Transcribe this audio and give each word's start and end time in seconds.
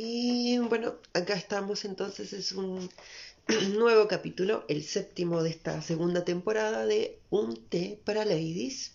Y 0.00 0.58
bueno, 0.58 0.94
acá 1.12 1.34
estamos 1.34 1.84
entonces, 1.84 2.32
es 2.32 2.52
un 2.52 2.88
nuevo 3.76 4.06
capítulo, 4.06 4.64
el 4.68 4.84
séptimo 4.84 5.42
de 5.42 5.50
esta 5.50 5.82
segunda 5.82 6.24
temporada 6.24 6.86
de 6.86 7.18
Un 7.30 7.68
té 7.68 8.00
para 8.04 8.24
ladies. 8.24 8.92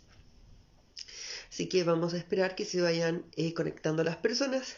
Así 1.50 1.68
que 1.68 1.84
vamos 1.84 2.13
a 2.13 2.18
esperar 2.18 2.55
que 2.55 2.63
se 2.63 2.79
vayan 2.79 3.26
eh, 3.36 3.54
conectando 3.54 4.05
las 4.05 4.16
personas. 4.16 4.78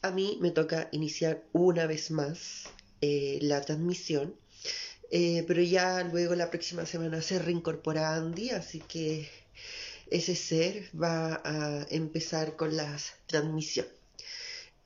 A 0.00 0.10
mí 0.10 0.38
me 0.40 0.50
toca 0.50 0.88
iniciar 0.92 1.44
una 1.52 1.84
vez 1.86 2.10
más 2.10 2.64
eh, 3.02 3.38
la 3.42 3.60
transmisión, 3.60 4.34
eh, 5.10 5.44
pero 5.46 5.60
ya 5.60 6.02
luego 6.04 6.36
la 6.36 6.48
próxima 6.48 6.86
semana 6.86 7.20
se 7.20 7.38
reincorpora 7.38 8.14
Andy, 8.14 8.48
así 8.48 8.80
que 8.80 9.28
ese 10.10 10.36
ser 10.36 10.88
va 10.98 11.42
a 11.44 11.86
empezar 11.90 12.56
con 12.56 12.78
las 12.78 13.12
transmisiones. 13.26 13.99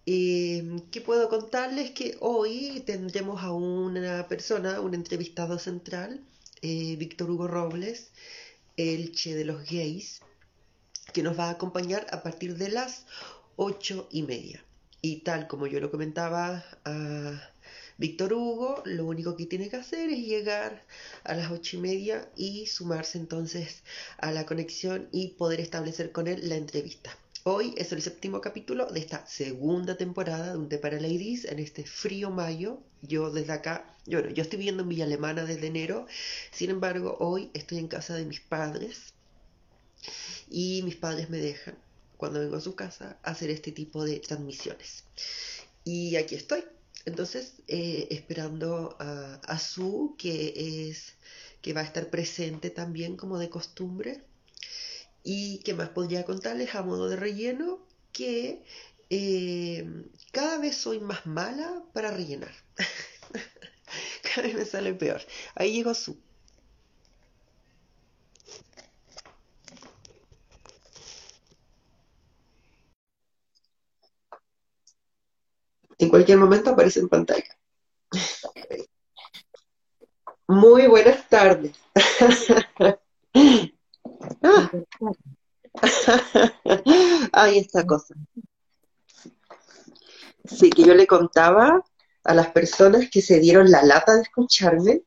Eh, 0.06 0.82
¿Qué 0.90 1.00
puedo 1.00 1.28
contarles? 1.30 1.92
Que 1.92 2.16
hoy 2.20 2.82
tendremos 2.84 3.42
a 3.42 3.52
una 3.52 4.28
persona, 4.28 4.80
un 4.80 4.94
entrevistado 4.94 5.58
central, 5.58 6.20
eh, 6.60 6.96
Víctor 6.96 7.30
Hugo 7.30 7.48
Robles, 7.48 8.10
el 8.76 9.12
Che 9.12 9.34
de 9.34 9.46
los 9.46 9.64
Gays, 9.64 10.20
que 11.14 11.22
nos 11.22 11.38
va 11.38 11.46
a 11.48 11.50
acompañar 11.52 12.06
a 12.12 12.22
partir 12.22 12.56
de 12.56 12.68
las 12.70 13.06
ocho 13.56 14.06
y 14.10 14.22
media. 14.24 14.62
Y 15.00 15.20
tal 15.20 15.46
como 15.48 15.66
yo 15.66 15.80
lo 15.80 15.90
comentaba 15.90 16.64
a 16.84 17.50
Víctor 17.96 18.34
Hugo, 18.34 18.82
lo 18.84 19.06
único 19.06 19.36
que 19.36 19.46
tiene 19.46 19.70
que 19.70 19.76
hacer 19.76 20.10
es 20.10 20.18
llegar 20.18 20.84
a 21.24 21.34
las 21.34 21.50
ocho 21.50 21.78
y 21.78 21.80
media 21.80 22.28
y 22.36 22.66
sumarse 22.66 23.18
entonces 23.18 23.82
a 24.18 24.32
la 24.32 24.44
conexión 24.44 25.08
y 25.12 25.28
poder 25.28 25.60
establecer 25.60 26.12
con 26.12 26.26
él 26.26 26.48
la 26.48 26.56
entrevista. 26.56 27.16
Hoy 27.46 27.74
es 27.76 27.92
el 27.92 28.00
séptimo 28.00 28.40
capítulo 28.40 28.86
de 28.86 29.00
esta 29.00 29.26
segunda 29.26 29.98
temporada 29.98 30.52
de 30.52 30.56
Un 30.56 30.70
Té 30.70 30.78
para 30.78 30.98
Ladies 30.98 31.44
en 31.44 31.58
este 31.58 31.84
frío 31.84 32.30
mayo. 32.30 32.78
Yo 33.02 33.30
desde 33.30 33.52
acá, 33.52 33.94
yo, 34.06 34.26
yo 34.30 34.42
estoy 34.42 34.56
viviendo 34.56 34.82
en 34.82 34.88
Villa 34.88 35.04
Alemana 35.04 35.44
desde 35.44 35.66
enero, 35.66 36.06
sin 36.52 36.70
embargo 36.70 37.18
hoy 37.20 37.50
estoy 37.52 37.80
en 37.80 37.88
casa 37.88 38.14
de 38.16 38.24
mis 38.24 38.40
padres 38.40 39.12
y 40.48 40.80
mis 40.84 40.96
padres 40.96 41.28
me 41.28 41.36
dejan, 41.36 41.76
cuando 42.16 42.40
vengo 42.40 42.56
a 42.56 42.62
su 42.62 42.74
casa, 42.76 43.18
hacer 43.22 43.50
este 43.50 43.72
tipo 43.72 44.04
de 44.04 44.20
transmisiones. 44.20 45.04
Y 45.84 46.16
aquí 46.16 46.36
estoy, 46.36 46.64
entonces 47.04 47.56
eh, 47.68 48.08
esperando 48.10 48.96
a, 48.98 49.34
a 49.34 49.58
Su, 49.58 50.14
que 50.16 50.88
es 50.88 51.12
que 51.60 51.74
va 51.74 51.82
a 51.82 51.84
estar 51.84 52.08
presente 52.08 52.70
también 52.70 53.18
como 53.18 53.38
de 53.38 53.50
costumbre 53.50 54.22
y 55.24 55.58
qué 55.64 55.74
más 55.74 55.88
podría 55.88 56.24
contarles 56.24 56.74
a 56.74 56.82
modo 56.82 57.08
de 57.08 57.16
relleno 57.16 57.80
que 58.12 58.62
eh, 59.10 59.84
cada 60.32 60.58
vez 60.58 60.76
soy 60.76 61.00
más 61.00 61.26
mala 61.26 61.82
para 61.92 62.10
rellenar. 62.10 62.52
cada 64.22 64.46
vez 64.46 64.54
me 64.54 64.64
sale 64.64 64.94
peor. 64.94 65.22
Ahí 65.54 65.72
llegó 65.72 65.94
su. 65.94 66.16
En 75.98 76.08
cualquier 76.08 76.38
momento 76.38 76.70
aparece 76.70 77.00
en 77.00 77.08
pantalla. 77.08 77.56
Muy 80.48 80.86
buenas 80.86 81.28
tardes. 81.28 81.76
Ah. 84.42 84.70
Ay, 87.32 87.58
esta 87.58 87.84
cosa. 87.86 88.14
Sí, 90.44 90.70
que 90.70 90.84
yo 90.84 90.94
le 90.94 91.06
contaba 91.06 91.82
a 92.24 92.34
las 92.34 92.48
personas 92.48 93.08
que 93.10 93.22
se 93.22 93.38
dieron 93.40 93.70
la 93.70 93.82
lata 93.82 94.14
de 94.14 94.22
escucharme 94.22 95.02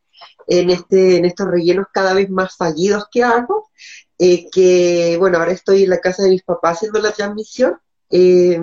en, 0.47 0.69
este, 0.69 1.17
en 1.17 1.25
estos 1.25 1.47
rellenos 1.47 1.87
cada 1.93 2.13
vez 2.13 2.29
más 2.29 2.55
fallidos 2.55 3.05
que 3.11 3.23
hago, 3.23 3.69
eh, 4.17 4.49
que, 4.49 5.15
bueno, 5.19 5.37
ahora 5.37 5.51
estoy 5.51 5.83
en 5.83 5.91
la 5.91 5.99
casa 5.99 6.23
de 6.23 6.29
mis 6.29 6.43
papás 6.43 6.77
haciendo 6.77 6.99
la 6.99 7.11
transmisión, 7.11 7.77
eh, 8.09 8.59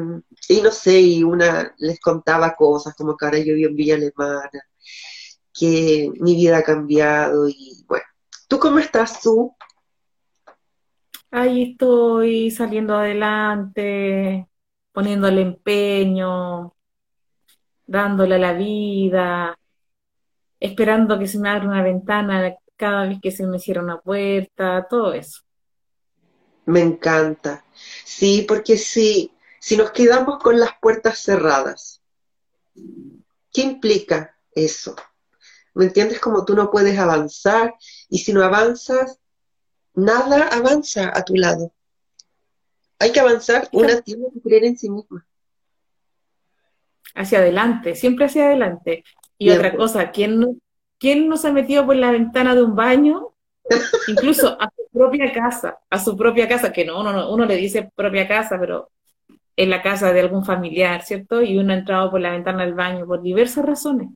y 0.49 0.61
no 0.63 0.71
sé, 0.71 1.01
y 1.01 1.23
una 1.23 1.75
les 1.79 2.01
contaba 2.01 2.55
cosas 2.55 2.95
como 2.95 3.17
que 3.17 3.25
ahora 3.27 3.39
yo 3.39 3.55
vivo 3.55 3.69
en 3.71 3.77
Villa 3.77 3.95
Alemana, 3.97 4.51
que 5.53 6.11
mi 6.21 6.35
vida 6.35 6.59
ha 6.59 6.63
cambiado, 6.63 7.49
y 7.49 7.85
bueno, 7.87 8.05
¿tú 8.49 8.59
cómo 8.59 8.79
estás 8.79 9.21
tú? 9.21 9.55
Ahí 11.37 11.73
estoy 11.73 12.53
saliendo 12.53 12.95
adelante, 12.95 14.47
poniéndole 14.93 15.43
empeño, 15.43 16.77
dándole 17.85 18.39
la 18.39 18.53
vida, 18.53 19.59
esperando 20.61 21.19
que 21.19 21.27
se 21.27 21.41
me 21.41 21.49
abra 21.49 21.67
una 21.67 21.83
ventana 21.83 22.55
cada 22.77 23.09
vez 23.09 23.19
que 23.21 23.33
se 23.33 23.49
me 23.49 23.59
cierra 23.59 23.83
una 23.83 24.01
puerta, 24.01 24.87
todo 24.89 25.13
eso. 25.13 25.41
Me 26.67 26.83
encanta. 26.83 27.65
Sí, 28.05 28.45
porque 28.47 28.77
si, 28.77 29.33
si 29.59 29.77
nos 29.77 29.91
quedamos 29.91 30.39
con 30.39 30.61
las 30.61 30.79
puertas 30.81 31.19
cerradas, 31.19 32.01
¿qué 33.53 33.63
implica 33.63 34.37
eso? 34.55 34.95
¿Me 35.75 35.87
entiendes? 35.87 36.21
Como 36.21 36.45
tú 36.45 36.55
no 36.55 36.71
puedes 36.71 36.97
avanzar 36.97 37.75
y 38.09 38.19
si 38.19 38.33
no 38.33 38.45
avanzas, 38.45 39.19
nada 39.95 40.49
avanza 40.49 41.11
a 41.15 41.25
tu 41.25 41.35
lado. 41.37 41.73
Hay 42.99 43.13
que 43.13 43.21
avanzar, 43.21 43.69
una 43.73 44.01
tiene 44.01 44.27
que 44.33 44.41
creer 44.41 44.65
en 44.65 44.79
sí 44.79 44.89
misma. 44.89 45.27
Hacia 47.15 47.39
adelante, 47.39 47.95
siempre 47.95 48.27
hacia 48.27 48.47
adelante. 48.47 49.05
Y 49.39 49.51
otra 49.51 49.77
cosa, 49.77 50.11
¿quién 50.11 50.39
no, 50.39 50.57
¿quién 50.99 51.29
no 51.29 51.37
se 51.37 51.49
ha 51.49 51.53
metido 51.53 51.85
por 51.87 51.97
la 51.97 52.11
ventana 52.11 52.55
de 52.55 52.63
un 52.63 52.75
baño? 52.75 53.35
Incluso 54.09 54.61
a 54.61 54.71
su 54.77 54.89
propia 54.93 55.33
casa, 55.33 55.79
a 55.91 55.99
su 55.99 56.17
propia 56.17 56.49
casa, 56.49 56.73
que 56.73 56.85
no, 56.85 57.01
uno, 57.01 57.33
uno 57.33 57.45
le 57.45 57.57
dice 57.57 57.91
propia 57.95 58.27
casa, 58.27 58.59
pero 58.59 58.91
en 59.57 59.71
la 59.71 59.83
casa 59.83 60.13
de 60.13 60.21
algún 60.21 60.45
familiar, 60.45 61.03
¿cierto? 61.03 61.43
Y 61.43 61.59
uno 61.59 61.73
ha 61.73 61.77
entrado 61.77 62.11
por 62.11 62.21
la 62.21 62.33
ventana 62.33 62.65
del 62.65 62.75
baño 62.75 63.07
por 63.07 63.23
diversas 63.23 63.65
razones. 63.65 64.09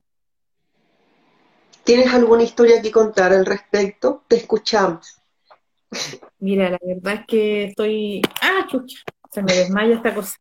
¿Tienes 1.85 2.13
alguna 2.13 2.43
historia 2.43 2.83
que 2.83 2.91
contar 2.91 3.33
al 3.33 3.47
respecto? 3.47 4.23
Te 4.29 4.37
escuchamos. 4.37 5.18
Mira, 6.39 6.71
la 6.71 6.79
verdad 6.83 7.15
es 7.15 7.27
que 7.27 7.65
estoy. 7.65 8.23
¡Ah, 8.43 8.67
chucha! 8.69 8.99
Se 9.31 9.43
me 9.43 9.53
desmaya 9.53 9.95
esta 9.95 10.15
cosa. 10.15 10.37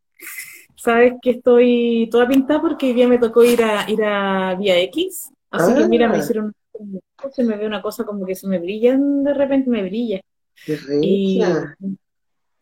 Sabes 0.75 1.13
que 1.21 1.31
estoy 1.31 2.07
toda 2.11 2.27
pintada 2.27 2.61
porque 2.61 2.87
hoy 2.87 2.93
día 2.93 3.07
me 3.07 3.17
tocó 3.17 3.43
ir 3.43 3.63
a 3.63 3.89
ir 3.89 4.03
a 4.03 4.55
Vía 4.55 4.79
X. 4.81 5.31
Así 5.49 5.73
que 5.73 5.87
mira, 5.87 6.07
me 6.07 6.17
ah. 6.17 6.19
hicieron. 6.19 6.53
Se 7.31 7.43
me 7.43 7.57
ve 7.57 7.65
una 7.65 7.81
cosa 7.81 8.03
como 8.03 8.25
que 8.25 8.35
se 8.35 8.47
me 8.47 8.59
brillan, 8.59 9.23
de 9.23 9.33
repente 9.33 9.69
me 9.69 9.81
brilla. 9.81 10.21
Qué 10.65 10.77
y 11.01 11.41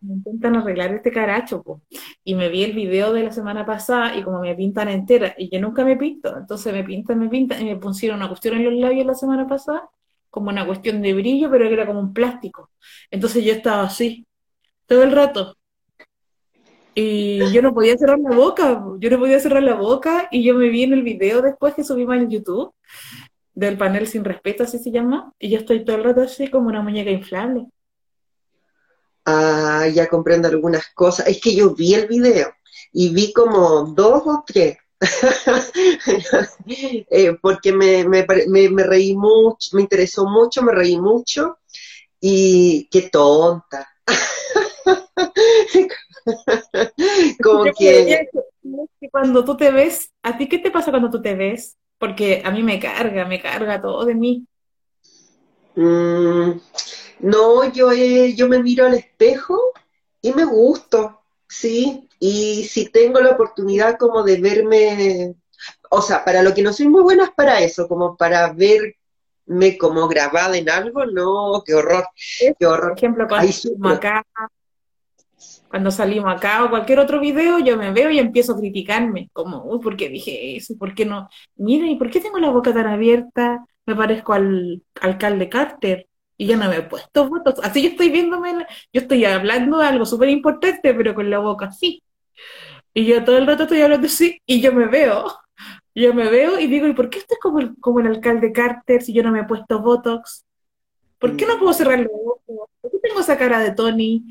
me 0.05 0.13
intentan 0.15 0.55
arreglar 0.55 0.93
este 0.93 1.11
caracho, 1.11 1.63
po. 1.63 1.81
y 2.23 2.35
me 2.35 2.49
vi 2.49 2.63
el 2.63 2.73
video 2.73 3.11
de 3.11 3.23
la 3.23 3.31
semana 3.31 3.65
pasada 3.65 4.15
y 4.15 4.23
como 4.23 4.39
me 4.39 4.55
pintan 4.55 4.89
entera, 4.89 5.33
y 5.37 5.49
yo 5.49 5.59
nunca 5.59 5.83
me 5.83 5.97
pinto, 5.97 6.37
entonces 6.37 6.73
me 6.73 6.83
pintan, 6.83 7.19
me 7.19 7.27
pintan, 7.27 7.61
y 7.61 7.65
me 7.65 7.75
pusieron 7.77 8.17
una 8.17 8.27
cuestión 8.27 8.55
en 8.55 8.65
los 8.65 8.73
labios 8.73 9.05
la 9.05 9.15
semana 9.15 9.47
pasada, 9.47 9.89
como 10.35 10.49
una 10.49 10.65
cuestión 10.65 11.01
de 11.01 11.13
brillo, 11.13 11.49
pero 11.49 11.65
era 11.65 11.87
como 11.87 12.01
un 12.01 12.13
plástico. 12.13 12.69
Entonces 13.09 13.41
yo 13.45 13.53
estaba 13.53 13.83
así, 13.83 14.27
todo 14.85 15.01
el 15.01 15.13
rato. 15.13 15.55
Y 16.93 17.51
yo 17.53 17.61
no 17.61 17.73
podía 17.73 17.97
cerrar 17.97 18.19
la 18.19 18.35
boca, 18.35 18.83
yo 18.99 19.09
no 19.09 19.17
podía 19.17 19.39
cerrar 19.39 19.63
la 19.63 19.75
boca 19.75 20.27
y 20.29 20.43
yo 20.43 20.53
me 20.55 20.67
vi 20.67 20.83
en 20.83 20.91
el 20.91 21.03
video 21.03 21.41
después 21.41 21.73
que 21.73 21.85
subimos 21.85 22.17
en 22.17 22.29
YouTube 22.29 22.73
del 23.53 23.77
panel 23.77 24.07
Sin 24.07 24.25
Respeto, 24.25 24.63
así 24.63 24.77
se 24.77 24.91
llama, 24.91 25.31
y 25.39 25.49
yo 25.49 25.57
estoy 25.57 25.85
todo 25.85 25.95
el 25.95 26.03
rato 26.03 26.21
así 26.21 26.49
como 26.49 26.67
una 26.67 26.81
muñeca 26.81 27.11
inflable. 27.11 27.67
Ah, 29.25 29.87
ya 29.87 30.07
comprendo 30.07 30.49
algunas 30.49 30.89
cosas. 30.93 31.27
Es 31.27 31.39
que 31.39 31.55
yo 31.55 31.73
vi 31.73 31.93
el 31.93 32.07
video 32.07 32.49
y 32.91 33.13
vi 33.13 33.31
como 33.31 33.85
dos 33.85 34.23
o 34.25 34.43
tres 34.45 34.77
Eh, 36.67 37.37
porque 37.41 37.71
me, 37.71 38.05
me, 38.07 38.25
me, 38.47 38.83
reí 38.83 39.15
mucho, 39.15 39.69
me 39.73 39.81
interesó 39.81 40.25
mucho, 40.25 40.63
me 40.63 40.73
reí 40.73 40.99
mucho 40.99 41.59
y 42.19 42.89
qué 42.89 43.03
tonta. 43.03 43.87
Como 47.43 47.65
que... 47.77 48.27
Cuando 49.11 49.45
tú 49.45 49.55
te 49.55 49.69
ves, 49.71 50.11
¿a 50.23 50.35
ti 50.37 50.49
qué 50.49 50.57
te 50.59 50.71
pasa 50.71 50.91
cuando 50.91 51.11
tú 51.11 51.21
te 51.21 51.35
ves? 51.35 51.77
Porque 51.97 52.41
a 52.43 52.51
mí 52.51 52.63
me 52.63 52.79
carga, 52.79 53.25
me 53.25 53.41
carga 53.41 53.81
todo 53.81 54.05
de 54.05 54.15
mí. 54.15 54.45
Mm, 55.75 56.51
no, 57.19 57.71
yo, 57.71 57.91
eh, 57.91 58.33
yo 58.33 58.47
me 58.47 58.59
miro 58.59 58.85
al 58.85 58.95
espejo 58.95 59.59
y 60.21 60.33
me 60.33 60.45
gusto, 60.45 61.21
sí, 61.47 62.07
y 62.19 62.63
si 62.65 62.89
tengo 62.89 63.19
la 63.19 63.31
oportunidad 63.31 63.97
como 63.97 64.23
de 64.23 64.37
verme, 64.37 65.35
o 65.89 66.01
sea, 66.01 66.23
para 66.23 66.41
lo 66.43 66.53
que 66.53 66.61
no 66.61 66.73
soy 66.73 66.87
muy 66.87 67.01
buena 67.01 67.25
es 67.25 67.31
para 67.31 67.59
eso, 67.59 67.87
como 67.87 68.15
para 68.15 68.53
verme 68.53 69.77
como 69.77 70.07
grabada 70.07 70.57
en 70.57 70.69
algo, 70.69 71.05
no, 71.05 71.63
qué 71.65 71.73
horror, 71.73 72.07
qué 72.59 72.65
horror. 72.65 72.89
Por 72.89 72.97
ejemplo, 72.97 73.27
con 73.27 73.91
acá. 73.91 74.25
Cuando 75.67 75.91
salimos 75.91 76.33
acá 76.33 76.63
o 76.63 76.69
cualquier 76.69 76.99
otro 76.99 77.19
video, 77.19 77.59
yo 77.59 77.75
me 77.75 77.91
veo 77.91 78.09
y 78.09 78.19
empiezo 78.19 78.53
a 78.53 78.57
criticarme, 78.57 79.29
como, 79.33 79.63
uy, 79.65 79.79
¿por 79.79 79.97
qué 79.97 80.07
dije 80.07 80.55
eso? 80.55 80.77
¿Por 80.77 80.95
qué 80.95 81.05
no? 81.05 81.27
Mira, 81.55 81.87
¿y 81.87 81.97
por 81.97 82.09
qué 82.09 82.21
tengo 82.21 82.39
la 82.39 82.49
boca 82.49 82.73
tan 82.73 82.87
abierta? 82.87 83.65
Me 83.85 83.95
parezco 83.95 84.33
al 84.33 84.81
alcalde 85.01 85.49
Carter 85.49 86.07
y 86.37 86.47
yo 86.47 86.57
no 86.57 86.69
me 86.69 86.77
he 86.77 86.81
puesto 86.83 87.29
votos. 87.29 87.55
Así 87.63 87.81
yo 87.83 87.89
estoy 87.89 88.09
viéndome, 88.09 88.53
yo 88.93 89.01
estoy 89.01 89.25
hablando 89.25 89.77
de 89.77 89.87
algo 89.87 90.05
súper 90.05 90.29
importante, 90.29 90.93
pero 90.93 91.15
con 91.15 91.29
la 91.29 91.39
boca 91.39 91.67
así. 91.67 92.03
Y 92.93 93.05
yo 93.05 93.23
todo 93.23 93.37
el 93.37 93.47
rato 93.47 93.63
estoy 93.63 93.81
hablando 93.81 94.07
así 94.07 94.39
y 94.45 94.61
yo 94.61 94.73
me 94.73 94.87
veo. 94.87 95.25
Yo 95.93 96.13
me 96.13 96.29
veo 96.29 96.59
y 96.59 96.67
digo, 96.67 96.87
¿y 96.87 96.93
por 96.93 97.09
qué 97.09 97.19
estoy 97.19 97.37
como 97.41 97.59
el, 97.59 97.75
como 97.79 97.99
el 97.99 98.07
alcalde 98.07 98.51
Carter 98.51 99.01
si 99.01 99.13
yo 99.13 99.23
no 99.23 99.31
me 99.31 99.41
he 99.41 99.43
puesto 99.45 99.81
Botox? 99.81 100.45
¿Por 101.19 101.37
qué 101.37 101.45
no 101.45 101.57
puedo 101.57 101.73
cerrar 101.73 101.99
los 101.99 102.11
ojos? 102.11 102.69
¿Por 102.81 102.91
qué 102.91 102.99
tengo 102.99 103.19
esa 103.21 103.37
cara 103.37 103.59
de 103.59 103.71
Tony? 103.71 104.25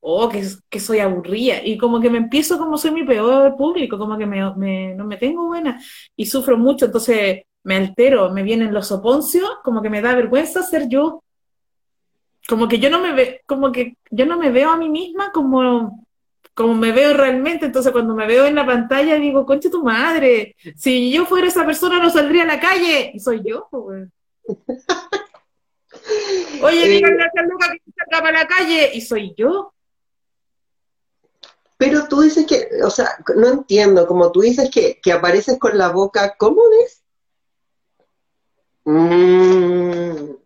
Oh, 0.00 0.28
que, 0.28 0.42
que 0.70 0.80
soy 0.80 1.00
aburrida. 1.00 1.62
Y 1.64 1.76
como 1.76 2.00
que 2.00 2.10
me 2.10 2.18
empiezo 2.18 2.58
como 2.58 2.78
soy 2.78 2.92
mi 2.92 3.04
peor 3.04 3.56
público, 3.56 3.98
como 3.98 4.16
que 4.16 4.26
me, 4.26 4.54
me, 4.54 4.94
no 4.94 5.04
me 5.04 5.16
tengo 5.16 5.46
buena 5.46 5.80
y 6.16 6.26
sufro 6.26 6.56
mucho, 6.56 6.86
entonces 6.86 7.42
me 7.64 7.76
altero, 7.76 8.30
me 8.30 8.42
vienen 8.42 8.72
los 8.72 8.90
oponcios, 8.92 9.48
como 9.62 9.82
que 9.82 9.90
me 9.90 10.00
da 10.00 10.14
vergüenza 10.14 10.62
ser 10.62 10.88
yo. 10.88 11.22
Como 12.48 12.68
que 12.68 12.78
yo 12.78 12.88
no 12.88 13.00
me 13.00 13.12
ve, 13.12 13.42
como 13.46 13.72
que 13.72 13.96
yo 14.10 14.24
no 14.24 14.38
me 14.38 14.50
veo 14.50 14.70
a 14.70 14.76
mí 14.76 14.88
misma 14.88 15.32
como 15.32 16.06
como 16.58 16.74
me 16.74 16.90
veo 16.90 17.14
realmente, 17.14 17.66
entonces 17.66 17.92
cuando 17.92 18.16
me 18.16 18.26
veo 18.26 18.44
en 18.44 18.56
la 18.56 18.66
pantalla 18.66 19.14
digo, 19.14 19.46
concha 19.46 19.70
tu 19.70 19.84
madre, 19.84 20.56
si 20.74 21.12
yo 21.12 21.24
fuera 21.24 21.46
esa 21.46 21.64
persona 21.64 22.00
no 22.00 22.10
saldría 22.10 22.42
a 22.42 22.46
la 22.46 22.58
calle, 22.58 23.12
y 23.14 23.20
soy 23.20 23.42
yo, 23.46 23.68
pues. 23.70 24.08
Oye, 26.62 26.84
eh, 26.84 26.88
díganle 26.88 27.22
a 27.22 27.30
que 27.30 27.82
salga 27.96 28.22
para 28.24 28.40
la 28.40 28.48
calle, 28.48 28.90
y 28.92 29.00
soy 29.02 29.32
yo. 29.36 29.72
Pero 31.76 32.08
tú 32.08 32.22
dices 32.22 32.44
que, 32.44 32.68
o 32.82 32.90
sea, 32.90 33.08
no 33.36 33.46
entiendo, 33.46 34.08
como 34.08 34.32
tú 34.32 34.40
dices 34.40 34.68
que, 34.68 34.98
que 35.00 35.12
apareces 35.12 35.60
con 35.60 35.78
la 35.78 35.90
boca, 35.90 36.34
¿cómo 36.36 36.68
ves? 36.70 37.04
Mmm 38.88 40.38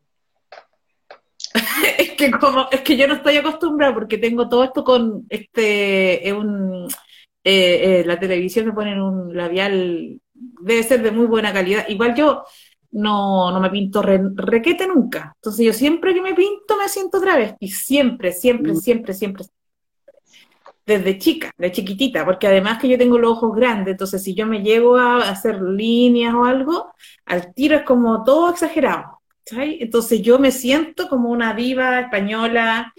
es 1.99 2.11
que 2.13 2.31
como, 2.31 2.69
es 2.71 2.81
que 2.81 2.97
yo 2.97 3.07
no 3.07 3.15
estoy 3.15 3.37
acostumbrada 3.37 3.95
porque 3.95 4.19
tengo 4.19 4.49
todo 4.49 4.65
esto 4.65 4.85
con 4.85 5.27
este, 5.29 6.33
un, 6.33 6.89
eh, 7.45 8.01
eh, 8.01 8.05
la 8.07 8.19
televisión 8.19 8.67
me 8.67 8.73
ponen 8.73 9.01
un 9.01 9.37
labial, 9.37 10.21
debe 10.33 10.83
ser 10.83 11.03
de 11.03 11.11
muy 11.11 11.27
buena 11.27 11.53
calidad. 11.53 11.89
Igual 11.89 12.15
yo 12.15 12.45
no, 12.93 13.51
no 13.51 13.61
me 13.61 13.71
pinto 13.71 14.03
requete 14.03 14.87
nunca. 14.87 15.33
Entonces 15.37 15.67
yo 15.67 15.73
siempre 15.73 16.15
que 16.15 16.23
me 16.23 16.35
pinto 16.35 16.77
me 16.77 16.89
siento 16.89 17.19
otra 17.19 17.37
vez. 17.37 17.55
Y 17.61 17.69
siempre, 17.69 18.33
siempre, 18.33 18.73
mm. 18.73 18.77
siempre, 18.77 19.15
siempre. 19.15 19.45
Desde 20.85 21.17
chica, 21.19 21.51
de 21.57 21.71
chiquitita, 21.71 22.25
porque 22.25 22.49
además 22.49 22.81
que 22.81 22.89
yo 22.89 22.99
tengo 22.99 23.17
los 23.17 23.33
ojos 23.33 23.55
grandes, 23.55 23.93
entonces 23.93 24.23
si 24.23 24.35
yo 24.35 24.47
me 24.47 24.63
llego 24.63 24.97
a 24.97 25.31
hacer 25.31 25.63
líneas 25.63 26.35
o 26.35 26.45
algo, 26.45 26.93
al 27.25 27.55
tiro 27.55 27.77
es 27.77 27.83
como 27.85 28.25
todo 28.25 28.51
exagerado. 28.51 29.21
Entonces 29.51 30.23
yo 30.23 30.39
me 30.39 30.51
siento 30.51 31.09
como 31.09 31.31
una 31.31 31.55
diva 31.55 32.01
española, 32.01 32.93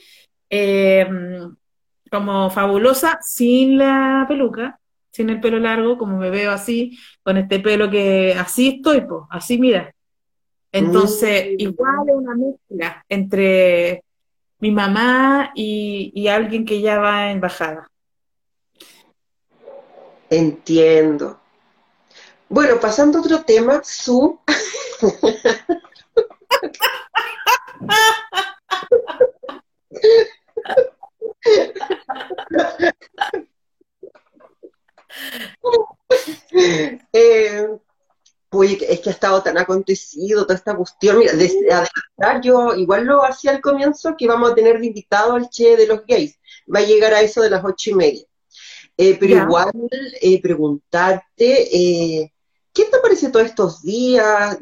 eh, 0.49 1.07
como 2.09 2.49
fabulosa, 2.49 3.19
sin 3.21 3.77
la 3.77 4.25
peluca, 4.27 4.79
sin 5.11 5.29
el 5.29 5.39
pelo 5.39 5.59
largo, 5.59 5.97
como 5.97 6.17
me 6.17 6.29
veo 6.29 6.51
así, 6.51 6.97
con 7.23 7.37
este 7.37 7.59
pelo 7.59 7.89
que 7.89 8.35
así 8.37 8.75
estoy, 8.75 9.01
pues, 9.01 9.21
así 9.29 9.57
mira. 9.57 9.93
Entonces, 10.71 11.49
mm. 11.51 11.55
igual 11.59 12.09
es 12.09 12.15
una 12.15 12.35
mezcla 12.35 13.05
entre 13.07 14.03
mi 14.63 14.71
mamá 14.71 15.51
y, 15.55 16.13
y 16.15 16.29
alguien 16.29 16.65
que 16.65 16.79
ya 16.79 16.97
va 16.97 17.29
en 17.31 17.41
bajada. 17.41 17.91
Entiendo. 20.29 21.37
Bueno, 22.47 22.79
pasando 22.79 23.17
a 23.17 23.21
otro 23.21 23.43
tema, 23.43 23.81
su 23.83 24.39
eh, 37.11 37.67
es 38.87 38.99
que 39.01 39.09
ha 39.09 39.12
estado 39.23 39.41
tan 39.41 39.57
acontecido 39.57 40.43
toda 40.43 40.55
esta 40.55 40.75
cuestión. 40.75 41.19
Mira, 41.19 41.33
desde 41.33 41.71
adelantar, 41.71 42.41
yo 42.41 42.75
igual 42.75 43.05
lo 43.05 43.23
hacía 43.23 43.51
al 43.51 43.61
comienzo 43.61 44.15
que 44.17 44.27
vamos 44.27 44.51
a 44.51 44.55
tener 44.55 44.79
de 44.79 44.87
invitado 44.87 45.33
al 45.33 45.49
Che 45.49 45.77
de 45.77 45.87
los 45.87 46.05
gays. 46.05 46.37
Va 46.73 46.79
a 46.79 46.85
llegar 46.85 47.13
a 47.13 47.21
eso 47.21 47.41
de 47.41 47.49
las 47.49 47.63
ocho 47.63 47.91
y 47.91 47.93
media. 47.93 48.25
Eh, 48.97 49.17
pero 49.19 49.37
igual 49.37 49.71
eh, 50.21 50.41
preguntarte, 50.41 51.75
eh, 51.75 52.33
¿qué 52.73 52.85
te 52.85 52.99
parece 52.99 53.29
todos 53.29 53.47
estos 53.47 53.81
días? 53.81 54.57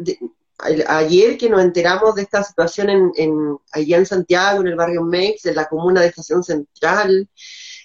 ayer 0.87 1.39
que 1.39 1.49
nos 1.49 1.59
enteramos 1.59 2.13
de 2.13 2.21
esta 2.21 2.43
situación 2.43 2.91
en, 2.91 3.11
en, 3.15 3.57
allá 3.71 3.97
en 3.97 4.05
Santiago, 4.05 4.61
en 4.61 4.67
el 4.67 4.75
barrio 4.75 5.01
Mex, 5.01 5.47
en 5.47 5.55
la 5.55 5.65
comuna 5.65 6.01
de 6.01 6.07
Estación 6.09 6.43
Central, 6.43 7.27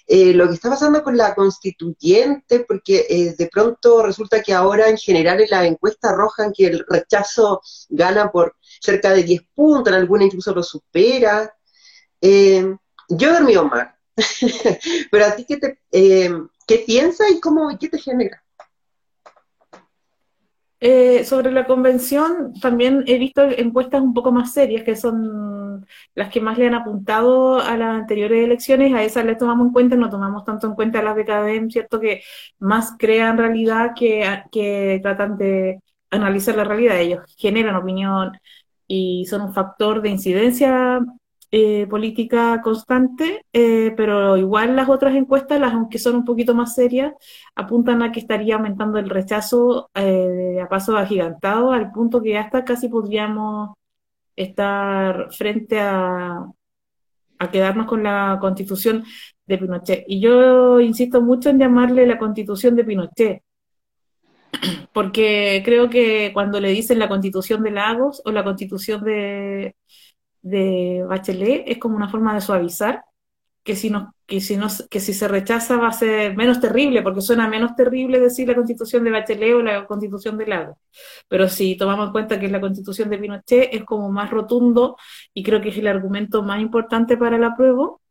eh, 0.09 0.33
lo 0.33 0.47
que 0.47 0.53
está 0.53 0.69
pasando 0.69 1.03
con 1.03 1.17
la 1.17 1.35
constituyente, 1.35 2.61
porque 2.61 3.05
eh, 3.09 3.35
de 3.37 3.47
pronto 3.47 4.01
resulta 4.03 4.41
que 4.41 4.53
ahora 4.53 4.87
en 4.87 4.97
general 4.97 5.41
en 5.41 5.49
la 5.49 5.65
encuesta 5.65 6.09
arrojan 6.09 6.53
que 6.53 6.67
el 6.67 6.85
rechazo 6.87 7.61
gana 7.89 8.31
por 8.31 8.55
cerca 8.79 9.11
de 9.11 9.23
10 9.23 9.41
puntos, 9.53 9.93
en 9.93 9.99
alguna 9.99 10.23
incluso 10.23 10.53
lo 10.53 10.63
supera. 10.63 11.53
Eh, 12.21 12.73
yo 13.09 13.29
he 13.29 13.33
dormido 13.33 13.65
mal, 13.65 13.93
pero 15.11 15.25
a 15.25 15.35
ti, 15.35 15.45
¿qué, 15.45 15.57
te, 15.57 15.79
¿qué 15.91 16.77
piensas 16.85 17.29
y 17.31 17.41
cómo, 17.41 17.77
qué 17.77 17.89
te 17.89 17.99
genera? 17.99 18.41
Eh, 20.79 21.23
sobre 21.25 21.51
la 21.51 21.65
convención, 21.65 22.53
también 22.61 23.03
he 23.07 23.17
visto 23.17 23.43
encuestas 23.43 24.01
un 24.01 24.13
poco 24.13 24.31
más 24.31 24.53
serias, 24.53 24.83
que 24.83 24.95
son 24.95 25.85
las 26.13 26.29
que 26.29 26.39
más 26.39 26.57
le 26.57 26.67
han 26.67 26.75
apuntado 26.75 27.59
a 27.59 27.75
las 27.77 27.95
anteriores 27.95 28.45
elecciones, 28.45 28.93
a 28.93 29.03
esas 29.03 29.25
les 29.25 29.39
tomamos 29.39 29.67
en 29.67 29.73
cuenta, 29.73 29.95
no 29.95 30.09
tomamos 30.09 30.45
tanto 30.45 30.67
en 30.67 30.75
cuenta 30.75 31.01
las 31.01 31.15
de 31.15 31.25
CADEM, 31.25 31.71
¿cierto? 31.71 31.99
Que 31.99 32.21
más 32.59 32.93
crean 32.99 33.37
realidad 33.39 33.91
que, 33.95 34.43
que 34.51 34.99
tratan 35.01 35.37
de 35.37 35.79
analizar 36.11 36.55
la 36.55 36.63
realidad. 36.63 36.99
Ellos 36.99 37.21
generan 37.37 37.75
opinión 37.75 38.31
y 38.87 39.25
son 39.25 39.41
un 39.41 39.53
factor 39.53 40.01
de 40.01 40.09
incidencia 40.09 40.99
eh, 41.51 41.87
política 41.87 42.61
constante, 42.61 43.45
eh, 43.53 43.93
pero 43.95 44.35
igual 44.37 44.75
las 44.75 44.89
otras 44.89 45.15
encuestas, 45.15 45.59
las 45.61 45.73
aunque 45.73 45.97
son 45.99 46.17
un 46.17 46.25
poquito 46.25 46.53
más 46.53 46.75
serias, 46.75 47.13
apuntan 47.55 48.01
a 48.03 48.11
que 48.11 48.19
estaría 48.19 48.55
aumentando 48.55 48.99
el 48.99 49.09
rechazo 49.09 49.89
eh, 49.95 50.59
a 50.61 50.67
paso 50.67 50.97
agigantado, 50.97 51.71
al 51.71 51.91
punto 51.91 52.21
que 52.21 52.37
hasta 52.37 52.65
casi 52.65 52.89
podríamos 52.89 53.75
estar 54.35 55.31
frente 55.33 55.79
a, 55.79 56.45
a 57.39 57.51
quedarnos 57.51 57.87
con 57.87 58.03
la 58.03 58.37
constitución 58.41 59.05
de 59.45 59.57
Pinochet. 59.57 60.03
Y 60.07 60.19
yo 60.19 60.79
insisto 60.81 61.21
mucho 61.21 61.49
en 61.49 61.59
llamarle 61.59 62.05
la 62.05 62.17
constitución 62.19 62.75
de 62.75 62.83
Pinochet, 62.83 63.43
porque 64.93 65.61
creo 65.65 65.89
que 65.89 66.31
cuando 66.33 66.59
le 66.59 66.69
dicen 66.71 66.99
la 66.99 67.07
constitución 67.09 67.63
de 67.63 67.71
Lagos 67.71 68.21
o 68.25 68.31
la 68.31 68.43
constitución 68.43 69.03
de 69.03 69.75
de 70.49 71.03
Bachelet 71.07 71.63
es 71.67 71.77
como 71.77 71.95
una 71.95 72.09
forma 72.09 72.33
de 72.33 72.41
suavizar, 72.41 73.03
que 73.63 73.75
si, 73.75 73.89
no, 73.89 74.15
que, 74.25 74.39
si 74.39 74.55
no, 74.55 74.67
que 74.89 74.99
si 75.01 75.13
se 75.13 75.27
rechaza 75.27 75.77
va 75.77 75.89
a 75.89 75.91
ser 75.93 76.37
menos 76.37 76.61
terrible, 76.61 77.01
porque 77.01 77.21
suena 77.21 77.49
menos 77.49 77.75
terrible 77.75 78.19
decir 78.19 78.47
la 78.47 78.55
constitución 78.55 79.03
de 79.03 79.11
Bachelet 79.11 79.53
o 79.55 79.61
la 79.61 79.85
constitución 79.85 80.37
de 80.37 80.47
Lago. 80.47 80.77
Pero 81.27 81.49
si 81.49 81.75
tomamos 81.75 82.07
en 82.07 82.11
cuenta 82.13 82.39
que 82.39 82.45
es 82.45 82.51
la 82.51 82.61
constitución 82.61 83.09
de 83.09 83.17
Pinochet, 83.17 83.69
es 83.73 83.83
como 83.83 84.09
más 84.09 84.29
rotundo 84.31 84.95
y 85.33 85.43
creo 85.43 85.61
que 85.61 85.69
es 85.69 85.77
el 85.77 85.87
argumento 85.87 86.43
más 86.43 86.61
importante 86.61 87.17
para 87.17 87.35
el 87.35 87.43
apruebo, 87.43 88.01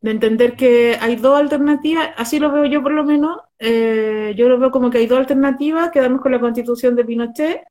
de 0.00 0.12
entender 0.12 0.56
que 0.56 0.96
hay 1.00 1.16
dos 1.16 1.38
alternativas, 1.38 2.10
así 2.16 2.38
lo 2.38 2.50
veo 2.52 2.64
yo 2.64 2.82
por 2.82 2.92
lo 2.92 3.04
menos, 3.04 3.38
eh, 3.58 4.34
yo 4.36 4.48
lo 4.48 4.58
veo 4.58 4.70
como 4.70 4.90
que 4.90 4.98
hay 4.98 5.06
dos 5.06 5.18
alternativas, 5.18 5.90
quedamos 5.90 6.20
con 6.22 6.32
la 6.32 6.40
constitución 6.40 6.96
de 6.96 7.04
Pinochet 7.04 7.62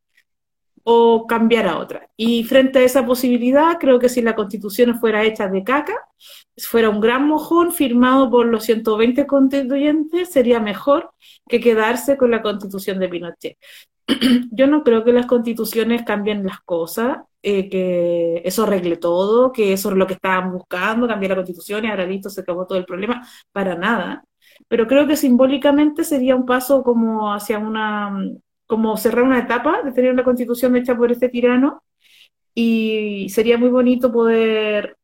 o 0.83 1.25
cambiar 1.27 1.67
a 1.67 1.77
otra. 1.79 2.09
Y 2.17 2.43
frente 2.43 2.79
a 2.79 2.83
esa 2.83 3.05
posibilidad, 3.05 3.77
creo 3.79 3.99
que 3.99 4.09
si 4.09 4.21
la 4.21 4.35
constitución 4.35 4.99
fuera 4.99 5.23
hecha 5.23 5.47
de 5.47 5.63
caca, 5.63 5.95
fuera 6.57 6.89
un 6.89 6.99
gran 6.99 7.27
mojón 7.27 7.71
firmado 7.71 8.29
por 8.29 8.45
los 8.45 8.63
120 8.65 9.25
constituyentes, 9.27 10.29
sería 10.31 10.59
mejor 10.59 11.11
que 11.47 11.59
quedarse 11.59 12.17
con 12.17 12.31
la 12.31 12.41
constitución 12.41 12.99
de 12.99 13.09
Pinochet. 13.09 13.57
Yo 14.51 14.67
no 14.67 14.83
creo 14.83 15.03
que 15.03 15.13
las 15.13 15.25
constituciones 15.25 16.03
cambien 16.03 16.45
las 16.45 16.59
cosas, 16.61 17.19
eh, 17.43 17.69
que 17.69 18.41
eso 18.45 18.63
arregle 18.63 18.97
todo, 18.97 19.51
que 19.51 19.73
eso 19.73 19.89
es 19.91 19.95
lo 19.95 20.07
que 20.07 20.13
estaban 20.13 20.51
buscando, 20.51 21.07
cambiar 21.07 21.31
la 21.31 21.35
constitución 21.37 21.85
y 21.85 21.89
ahora 21.89 22.05
listo, 22.05 22.29
se 22.29 22.41
acabó 22.41 22.65
todo 22.67 22.77
el 22.77 22.85
problema, 22.85 23.25
para 23.51 23.75
nada. 23.75 24.23
Pero 24.67 24.87
creo 24.87 25.07
que 25.07 25.15
simbólicamente 25.15 26.03
sería 26.03 26.35
un 26.35 26.45
paso 26.45 26.83
como 26.83 27.33
hacia 27.33 27.59
una 27.59 28.11
como 28.69 28.95
cerrar 28.97 29.23
una 29.23 29.39
etapa 29.39 29.81
de 29.81 29.91
tener 29.91 30.13
una 30.13 30.23
constitución 30.23 30.75
hecha 30.75 30.95
por 30.95 31.11
este 31.11 31.27
tirano 31.27 31.81
y 32.53 33.27
sería 33.29 33.57
muy 33.57 33.69
bonito 33.69 34.11
poder 34.11 34.95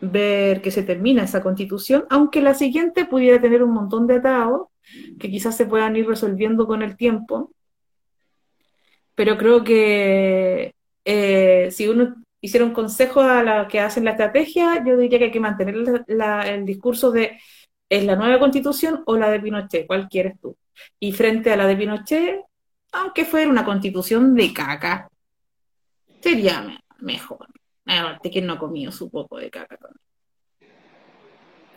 ver 0.00 0.60
que 0.60 0.72
se 0.72 0.82
termina 0.82 1.22
esa 1.22 1.40
constitución, 1.40 2.04
aunque 2.10 2.42
la 2.42 2.54
siguiente 2.54 3.04
pudiera 3.04 3.40
tener 3.40 3.62
un 3.62 3.72
montón 3.72 4.08
de 4.08 4.16
atados 4.16 4.66
que 5.20 5.30
quizás 5.30 5.56
se 5.56 5.66
puedan 5.66 5.94
ir 5.94 6.08
resolviendo 6.08 6.66
con 6.66 6.82
el 6.82 6.96
tiempo. 6.96 7.52
Pero 9.14 9.38
creo 9.38 9.62
que 9.62 10.74
eh, 11.04 11.68
si 11.70 11.86
uno 11.86 12.16
hiciera 12.40 12.66
un 12.66 12.72
consejo 12.72 13.20
a 13.20 13.44
la 13.44 13.68
que 13.68 13.78
hacen 13.78 14.04
la 14.04 14.10
estrategia, 14.12 14.82
yo 14.84 14.96
diría 14.96 15.20
que 15.20 15.26
hay 15.26 15.30
que 15.30 15.38
mantener 15.38 15.76
el 16.08 16.66
discurso 16.66 17.12
de 17.12 17.38
¿es 17.88 18.04
la 18.04 18.16
nueva 18.16 18.40
constitución 18.40 19.04
o 19.06 19.16
la 19.16 19.30
de 19.30 19.38
Pinochet? 19.38 19.86
¿Cuál 19.86 20.08
quieres 20.08 20.40
tú? 20.40 20.56
Y 20.98 21.12
frente 21.12 21.52
a 21.52 21.56
la 21.56 21.66
de 21.66 21.76
Pinochet, 21.76 22.40
aunque 22.92 23.24
fuera 23.24 23.50
una 23.50 23.64
constitución 23.64 24.34
de 24.34 24.52
caca, 24.52 25.08
sería 26.20 26.80
mejor. 26.98 27.46
Aparte 27.84 28.30
que 28.30 28.42
no 28.42 28.54
ha 28.54 28.58
comido 28.58 28.90
su 28.90 29.08
poco 29.08 29.38
de 29.38 29.50
caca 29.50 29.78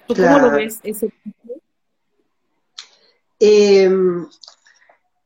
¿Tú 0.08 0.16
cómo 0.16 0.40
lo 0.40 0.52
ves 0.52 0.80
ese 0.82 1.14
eh, 3.40 3.90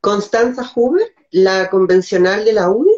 Constanza 0.01 0.70
Huber, 0.75 1.15
la 1.32 1.70
convencional 1.70 2.44
de 2.44 2.53
la 2.53 2.70
UNI, 2.70 2.92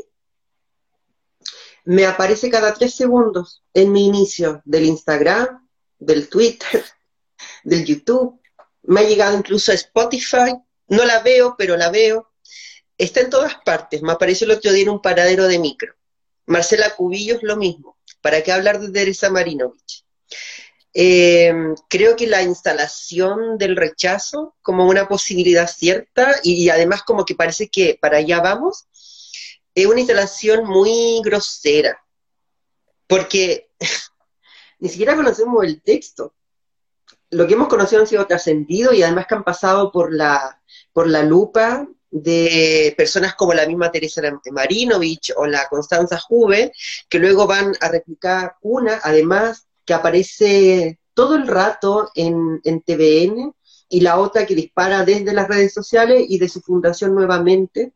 me 1.85 2.05
aparece 2.05 2.49
cada 2.49 2.73
tres 2.73 2.95
segundos 2.95 3.63
en 3.73 3.91
mi 3.91 4.07
inicio 4.07 4.61
del 4.65 4.85
Instagram, 4.85 5.69
del 5.99 6.27
Twitter, 6.29 6.83
del 7.63 7.85
YouTube. 7.85 8.41
Me 8.83 9.01
ha 9.01 9.03
llegado 9.03 9.37
incluso 9.37 9.71
a 9.71 9.75
Spotify. 9.75 10.59
No 10.87 11.05
la 11.05 11.19
veo, 11.19 11.55
pero 11.57 11.77
la 11.77 11.89
veo. 11.89 12.31
Está 12.97 13.21
en 13.21 13.29
todas 13.29 13.55
partes. 13.65 14.01
Me 14.01 14.13
apareció 14.13 14.45
el 14.45 14.51
otro 14.51 14.71
día 14.71 14.83
en 14.83 14.89
un 14.89 15.01
paradero 15.01 15.47
de 15.47 15.59
micro. 15.59 15.95
Marcela 16.45 16.95
Cubillos 16.95 17.43
lo 17.43 17.57
mismo. 17.57 17.97
¿Para 18.21 18.41
qué 18.41 18.51
hablar 18.51 18.79
de 18.79 18.91
Teresa 18.91 19.29
Marinovich? 19.29 20.05
Eh, 20.97 21.53
creo 21.89 22.15
que 22.15 22.25
la 22.25 22.41
instalación 22.41 23.57
del 23.57 23.75
rechazo 23.75 24.55
como 24.61 24.87
una 24.87 25.09
posibilidad 25.09 25.69
cierta 25.69 26.35
y, 26.41 26.69
además 26.69 27.03
como 27.03 27.25
que 27.25 27.35
parece 27.35 27.67
que 27.67 27.97
para 27.99 28.17
allá 28.19 28.39
vamos, 28.39 28.87
es 29.75 29.85
una 29.85 29.99
instalación 29.99 30.65
muy 30.65 31.21
grosera, 31.21 32.01
porque 33.07 33.69
ni 34.79 34.87
siquiera 34.87 35.17
conocemos 35.17 35.65
el 35.65 35.81
texto. 35.81 36.33
Lo 37.31 37.47
que 37.47 37.53
hemos 37.53 37.67
conocido 37.67 38.01
han 38.01 38.07
sido 38.07 38.25
trascendidos 38.27 38.95
y 38.95 39.03
además 39.03 39.27
que 39.27 39.35
han 39.35 39.43
pasado 39.43 39.91
por 39.91 40.13
la, 40.13 40.61
por 40.93 41.07
la 41.07 41.23
lupa 41.23 41.87
de 42.11 42.93
personas 42.97 43.35
como 43.35 43.53
la 43.53 43.67
misma 43.67 43.91
Teresa 43.91 44.21
Marinovich 44.51 45.33
o 45.35 45.45
la 45.45 45.67
Constanza 45.67 46.17
Juve, 46.19 46.71
que 47.09 47.19
luego 47.19 47.45
van 47.45 47.73
a 47.81 47.89
replicar 47.89 48.55
una, 48.61 49.01
además, 49.03 49.67
que 49.83 49.93
aparece 49.93 50.99
todo 51.13 51.35
el 51.35 51.47
rato 51.47 52.09
en, 52.15 52.61
en 52.63 52.81
TVN, 52.81 53.53
y 53.89 54.01
la 54.01 54.19
otra 54.19 54.45
que 54.45 54.55
dispara 54.55 55.03
desde 55.05 55.33
las 55.33 55.47
redes 55.47 55.73
sociales 55.73 56.25
y 56.27 56.39
de 56.39 56.49
su 56.49 56.61
fundación 56.61 57.13
nuevamente. 57.13 57.93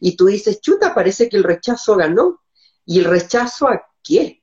Y 0.00 0.16
tú 0.16 0.26
dices, 0.26 0.60
chuta, 0.60 0.94
parece 0.94 1.28
que 1.28 1.36
el 1.36 1.44
rechazo 1.44 1.96
ganó. 1.96 2.42
¿Y 2.84 3.00
el 3.00 3.04
rechazo 3.04 3.68
a 3.68 3.86
qué? 4.02 4.42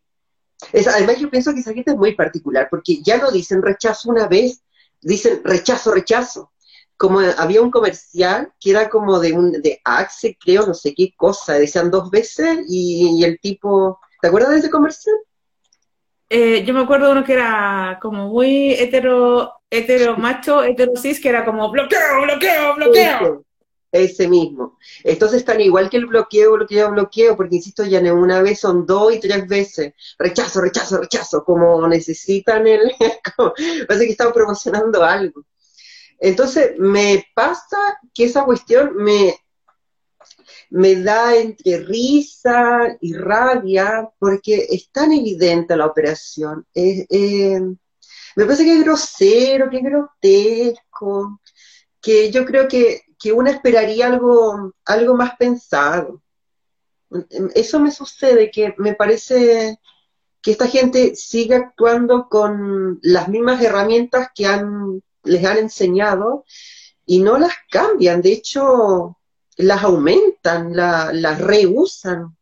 Es, 0.72 0.88
además, 0.88 1.20
yo 1.20 1.29
pienso 1.29 1.53
que 1.53 1.60
esa 1.60 1.74
gente 1.74 1.91
es 1.91 1.98
muy 1.98 2.15
particular, 2.15 2.67
porque 2.70 3.01
ya 3.03 3.17
no 3.17 3.32
dicen 3.32 3.62
rechazo 3.62 4.10
una 4.10 4.27
vez, 4.27 4.62
dicen 5.01 5.41
rechazo, 5.43 5.93
rechazo 5.93 6.53
como 6.98 7.20
había 7.20 7.62
un 7.62 7.72
comercial 7.72 8.53
que 8.60 8.72
era 8.72 8.89
como 8.89 9.20
de 9.20 9.34
un 9.34 9.51
de 9.51 9.82
Axe, 9.84 10.38
creo, 10.39 10.65
no 10.65 10.74
sé 10.74 10.93
qué 10.96 11.13
cosa, 11.17 11.55
decían 11.55 11.91
dos 11.91 12.10
veces 12.10 12.60
y, 12.70 13.22
el 13.24 13.39
tipo, 13.39 14.00
¿te 14.22 14.27
acuerdas 14.27 14.51
de 14.51 14.60
ese 14.60 14.70
comercial? 14.70 15.15
Eh, 16.29 16.63
yo 16.63 16.74
me 16.74 16.82
acuerdo 16.82 17.08
de 17.08 17.12
uno 17.12 17.24
que 17.24 17.34
era 17.34 18.00
como 18.01 18.29
muy 18.29 18.74
hetero, 18.74 19.51
hetero 19.70 20.17
macho, 20.17 20.63
hetero 20.63 20.96
cis, 20.96 21.20
que 21.20 21.29
era 21.29 21.43
como 21.43 21.70
bloqueo, 21.70 22.22
bloqueo, 22.24 22.75
bloqueo. 22.75 23.43
Ese, 23.93 24.27
mismo. 24.27 24.79
Entonces 25.03 25.38
están 25.39 25.62
igual 25.62 25.88
que 25.88 25.97
el 25.97 26.07
bloqueo, 26.07 26.53
bloqueo, 26.53 26.89
bloqueo, 26.89 27.38
porque 27.38 27.57
insisto, 27.57 27.85
ya 27.85 28.01
no 28.01 28.15
una 28.15 28.41
vez 28.41 28.59
son 28.59 28.88
dos 28.88 29.13
y 29.13 29.19
tres 29.19 29.47
veces. 29.47 29.93
Rechazo, 30.17 30.62
rechazo, 30.62 30.97
rechazo, 30.97 31.43
como 31.43 31.88
necesitan 31.88 32.65
el... 32.65 32.91
parece 33.88 34.05
que 34.05 34.12
están 34.12 34.33
promocionando 34.33 35.03
algo. 35.03 35.45
Entonces, 36.19 36.71
me 36.79 37.23
pasa 37.35 38.00
que 38.13 38.23
esa 38.25 38.45
cuestión 38.45 38.95
me, 38.95 39.35
me 40.71 40.95
da 40.95 41.35
entre 41.35 41.77
risa 41.77 42.97
y 43.00 43.13
rabia 43.13 44.09
porque 44.17 44.67
es 44.71 44.89
tan 44.89 45.12
evidente 45.12 45.77
la 45.77 45.85
operación. 45.85 46.65
Eh, 46.73 47.59
me 48.35 48.45
parece 48.45 48.63
que 48.63 48.73
es 48.73 48.83
grosero, 48.83 49.69
que 49.69 49.77
es 49.77 49.83
grotesco, 49.83 51.39
que 52.01 52.31
yo 52.31 52.45
creo 52.45 52.67
que, 52.67 53.03
que 53.24 53.32
uno 53.32 53.50
esperaría 53.50 54.08
algo, 54.08 54.74
algo 54.84 55.15
más 55.15 55.38
pensado. 55.38 56.22
Eso 57.56 57.80
me 57.80 57.89
sucede, 57.89 58.51
que 58.51 58.75
me 58.77 58.96
parece 58.96 59.80
que 60.42 60.51
esta 60.51 60.68
gente 60.68 61.15
sigue 61.15 61.56
actuando 61.56 62.27
con 62.27 63.00
las 63.01 63.30
mismas 63.30 63.62
herramientas 63.62 64.27
que 64.36 64.46
han 64.46 65.01
les 65.24 65.46
han 65.46 65.58
enseñado 65.58 66.44
y 67.06 67.20
no 67.20 67.38
las 67.38 67.53
cambian, 67.72 68.22
de 68.22 68.34
hecho 68.34 69.18
las 69.56 69.84
aumentan, 69.84 70.75
las 70.75 71.39
reusan. 71.39 72.36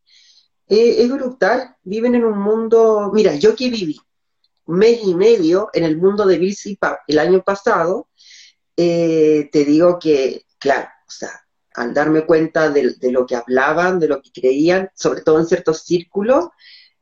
es 0.66 1.08
brutal, 1.12 1.76
viven 1.84 2.16
en 2.16 2.24
un 2.24 2.40
mundo, 2.40 3.12
mira, 3.14 3.36
yo 3.36 3.54
que 3.54 3.70
viví 3.70 4.00
un 4.64 4.78
mes 4.78 5.00
y 5.04 5.14
medio 5.14 5.68
en 5.74 5.84
el 5.84 5.96
mundo 5.96 6.26
de 6.26 6.38
Bill 6.38 6.56
el 7.06 7.18
año 7.20 7.40
pasado, 7.44 8.08
eh, 8.76 9.48
te 9.52 9.64
digo 9.64 10.00
que, 10.00 10.44
claro, 10.62 10.88
o 11.06 11.10
sea, 11.10 11.44
al 11.74 11.92
darme 11.92 12.24
cuenta 12.24 12.70
de, 12.70 12.94
lo 13.10 13.26
que 13.26 13.36
hablaban, 13.36 13.98
de 13.98 14.08
lo 14.08 14.22
que 14.22 14.30
creían, 14.32 14.90
sobre 14.94 15.22
todo 15.22 15.40
en 15.40 15.46
ciertos 15.46 15.82
círculos, 15.82 16.48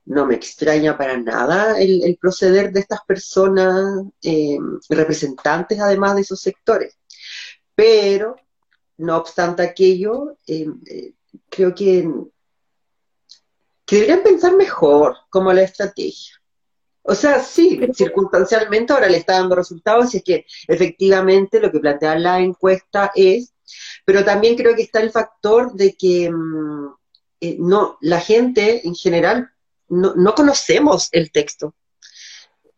no 0.06 0.26
me 0.26 0.34
extraña 0.34 0.96
para 0.96 1.16
nada 1.18 1.78
el, 1.78 2.18
proceder 2.20 2.72
de 2.72 2.80
estas 2.80 3.00
personas, 3.06 4.04
eh, 4.22 4.58
representantes 4.88 5.78
además 5.78 6.16
de 6.16 6.22
esos 6.22 6.40
sectores. 6.40 6.96
Pero, 7.74 8.36
no 8.96 9.16
obstante 9.16 9.62
aquello, 9.62 10.36
eh, 10.46 10.66
eh, 10.86 11.12
creo 11.48 11.74
que, 11.74 12.08
que 13.84 13.96
deberían 13.96 14.22
pensar 14.22 14.56
mejor 14.56 15.16
como 15.28 15.52
la 15.52 15.62
estrategia. 15.62 16.39
O 17.02 17.14
sea, 17.14 17.40
sí, 17.40 17.80
circunstancialmente 17.94 18.92
ahora 18.92 19.08
le 19.08 19.18
está 19.18 19.34
dando 19.34 19.56
resultados 19.56 20.14
y 20.14 20.18
es 20.18 20.24
que 20.24 20.46
efectivamente 20.68 21.60
lo 21.60 21.72
que 21.72 21.80
plantea 21.80 22.18
la 22.18 22.40
encuesta 22.40 23.10
es, 23.14 23.54
pero 24.04 24.24
también 24.24 24.56
creo 24.56 24.74
que 24.74 24.82
está 24.82 25.00
el 25.00 25.10
factor 25.10 25.72
de 25.72 25.94
que 25.94 26.30
mm, 26.30 26.94
no, 27.58 27.96
la 28.00 28.20
gente 28.20 28.86
en 28.86 28.94
general 28.94 29.50
no, 29.88 30.34
conocemos 30.34 31.08
el 31.12 31.32
texto. 31.32 31.74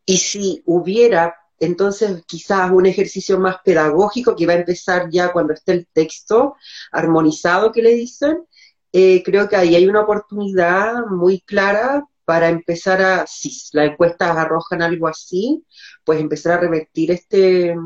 Y 0.06 0.18
si 0.18 0.62
hubiera 0.66 1.36
entonces, 1.58 2.24
quizás 2.26 2.72
un 2.72 2.86
ejercicio 2.86 3.38
más 3.38 3.58
pedagógico 3.64 4.34
que 4.34 4.46
va 4.46 4.54
a 4.54 4.56
empezar 4.56 5.08
ya 5.10 5.32
cuando 5.32 5.52
esté 5.52 5.70
el 5.70 5.86
texto 5.86 6.56
armonizado 6.90 7.70
que 7.70 7.82
le 7.82 7.94
dicen, 7.94 8.44
eh, 8.92 9.22
creo 9.22 9.48
que 9.48 9.54
ahí 9.54 9.76
hay 9.76 9.86
una 9.86 10.00
oportunidad 10.00 11.06
muy 11.06 11.40
clara 11.42 12.04
para 12.24 12.48
empezar 12.48 13.02
a, 13.02 13.26
si 13.26 13.50
las 13.72 13.90
encuestas 13.90 14.36
arrojan 14.36 14.82
algo 14.82 15.08
así, 15.08 15.64
pues 16.04 16.20
empezar 16.20 16.52
a 16.54 16.60
revertir 16.60 17.10
este 17.10 17.76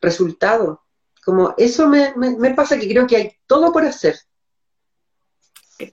resultado. 0.00 0.82
Como 1.24 1.54
eso 1.56 1.88
me, 1.88 2.12
pasa 2.54 2.78
que 2.78 2.88
creo 2.88 3.06
que 3.06 3.16
hay 3.16 3.32
todo 3.46 3.72
por 3.72 3.84
hacer 3.84 4.16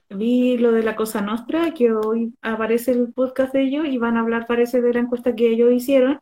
vi 0.08 0.56
lo 0.56 0.70
de 0.70 0.84
la 0.84 0.94
Cosa 0.94 1.20
Nostra, 1.20 1.72
que 1.74 1.92
hoy 1.92 2.32
aparece 2.42 2.92
el 2.92 3.12
podcast 3.12 3.52
de 3.52 3.62
ellos 3.62 3.86
y 3.86 3.98
van 3.98 4.16
a 4.16 4.20
hablar, 4.20 4.46
parece, 4.46 4.80
de 4.80 4.94
la 4.94 5.00
encuesta 5.00 5.34
que 5.34 5.50
ellos 5.50 5.72
hicieron 5.72 6.20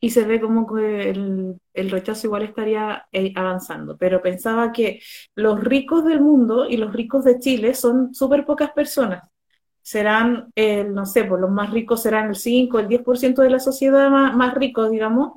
y 0.00 0.10
se 0.10 0.24
ve 0.24 0.40
como 0.40 0.66
que 0.66 1.10
el, 1.10 1.90
rechazo 1.90 2.26
igual 2.26 2.42
estaría 2.42 3.06
eh, 3.12 3.32
avanzando. 3.36 3.96
Pero 3.98 4.22
pensaba 4.22 4.72
que 4.72 5.00
los 5.34 5.62
ricos 5.62 6.04
del 6.04 6.20
mundo 6.20 6.68
y 6.68 6.78
los 6.78 6.92
ricos 6.92 7.24
de 7.24 7.38
Chile 7.38 7.74
son 7.74 8.14
súper 8.14 8.46
pocas 8.46 8.70
personas. 8.72 9.22
Serán, 9.82 10.52
no 10.56 11.06
sé, 11.06 11.24
pues 11.24 11.40
los 11.40 11.50
más 11.50 11.70
ricos 11.70 12.02
serán 12.02 12.28
el 12.28 12.36
5, 12.36 12.78
el 12.78 12.88
10% 12.88 13.42
de 13.42 13.50
la 13.50 13.60
sociedad 13.60 14.10
más, 14.10 14.36
más 14.36 14.54
ricos, 14.54 14.90
digamos, 14.90 15.32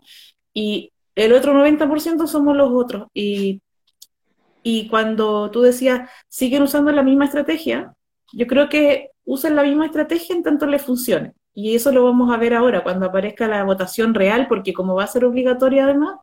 y 0.53 0.91
el 1.15 1.33
otro 1.33 1.53
90% 1.53 2.27
somos 2.27 2.55
los 2.55 2.71
otros. 2.71 3.07
Y 3.13 3.61
y 4.63 4.87
cuando 4.87 5.51
tú 5.51 5.61
decías, 5.61 6.09
siguen 6.29 6.63
usando 6.63 6.91
la 6.91 7.03
misma 7.03 7.25
estrategia, 7.25 7.93
yo 8.31 8.47
creo 8.47 8.69
que 8.69 9.11
usan 9.25 9.55
la 9.55 9.63
misma 9.63 9.85
estrategia 9.85 10.35
en 10.35 10.43
tanto 10.43 10.65
les 10.65 10.81
funcione. 10.81 11.33
Y 11.53 11.75
eso 11.75 11.91
lo 11.91 12.03
vamos 12.05 12.33
a 12.33 12.37
ver 12.37 12.53
ahora, 12.55 12.81
cuando 12.83 13.05
aparezca 13.05 13.47
la 13.47 13.63
votación 13.63 14.15
real, 14.15 14.47
porque 14.47 14.73
como 14.73 14.95
va 14.95 15.03
a 15.03 15.07
ser 15.07 15.25
obligatoria 15.25 15.83
además, 15.83 16.15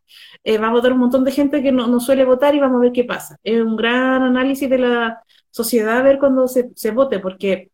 eh, 0.43 0.59
va 0.59 0.69
a 0.69 0.73
votar 0.73 0.93
un 0.93 0.99
montón 0.99 1.23
de 1.23 1.31
gente 1.31 1.62
que 1.62 1.71
no, 1.71 2.00
suele 2.00 2.25
votar 2.25 2.55
y 2.55 2.61
vamos 2.61 2.79
a 2.79 2.81
ver 2.85 2.93
qué 2.93 3.05
pasa. 3.05 3.37
Es 3.45 3.61
un 3.61 3.77
gran 3.77 4.23
análisis 4.23 4.69
de 4.69 4.79
la 4.79 5.23
sociedad 5.50 5.99
a 5.99 6.03
ver 6.03 6.19
cuando 6.19 6.49
se, 6.49 6.71
se 6.75 6.91
vote, 6.91 7.21
porque 7.21 7.70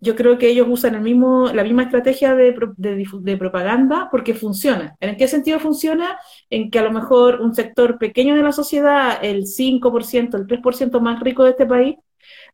yo 0.00 0.16
creo 0.16 0.38
que 0.38 0.48
ellos 0.48 0.66
usan 0.68 0.94
el 0.94 1.02
mismo, 1.02 1.50
la 1.52 1.62
misma 1.62 1.82
estrategia 1.82 2.34
de, 2.34 2.54
de, 2.76 3.06
de, 3.20 3.36
propaganda 3.36 4.08
porque 4.10 4.34
funciona. 4.34 4.96
¿En 5.00 5.16
qué 5.16 5.28
sentido 5.28 5.60
funciona? 5.60 6.18
En 6.48 6.70
que 6.70 6.78
a 6.78 6.82
lo 6.82 6.90
mejor 6.90 7.40
un 7.42 7.54
sector 7.54 7.98
pequeño 7.98 8.34
de 8.34 8.42
la 8.42 8.52
sociedad, 8.52 9.18
el 9.22 9.44
5%, 9.46 10.36
el 10.36 10.46
3% 10.46 11.00
más 11.00 11.20
rico 11.20 11.44
de 11.44 11.50
este 11.50 11.66
país, 11.66 11.96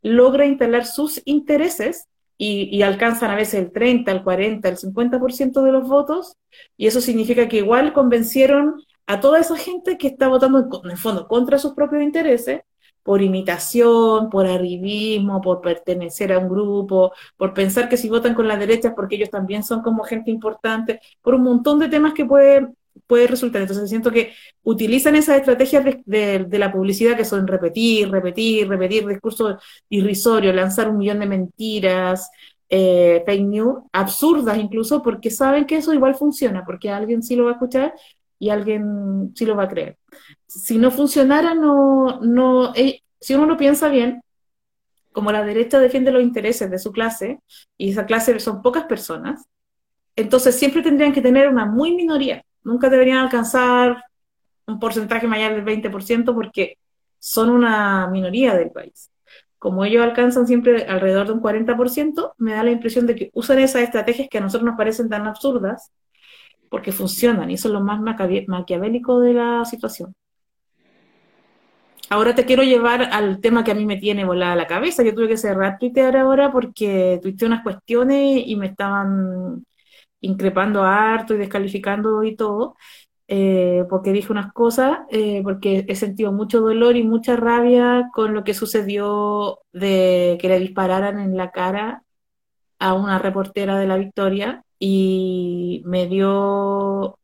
logra 0.03 0.45
instalar 0.45 0.87
sus 0.87 1.23
intereses 1.25 2.09
y, 2.39 2.69
y, 2.77 2.83
alcanzan 2.83 3.31
a 3.31 3.37
veces 3.37 3.55
el 3.55 3.73
30, 3.73 4.13
el 4.13 4.23
40, 4.23 4.69
el 4.69 4.77
50% 4.77 5.63
de 5.63 5.73
los 5.73 5.89
votos, 5.89 6.37
y 6.77 6.87
eso 6.87 7.01
significa 7.01 7.49
que 7.49 7.59
igual 7.59 7.95
convencieron 7.95 8.83
a 9.07 9.21
toda 9.21 9.41
esa 9.41 9.57
gente 9.57 9.97
que 9.97 10.09
está 10.09 10.29
votando 10.29 10.69
en 10.85 10.91
el 10.91 10.99
fondo 10.99 11.29
contra 11.29 11.59
sus 11.59 11.75
propios 11.75 12.03
intereses, 12.03 12.61
por 13.07 13.23
imitación, 13.23 14.29
por 14.31 14.47
arribismo, 14.47 15.41
por 15.41 15.61
pertenecer 15.61 16.33
a 16.33 16.41
un 16.41 16.49
grupo, 16.49 17.13
por 17.37 17.55
pensar 17.55 17.89
que 17.89 17.97
si 17.97 18.09
votan 18.09 18.35
con 18.35 18.49
la 18.49 18.57
derecha 18.57 18.89
es 18.89 18.95
porque 18.95 19.15
ellos 19.15 19.31
también 19.31 19.63
son 19.63 19.81
como 19.81 20.03
gente 20.03 20.33
importante, 20.33 21.01
por 21.23 21.35
un 21.37 21.45
montón 21.45 21.79
de 21.79 21.89
temas 21.89 22.15
que 22.15 22.25
puede, 22.25 22.67
puede 23.07 23.29
resultar. 23.29 23.63
Entonces 23.63 23.89
siento 23.89 24.11
que 24.11 24.33
utilizan 24.65 25.15
esas 25.15 25.37
estrategias 25.39 25.85
de, 25.85 26.47
de, 26.49 26.59
la 26.59 26.73
publicidad 26.73 27.17
que 27.17 27.25
son 27.25 27.47
repetir, 27.47 28.11
repetir, 28.11 28.69
repetir 28.69 29.07
discursos 29.07 29.63
irrisorios, 29.89 30.53
lanzar 30.53 30.89
un 30.89 30.99
millón 30.99 31.21
de 31.21 31.27
mentiras, 31.27 32.29
eh, 32.69 33.23
fake 33.25 33.47
news, 33.47 33.85
absurdas 33.93 34.59
incluso, 34.59 35.01
porque 35.01 35.31
saben 35.31 35.65
que 35.65 35.77
eso 35.77 35.95
igual 35.95 36.17
funciona, 36.17 36.65
porque 36.65 36.91
alguien 36.91 37.23
sí 37.23 37.37
lo 37.37 37.45
va 37.45 37.51
a 37.51 37.55
escuchar 37.55 37.95
y 38.41 38.51
alguien 38.51 39.33
sí 39.37 39.47
lo 39.47 39.55
va 39.55 39.65
a 39.65 39.69
creer. 39.69 39.97
Si 40.47 40.79
no 40.79 40.91
funcionara, 40.91 41.55
no, 41.55 42.21
no, 42.21 42.75
eh, 42.75 43.03
si 43.21 43.35
uno 43.35 43.47
lo 43.47 43.57
piensa 43.57 43.89
bien, 43.89 44.23
como 45.13 45.33
la 45.33 45.45
derecha 45.45 45.79
defiende 45.81 46.13
los 46.13 46.23
intereses 46.23 46.71
de 46.71 46.79
su 46.79 46.93
clase, 46.93 47.41
y 47.77 47.91
esa 47.91 48.07
clase 48.07 48.39
son 48.41 48.63
pocas 48.63 48.85
personas, 48.85 49.47
entonces 50.15 50.57
siempre 50.57 50.83
tendrían 50.83 51.13
que 51.13 51.23
tener 51.23 51.49
una 51.49 51.67
muy 51.67 51.95
minoría, 51.95 52.45
nunca 52.63 52.89
deberían 52.89 53.19
alcanzar 53.19 54.05
un 54.67 54.79
porcentaje 54.79 55.27
mayor 55.27 55.55
del 55.55 55.65
20% 55.65 56.35
porque 56.35 56.79
son 57.19 57.51
una 57.51 58.09
minoría 58.09 58.55
del 58.55 58.71
país. 58.71 59.11
Como 59.59 59.85
ellos 59.85 60.03
alcanzan 60.05 60.47
siempre 60.47 60.85
alrededor 60.85 61.27
de 61.29 61.33
un 61.33 61.41
40%, 61.41 62.35
me 62.39 62.53
da 62.53 62.63
la 62.63 62.71
impresión 62.71 63.07
de 63.07 63.15
que 63.15 63.31
usan 63.33 63.59
esas 63.59 63.83
estrategias 63.83 64.29
que 64.29 64.39
a 64.39 64.41
nosotros 64.41 64.67
nos 64.67 64.77
parecen 64.77 65.09
tan 65.09 65.27
absurdas 65.27 65.91
porque 66.69 66.93
funcionan 66.93 67.51
y 67.51 67.55
eso 67.55 67.69
es 67.69 67.75
lo 67.75 67.81
más 67.81 68.01
maquiavélico 68.01 69.21
de 69.21 69.35
la 69.35 69.65
situación. 69.65 70.15
Ahora 72.09 72.35
te 72.35 72.45
quiero 72.45 72.63
llevar 72.63 73.03
al 73.03 73.41
tema 73.41 73.65
que 73.65 73.73
a 73.73 73.75
mí 73.75 73.85
me 73.85 73.97
tiene 73.97 74.25
volada 74.25 74.55
la 74.55 74.67
cabeza. 74.67 75.03
Yo 75.03 75.15
tuve 75.15 75.29
que 75.29 75.37
cerrar 75.37 75.79
Twitter 75.79 76.17
ahora 76.17 76.53
porque 76.53 77.19
tuiteé 77.23 77.49
unas 77.49 77.63
cuestiones 77.63 78.43
y 78.47 78.57
me 78.57 78.67
estaban 78.67 79.65
increpando 80.21 80.85
harto 80.85 81.35
y 81.35 81.39
descalificando 81.39 82.25
y 82.25 82.37
todo, 82.37 82.77
eh, 83.29 83.85
porque 83.91 84.13
dije 84.13 84.33
unas 84.33 84.53
cosas, 84.53 85.01
eh, 85.11 85.43
porque 85.43 85.85
he 85.89 85.97
sentido 85.97 86.33
mucho 86.33 86.61
dolor 86.61 86.97
y 86.97 87.03
mucha 87.05 87.37
rabia 87.37 88.09
con 88.15 88.35
lo 88.35 88.45
que 88.45 88.55
sucedió 88.55 89.61
de 89.73 90.39
que 90.41 90.49
le 90.49 90.61
dispararan 90.61 91.19
en 91.21 91.37
la 91.37 91.51
cara 91.51 92.03
a 92.79 92.95
una 92.95 93.19
reportera 93.19 93.79
de 93.79 93.87
la 93.87 93.97
Victoria 93.97 94.65
y 94.79 95.83
me 95.87 96.07
dio, 96.07 97.19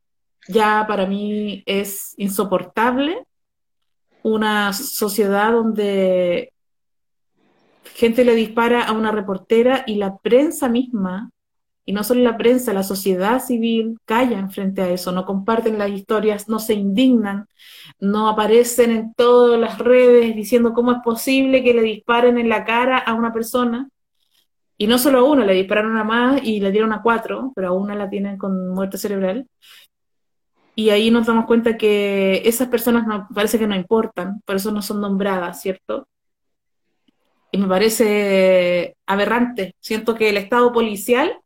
ya 0.48 0.86
para 0.88 1.06
mí 1.06 1.62
es 1.66 2.14
insoportable 2.18 3.26
una 4.22 4.72
sociedad 4.72 5.52
donde 5.52 6.52
gente 7.94 8.24
le 8.24 8.34
dispara 8.34 8.84
a 8.84 8.92
una 8.92 9.10
reportera 9.12 9.84
y 9.86 9.96
la 9.96 10.18
prensa 10.18 10.68
misma, 10.68 11.30
y 11.84 11.92
no 11.92 12.04
solo 12.04 12.22
la 12.22 12.36
prensa, 12.36 12.72
la 12.72 12.84
sociedad 12.84 13.40
civil 13.40 13.98
callan 14.04 14.50
frente 14.50 14.82
a 14.82 14.90
eso, 14.90 15.10
no 15.12 15.24
comparten 15.24 15.78
las 15.78 15.90
historias, 15.90 16.48
no 16.48 16.58
se 16.58 16.74
indignan, 16.74 17.46
no 17.98 18.28
aparecen 18.28 18.92
en 18.92 19.14
todas 19.14 19.58
las 19.58 19.78
redes 19.78 20.34
diciendo 20.36 20.72
cómo 20.74 20.92
es 20.92 20.98
posible 21.04 21.62
que 21.64 21.74
le 21.74 21.82
disparen 21.82 22.38
en 22.38 22.48
la 22.48 22.64
cara 22.64 22.98
a 22.98 23.14
una 23.14 23.32
persona 23.32 23.88
y 24.78 24.86
no 24.86 24.98
solo 24.98 25.20
a 25.20 25.24
una, 25.24 25.44
le 25.44 25.54
dispararon 25.54 25.96
a 25.96 26.04
más 26.04 26.42
y 26.42 26.60
le 26.60 26.72
dieron 26.72 26.92
a 26.92 27.02
cuatro, 27.02 27.52
pero 27.54 27.68
a 27.68 27.72
una 27.72 27.94
la 27.94 28.10
tienen 28.10 28.36
con 28.36 28.68
muerte 28.70 28.98
cerebral. 28.98 29.46
Y 30.74 30.90
ahí 30.90 31.10
nos 31.10 31.26
damos 31.26 31.46
cuenta 31.46 31.76
que 31.76 32.42
esas 32.44 32.68
personas 32.68 33.06
no, 33.06 33.28
parece 33.34 33.58
que 33.58 33.66
no 33.66 33.76
importan, 33.76 34.40
por 34.46 34.56
eso 34.56 34.70
no 34.72 34.82
son 34.82 35.00
nombradas, 35.00 35.60
¿cierto? 35.60 36.08
Y 37.50 37.58
me 37.58 37.68
parece 37.68 38.96
aberrante. 39.06 39.76
Siento 39.80 40.14
que 40.14 40.30
el 40.30 40.38
estado 40.38 40.72
policial 40.72 41.42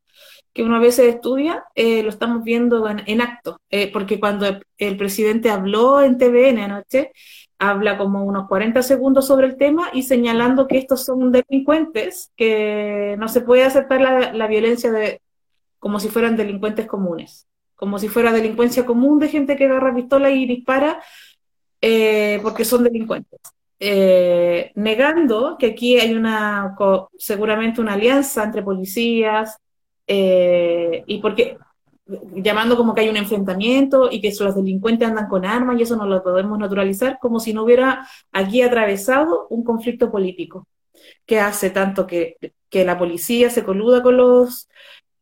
que 0.56 0.62
uno 0.62 0.76
a 0.76 0.80
veces 0.80 1.14
estudia, 1.14 1.64
eh, 1.74 2.02
lo 2.02 2.08
estamos 2.08 2.42
viendo 2.42 2.88
en, 2.88 3.20
acto, 3.20 3.60
eh, 3.68 3.92
porque 3.92 4.18
cuando 4.18 4.46
el 4.78 4.96
presidente 4.96 5.50
habló 5.50 6.00
en 6.00 6.16
TVN 6.16 6.60
anoche, 6.60 7.12
habla 7.58 7.98
como 7.98 8.24
unos 8.24 8.48
40 8.48 8.82
segundos 8.82 9.26
sobre 9.26 9.48
el 9.48 9.58
tema 9.58 9.90
y 9.92 10.04
señalando 10.04 10.66
que 10.66 10.78
estos 10.78 11.04
son 11.04 11.30
delincuentes, 11.30 12.32
que 12.36 13.16
no 13.18 13.28
se 13.28 13.42
puede 13.42 13.64
aceptar 13.64 14.00
la, 14.00 14.46
violencia 14.46 14.90
de, 14.90 15.20
como 15.78 16.00
si 16.00 16.08
fueran 16.08 16.36
delincuentes 16.36 16.86
comunes, 16.86 17.46
como 17.76 17.98
si 17.98 18.08
fuera 18.08 18.32
delincuencia 18.32 18.84
común 18.84 19.18
de 19.18 19.28
gente 19.28 19.56
que 19.56 19.66
agarra 19.66 19.94
pistola 19.94 20.30
y 20.30 20.46
dispara 20.46 21.00
eh, 21.80 22.40
porque 22.42 22.64
son 22.64 22.84
delincuentes. 22.84 23.40
Eh, 23.78 24.72
negando 24.74 25.56
que 25.58 25.66
aquí 25.66 26.00
hay 26.00 26.14
una 26.14 26.74
seguramente 27.18 27.82
una 27.82 27.92
alianza 27.92 28.42
entre 28.42 28.62
policías 28.62 29.58
eh, 30.06 31.04
y 31.06 31.18
porque 31.18 31.58
llamando 32.06 32.76
como 32.76 32.94
que 32.94 33.02
hay 33.02 33.10
un 33.10 33.18
enfrentamiento 33.18 34.08
y 34.10 34.22
que 34.22 34.32
los 34.40 34.54
delincuentes 34.54 35.06
andan 35.06 35.28
con 35.28 35.44
armas 35.44 35.78
y 35.78 35.82
eso 35.82 35.96
no 35.96 36.06
lo 36.06 36.22
podemos 36.22 36.58
naturalizar 36.58 37.18
como 37.20 37.38
si 37.38 37.52
no 37.52 37.64
hubiera 37.64 38.08
aquí 38.32 38.62
atravesado 38.62 39.46
un 39.50 39.62
conflicto 39.62 40.10
político 40.10 40.66
que 41.26 41.40
hace 41.40 41.68
tanto 41.70 42.06
que, 42.06 42.36
que 42.70 42.84
la 42.84 42.98
policía 42.98 43.50
se 43.50 43.64
coluda 43.64 44.02
con 44.02 44.16
los 44.16 44.68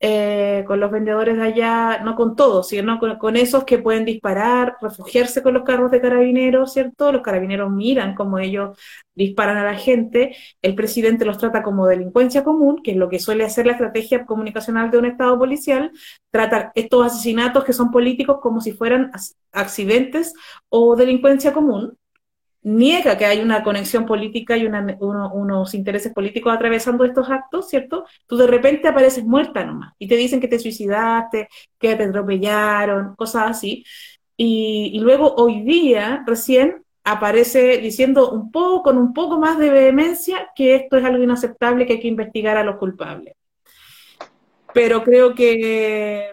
eh, 0.06 0.64
con 0.66 0.80
los 0.80 0.90
vendedores 0.90 1.38
de 1.38 1.44
allá, 1.44 2.00
no 2.04 2.14
con 2.14 2.36
todos, 2.36 2.68
sino 2.68 2.98
con, 2.98 3.36
esos 3.38 3.64
que 3.64 3.78
pueden 3.78 4.04
disparar, 4.04 4.76
refugiarse 4.82 5.42
con 5.42 5.54
los 5.54 5.62
carros 5.62 5.90
de 5.90 6.02
carabineros, 6.02 6.74
¿cierto? 6.74 7.10
Los 7.10 7.22
carabineros 7.22 7.70
miran 7.70 8.14
cómo 8.14 8.38
ellos 8.38 8.78
disparan 9.14 9.56
a 9.56 9.64
la 9.64 9.76
gente, 9.76 10.36
el 10.60 10.74
presidente 10.74 11.24
los 11.24 11.38
trata 11.38 11.62
como 11.62 11.86
delincuencia 11.86 12.44
común, 12.44 12.82
que 12.82 12.90
es 12.90 12.98
lo 12.98 13.08
que 13.08 13.18
suele 13.18 13.44
hacer 13.44 13.64
la 13.64 13.72
estrategia 13.72 14.26
comunicacional 14.26 14.90
de 14.90 14.98
un 14.98 15.06
Estado 15.06 15.38
policial, 15.38 15.90
trata 16.30 16.70
estos 16.74 17.06
asesinatos 17.06 17.64
que 17.64 17.72
son 17.72 17.90
políticos 17.90 18.40
como 18.42 18.60
si 18.60 18.72
fueran 18.72 19.10
accidentes 19.52 20.34
o 20.68 20.96
delincuencia 20.96 21.54
común, 21.54 21.96
niega 22.64 23.18
que 23.18 23.26
hay 23.26 23.40
una 23.40 23.62
conexión 23.62 24.06
política 24.06 24.56
y 24.56 24.66
unos 24.66 25.74
intereses 25.74 26.12
políticos 26.12 26.52
atravesando 26.52 27.04
estos 27.04 27.30
actos, 27.30 27.68
¿cierto? 27.68 28.06
Tú 28.26 28.36
de 28.36 28.46
repente 28.46 28.88
apareces 28.88 29.24
muerta 29.24 29.64
nomás 29.64 29.92
y 29.98 30.08
te 30.08 30.16
dicen 30.16 30.40
que 30.40 30.48
te 30.48 30.58
suicidaste, 30.58 31.48
que 31.78 31.94
te 31.94 32.04
atropellaron, 32.04 33.14
cosas 33.16 33.50
así. 33.50 33.84
Y, 34.36 34.98
luego 35.00 35.34
hoy 35.36 35.62
día, 35.62 36.24
recién, 36.26 36.84
aparece 37.04 37.78
diciendo 37.78 38.30
un 38.30 38.50
poco, 38.50 38.82
con 38.82 38.98
un 38.98 39.12
poco 39.12 39.38
más 39.38 39.58
de 39.58 39.70
vehemencia, 39.70 40.50
que 40.56 40.74
esto 40.74 40.96
es 40.96 41.04
algo 41.04 41.22
inaceptable, 41.22 41.86
que 41.86 41.94
hay 41.94 42.00
que 42.00 42.08
investigar 42.08 42.56
a 42.56 42.64
los 42.64 42.76
culpables. 42.76 43.34
Pero 44.72 45.04
creo 45.04 45.34
que 45.34 46.30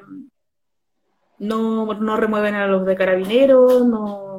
no, 1.39 1.93
no 1.93 2.17
remueven 2.17 2.55
a 2.55 2.67
los 2.67 2.85
de 2.85 2.95
carabineros, 2.95 3.85
no, 3.85 4.30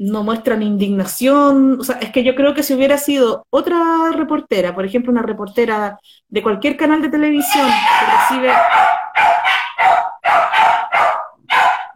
no 0.00 0.22
muestran 0.24 0.62
indignación. 0.62 1.78
O 1.78 1.84
sea, 1.84 1.98
es 1.98 2.10
que 2.10 2.24
yo 2.24 2.34
creo 2.34 2.54
que 2.54 2.62
si 2.62 2.72
hubiera 2.72 2.96
sido 2.96 3.46
otra 3.50 4.10
reportera, 4.12 4.74
por 4.74 4.86
ejemplo, 4.86 5.12
una 5.12 5.20
reportera 5.20 5.98
de 6.26 6.42
cualquier 6.42 6.78
canal 6.78 7.02
de 7.02 7.10
televisión 7.10 7.68
que 7.68 8.06
recibe. 8.16 8.50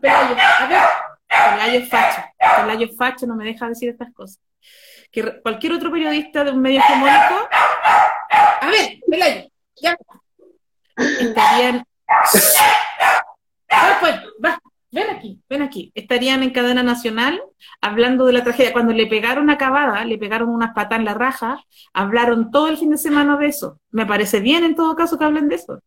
Pelayo, 0.03 0.37
a 0.38 0.67
ver, 0.67 0.83
Pelayo 1.29 1.79
es 1.79 1.88
facho. 1.88 2.23
Pelayo 2.38 2.87
es 2.87 2.97
facho, 2.97 3.27
no 3.27 3.37
me 3.37 3.47
deja 3.47 3.69
decir 3.69 3.88
estas 3.88 4.12
cosas. 4.12 4.38
Que 5.11 5.40
cualquier 5.40 5.73
otro 5.73 5.90
periodista 5.90 6.45
de 6.45 6.51
un 6.51 6.61
medio 6.61 6.81
hegemónico. 6.81 7.49
A 8.61 8.69
ver, 8.71 8.99
Pelayo, 9.09 9.49
ya. 9.77 9.97
Estarían. 10.97 11.87
pues, 14.01 14.14
va, 14.45 14.61
ven 14.94 15.11
aquí, 15.11 15.40
ven 15.48 15.62
aquí. 15.62 15.92
Estarían 15.94 16.42
en 16.42 16.50
cadena 16.50 16.83
nacional 16.83 17.42
hablando 17.80 18.24
de 18.26 18.33
la 18.33 18.44
tragedia. 18.44 18.72
Cuando 18.72 18.92
le 18.92 19.07
pegaron 19.07 19.50
a 19.50 20.04
le 20.04 20.18
pegaron 20.18 20.48
unas 20.48 20.72
patas 20.72 20.98
en 20.98 21.04
la 21.04 21.14
raja, 21.14 21.62
hablaron 21.92 22.50
todo 22.50 22.68
el 22.68 22.78
fin 22.78 22.90
de 22.90 22.98
semana 22.98 23.37
de 23.37 23.48
eso. 23.48 23.80
Me 23.90 24.07
parece 24.07 24.40
bien 24.40 24.64
en 24.64 24.74
todo 24.74 24.94
caso 24.94 25.18
que 25.18 25.24
hablen 25.24 25.48
de 25.48 25.57
eso. 25.57 25.80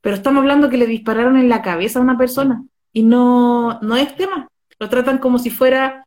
Pero 0.00 0.16
estamos 0.16 0.40
hablando 0.40 0.70
que 0.70 0.78
le 0.78 0.86
dispararon 0.86 1.36
en 1.36 1.48
la 1.48 1.60
cabeza 1.60 1.98
a 1.98 2.02
una 2.02 2.16
persona 2.16 2.64
y 2.92 3.02
no, 3.02 3.78
no 3.80 3.96
es 3.96 4.16
tema. 4.16 4.48
Lo 4.78 4.88
tratan 4.88 5.18
como 5.18 5.38
si 5.38 5.50
fuera 5.50 6.06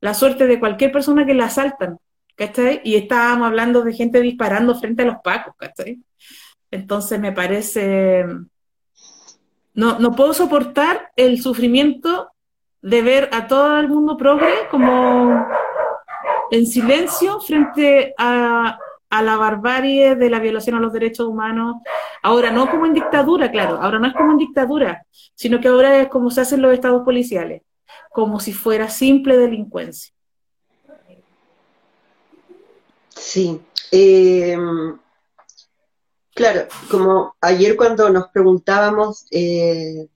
la 0.00 0.14
suerte 0.14 0.46
de 0.46 0.58
cualquier 0.58 0.90
persona 0.90 1.24
que 1.24 1.34
la 1.34 1.46
asaltan, 1.46 1.98
¿cachai? 2.34 2.80
Y 2.84 2.96
estábamos 2.96 3.46
hablando 3.46 3.82
de 3.82 3.92
gente 3.92 4.20
disparando 4.20 4.74
frente 4.74 5.02
a 5.02 5.06
los 5.06 5.18
pacos, 5.22 5.54
¿cachai? 5.56 6.00
Entonces 6.70 7.20
me 7.20 7.32
parece, 7.32 8.24
no, 9.78 10.00
no 10.00 10.16
puedo 10.16 10.34
soportar 10.34 11.12
el 11.14 11.40
sufrimiento 11.40 12.32
de 12.82 13.00
ver 13.00 13.30
a 13.32 13.46
todo 13.46 13.78
el 13.78 13.88
mundo 13.88 14.16
progre 14.16 14.52
como 14.72 15.46
en 16.50 16.66
silencio 16.66 17.38
frente 17.38 18.12
a, 18.18 18.76
a 19.08 19.22
la 19.22 19.36
barbarie 19.36 20.16
de 20.16 20.30
la 20.30 20.40
violación 20.40 20.74
a 20.74 20.80
los 20.80 20.92
derechos 20.92 21.28
humanos. 21.28 21.76
Ahora 22.24 22.50
no 22.50 22.68
como 22.68 22.86
en 22.86 22.92
dictadura, 22.92 23.52
claro, 23.52 23.80
ahora 23.80 24.00
no 24.00 24.08
es 24.08 24.14
como 24.14 24.32
en 24.32 24.38
dictadura, 24.38 25.06
sino 25.36 25.60
que 25.60 25.68
ahora 25.68 26.00
es 26.00 26.08
como 26.08 26.32
se 26.32 26.40
hacen 26.40 26.60
los 26.60 26.74
estados 26.74 27.04
policiales, 27.04 27.62
como 28.10 28.40
si 28.40 28.52
fuera 28.52 28.88
simple 28.88 29.36
delincuencia. 29.36 30.12
Sí. 33.10 33.60
Eh, 33.92 34.58
claro, 36.38 36.68
como 36.88 37.34
ayer 37.40 37.76
cuando 37.76 38.08
nos 38.10 38.28
preguntábamos, 38.28 39.26
eh, 39.32 40.06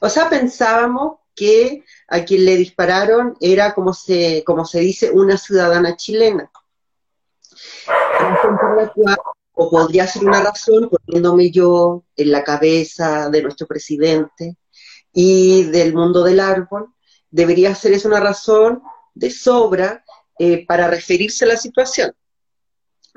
o 0.00 0.08
sea, 0.08 0.30
pensábamos 0.30 1.18
que 1.34 1.82
a 2.06 2.24
quien 2.24 2.44
le 2.44 2.56
dispararon 2.56 3.36
era, 3.40 3.74
como 3.74 3.92
se, 3.92 4.44
como 4.46 4.64
se 4.64 4.78
dice, 4.78 5.10
una 5.10 5.36
ciudadana 5.38 5.96
chilena. 5.96 6.52
o 9.54 9.70
podría 9.70 10.06
ser 10.06 10.24
una 10.24 10.40
razón, 10.40 10.88
poniéndome 10.88 11.50
yo 11.50 12.04
en 12.14 12.30
la 12.30 12.44
cabeza 12.44 13.28
de 13.28 13.42
nuestro 13.42 13.66
presidente 13.66 14.56
y 15.12 15.64
del 15.64 15.94
mundo 15.94 16.22
del 16.22 16.38
árbol, 16.38 16.94
debería 17.28 17.74
ser 17.74 17.92
eso 17.92 18.06
una 18.06 18.20
razón 18.20 18.84
de 19.14 19.32
sobra 19.32 20.04
eh, 20.38 20.64
para 20.64 20.86
referirse 20.86 21.44
a 21.44 21.48
la 21.48 21.56
situación. 21.56 22.14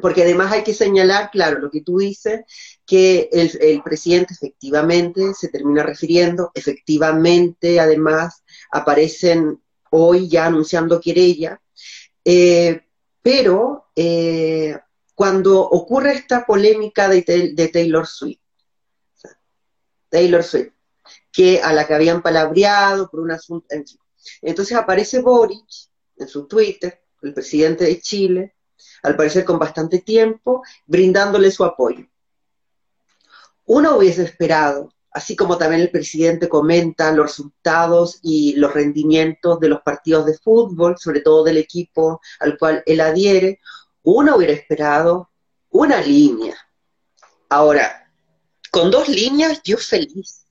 Porque 0.02 0.24
además 0.24 0.52
hay 0.52 0.64
que 0.64 0.74
señalar, 0.74 1.30
claro, 1.32 1.60
lo 1.60 1.70
que 1.70 1.82
tú 1.82 1.98
dices, 1.98 2.42
que 2.86 3.30
el, 3.32 3.82
presidente 3.84 4.34
efectivamente 4.34 5.34
se 5.34 5.50
termina 5.50 5.84
refiriendo, 5.84 6.52
efectivamente 6.54 7.80
además 7.80 8.44
aparecen 8.72 9.62
hoy 9.92 10.28
ya 10.30 10.46
anunciando 10.46 11.02
querella, 11.02 11.62
eh, 12.24 12.82
pero 13.22 13.88
eh, 13.96 14.78
cuando 15.16 15.62
ocurre 15.62 16.14
esta 16.14 16.46
polémica 16.46 17.10
de, 17.10 17.70
Taylor 17.72 18.08
Swift, 18.08 18.40
Taylor 20.10 20.44
Swift, 20.44 20.72
que 21.32 21.62
a 21.62 21.74
la 21.74 21.86
que 21.86 21.94
habían 21.94 22.22
palabreado 22.22 23.10
por 23.10 23.20
un 23.20 23.32
asunto, 23.32 23.68
entonces 24.42 24.78
aparece 24.78 25.20
Boric 25.20 25.68
en 26.18 26.28
su 26.28 26.48
Twitter 26.48 27.02
el 27.22 27.34
presidente 27.34 27.86
de 27.86 28.00
Chile, 28.00 28.56
al 29.04 29.16
parecer 29.16 29.46
con 29.46 29.60
bastante 29.60 30.00
tiempo, 30.00 30.64
brindándole 30.86 31.52
su 31.52 31.64
apoyo. 31.64 32.06
Uno 33.66 33.98
hubiese 33.98 34.24
esperado, 34.24 34.94
así 35.12 35.36
como 35.36 35.58
también 35.58 35.82
el 35.82 35.92
presidente 35.92 36.50
comenta 36.50 37.12
los 37.12 37.28
resultados 37.28 38.20
y 38.24 38.56
los 38.56 38.74
rendimientos 38.74 39.60
de 39.60 39.70
los 39.70 39.82
partidos 39.82 40.26
de 40.26 40.38
fútbol, 40.38 40.98
sobre 40.98 41.22
todo 41.22 41.44
del 41.44 41.58
equipo 41.58 42.20
al 42.40 42.58
cual 42.58 42.84
él 42.86 43.02
adhiere, 43.02 43.60
uno 44.04 44.36
hubiera 44.36 44.54
esperado 44.54 45.30
una 45.70 46.02
línea. 46.02 46.56
Ahora, 47.50 48.12
con 48.72 48.92
dos 48.92 49.08
líneas 49.08 49.62
yo 49.64 49.78
feliz. 49.78 50.46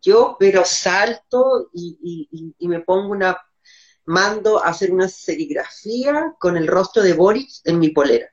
Yo 0.00 0.36
pero 0.38 0.64
salto 0.64 1.70
y, 1.72 2.56
me 2.60 2.80
pongo 2.80 3.10
una 3.10 3.36
mando 4.08 4.64
a 4.64 4.68
hacer 4.68 4.90
una 4.90 5.06
serigrafía 5.06 6.34
con 6.38 6.56
el 6.56 6.66
rostro 6.66 7.02
de 7.02 7.12
Boris 7.12 7.60
en 7.64 7.78
mi 7.78 7.90
polera. 7.90 8.32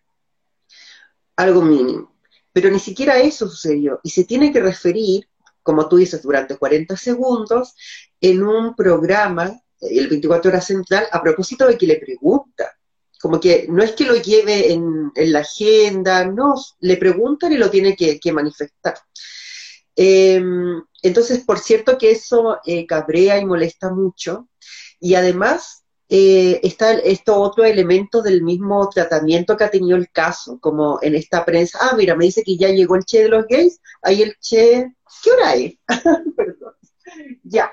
Algo 1.35 1.61
mínimo. 1.61 2.15
Pero 2.53 2.69
ni 2.69 2.79
siquiera 2.79 3.19
eso 3.19 3.49
sucedió. 3.49 3.99
Y 4.01 4.09
se 4.11 4.23
tiene 4.23 4.53
que 4.53 4.61
referir, 4.61 5.27
como 5.61 5.89
tú 5.89 5.97
dices, 5.97 6.21
durante 6.21 6.57
40 6.57 6.95
segundos, 6.95 7.75
en 8.21 8.41
un 8.43 8.73
programa, 8.73 9.51
el 9.81 10.07
24 10.07 10.49
horas 10.49 10.65
central, 10.65 11.07
a 11.11 11.21
propósito 11.21 11.67
de 11.67 11.77
que 11.77 11.87
le 11.87 11.97
pregunta. 11.97 12.71
Como 13.19 13.41
que 13.41 13.67
no 13.69 13.83
es 13.83 13.91
que 13.91 14.05
lo 14.05 14.15
lleve 14.15 14.71
en, 14.71 15.11
la 15.13 15.39
agenda, 15.39 16.23
no, 16.23 16.55
le 16.79 16.95
preguntan 16.95 17.51
y 17.51 17.57
lo 17.57 17.69
tiene 17.69 17.97
que, 17.97 18.31
manifestar. 18.31 18.97
Em, 19.93 20.81
entonces, 21.01 21.43
por 21.43 21.59
cierto 21.59 21.97
que 21.97 22.11
eso 22.11 22.59
eh, 22.65 22.85
cabrea 22.85 23.37
y 23.39 23.45
molesta 23.45 23.93
mucho, 23.93 24.47
y 25.05 25.13
además 25.13 25.85
eh, 26.09 26.59
está 26.63 26.93
esto 26.93 27.35
otro 27.39 27.63
elemento 27.63 28.23
del 28.23 28.41
mismo 28.41 28.89
tratamiento 28.89 29.55
que 29.55 29.63
ha 29.63 29.69
tenido 29.69 29.95
el 29.97 30.09
caso, 30.09 30.59
como 30.59 30.97
en 31.03 31.13
esta 31.13 31.45
prensa, 31.45 31.77
ah, 31.79 31.95
mira, 31.95 32.15
me 32.15 32.25
dice 32.25 32.41
que 32.41 32.57
ya 32.57 32.69
llegó 32.69 32.95
el 32.95 33.05
Che 33.05 33.21
de 33.21 33.29
los 33.29 33.45
gays, 33.45 33.79
ahí 34.01 34.23
el 34.23 34.35
Che, 34.39 34.95
¿qué 35.21 35.31
hora 35.31 35.53
es? 35.53 35.75
Perdón. 36.35 36.73
Ya, 37.43 37.71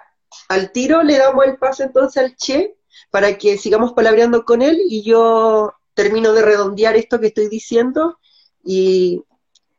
al 0.51 0.73
tiro 0.73 1.03
le 1.03 1.16
damos 1.16 1.47
el 1.47 1.57
paso 1.57 1.85
entonces 1.85 2.23
al 2.23 2.37
Che 2.37 2.77
para 3.11 3.38
que 3.38 3.57
sigamos 3.57 3.95
palabreando 3.95 4.45
con 4.45 4.61
él 4.61 4.79
y 4.87 5.03
yo 5.03 5.73
termino 5.95 6.35
de 6.35 6.42
redondear 6.42 6.97
esto 6.97 7.18
que 7.18 7.29
estoy 7.29 7.49
diciendo 7.49 8.18
y, 8.62 9.25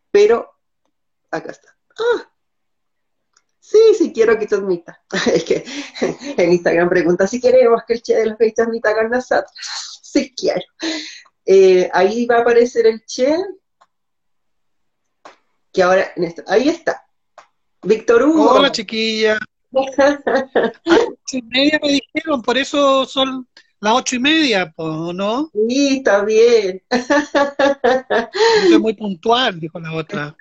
pero, 0.09 0.49
acá 1.29 1.51
está. 1.51 1.77
Ah, 1.99 2.32
Sí, 3.63 3.79
sí 3.97 4.11
quiero 4.11 4.37
que 4.37 4.45
transmita. 4.45 5.01
Es 5.33 5.45
que 5.45 5.63
en 6.37 6.51
Instagram 6.51 6.89
pregunta 6.89 7.25
si 7.27 7.39
queremos 7.39 7.81
que 7.87 7.93
el 7.93 8.01
Che 8.01 8.15
de 8.15 8.25
los 8.25 8.37
Gays 8.37 8.55
transmita 8.55 8.93
con 8.93 9.09
nosotros. 9.09 9.51
Sí 10.03 10.31
quiero. 10.37 10.61
Eh, 11.43 11.89
ahí 11.91 12.27
va 12.27 12.37
a 12.37 12.41
aparecer 12.41 12.85
el 12.85 13.03
Che. 13.05 13.35
Que 15.71 15.81
ahora, 15.81 16.13
ahí 16.45 16.69
está. 16.69 17.03
Víctor 17.81 18.21
Hugo. 18.21 18.51
Hola, 18.51 18.71
chiquilla. 18.71 19.39
ocho 19.71 21.31
y 21.31 21.41
media 21.41 21.79
me 21.81 21.93
dijeron, 21.93 22.43
por 22.43 22.59
eso 22.59 23.07
son 23.07 23.47
las 23.79 23.93
ocho 23.93 24.17
y 24.17 24.19
media, 24.19 24.71
¿no? 24.77 25.49
Sí, 25.67 25.97
está 25.97 26.23
bien. 26.23 26.83
Soy 28.67 28.79
muy 28.79 28.93
puntual, 28.93 29.59
dijo 29.59 29.79
la 29.79 29.93
otra. 29.93 30.35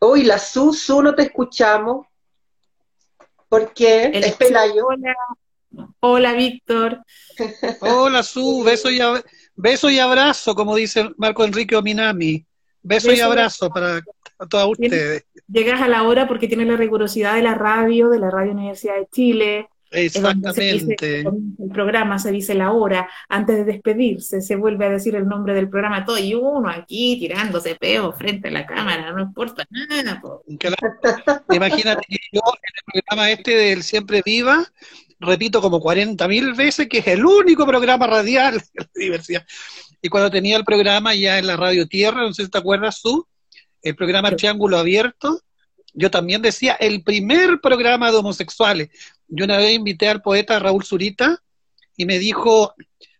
Uy, 0.00 0.24
la 0.24 0.38
Su, 0.38 0.72
Su, 0.72 1.02
no 1.02 1.14
te 1.14 1.22
escuchamos. 1.22 2.06
¿Por 3.48 3.72
qué? 3.72 4.10
es 4.12 4.36
Pelayo. 4.36 4.88
Hola, 6.00 6.32
Víctor. 6.32 7.02
Hola, 7.80 8.22
Su, 8.22 8.62
beso 8.62 8.90
y, 8.90 9.00
beso 9.54 9.90
y 9.90 9.98
abrazo, 9.98 10.54
como 10.54 10.74
dice 10.74 11.10
Marco 11.16 11.44
Enrique 11.44 11.76
Ominami. 11.76 12.44
Beso, 12.82 13.12
y 13.12 13.20
abrazo 13.20 13.68
para 13.68 14.00
todos 14.48 14.78
ustedes. 14.78 15.24
Llegas 15.48 15.80
a 15.80 15.88
la 15.88 16.04
hora 16.04 16.28
porque 16.28 16.46
tiene 16.46 16.64
la 16.64 16.76
rigurosidad 16.76 17.34
de 17.34 17.42
la 17.42 17.54
radio, 17.54 18.08
de 18.08 18.20
la 18.20 18.30
Radio 18.30 18.52
Universidad 18.52 18.94
de 18.94 19.08
Chile, 19.10 19.68
Exactamente. 19.90 21.20
el 21.20 21.70
programa 21.72 22.18
se 22.18 22.32
dice 22.32 22.54
la 22.54 22.72
hora, 22.72 23.08
antes 23.28 23.56
de 23.56 23.64
despedirse 23.64 24.40
se 24.40 24.56
vuelve 24.56 24.86
a 24.86 24.90
decir 24.90 25.14
el 25.14 25.26
nombre 25.26 25.54
del 25.54 25.68
programa 25.68 26.04
todo 26.04 26.18
y 26.18 26.34
uno 26.34 26.68
aquí 26.68 27.16
tirándose 27.18 27.76
peo 27.76 28.12
frente 28.12 28.48
a 28.48 28.50
la 28.50 28.66
cámara, 28.66 29.12
no 29.12 29.22
importa 29.22 29.64
nada. 29.70 30.20
Imagínate 31.50 32.02
que 32.08 32.18
yo 32.32 32.40
en 32.40 32.72
el 32.74 33.02
programa 33.02 33.30
este 33.30 33.56
del 33.56 33.82
Siempre 33.82 34.22
Viva 34.24 34.66
repito 35.20 35.60
como 35.60 35.80
40 35.80 36.28
mil 36.28 36.52
veces 36.54 36.88
que 36.88 36.98
es 36.98 37.06
el 37.06 37.24
único 37.24 37.66
programa 37.66 38.06
radial 38.06 38.54
de 38.74 38.82
la 38.82 38.88
diversidad. 38.94 39.46
Y 40.02 40.08
cuando 40.08 40.30
tenía 40.30 40.56
el 40.56 40.64
programa 40.64 41.14
ya 41.14 41.38
en 41.38 41.46
la 41.46 41.56
Radio 41.56 41.86
Tierra, 41.88 42.22
no 42.22 42.32
sé 42.32 42.44
si 42.44 42.50
te 42.50 42.58
acuerdas 42.58 43.00
tú, 43.02 43.26
el 43.82 43.96
programa 43.96 44.34
Triángulo 44.34 44.78
Abierto, 44.78 45.40
yo 45.94 46.10
también 46.10 46.42
decía 46.42 46.74
el 46.74 47.02
primer 47.02 47.60
programa 47.60 48.10
de 48.10 48.18
homosexuales. 48.18 48.90
Yo 49.28 49.44
una 49.44 49.58
vez 49.58 49.74
invité 49.74 50.08
al 50.08 50.22
poeta 50.22 50.58
Raúl 50.58 50.84
Zurita 50.84 51.42
y 51.96 52.06
me 52.06 52.18
dijo, 52.18 52.74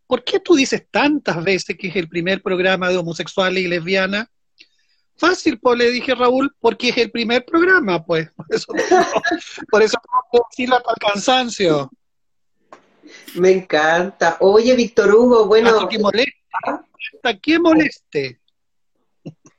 ¿por 0.06 0.24
qué 0.24 0.40
tú 0.40 0.54
dices 0.54 0.86
tantas 0.90 1.42
veces 1.42 1.76
que 1.78 1.88
es 1.88 1.96
el 1.96 2.08
primer 2.08 2.42
programa 2.42 2.88
de 2.88 2.96
homosexuales 2.96 3.64
y 3.64 3.68
lesbianas? 3.68 4.28
Fácil, 5.16 5.58
pues 5.58 5.78
le 5.78 5.90
dije 5.90 6.14
Raúl, 6.14 6.54
porque 6.60 6.90
es 6.90 6.98
el 6.98 7.10
primer 7.10 7.44
programa, 7.44 8.04
pues. 8.04 8.28
Por 8.36 8.54
eso, 8.54 8.72
por 9.70 9.82
eso 9.82 9.98
puedo 10.30 10.44
decirlo 10.50 10.76
hasta 10.76 10.90
el 10.90 11.12
cansancio. 11.12 11.90
Me 13.34 13.50
encanta. 13.50 14.36
Oye, 14.40 14.74
Víctor 14.74 15.14
Hugo, 15.14 15.46
bueno. 15.46 15.70
Hasta 15.70 15.88
que 15.88 15.98
moleste. 15.98 16.36
Hasta 17.14 17.38
que 17.38 17.58
moleste. 17.58 18.40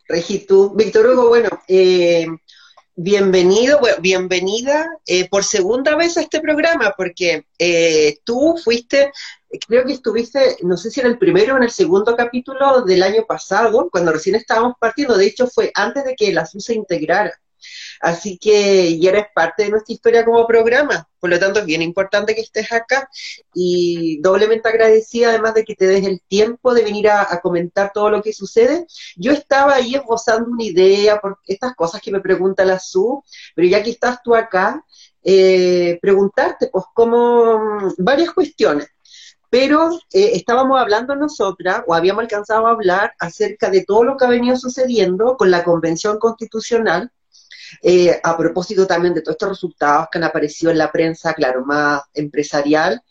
Regitú. 0.07 0.73
Víctor 0.75 1.07
Hugo, 1.07 1.29
bueno, 1.29 1.49
eh, 1.67 2.27
bienvenido, 2.99 3.79
bienvenida 4.01 4.89
eh, 5.05 5.29
por 5.29 5.43
segunda 5.43 5.95
vez 5.95 6.17
a 6.17 6.21
este 6.21 6.41
programa, 6.41 6.95
porque 6.97 7.45
eh, 7.60 8.17
tú 8.23 8.55
fuiste, 8.62 9.12
creo 9.67 9.86
que 9.86 9.93
estuviste, 9.93 10.57
no 10.63 10.75
sé 10.77 10.89
si 10.89 11.01
en 11.01 11.05
el 11.05 11.19
primero 11.19 11.53
o 11.53 11.57
en 11.57 11.63
el 11.63 11.69
segundo 11.69 12.15
capítulo 12.15 12.81
del 12.81 13.03
año 13.03 13.23
pasado, 13.27 13.88
cuando 13.91 14.12
recién 14.12 14.36
estábamos 14.36 14.73
partiendo, 14.79 15.15
de 15.15 15.27
hecho 15.27 15.45
fue 15.45 15.71
antes 15.75 16.05
de 16.05 16.15
que 16.15 16.33
la 16.33 16.47
SU 16.47 16.60
se 16.60 16.73
integrara. 16.73 17.39
Así 18.01 18.38
que 18.38 18.99
ya 18.99 19.10
eres 19.10 19.25
parte 19.33 19.63
de 19.63 19.69
nuestra 19.69 19.93
historia 19.93 20.25
como 20.25 20.45
programa. 20.47 21.07
Por 21.19 21.29
lo 21.29 21.39
tanto, 21.39 21.60
es 21.60 21.65
bien 21.65 21.81
importante 21.81 22.36
que 22.36 22.41
estés 22.41 22.71
acá 22.71 23.10
y 23.53 24.19
doblemente 24.21 24.69
agradecida 24.69 25.29
además 25.29 25.53
de 25.53 25.63
que 25.63 25.75
te 25.75 25.88
des 25.88 26.05
el 26.05 26.21
tiempo 26.21 26.73
de 26.73 26.83
venir 26.83 27.10
a, 27.10 27.39
comentar 27.41 27.91
todo 27.93 28.10
lo 28.10 28.21
que 28.21 28.33
sucede. 28.33 28.86
Yo 29.15 29.31
estaba 29.31 29.75
ahí 29.75 29.95
esbozando 29.95 30.49
una 30.51 30.63
idea 30.63 31.19
por 31.19 31.39
estas 31.45 31.75
cosas 31.75 32.01
que 32.01 32.12
me 32.12 32.21
pregunta 32.21 32.65
la 32.65 32.79
SU, 32.79 33.23
pero 33.55 33.67
ya 33.67 33.83
que 33.83 33.91
estás 33.91 34.21
tú 34.23 34.36
acá, 34.36 34.83
eh, 35.23 35.99
preguntarte, 36.01 36.67
pues, 36.67 36.86
como 36.93 37.93
varias 37.97 38.31
cuestiones 38.31 38.88
pero 39.49 39.91
eh, 40.12 40.31
estábamos 40.33 40.79
hablando 40.79 41.15
nosotras, 41.15 41.83
o 41.88 41.93
habíamos 41.93 42.21
alcanzado 42.23 42.67
a 42.67 42.71
hablar 42.71 43.13
acerca 43.19 43.69
de 43.69 43.86
todo 43.86 44.03
lo 44.03 44.17
que 44.17 44.25
ha 44.25 44.29
venido 44.29 44.57
sucediendo 44.57 45.38
con 45.38 45.51
la 45.51 45.63
Convención 45.63 46.19
Constitucional, 46.19 47.12
eh, 47.82 48.19
a 48.23 48.38
propósito 48.38 48.86
también 48.88 49.13
de 49.13 49.21
todos 49.21 49.36
estos 49.36 49.49
resultados 49.49 50.08
que 50.12 50.17
han 50.17 50.23
aparecido 50.23 50.71
en 50.71 50.77
la 50.77 50.91
prensa, 50.91 51.34
claro, 51.34 51.65
más 51.65 52.01
empresarial, 52.13 53.01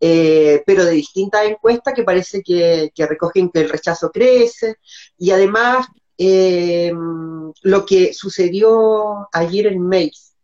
eh, 0.00 0.62
pero 0.66 0.84
de 0.84 0.92
distintas 0.92 1.46
encuestas 1.46 1.94
que 1.94 2.02
parece 2.02 2.42
que, 2.42 2.92
recogen 2.96 3.50
que 3.50 3.60
el 3.60 3.70
rechazo 3.70 4.10
crece, 4.10 4.76
y 5.18 5.30
además 5.30 5.86
lo 7.62 7.84
que 7.84 8.14
sucedió 8.14 9.28
ayer 9.32 9.66
en 9.66 9.80
Mace, 9.80 10.34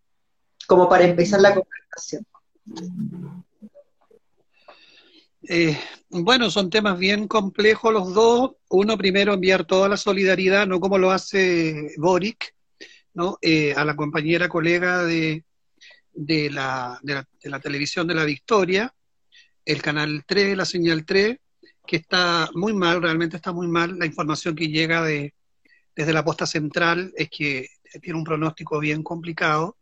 como 0.66 0.88
para 0.88 1.04
empezar 1.04 1.40
la 1.40 1.54
conversación. 1.54 2.26
Eh, 5.50 5.78
bueno, 6.10 6.50
son 6.50 6.68
temas 6.68 6.98
bien 6.98 7.26
complejos 7.26 7.92
los 7.92 8.12
dos. 8.12 8.52
Uno, 8.68 8.98
primero, 8.98 9.32
enviar 9.32 9.64
toda 9.64 9.88
la 9.88 9.96
solidaridad, 9.96 10.66
no 10.66 10.78
como 10.78 10.98
lo 10.98 11.10
hace 11.10 11.92
Boric, 11.96 12.54
¿no? 13.18 13.36
Eh, 13.42 13.74
a 13.74 13.84
la 13.84 13.96
compañera 13.96 14.48
colega 14.48 15.04
de, 15.04 15.44
de, 16.12 16.50
la, 16.50 16.98
de, 17.02 17.24
la, 17.42 17.60
televisión 17.60 18.06
de 18.06 18.14
la 18.14 18.24
Victoria, 18.24 18.94
el 19.64 19.82
canal 19.82 20.24
3, 20.24 20.56
la 20.56 20.64
señal 20.64 21.04
3, 21.04 21.36
que 21.86 21.96
está 21.96 22.48
muy 22.54 22.72
mal, 22.72 23.02
realmente 23.02 23.36
está 23.36 23.52
muy 23.52 23.66
mal. 23.66 23.98
La 23.98 24.06
información 24.06 24.54
que 24.54 24.68
llega 24.68 25.02
de, 25.02 25.34
desde 25.94 26.12
la 26.12 26.24
posta 26.24 26.46
central 26.46 27.12
es 27.16 27.28
que 27.28 27.68
tiene 28.00 28.18
un 28.18 28.24
pronóstico 28.24 28.78
bien 28.78 29.02
complicado. 29.02 29.76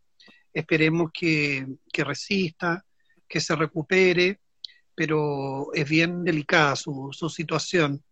Esperemos 0.53 1.11
que, 1.13 1.67
que 1.93 2.05
resista, 2.05 2.85
que 3.29 3.41
se 3.41 3.55
recupere 3.55 4.41
pero 4.97 5.75
es 5.75 5.87
bien 5.87 6.25
delicada 6.25 6.75
su, 6.75 7.11
su 7.13 7.29
situación. 7.29 8.03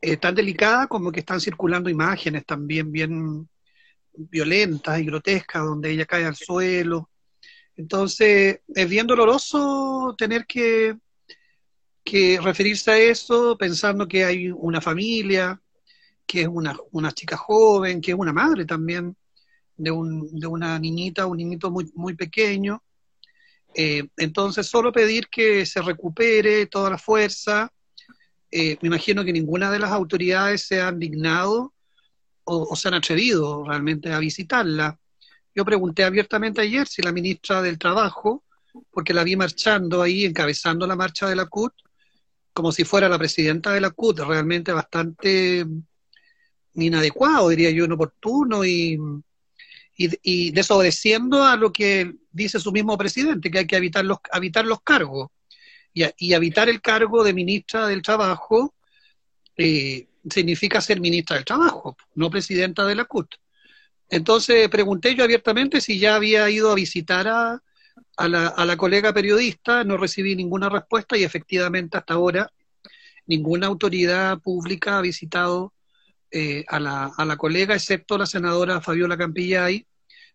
Eh, 0.00 0.16
tan 0.16 0.34
delicada 0.34 0.86
como 0.86 1.10
que 1.10 1.20
están 1.20 1.40
circulando 1.40 1.90
imágenes 1.90 2.46
también 2.46 2.92
bien 2.92 3.48
violentas 4.16 4.98
y 5.00 5.04
grotescas, 5.04 5.64
donde 5.64 5.90
ella 5.90 6.06
cae 6.06 6.24
al 6.24 6.36
suelo. 6.36 7.10
Entonces, 7.76 8.60
es 8.68 8.88
bien 8.88 9.06
doloroso 9.06 10.14
tener 10.16 10.46
que, 10.46 10.96
que 12.04 12.38
referirse 12.40 12.90
a 12.90 12.98
eso 12.98 13.56
pensando 13.58 14.06
que 14.06 14.24
hay 14.24 14.50
una 14.50 14.80
familia, 14.80 15.60
que 16.26 16.42
es 16.42 16.48
una, 16.48 16.76
una 16.92 17.12
chica 17.12 17.36
joven, 17.36 18.00
que 18.00 18.12
es 18.12 18.16
una 18.16 18.32
madre 18.32 18.64
también 18.64 19.16
de, 19.76 19.90
un, 19.90 20.38
de 20.38 20.46
una 20.46 20.78
niñita, 20.78 21.26
un 21.26 21.38
niñito 21.38 21.70
muy, 21.70 21.90
muy 21.94 22.14
pequeño, 22.14 22.82
eh, 23.74 24.04
entonces, 24.16 24.66
solo 24.68 24.92
pedir 24.92 25.28
que 25.28 25.66
se 25.66 25.82
recupere 25.82 26.66
toda 26.66 26.90
la 26.90 26.98
fuerza. 26.98 27.72
Eh, 28.50 28.78
me 28.80 28.86
imagino 28.86 29.24
que 29.24 29.32
ninguna 29.32 29.70
de 29.70 29.80
las 29.80 29.90
autoridades 29.90 30.62
se 30.66 30.80
han 30.80 30.98
dignado 30.98 31.73
o, 32.44 32.76
se 32.76 32.88
han 32.88 32.94
atrevido 32.94 33.64
realmente 33.64 34.12
a 34.12 34.18
visitarla. 34.18 34.98
Yo 35.54 35.64
pregunté 35.64 36.04
abiertamente 36.04 36.60
ayer 36.60 36.86
si 36.86 37.02
la 37.02 37.12
ministra 37.12 37.62
del 37.62 37.78
Trabajo, 37.78 38.44
porque 38.90 39.14
la 39.14 39.24
vi 39.24 39.36
marchando 39.36 40.02
ahí, 40.02 40.24
encabezando 40.24 40.86
la 40.86 40.96
marcha 40.96 41.28
de 41.28 41.36
la 41.36 41.46
CUT, 41.46 41.72
como 42.52 42.72
si 42.72 42.84
fuera 42.84 43.08
la 43.08 43.18
presidenta 43.18 43.72
de 43.72 43.80
la 43.80 43.90
CUT, 43.90 44.20
realmente 44.20 44.72
bastante 44.72 45.64
inadecuado, 46.74 47.48
diría 47.48 47.70
yo, 47.70 47.84
inoportuno 47.84 48.64
y, 48.64 48.98
y, 49.96 50.50
desobedeciendo 50.50 51.44
a 51.44 51.56
lo 51.56 51.72
que 51.72 52.14
dice 52.32 52.58
su 52.58 52.72
mismo 52.72 52.98
presidente, 52.98 53.50
que 53.50 53.58
hay 53.58 53.66
que 53.66 53.76
evitar 53.76 54.04
los, 54.04 54.18
evitar 54.32 54.66
los 54.66 54.82
cargos. 54.82 55.30
Y, 55.92 56.04
y 56.18 56.34
evitar 56.34 56.68
el 56.68 56.80
cargo 56.80 57.22
de 57.22 57.32
ministra 57.32 57.86
del 57.86 58.02
Trabajo 58.02 58.74
eh, 59.56 60.08
significa 60.28 60.80
ser 60.80 61.00
ministra 61.00 61.36
del 61.36 61.44
Trabajo, 61.44 61.96
no 62.14 62.30
presidenta 62.30 62.86
de 62.86 62.94
la 62.94 63.04
CUT. 63.04 63.34
Entonces 64.08 64.68
pregunté 64.68 65.14
yo 65.14 65.24
abiertamente 65.24 65.80
si 65.80 65.98
ya 65.98 66.16
había 66.16 66.48
ido 66.50 66.70
a 66.70 66.74
visitar 66.74 67.26
a, 67.28 67.62
a, 68.16 68.28
la, 68.28 68.48
a 68.48 68.64
la 68.64 68.76
colega 68.76 69.12
periodista, 69.12 69.84
no 69.84 69.96
recibí 69.96 70.36
ninguna 70.36 70.68
respuesta 70.68 71.16
y 71.16 71.24
efectivamente 71.24 71.96
hasta 71.96 72.14
ahora 72.14 72.50
ninguna 73.26 73.66
autoridad 73.66 74.38
pública 74.40 74.98
ha 74.98 75.00
visitado 75.00 75.72
eh, 76.30 76.64
a, 76.68 76.80
la, 76.80 77.12
a, 77.16 77.24
la, 77.24 77.36
colega, 77.36 77.74
excepto 77.74 78.18
la 78.18 78.26
senadora 78.26 78.80
Fabiola 78.80 79.16
Campillay, 79.16 79.86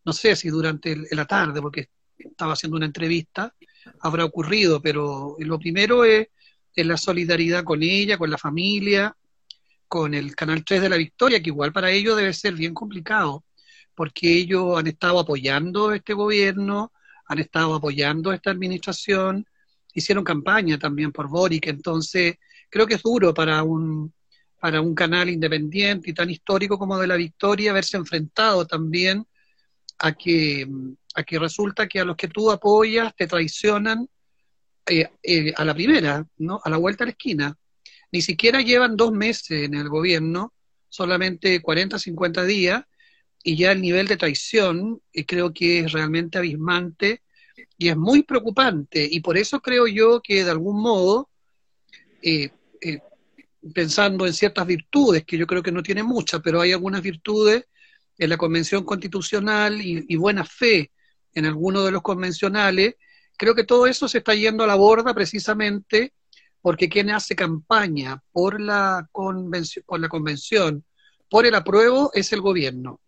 no 0.05 0.13
sé 0.13 0.35
si 0.35 0.49
durante 0.49 0.95
la 1.11 1.25
tarde, 1.25 1.61
porque 1.61 1.89
estaba 2.17 2.53
haciendo 2.53 2.77
una 2.77 2.85
entrevista, 2.85 3.53
habrá 4.01 4.25
ocurrido, 4.25 4.81
pero 4.81 5.35
lo 5.39 5.59
primero 5.59 6.05
es, 6.05 6.27
la 6.75 6.95
solidaridad 6.95 7.65
con 7.65 7.83
ella, 7.83 8.17
con 8.17 8.29
la 8.29 8.37
familia, 8.37 9.13
con 9.89 10.13
el 10.13 10.35
Canal 10.35 10.63
3 10.63 10.83
de 10.83 10.89
la 10.89 10.97
Victoria, 10.97 11.41
que 11.41 11.49
igual 11.49 11.73
para 11.73 11.91
ellos 11.91 12.15
debe 12.15 12.31
ser 12.33 12.53
bien 12.53 12.73
complicado, 12.73 13.43
porque 13.95 14.31
ellos 14.31 14.79
han 14.79 14.87
estado 14.87 15.19
apoyando 15.19 15.91
este 15.91 16.13
gobierno, 16.13 16.93
han 17.25 17.39
estado 17.39 17.75
apoyando 17.75 18.31
esta 18.31 18.51
administración, 18.51 19.45
hicieron 19.93 20.23
campaña 20.23 20.77
también 20.77 21.11
por 21.11 21.27
Boric, 21.27 21.67
entonces 21.67 22.35
creo 22.69 22.87
que 22.87 22.93
es 22.95 23.03
duro 23.03 23.33
para 23.33 23.63
un, 23.63 24.13
para 24.59 24.79
un 24.79 24.93
canal 24.93 25.29
independiente 25.29 26.11
y 26.11 26.13
tan 26.13 26.29
histórico 26.29 26.77
como 26.77 26.97
de 26.99 27.07
la 27.07 27.15
Victoria 27.15 27.71
haberse 27.71 27.97
enfrentado 27.97 28.65
también 28.67 29.25
a 29.97 30.13
que, 30.13 30.67
a 31.15 31.23
que 31.23 31.39
resulta 31.39 31.87
que 31.87 31.99
a 31.99 32.05
los 32.05 32.15
que 32.15 32.27
tú 32.27 32.51
apoyas 32.51 33.15
te 33.15 33.27
traicionan 33.27 34.07
eh, 34.85 35.09
eh, 35.23 35.53
a 35.55 35.65
la 35.65 35.73
primera, 35.73 36.25
¿no? 36.37 36.61
A 36.63 36.69
la 36.69 36.77
vuelta 36.77 37.03
a 37.03 37.07
la 37.07 37.11
esquina. 37.11 37.57
Ni 38.11 38.21
siquiera 38.21 38.61
llevan 38.61 38.95
dos 38.95 39.11
meses 39.11 39.63
en 39.63 39.75
el 39.75 39.89
gobierno, 39.89 40.53
solamente 40.89 41.61
40, 41.61 41.99
50 41.99 42.43
días, 42.45 42.83
y 43.43 43.55
ya 43.55 43.71
el 43.71 43.81
nivel 43.81 44.07
de 44.07 44.17
traición 44.17 45.01
eh, 45.13 45.25
creo 45.25 45.53
que 45.53 45.79
es 45.79 45.91
realmente 45.91 46.37
abismante 46.37 47.21
y 47.77 47.89
es 47.89 47.97
muy 47.97 48.23
preocupante. 48.23 49.07
Y 49.09 49.21
por 49.21 49.37
eso 49.37 49.61
creo 49.61 49.87
yo 49.87 50.21
que 50.21 50.43
de 50.43 50.51
algún 50.51 50.81
modo 50.81 51.29
pensando 53.73 54.25
en 54.25 54.33
ciertas 54.33 54.65
virtudes, 54.65 55.25
que 55.25 55.37
yo 55.37 55.47
creo 55.47 55.63
que 55.63 55.71
no 55.71 55.83
tiene 55.83 56.03
muchas, 56.03 56.41
pero 56.41 56.61
hay 56.61 56.71
algunas 56.71 57.01
virtudes 57.01 57.65
en 58.17 58.29
la 58.29 58.37
Convención 58.37 58.83
Constitucional 58.83 59.81
y, 59.81 60.15
buena 60.15 60.43
fe 60.45 60.91
en 61.33 61.45
algunos 61.45 61.85
de 61.85 61.91
los 61.91 62.01
convencionales, 62.01 62.95
creo 63.37 63.55
que 63.55 63.63
todo 63.63 63.87
eso 63.87 64.07
se 64.07 64.19
está 64.19 64.35
yendo 64.35 64.63
a 64.63 64.67
la 64.67 64.75
borda 64.75 65.13
precisamente 65.13 66.13
porque 66.61 66.89
quien 66.89 67.09
hace 67.09 67.35
campaña 67.35 68.21
por 68.31 68.59
la, 68.59 69.07
convención, 69.11 69.83
por 69.87 69.99
la 69.99 70.09
convención, 70.09 70.83
por 71.29 71.45
el 71.45 71.55
apruebo, 71.55 72.11
es 72.13 72.33
el 72.33 72.41
gobierno. 72.41 72.99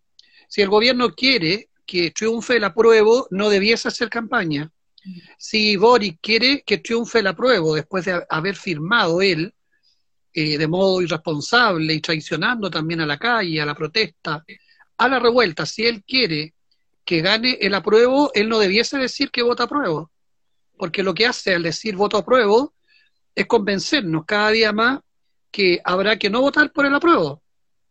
Si 0.48 0.62
el 0.62 0.68
gobierno 0.68 1.10
quiere 1.14 1.70
que 1.86 2.10
triunfe 2.10 2.56
el 2.56 2.64
apruebo, 2.64 3.26
no 3.30 3.48
debiese 3.48 3.88
hacer 3.88 4.08
campaña. 4.08 4.70
Si 5.36 5.76
Boric 5.76 6.18
quiere 6.20 6.62
que 6.64 6.78
triunfe 6.78 7.18
el 7.18 7.26
apruebo 7.26 7.74
después 7.74 8.04
de 8.04 8.24
haber 8.28 8.56
firmado 8.56 9.20
él, 9.20 9.54
eh, 10.32 10.56
de 10.56 10.66
modo 10.66 11.02
irresponsable 11.02 11.92
y 11.92 12.00
traicionando 12.00 12.70
también 12.70 13.00
a 13.00 13.06
la 13.06 13.18
calle, 13.18 13.60
a 13.60 13.66
la 13.66 13.74
protesta, 13.74 14.44
a 14.96 15.08
la 15.08 15.18
revuelta. 15.18 15.66
Si 15.66 15.84
él 15.84 16.02
quiere 16.04 16.54
que 17.04 17.20
gane 17.20 17.58
el 17.60 17.74
apruebo, 17.74 18.30
él 18.34 18.48
no 18.48 18.58
debiese 18.58 18.96
decir 18.96 19.30
que 19.30 19.42
vota 19.42 19.64
apruebo, 19.64 20.10
porque 20.78 21.02
lo 21.02 21.12
que 21.12 21.26
hace 21.26 21.54
al 21.54 21.62
decir 21.62 21.96
voto 21.96 22.16
apruebo 22.16 22.72
es 23.34 23.46
convencernos 23.46 24.24
cada 24.26 24.50
día 24.50 24.72
más 24.72 25.00
que 25.50 25.80
habrá 25.84 26.18
que 26.18 26.30
no 26.30 26.40
votar 26.40 26.72
por 26.72 26.86
el 26.86 26.94
apruebo. 26.94 27.42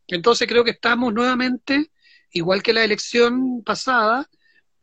Entonces 0.08 0.47
creo 0.47 0.63
que 0.63 0.71
estamos 0.71 1.13
nuevamente, 1.13 1.91
igual 2.32 2.62
que 2.62 2.73
la 2.73 2.84
elección 2.84 3.63
pasada, 3.63 4.30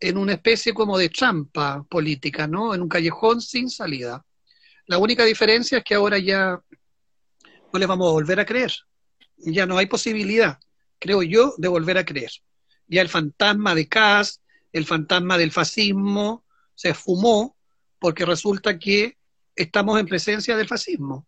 en 0.00 0.16
una 0.16 0.34
especie 0.34 0.72
como 0.72 0.96
de 0.96 1.08
trampa 1.08 1.84
política, 1.88 2.46
¿no? 2.46 2.74
En 2.74 2.82
un 2.82 2.88
callejón 2.88 3.40
sin 3.40 3.68
salida. 3.68 4.24
La 4.86 4.98
única 4.98 5.24
diferencia 5.24 5.78
es 5.78 5.84
que 5.84 5.94
ahora 5.96 6.18
ya 6.18 6.62
no 7.72 7.78
les 7.78 7.88
vamos 7.88 8.08
a 8.08 8.12
volver 8.12 8.40
a 8.40 8.46
creer. 8.46 8.72
Ya 9.36 9.66
no 9.66 9.76
hay 9.76 9.86
posibilidad, 9.86 10.58
creo 10.98 11.22
yo, 11.22 11.54
de 11.58 11.68
volver 11.68 11.98
a 11.98 12.04
creer. 12.04 12.30
Ya 12.86 13.02
el 13.02 13.08
fantasma 13.08 13.74
de 13.74 13.88
Kass, 13.88 14.40
el 14.72 14.86
fantasma 14.86 15.36
del 15.36 15.52
fascismo, 15.52 16.44
se 16.74 16.90
esfumó 16.90 17.56
porque 17.98 18.24
resulta 18.24 18.78
que 18.78 19.17
estamos 19.58 19.98
en 19.98 20.06
presencia 20.06 20.56
del 20.56 20.68
fascismo. 20.68 21.26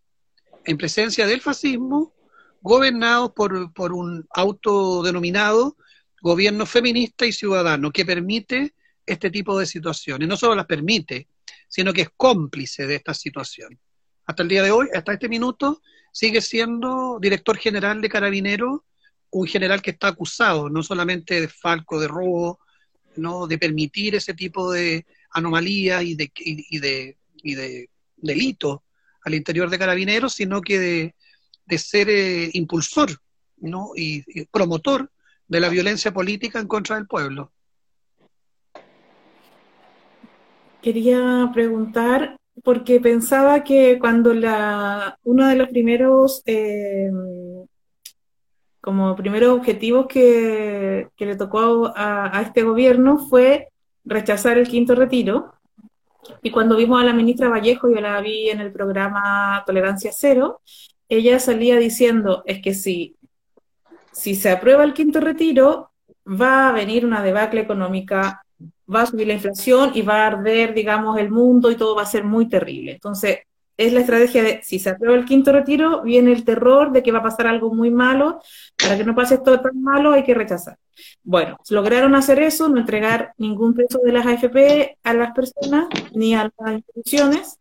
En 0.64 0.78
presencia 0.78 1.26
del 1.26 1.40
fascismo, 1.40 2.14
gobernados 2.60 3.32
por, 3.32 3.72
por 3.72 3.92
un 3.92 4.26
autodenominado 4.30 5.76
gobierno 6.22 6.66
feminista 6.66 7.26
y 7.26 7.32
ciudadano 7.32 7.90
que 7.90 8.04
permite 8.04 8.74
este 9.04 9.30
tipo 9.30 9.58
de 9.58 9.66
situaciones. 9.66 10.28
No 10.28 10.36
solo 10.36 10.54
las 10.54 10.66
permite, 10.66 11.28
sino 11.68 11.92
que 11.92 12.02
es 12.02 12.10
cómplice 12.16 12.86
de 12.86 12.96
esta 12.96 13.14
situación. 13.14 13.78
Hasta 14.26 14.42
el 14.42 14.48
día 14.48 14.62
de 14.62 14.70
hoy, 14.70 14.88
hasta 14.94 15.12
este 15.12 15.28
minuto, 15.28 15.82
sigue 16.12 16.40
siendo 16.40 17.18
director 17.20 17.56
general 17.56 18.00
de 18.00 18.08
Carabineros, 18.08 18.80
un 19.30 19.46
general 19.46 19.80
que 19.82 19.90
está 19.90 20.08
acusado 20.08 20.68
no 20.68 20.82
solamente 20.82 21.40
de 21.40 21.48
falco, 21.48 21.98
de 22.00 22.08
robo, 22.08 22.60
no 23.16 23.46
de 23.46 23.58
permitir 23.58 24.14
ese 24.14 24.34
tipo 24.34 24.70
de 24.70 25.06
anomalías 25.30 26.02
y 26.02 26.14
de, 26.14 26.30
y, 26.36 26.78
de, 26.78 27.16
y 27.42 27.54
de 27.54 27.90
delitos 28.20 28.80
al 29.24 29.34
interior 29.34 29.68
de 29.70 29.78
Carabineros, 29.78 30.34
sino 30.34 30.60
que 30.60 30.78
de, 31.66 31.78
ser 31.78 32.08
eh, 32.10 32.50
impulsor 32.54 33.10
¿no? 33.58 33.90
y, 33.94 34.44
promotor 34.46 35.10
de 35.46 35.60
la 35.60 35.68
violencia 35.68 36.12
política 36.12 36.58
en 36.58 36.68
contra 36.68 36.96
del 36.96 37.06
pueblo. 37.06 37.52
Quería 40.82 41.50
preguntar, 41.52 42.36
porque 42.64 43.00
pensaba 43.00 43.62
que 43.62 43.98
cuando 43.98 44.32
la, 44.32 45.18
uno 45.24 45.46
de 45.46 45.56
los 45.56 45.68
primeros, 45.68 46.42
eh, 46.46 47.10
como 48.80 49.14
primeros 49.14 49.58
objetivos 49.58 50.06
que, 50.08 51.08
le 51.18 51.36
tocó 51.36 51.92
a, 51.94 52.40
este 52.42 52.62
gobierno 52.62 53.18
fue 53.18 53.68
rechazar 54.04 54.56
el 54.56 54.68
quinto 54.68 54.94
retiro, 54.94 55.52
y 56.42 56.50
cuando 56.50 56.76
vimos 56.76 57.00
a 57.00 57.04
la 57.04 57.12
ministra 57.12 57.48
Vallejo, 57.48 57.90
yo 57.90 58.00
la 58.00 58.20
vi 58.20 58.50
en 58.50 58.60
el 58.60 58.72
programa 58.72 59.62
Tolerancia 59.66 60.10
Cero, 60.14 60.60
ella 61.08 61.38
salía 61.40 61.76
diciendo, 61.76 62.42
es 62.46 62.62
que 62.62 62.74
si, 62.74 63.16
si 64.12 64.34
se 64.34 64.50
aprueba 64.50 64.84
el 64.84 64.94
quinto 64.94 65.20
retiro, 65.20 65.90
va 66.26 66.68
a 66.68 66.72
venir 66.72 67.04
una 67.04 67.22
debacle 67.22 67.60
económica, 67.60 68.42
va 68.92 69.02
a 69.02 69.06
subir 69.06 69.26
la 69.26 69.34
inflación 69.34 69.92
y 69.94 70.02
va 70.02 70.24
a 70.24 70.26
arder, 70.28 70.74
digamos, 70.74 71.18
el 71.18 71.30
mundo 71.30 71.70
y 71.70 71.76
todo 71.76 71.94
va 71.96 72.02
a 72.02 72.06
ser 72.06 72.24
muy 72.24 72.48
terrible. 72.48 72.92
Entonces, 72.92 73.40
es 73.80 73.94
la 73.94 74.00
estrategia 74.00 74.42
de, 74.42 74.60
si 74.62 74.78
se 74.78 74.90
aprueba 74.90 75.16
el 75.16 75.24
quinto 75.24 75.52
retiro, 75.52 76.02
viene 76.02 76.32
el 76.32 76.44
terror 76.44 76.92
de 76.92 77.02
que 77.02 77.12
va 77.12 77.20
a 77.20 77.22
pasar 77.22 77.46
algo 77.46 77.72
muy 77.72 77.90
malo, 77.90 78.42
para 78.76 78.94
que 78.98 79.04
no 79.04 79.14
pase 79.14 79.38
todo 79.38 79.58
tan 79.58 79.80
malo 79.80 80.12
hay 80.12 80.22
que 80.22 80.34
rechazar. 80.34 80.76
Bueno, 81.22 81.56
lograron 81.70 82.14
hacer 82.14 82.42
eso, 82.42 82.68
no 82.68 82.78
entregar 82.78 83.32
ningún 83.38 83.72
peso 83.72 83.98
de 84.04 84.12
las 84.12 84.26
AFP 84.26 84.98
a 85.02 85.14
las 85.14 85.32
personas 85.32 85.86
ni 86.12 86.34
a 86.34 86.50
las 86.58 86.72
instituciones. 86.74 87.58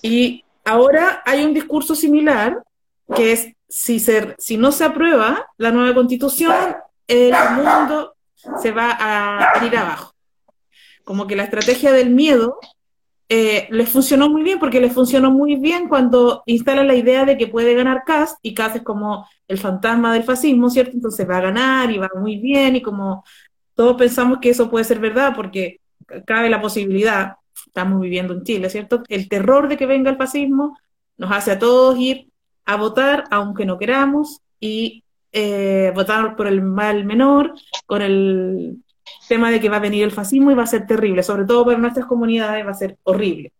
Y 0.00 0.46
ahora 0.64 1.22
hay 1.26 1.44
un 1.44 1.52
discurso 1.52 1.94
similar, 1.94 2.62
que 3.14 3.32
es, 3.32 3.48
si, 3.68 4.00
se, 4.00 4.34
si 4.38 4.56
no 4.56 4.72
se 4.72 4.84
aprueba 4.84 5.46
la 5.58 5.72
nueva 5.72 5.94
constitución, 5.94 6.74
el 7.06 7.34
mundo 7.54 8.14
se 8.62 8.70
va 8.70 8.96
a 8.98 9.62
ir 9.66 9.76
abajo. 9.76 10.14
Como 11.04 11.26
que 11.26 11.36
la 11.36 11.44
estrategia 11.44 11.92
del 11.92 12.08
miedo 12.08 12.58
eh, 13.30 13.68
les 13.70 13.90
funcionó 13.90 14.30
muy 14.30 14.42
bien 14.42 14.58
porque 14.58 14.80
les 14.80 14.92
funcionó 14.92 15.30
muy 15.30 15.56
bien 15.56 15.88
cuando 15.88 16.42
instalan 16.46 16.86
la 16.86 16.94
idea 16.94 17.26
de 17.26 17.36
que 17.36 17.46
puede 17.46 17.74
ganar 17.74 18.04
Cast 18.06 18.38
y 18.42 18.54
Cast 18.54 18.76
es 18.76 18.82
como 18.82 19.26
el 19.46 19.58
fantasma 19.58 20.14
del 20.14 20.24
fascismo, 20.24 20.70
¿cierto? 20.70 20.92
Entonces 20.94 21.28
va 21.28 21.36
a 21.36 21.42
ganar 21.42 21.90
y 21.90 21.98
va 21.98 22.08
muy 22.18 22.38
bien 22.38 22.76
y 22.76 22.82
como 22.82 23.24
todos 23.74 23.96
pensamos 23.96 24.38
que 24.40 24.50
eso 24.50 24.70
puede 24.70 24.84
ser 24.84 24.98
verdad 24.98 25.34
porque 25.36 25.80
cabe 26.24 26.48
la 26.48 26.60
posibilidad, 26.60 27.34
estamos 27.66 28.00
viviendo 28.00 28.32
en 28.32 28.44
Chile, 28.44 28.70
¿cierto? 28.70 29.02
El 29.08 29.28
terror 29.28 29.68
de 29.68 29.76
que 29.76 29.86
venga 29.86 30.10
el 30.10 30.16
fascismo 30.16 30.78
nos 31.18 31.30
hace 31.30 31.52
a 31.52 31.58
todos 31.58 31.98
ir 31.98 32.28
a 32.64 32.76
votar 32.76 33.24
aunque 33.30 33.66
no 33.66 33.78
queramos 33.78 34.40
y 34.58 35.04
eh, 35.32 35.92
votar 35.94 36.34
por 36.34 36.46
el 36.46 36.62
mal 36.62 37.04
menor, 37.04 37.54
con 37.86 38.00
el 38.00 38.78
tema 39.28 39.50
de 39.50 39.60
que 39.60 39.68
va 39.68 39.76
a 39.76 39.80
venir 39.80 40.04
el 40.04 40.10
fascismo 40.10 40.50
y 40.50 40.54
va 40.54 40.62
a 40.62 40.66
ser 40.66 40.86
terrible, 40.86 41.22
sobre 41.22 41.44
todo 41.44 41.64
para 41.64 41.78
nuestras 41.78 42.06
comunidades 42.06 42.66
va 42.66 42.70
a 42.70 42.74
ser 42.74 42.96
horrible. 43.04 43.52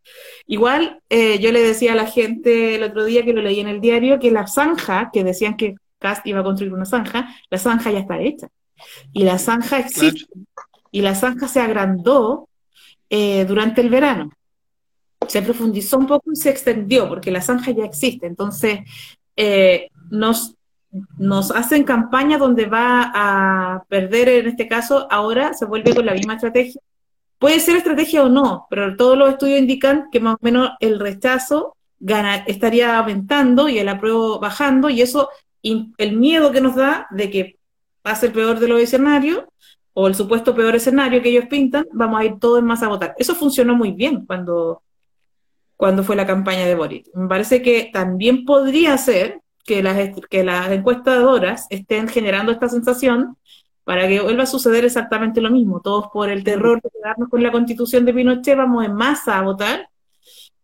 Igual, 0.47 1.01
eh, 1.09 1.39
yo 1.39 1.53
le 1.53 1.63
decía 1.63 1.93
a 1.93 1.97
la 1.97 2.07
gente 2.07 2.77
el 2.77 2.83
otro 2.83 3.05
día 3.05 3.25
que 3.25 3.33
lo 3.33 3.43
leí 3.43 3.61
en 3.61 3.69
el 3.69 3.81
diario 3.81 4.19
que 4.19 4.31
la 4.31 4.47
zanja, 4.47 5.11
que 5.13 5.25
decían 5.25 5.57
que 5.57 5.77
Cast 5.99 6.27
iba 6.27 6.41
a 6.41 6.45
construir 6.45 6.73
una 6.73 6.85
zanja, 6.85 7.29
la 7.51 7.59
zanja 7.59 7.91
ya 7.91 8.01
está 8.01 8.21
hecha. 8.21 8.49
Y 9.13 9.25
la 9.25 9.39
zanja 9.39 9.81
existe. 9.81 10.27
Y 10.91 11.03
la 11.03 11.15
zanja 11.15 11.49
se 11.49 11.61
agrandó 11.61 12.49
eh, 13.11 13.45
durante 13.45 13.81
el 13.81 13.91
verano. 13.91 14.31
Se 15.27 15.43
profundizó 15.43 15.99
un 15.99 16.07
poco 16.07 16.33
y 16.33 16.37
se 16.37 16.51
extendió, 16.51 17.09
porque 17.09 17.31
la 17.31 17.43
zanja 17.43 17.73
ya 17.73 17.85
existe. 17.85 18.27
Entonces, 18.27 18.81
eh, 19.37 19.89
nos 20.11 20.55
nos 21.19 21.51
hacen 21.51 21.85
campaña 21.85 22.39
donde 22.39 22.67
va 22.67 23.13
a 23.15 23.85
perder, 23.89 24.29
en 24.29 24.49
este 24.49 24.69
caso, 24.69 25.07
ahora 25.11 25.55
se 25.55 25.67
vuelve 25.67 25.95
con 25.95 26.07
la 26.07 26.15
misma 26.15 26.35
estrategia. 26.35 26.81
Puede 27.39 27.61
ser 27.61 27.77
estrategia 27.77 28.25
o 28.25 28.29
no, 28.29 28.67
pero 28.71 28.97
todos 28.97 29.17
los 29.17 29.31
estudios 29.31 29.61
indican 29.61 30.09
que 30.11 30.21
más 30.21 30.35
o 30.35 30.39
menos 30.41 30.71
el 30.81 30.99
rechazo 30.99 31.77
gana, 32.01 32.37
estaría 32.37 32.99
aumentando 32.99 33.69
y 33.69 33.79
el 33.79 33.89
apruebo 33.89 34.39
bajando, 34.41 34.89
y 34.91 35.03
eso, 35.03 35.29
el 35.63 36.17
miedo 36.17 36.53
que 36.53 36.61
nos 36.61 36.75
da 36.75 37.07
de 37.11 37.31
que 37.31 37.59
pase 38.03 38.27
el 38.27 38.33
peor 38.33 38.59
de 38.59 38.69
los 38.69 38.81
escenarios, 38.81 39.45
o 40.01 40.07
el 40.07 40.15
supuesto 40.15 40.55
peor 40.55 40.77
escenario 40.77 41.21
que 41.21 41.31
ellos 41.31 41.47
pintan, 41.51 41.85
vamos 41.93 42.21
a 42.21 42.25
ir 42.25 42.39
todos 42.39 42.63
más 42.63 42.85
a 42.85 42.89
votar. 42.89 43.17
Eso 43.19 43.35
funcionó 43.35 43.75
muy 43.75 43.91
bien 43.91 44.25
cuando, 44.27 44.83
cuando 45.77 46.05
fue 46.05 46.15
la 46.15 46.25
campaña 46.25 46.67
de 46.67 46.77
Boris. 46.77 47.11
Me 47.15 47.27
parece 47.27 47.63
que 47.63 47.91
también 47.93 48.45
podría 48.45 48.97
ser 48.97 49.41
que 49.69 49.83
las, 49.83 49.99
que 50.31 50.43
las 50.43 50.71
encuestadoras 50.71 51.67
estén 51.69 52.09
generando 52.09 52.51
esta 52.51 52.71
sensación 52.71 53.37
para 53.85 54.09
que 54.09 54.21
vuelva 54.21 54.45
a 54.45 54.47
suceder 54.47 54.87
exactamente 54.87 55.43
lo 55.43 55.51
mismo. 55.51 55.83
Todos 55.83 56.07
por 56.11 56.31
el 56.31 56.43
terror 56.43 56.81
de 56.81 56.89
quedarnos 56.89 57.29
con 57.29 57.43
la 57.43 57.53
constitución 57.53 58.07
de 58.07 58.15
Pinochet 58.15 58.57
vamos 58.57 58.87
en 58.87 58.95
masa 58.95 59.39
a 59.39 59.43
votar. 59.43 59.89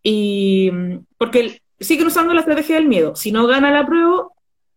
Y 0.03 0.71
porque 1.19 1.61
siguen 1.79 2.07
usando 2.07 2.33
la 2.33 2.41
estrategia 2.41 2.77
del 2.77 2.89
miedo. 2.89 3.15
Si 3.15 3.31
no 3.31 3.47
gana 3.47 3.71
la 3.71 3.87
prueba, 3.87 4.29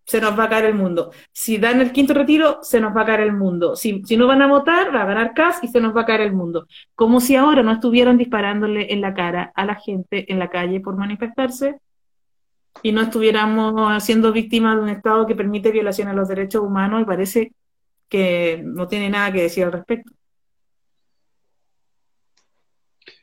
se 0.04 0.20
nos 0.20 0.38
va 0.38 0.46
a 0.46 0.50
caer 0.50 0.66
el 0.66 0.76
mundo. 0.76 1.12
Si 1.32 1.58
dan 1.58 1.80
el 1.80 1.94
quinto 1.94 2.14
retiro, 2.14 2.60
se 2.62 2.82
nos 2.82 2.96
va 2.96 3.04
a 3.04 3.06
caer 3.06 3.22
el 3.22 3.34
mundo. 3.34 3.78
Si, 3.78 4.02
si 4.04 4.18
no 4.18 4.28
van 4.28 4.42
a 4.42 4.48
votar, 4.48 4.94
va 4.94 5.04
a 5.04 5.06
ganar 5.06 5.34
CAS 5.34 5.60
y 5.64 5.70
se 5.70 5.80
nos 5.80 5.96
va 5.96 6.02
a 6.02 6.06
caer 6.06 6.22
el 6.22 6.34
mundo. 6.34 6.68
Como 6.96 7.22
si 7.22 7.38
ahora 7.38 7.64
no 7.64 7.72
estuvieran 7.72 8.18
disparándole 8.18 8.92
en 8.94 9.00
la 9.00 9.14
cara 9.14 9.54
a 9.56 9.66
la 9.66 9.76
gente 9.76 10.32
en 10.32 10.40
la 10.40 10.50
calle 10.50 10.82
por 10.82 10.98
manifestarse 10.98 11.80
y 12.84 12.92
no 12.92 13.02
estuviéramos 13.02 14.04
siendo 14.04 14.32
víctimas 14.32 14.76
de 14.76 14.84
un 14.84 14.90
Estado 14.90 15.26
que 15.26 15.36
permite 15.36 15.72
violación 15.72 16.08
a 16.08 16.14
los 16.14 16.28
derechos 16.28 16.62
humanos 16.62 17.02
y 17.02 17.06
parece 17.06 17.52
que 18.10 18.62
no 18.64 18.88
tiene 18.88 19.10
nada 19.10 19.32
que 19.32 19.44
decir 19.44 19.64
al 19.66 19.72
respecto. 19.72 20.12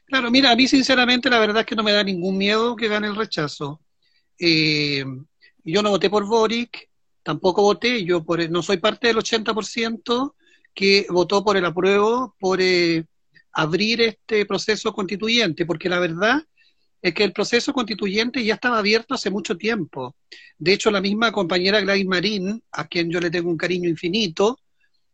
Claro, 0.07 0.31
mira, 0.31 0.51
a 0.51 0.57
mí 0.57 0.69
sinceramente 0.69 1.31
la 1.31 1.39
verdad 1.39 1.61
es 1.61 1.67
que 1.67 1.75
no 1.75 1.83
me 1.83 1.93
da 1.93 2.05
ningún 2.05 2.37
miedo 2.37 2.77
que 2.77 2.89
gane 2.89 3.09
el 3.09 3.17
rechazo. 3.17 3.81
Eh, 4.39 5.05
yo 5.65 5.83
no 5.83 5.91
voté 5.91 6.11
por 6.11 6.27
Boric, 6.27 6.89
tampoco 7.23 7.63
voté, 7.63 8.05
yo 8.05 8.23
por, 8.23 8.49
no 8.51 8.63
soy 8.63 8.77
parte 8.77 9.09
del 9.09 9.17
80% 9.17 10.35
que 10.75 11.07
votó 11.09 11.43
por 11.43 11.57
el 11.57 11.65
apruebo, 11.65 12.35
por 12.39 12.61
eh, 12.61 13.07
abrir 13.53 14.03
este 14.03 14.45
proceso 14.45 14.93
constituyente, 14.93 15.65
porque 15.65 15.89
la 15.89 16.01
verdad 16.01 16.43
es 17.05 17.13
que 17.13 17.23
el 17.23 17.35
proceso 17.35 17.75
constituyente 17.75 18.43
ya 18.43 18.55
estaba 18.55 18.79
abierto 18.79 19.13
hace 19.13 19.29
mucho 19.29 19.59
tiempo. 19.59 20.17
De 20.57 20.73
hecho, 20.73 20.91
la 20.91 21.03
misma 21.03 21.33
compañera 21.33 21.83
Gladys 21.83 22.07
Marín, 22.07 22.63
a 22.73 22.87
quien 22.87 23.11
yo 23.11 23.21
le 23.21 23.31
tengo 23.31 23.51
un 23.51 23.59
cariño 23.59 23.91
infinito 23.91 24.59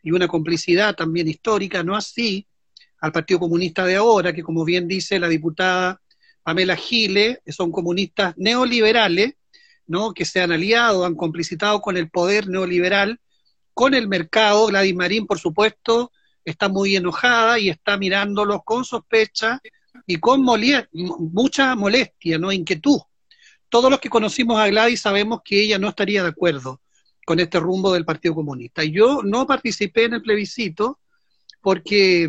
y 0.01 0.13
una 0.13 0.29
complicidad 0.29 0.95
también 0.95 1.27
histórica, 1.27 1.83
no 1.83 1.97
así 1.97 2.47
al 3.01 3.11
Partido 3.11 3.41
Comunista 3.41 3.85
de 3.85 3.97
ahora, 3.97 4.33
que 4.33 4.45
como 4.45 4.65
bien 4.65 4.87
dice 4.87 5.19
la 5.19 5.27
diputada 5.27 6.01
Pamela 6.45 6.77
Gile, 6.77 7.41
son 7.49 7.73
comunistas 7.73 8.35
neoliberales, 8.37 9.35
¿no? 9.89 10.15
que 10.15 10.25
se 10.25 10.41
han 10.41 10.53
aliado, 10.53 11.05
han 11.05 11.17
complicitado 11.17 11.81
con 11.81 11.97
el 11.97 12.09
poder 12.09 12.47
neoliberal, 12.47 13.19
con 13.75 13.95
el 13.95 14.07
mercado. 14.07 14.69
Gladys 14.69 14.95
Marín, 14.95 15.27
por 15.27 15.41
supuesto, 15.41 16.13
está 16.45 16.69
muy 16.69 16.95
enojada 16.95 17.59
y 17.59 17.69
está 17.69 17.97
mirándolos 17.97 18.61
con 18.65 18.85
sospecha 18.85 19.61
y 20.11 20.17
con 20.17 20.43
mucha 20.43 21.77
molestia, 21.77 22.37
¿no? 22.37 22.51
inquietud. 22.51 22.99
Todos 23.69 23.93
los 23.93 24.01
que 24.01 24.11
conocimos 24.11 24.59
a 24.59 24.67
Gladys 24.67 25.03
sabemos 25.03 25.41
que 25.45 25.63
ella 25.63 25.79
no 25.79 25.89
estaría 25.89 26.25
de 26.25 26.31
acuerdo 26.31 26.81
con 27.25 27.39
este 27.39 27.61
rumbo 27.61 27.93
del 27.93 28.05
Partido 28.05 28.35
Comunista. 28.35 28.83
Yo 28.83 29.23
no 29.23 29.47
participé 29.47 30.07
en 30.07 30.15
el 30.15 30.23
plebiscito 30.23 30.99
porque, 31.61 32.29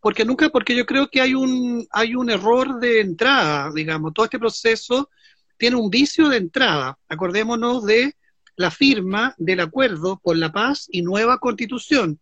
porque 0.00 0.24
nunca, 0.24 0.48
porque 0.48 0.74
yo 0.74 0.86
creo 0.86 1.08
que 1.08 1.20
hay 1.20 1.34
un, 1.34 1.86
hay 1.90 2.14
un 2.14 2.30
error 2.30 2.80
de 2.80 3.00
entrada, 3.00 3.70
digamos, 3.74 4.14
todo 4.14 4.24
este 4.24 4.38
proceso 4.38 5.10
tiene 5.58 5.76
un 5.76 5.90
vicio 5.90 6.30
de 6.30 6.38
entrada. 6.38 6.98
Acordémonos 7.10 7.84
de 7.84 8.16
la 8.56 8.70
firma 8.70 9.34
del 9.36 9.60
acuerdo 9.60 10.18
por 10.22 10.38
la 10.38 10.50
paz 10.50 10.86
y 10.90 11.02
nueva 11.02 11.38
constitución. 11.38 12.18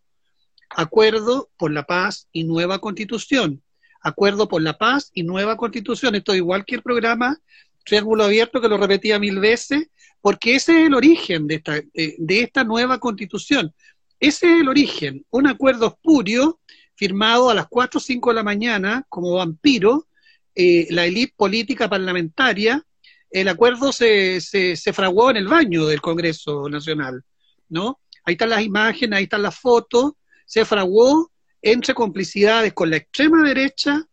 Acuerdo 0.69 1.49
por 1.55 1.71
la 1.71 1.83
paz 1.85 2.27
y 2.33 2.43
nueva 2.43 2.79
constitución 2.79 3.63
Acuerdo 4.01 4.47
por 4.47 4.61
la 4.61 4.77
Paz 4.77 5.11
y 5.13 5.23
Nueva 5.23 5.57
Constitución. 5.57 6.15
Esto 6.15 6.35
igual 6.35 6.65
que 6.65 6.75
el 6.75 6.81
programa 6.81 7.39
Triángulo 7.83 8.23
Abierto, 8.23 8.61
que 8.61 8.69
lo 8.69 8.77
repetía 8.77 9.19
mil 9.19 9.39
veces, 9.39 9.87
porque 10.21 10.55
ese 10.55 10.81
es 10.81 10.87
el 10.87 10.93
origen 10.93 11.47
de 11.47 11.55
esta, 11.55 11.81
de 11.93 12.39
esta 12.39 12.63
nueva 12.63 12.99
Constitución. 12.99 13.73
Ese 14.19 14.53
es 14.53 14.61
el 14.61 14.69
origen, 14.69 15.25
un 15.31 15.47
acuerdo 15.47 15.87
espurio 15.87 16.59
firmado 16.95 17.49
a 17.49 17.55
las 17.55 17.67
4 17.67 17.97
o 17.97 18.01
5 18.01 18.29
de 18.29 18.35
la 18.35 18.43
mañana 18.43 19.03
como 19.09 19.33
vampiro, 19.33 20.07
eh, 20.53 20.85
la 20.91 21.05
élite 21.05 21.33
política 21.35 21.89
parlamentaria, 21.89 22.85
el 23.31 23.47
acuerdo 23.47 23.91
se, 23.91 24.39
se, 24.41 24.75
se, 24.75 24.93
fraguó 24.93 25.31
en 25.31 25.37
el 25.37 25.47
baño 25.47 25.85
del 25.85 26.01
Congreso 26.01 26.69
Nacional, 26.69 27.23
¿no? 27.69 27.99
Ahí 28.23 28.33
están 28.33 28.49
las 28.51 28.61
imágenes, 28.61 29.17
ahí 29.17 29.23
están 29.23 29.41
las 29.41 29.57
fotos, 29.57 30.13
se 30.45 30.65
fraguó 30.65 31.31
entre 31.61 31.93
complicidades 31.93 32.73
con 32.73 32.89
la 32.89 32.97
extrema 32.97 33.43
derecha 33.47 34.05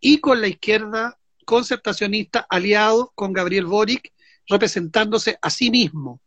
y 0.00 0.18
con 0.18 0.40
la 0.40 0.48
izquierda 0.48 1.18
concertacionista 1.44 2.46
aliado 2.48 3.12
con 3.14 3.32
Gabriel 3.32 3.66
Boric, 3.66 4.12
representándose 4.48 5.38
a 5.40 5.50
sí 5.50 5.70
mismo, 5.70 6.20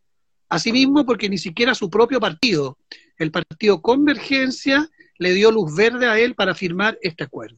a 0.49 0.59
sí 0.59 0.71
mismo 0.71 1.05
porque 1.05 1.29
ni 1.29 1.37
siquiera 1.37 1.75
su 1.75 1.89
propio 1.89 2.19
partido, 2.19 2.77
el 3.17 3.31
partido 3.31 3.81
Convergencia, 3.81 4.89
le 5.17 5.33
dio 5.33 5.51
luz 5.51 5.75
verde 5.75 6.07
a 6.07 6.19
él 6.19 6.35
para 6.35 6.53
firmar 6.53 6.97
este 7.01 7.23
acuerdo. 7.23 7.57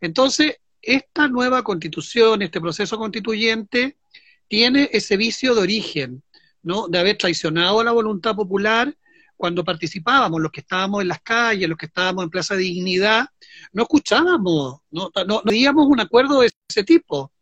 Entonces, 0.00 0.56
esta 0.80 1.28
nueva 1.28 1.62
constitución, 1.62 2.42
este 2.42 2.60
proceso 2.60 2.96
constituyente, 2.96 3.96
tiene 4.48 4.88
ese 4.92 5.16
vicio 5.16 5.54
de 5.54 5.60
origen, 5.60 6.22
¿no? 6.62 6.88
De 6.88 6.98
haber 6.98 7.18
traicionado 7.18 7.80
a 7.80 7.84
la 7.84 7.92
voluntad 7.92 8.34
popular 8.34 8.96
cuando 9.36 9.64
participábamos, 9.64 10.40
los 10.40 10.50
que 10.50 10.60
estábamos 10.60 11.02
en 11.02 11.08
las 11.08 11.20
calles, 11.20 11.68
los 11.68 11.78
que 11.78 11.86
estábamos 11.86 12.24
en 12.24 12.30
Plaza 12.30 12.56
Dignidad, 12.56 13.26
no 13.72 13.82
escuchábamos, 13.82 14.80
no, 14.90 15.10
no, 15.26 15.42
no 15.44 15.82
un 15.84 16.00
acuerdo 16.00 16.40
de 16.40 16.50
ese 16.68 16.84
tipo, 16.84 17.32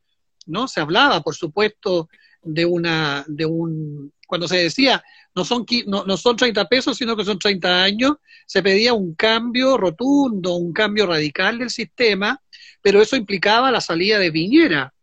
¿no? 0.46 0.66
Se 0.68 0.80
hablaba, 0.80 1.20
por 1.20 1.34
supuesto, 1.34 2.08
de 2.42 2.64
una, 2.64 3.24
de 3.28 3.46
un, 3.46 4.12
cuando 4.26 4.48
se 4.48 4.58
decía, 4.58 5.02
no 5.34 5.44
son, 5.44 5.64
no, 5.86 6.04
no 6.04 6.16
son 6.16 6.36
30 6.36 6.68
pesos, 6.68 6.96
sino 6.96 7.16
que 7.16 7.24
son 7.24 7.38
30 7.38 7.82
años, 7.82 8.16
se 8.46 8.62
pedía 8.62 8.92
un 8.92 9.14
cambio 9.14 9.76
rotundo, 9.76 10.54
un 10.54 10.72
cambio 10.72 11.06
radical 11.06 11.58
del 11.58 11.70
sistema, 11.70 12.40
pero 12.82 13.00
eso 13.00 13.16
implicaba 13.16 13.70
la 13.70 13.80
salida 13.80 14.18
de 14.18 14.32
Piñera, 14.32 14.94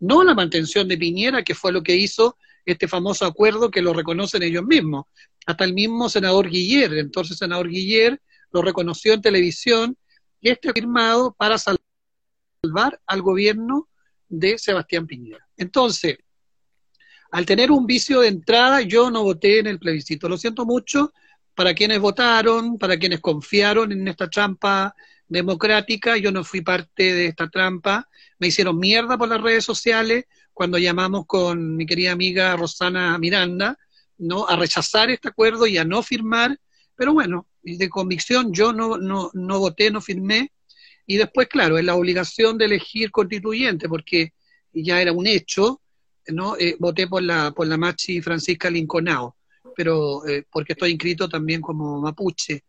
no 0.00 0.22
la 0.22 0.34
mantención 0.34 0.86
de 0.88 0.96
Piñera, 0.96 1.42
que 1.42 1.54
fue 1.54 1.72
lo 1.72 1.82
que 1.82 1.96
hizo 1.96 2.36
este 2.72 2.88
famoso 2.88 3.24
acuerdo 3.24 3.70
que 3.70 3.82
lo 3.82 3.92
reconocen 3.92 4.42
ellos 4.42 4.64
mismos. 4.64 5.06
Hasta 5.46 5.64
el 5.64 5.74
mismo 5.74 6.08
senador 6.08 6.48
Guiller, 6.48 6.92
entonces 6.94 7.38
senador 7.38 7.68
Guiller, 7.68 8.20
lo 8.50 8.62
reconoció 8.62 9.12
en 9.12 9.22
televisión, 9.22 9.96
y 10.40 10.50
este 10.50 10.72
firmado 10.72 11.34
para 11.36 11.58
salvar 11.58 13.00
al 13.06 13.22
gobierno 13.22 13.88
de 14.28 14.58
Sebastián 14.58 15.06
Piñera. 15.06 15.46
Entonces, 15.56 16.18
al 17.30 17.44
tener 17.44 17.70
un 17.70 17.86
vicio 17.86 18.20
de 18.20 18.28
entrada, 18.28 18.80
yo 18.82 19.10
no 19.10 19.22
voté 19.22 19.58
en 19.58 19.66
el 19.66 19.78
plebiscito. 19.78 20.28
Lo 20.28 20.38
siento 20.38 20.64
mucho 20.64 21.12
para 21.54 21.74
quienes 21.74 21.98
votaron, 21.98 22.78
para 22.78 22.98
quienes 22.98 23.20
confiaron 23.20 23.92
en 23.92 24.06
esta 24.08 24.30
trampa 24.30 24.94
democrática. 25.26 26.16
Yo 26.16 26.30
no 26.30 26.44
fui 26.44 26.62
parte 26.62 27.14
de 27.14 27.26
esta 27.26 27.48
trampa. 27.48 28.08
Me 28.38 28.46
hicieron 28.46 28.78
mierda 28.78 29.18
por 29.18 29.28
las 29.28 29.42
redes 29.42 29.64
sociales 29.64 30.24
cuando 30.58 30.76
llamamos 30.76 31.24
con 31.24 31.76
mi 31.76 31.86
querida 31.86 32.10
amiga 32.10 32.56
Rosana 32.56 33.16
Miranda, 33.16 33.78
¿no? 34.18 34.48
a 34.48 34.56
rechazar 34.56 35.08
este 35.08 35.28
acuerdo 35.28 35.68
y 35.68 35.78
a 35.78 35.84
no 35.84 36.02
firmar, 36.02 36.58
pero 36.96 37.12
bueno, 37.12 37.46
de 37.62 37.88
convicción 37.88 38.52
yo 38.52 38.72
no, 38.72 38.98
no, 38.98 39.30
no 39.34 39.58
voté, 39.60 39.88
no 39.92 40.00
firmé, 40.00 40.50
y 41.06 41.16
después, 41.16 41.46
claro, 41.46 41.78
es 41.78 41.84
la 41.84 41.94
obligación 41.94 42.58
de 42.58 42.64
elegir 42.64 43.12
constituyente, 43.12 43.88
porque 43.88 44.32
ya 44.72 45.00
era 45.00 45.12
un 45.12 45.28
hecho, 45.28 45.80
¿no? 46.26 46.56
Eh, 46.58 46.74
voté 46.80 47.06
por 47.06 47.22
la, 47.22 47.52
por 47.52 47.68
la 47.68 47.76
Machi 47.76 48.20
Francisca 48.20 48.68
Linconao, 48.68 49.36
pero 49.76 50.26
eh, 50.26 50.42
porque 50.50 50.72
estoy 50.72 50.90
inscrito 50.90 51.28
también 51.28 51.60
como 51.60 52.00
mapuche, 52.00 52.64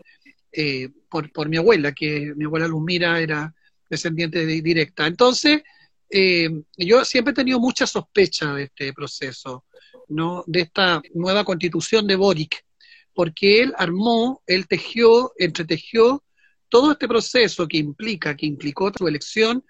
eh, 0.52 0.90
por, 1.10 1.32
por 1.32 1.50
mi 1.50 1.58
abuela, 1.58 1.92
que 1.92 2.34
mi 2.36 2.46
abuela 2.46 2.68
Luzmira 2.68 3.20
era 3.20 3.52
descendiente 3.90 4.46
directa. 4.46 5.08
Entonces, 5.08 5.64
eh, 6.10 6.50
yo 6.78 7.06
siempre 7.06 7.32
he 7.32 7.36
tenido 7.36 7.60
mucha 7.60 7.86
sospecha 7.86 8.54
de 8.54 8.64
este 8.64 8.94
proceso, 8.94 9.66
¿no? 10.08 10.44
De 10.48 10.62
esta 10.62 11.02
nueva 11.14 11.44
constitución 11.44 12.08
de 12.08 12.16
Boric, 12.16 12.66
porque 13.14 13.62
él 13.62 13.74
armó, 13.78 14.42
él 14.48 14.68
tejió, 14.68 15.34
entretejió 15.38 16.24
todo 16.70 16.92
este 16.92 17.08
proceso 17.08 17.68
que 17.68 17.78
implica, 17.78 18.36
que 18.36 18.46
implicó 18.46 18.92
su 18.96 19.08
elección 19.08 19.64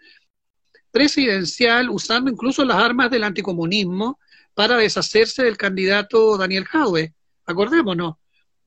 presidencial, 0.92 1.90
usando 1.90 2.32
incluso 2.32 2.66
las 2.66 2.78
armas 2.78 3.12
del 3.12 3.24
anticomunismo 3.24 4.20
para 4.54 4.78
deshacerse 4.78 5.44
del 5.44 5.58
candidato 5.58 6.38
Daniel 6.38 6.66
Jaue. 6.66 7.14
Acordémonos, 7.46 8.16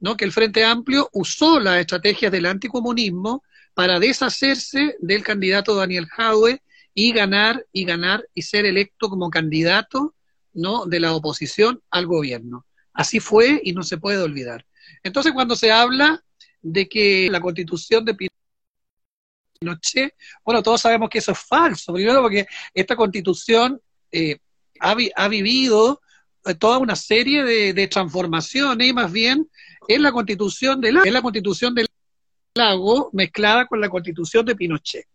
¿no? 0.01 0.17
Que 0.17 0.25
el 0.25 0.33
Frente 0.33 0.65
Amplio 0.65 1.09
usó 1.13 1.61
las 1.61 1.81
estrategias 1.81 2.33
del 2.33 2.47
anticomunismo 2.47 3.43
para 3.75 3.99
deshacerse 3.99 4.97
del 5.01 5.23
candidato 5.23 5.75
Daniel 5.75 6.07
Jaue 6.07 6.63
y 6.95 7.13
ganar 7.13 7.67
y 7.73 7.85
ganar 7.85 8.27
y 8.35 8.43
ser 8.43 8.67
electo 8.67 9.09
como 9.09 9.31
candidato 9.31 10.15
¿no? 10.53 10.87
de 10.87 11.01
la 11.01 11.15
oposición 11.15 11.83
al 11.91 12.07
gobierno. 12.07 12.67
Así 12.93 13.21
fue 13.21 13.61
y 13.65 13.73
no 13.73 13.83
se 13.83 13.99
puede 13.99 14.23
olvidar. 14.23 14.67
Entonces, 15.03 15.33
cuando 15.33 15.57
se 15.57 15.73
habla 15.73 16.23
de 16.61 16.89
que 16.89 17.29
la 17.31 17.41
constitución 17.41 18.05
de 18.05 18.17
Pinochet, 19.61 20.15
bueno, 20.45 20.63
todos 20.63 20.81
sabemos 20.81 21.09
que 21.09 21.19
eso 21.19 21.33
es 21.33 21.39
falso, 21.39 21.93
primero 21.95 22.21
porque 22.23 22.47
esta 22.75 22.95
constitución 22.97 23.81
eh, 24.11 24.39
ha, 24.81 25.29
vivido 25.29 26.03
eh, 26.45 26.55
toda 26.55 26.79
una 26.79 26.97
serie 26.97 27.45
de, 27.45 27.73
de, 27.73 27.89
transformaciones 27.89 28.87
y 28.87 28.93
más 28.93 29.11
bien 29.11 29.49
es 29.89 30.01
la 30.01 30.13
constitución 30.13 30.81
del 30.81 30.99
es 31.05 31.13
la 31.13 31.23
constitución 31.23 31.75
del 31.75 31.87
lago 32.55 33.11
mezclada 33.13 33.67
con 33.67 33.81
la 33.81 33.89
constitución 33.89 34.45
de 34.45 34.55
Pinochet 34.55 35.07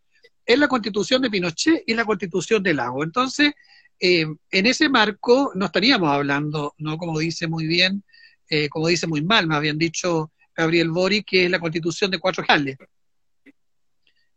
es 0.48 0.58
la 0.58 0.70
constitución 0.70 1.22
de 1.22 1.30
Pinochet 1.30 1.84
y 1.86 1.94
la 1.94 2.06
constitución 2.06 2.64
de 2.64 2.74
Lago. 2.74 3.04
Entonces, 3.04 3.52
eh, 4.00 4.26
en 4.52 4.66
ese 4.66 4.88
marco 4.88 5.52
no 5.56 5.66
estaríamos 5.66 6.10
hablando, 6.10 6.74
¿no? 6.78 6.98
Como 6.98 7.20
dice 7.20 7.48
muy 7.48 7.68
bien, 7.68 8.04
eh, 8.50 8.70
como 8.70 8.88
dice 8.88 9.08
muy 9.08 9.22
mal, 9.22 9.46
me 9.46 9.56
habían 9.56 9.78
dicho 9.78 10.32
Gabriel 10.56 10.90
Bori, 10.90 11.24
que 11.24 11.46
es 11.46 11.52
la 11.52 11.60
constitución 11.60 12.10
de 12.10 12.20
cuatro 12.20 12.46
generales. 12.46 12.78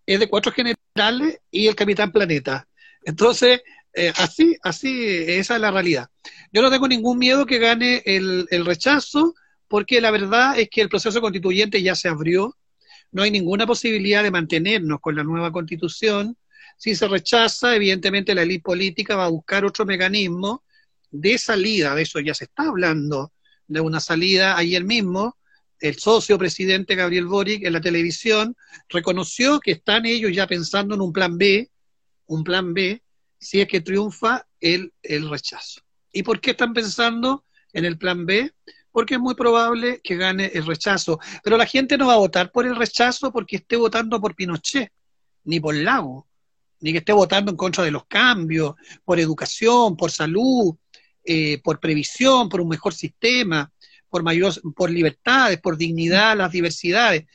Es 0.04 0.18
de 0.18 0.28
cuatro 0.28 0.50
generales 0.50 1.38
y 1.48 1.68
el 1.68 1.76
capitán 1.76 2.10
planeta. 2.10 2.66
Entonces, 3.04 3.60
eh, 3.94 4.12
así, 4.16 4.56
así, 4.62 5.06
esa 5.06 5.54
es 5.54 5.60
la 5.60 5.70
realidad. 5.70 6.08
Yo 6.52 6.60
no 6.60 6.70
tengo 6.70 6.88
ningún 6.88 7.18
miedo 7.18 7.46
que 7.46 7.58
gane 7.58 8.02
el, 8.04 8.48
el 8.50 8.66
rechazo, 8.66 9.34
porque 9.68 10.00
la 10.00 10.10
verdad 10.10 10.58
es 10.58 10.68
que 10.68 10.80
el 10.80 10.88
proceso 10.88 11.20
constituyente 11.20 11.80
ya 11.80 11.94
se 11.94 12.08
abrió, 12.08 12.56
no 13.12 13.22
hay 13.22 13.30
ninguna 13.30 13.66
posibilidad 13.66 14.22
de 14.22 14.30
mantenernos 14.30 15.00
con 15.00 15.16
la 15.16 15.24
nueva 15.24 15.52
constitución. 15.52 16.36
Si 16.76 16.94
se 16.94 17.08
rechaza, 17.08 17.74
evidentemente 17.74 18.34
la 18.34 18.42
élite 18.42 18.62
política 18.62 19.16
va 19.16 19.26
a 19.26 19.30
buscar 19.30 19.64
otro 19.64 19.84
mecanismo 19.84 20.64
de 21.10 21.38
salida, 21.38 21.94
de 21.94 22.02
eso 22.02 22.20
ya 22.20 22.34
se 22.34 22.44
está 22.44 22.64
hablando, 22.64 23.32
de 23.66 23.80
una 23.80 24.00
salida 24.00 24.56
ayer 24.56 24.84
mismo. 24.84 25.36
El 25.80 25.96
socio 25.96 26.38
presidente 26.38 26.94
Gabriel 26.94 27.26
Boric 27.26 27.64
en 27.64 27.72
la 27.72 27.80
televisión 27.80 28.56
reconoció 28.88 29.60
que 29.60 29.72
están 29.72 30.06
ellos 30.06 30.32
ya 30.32 30.46
pensando 30.46 30.94
en 30.94 31.00
un 31.00 31.12
plan 31.12 31.36
B, 31.38 31.70
un 32.26 32.44
plan 32.44 32.74
B, 32.74 33.02
si 33.38 33.60
es 33.60 33.68
que 33.68 33.80
triunfa 33.80 34.46
el, 34.60 34.92
el 35.02 35.28
rechazo. 35.28 35.80
¿Y 36.12 36.22
por 36.22 36.40
qué 36.40 36.50
están 36.50 36.74
pensando 36.74 37.44
en 37.72 37.84
el 37.84 37.96
plan 37.96 38.26
B? 38.26 38.52
Porque 38.92 39.14
es 39.14 39.20
muy 39.20 39.34
probable 39.34 40.00
que 40.02 40.16
gane 40.16 40.50
el 40.54 40.66
rechazo. 40.66 41.18
Pero 41.42 41.56
la 41.56 41.66
gente 41.66 41.96
no 41.96 42.08
va 42.08 42.14
a 42.14 42.18
votar 42.18 42.50
por 42.50 42.66
el 42.66 42.76
rechazo 42.76 43.32
porque 43.32 43.56
esté 43.56 43.76
votando 43.76 44.20
por 44.20 44.34
Pinochet, 44.34 44.92
ni 45.44 45.60
por 45.60 45.74
Lago, 45.74 46.26
ni 46.80 46.92
que 46.92 46.98
esté 46.98 47.12
votando 47.12 47.50
en 47.50 47.56
contra 47.56 47.84
de 47.84 47.90
los 47.90 48.06
cambios, 48.06 48.74
por 49.04 49.20
educación, 49.20 49.96
por 49.96 50.10
salud, 50.10 50.74
eh, 51.24 51.60
por 51.62 51.78
previsión, 51.78 52.48
por 52.48 52.60
un 52.60 52.68
mejor 52.68 52.94
sistema, 52.94 53.70
por 54.08 54.22
mayor, 54.22 54.52
por 54.74 54.90
libertades, 54.90 55.60
por 55.60 55.76
dignidad, 55.76 56.36
las 56.36 56.50
diversidades. 56.50 57.26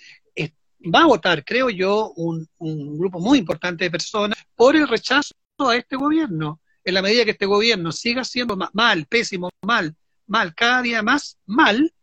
va 0.94 1.02
a 1.02 1.08
votar, 1.08 1.44
creo 1.44 1.70
yo, 1.72 2.12
un, 2.16 2.48
un 2.60 2.98
grupo 2.98 3.20
muy 3.20 3.40
importante 3.40 3.86
de 3.86 3.92
personas 3.92 4.38
por 4.56 4.76
el 4.76 4.88
rechazo 4.88 5.34
a 5.60 5.76
este 5.76 5.96
gobierno. 5.96 6.60
En 6.84 6.94
la 6.94 7.02
medida 7.02 7.26
que 7.26 7.32
este 7.32 7.48
gobierno 7.48 7.92
siga 7.92 8.24
siendo 8.24 8.56
mal, 8.74 9.08
pésimo, 9.08 9.50
mal, 9.64 9.96
mal, 10.28 10.54
cada 10.56 10.82
día 10.82 11.02
más 11.02 11.38
mal, 11.46 11.94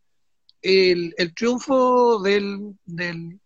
el, 0.63 1.15
el 1.19 1.35
triunfo 1.35 2.21
del, 2.23 2.77
del, 2.85 3.41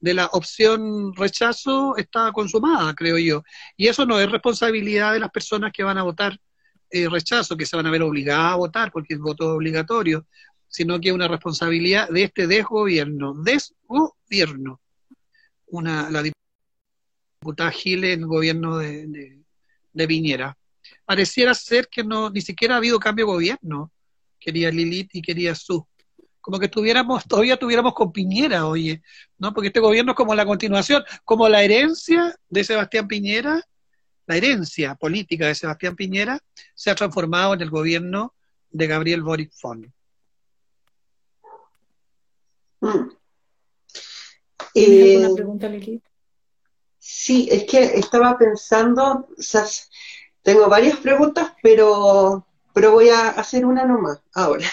de 0.00 0.14
la 0.14 0.26
opción 0.26 1.14
rechazo 1.14 1.96
está 1.96 2.30
consumada, 2.32 2.94
creo 2.94 3.18
yo. 3.18 3.42
Y 3.76 3.88
eso 3.88 4.04
no 4.04 4.20
es 4.20 4.30
responsabilidad 4.30 5.12
de 5.14 5.20
las 5.20 5.30
personas 5.30 5.72
que 5.72 5.82
van 5.82 5.98
a 5.98 6.02
votar 6.02 6.38
eh, 6.90 7.08
rechazo, 7.08 7.56
que 7.56 7.66
se 7.66 7.76
van 7.76 7.86
a 7.86 7.90
ver 7.90 8.02
obligadas 8.02 8.52
a 8.52 8.56
votar 8.56 8.92
porque 8.92 9.14
es 9.14 9.20
voto 9.20 9.54
obligatorio, 9.54 10.26
sino 10.68 11.00
que 11.00 11.08
es 11.08 11.14
una 11.14 11.26
responsabilidad 11.26 12.08
de 12.08 12.24
este 12.24 12.46
desgobierno, 12.46 13.34
desgobierno. 13.42 14.80
Una, 15.68 16.10
la 16.10 16.22
diputada 17.40 17.70
Giles 17.70 18.14
en 18.14 18.20
el 18.20 18.26
gobierno 18.26 18.76
de, 18.78 19.06
de, 19.06 19.40
de. 19.92 20.54
Pareciera 21.06 21.54
ser 21.54 21.88
que 21.88 22.04
no 22.04 22.30
ni 22.30 22.42
siquiera 22.42 22.74
ha 22.74 22.78
habido 22.78 23.00
cambio 23.00 23.24
de 23.24 23.32
gobierno 23.32 23.90
quería 24.44 24.70
Lilith 24.70 25.14
y 25.14 25.22
quería 25.22 25.54
Su. 25.54 25.86
como 26.40 26.58
que 26.58 26.66
estuviéramos, 26.66 27.26
todavía 27.26 27.56
tuviéramos 27.56 27.94
con 27.94 28.12
Piñera, 28.12 28.66
oye, 28.66 29.02
¿no? 29.38 29.54
Porque 29.54 29.68
este 29.68 29.80
gobierno 29.80 30.12
es 30.12 30.16
como 30.16 30.34
la 30.34 30.44
continuación, 30.44 31.02
como 31.24 31.48
la 31.48 31.62
herencia 31.62 32.36
de 32.48 32.64
Sebastián 32.64 33.08
Piñera, 33.08 33.62
la 34.26 34.36
herencia 34.36 34.94
política 34.94 35.46
de 35.46 35.54
Sebastián 35.54 35.96
Piñera 35.96 36.38
se 36.74 36.90
ha 36.90 36.94
transformado 36.94 37.54
en 37.54 37.62
el 37.62 37.70
gobierno 37.70 38.34
de 38.70 38.86
Gabriel 38.86 39.22
Boric 39.22 39.52
Fon. 39.52 39.92
Mm. 42.80 43.10
¿Tienes 44.74 45.16
alguna 45.16 45.28
eh, 45.28 45.34
pregunta, 45.36 45.68
Lili? 45.68 46.02
Sí, 46.98 47.48
es 47.50 47.64
que 47.64 47.82
estaba 47.98 48.36
pensando, 48.36 49.28
o 49.38 49.42
sea, 49.42 49.64
tengo 50.42 50.68
varias 50.68 50.98
preguntas, 50.98 51.52
pero, 51.62 52.46
pero 52.74 52.92
voy 52.92 53.08
a 53.08 53.30
hacer 53.30 53.64
una 53.64 53.86
nomás 53.86 54.20
ahora. 54.34 54.66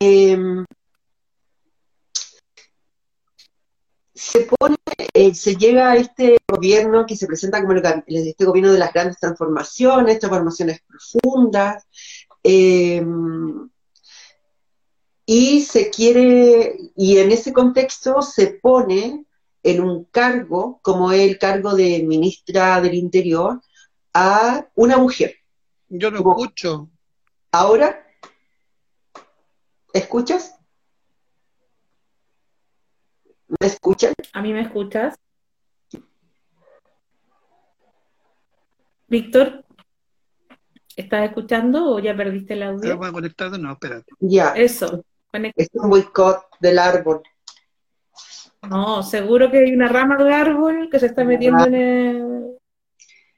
Em, 0.00 0.64
se 4.14 4.40
pone, 4.40 4.76
eh, 5.12 5.34
se 5.34 5.56
llega 5.56 5.90
a 5.92 5.96
este 5.96 6.38
gobierno 6.48 7.04
que 7.06 7.14
se 7.14 7.26
presenta 7.26 7.60
como 7.60 7.74
este 7.74 8.44
gobierno 8.44 8.72
de 8.72 8.78
las 8.78 8.92
grandes 8.92 9.18
transformaciones, 9.18 10.18
transformaciones 10.18 10.80
profundas, 10.88 11.86
em, 12.42 13.68
y 15.26 15.60
se 15.60 15.90
quiere, 15.90 16.76
y 16.96 17.18
en 17.18 17.30
ese 17.32 17.52
contexto 17.52 18.22
se 18.22 18.46
pone 18.62 19.26
en 19.62 19.80
un 19.82 20.04
cargo, 20.04 20.80
como 20.82 21.12
el 21.12 21.38
cargo 21.38 21.74
de 21.74 22.02
ministra 22.04 22.80
del 22.80 22.94
Interior, 22.94 23.60
a 24.14 24.66
una 24.74 24.96
mujer. 24.96 25.36
Yo 25.88 26.10
no 26.10 26.18
escucho. 26.18 26.90
¿Ahora? 27.52 28.06
¿Escuchas? 29.92 30.58
¿Me 33.60 33.66
escuchan? 33.66 34.12
¿A 34.32 34.42
mí 34.42 34.52
me 34.52 34.62
escuchas? 34.62 35.14
Víctor, 39.08 39.64
¿estás 40.96 41.28
escuchando 41.28 41.94
o 41.94 41.98
ya 42.00 42.16
perdiste 42.16 42.54
el 42.54 42.64
audio? 42.64 42.98
conectado? 42.98 43.56
No, 43.56 43.72
espérate. 43.72 44.12
Ya. 44.18 44.50
Eso. 44.50 45.04
Es 45.54 45.68
un 45.74 45.90
boicot 45.90 46.46
del 46.60 46.78
árbol. 46.78 47.22
No, 48.68 49.02
seguro 49.02 49.50
que 49.50 49.58
hay 49.58 49.72
una 49.72 49.88
rama 49.88 50.16
del 50.16 50.32
árbol 50.32 50.88
que 50.90 50.98
se 50.98 51.06
está 51.06 51.24
metiendo 51.24 51.66
en 51.66 51.74
el... 51.74 52.25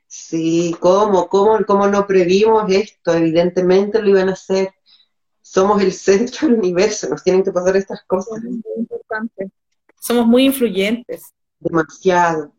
Sí, 0.09 0.75
¿cómo? 0.81 1.29
¿Cómo, 1.29 1.59
¿Cómo 1.67 1.87
no 1.87 2.07
previmos 2.07 2.65
esto? 2.73 3.13
Evidentemente 3.13 4.01
lo 4.01 4.09
iban 4.09 4.31
a 4.31 4.33
hacer. 4.33 4.73
Somos 5.43 5.83
el 5.83 5.93
centro 5.93 6.49
del 6.49 6.59
universo, 6.59 7.09
nos 7.09 7.23
tienen 7.23 7.45
que 7.45 7.53
pasar 7.53 7.77
estas 7.77 8.03
cosas. 8.07 8.43
muy 8.43 8.63
importante. 8.77 9.51
Somos 10.01 10.27
muy 10.27 10.47
influyentes. 10.47 11.23
Demasiado. 11.61 12.53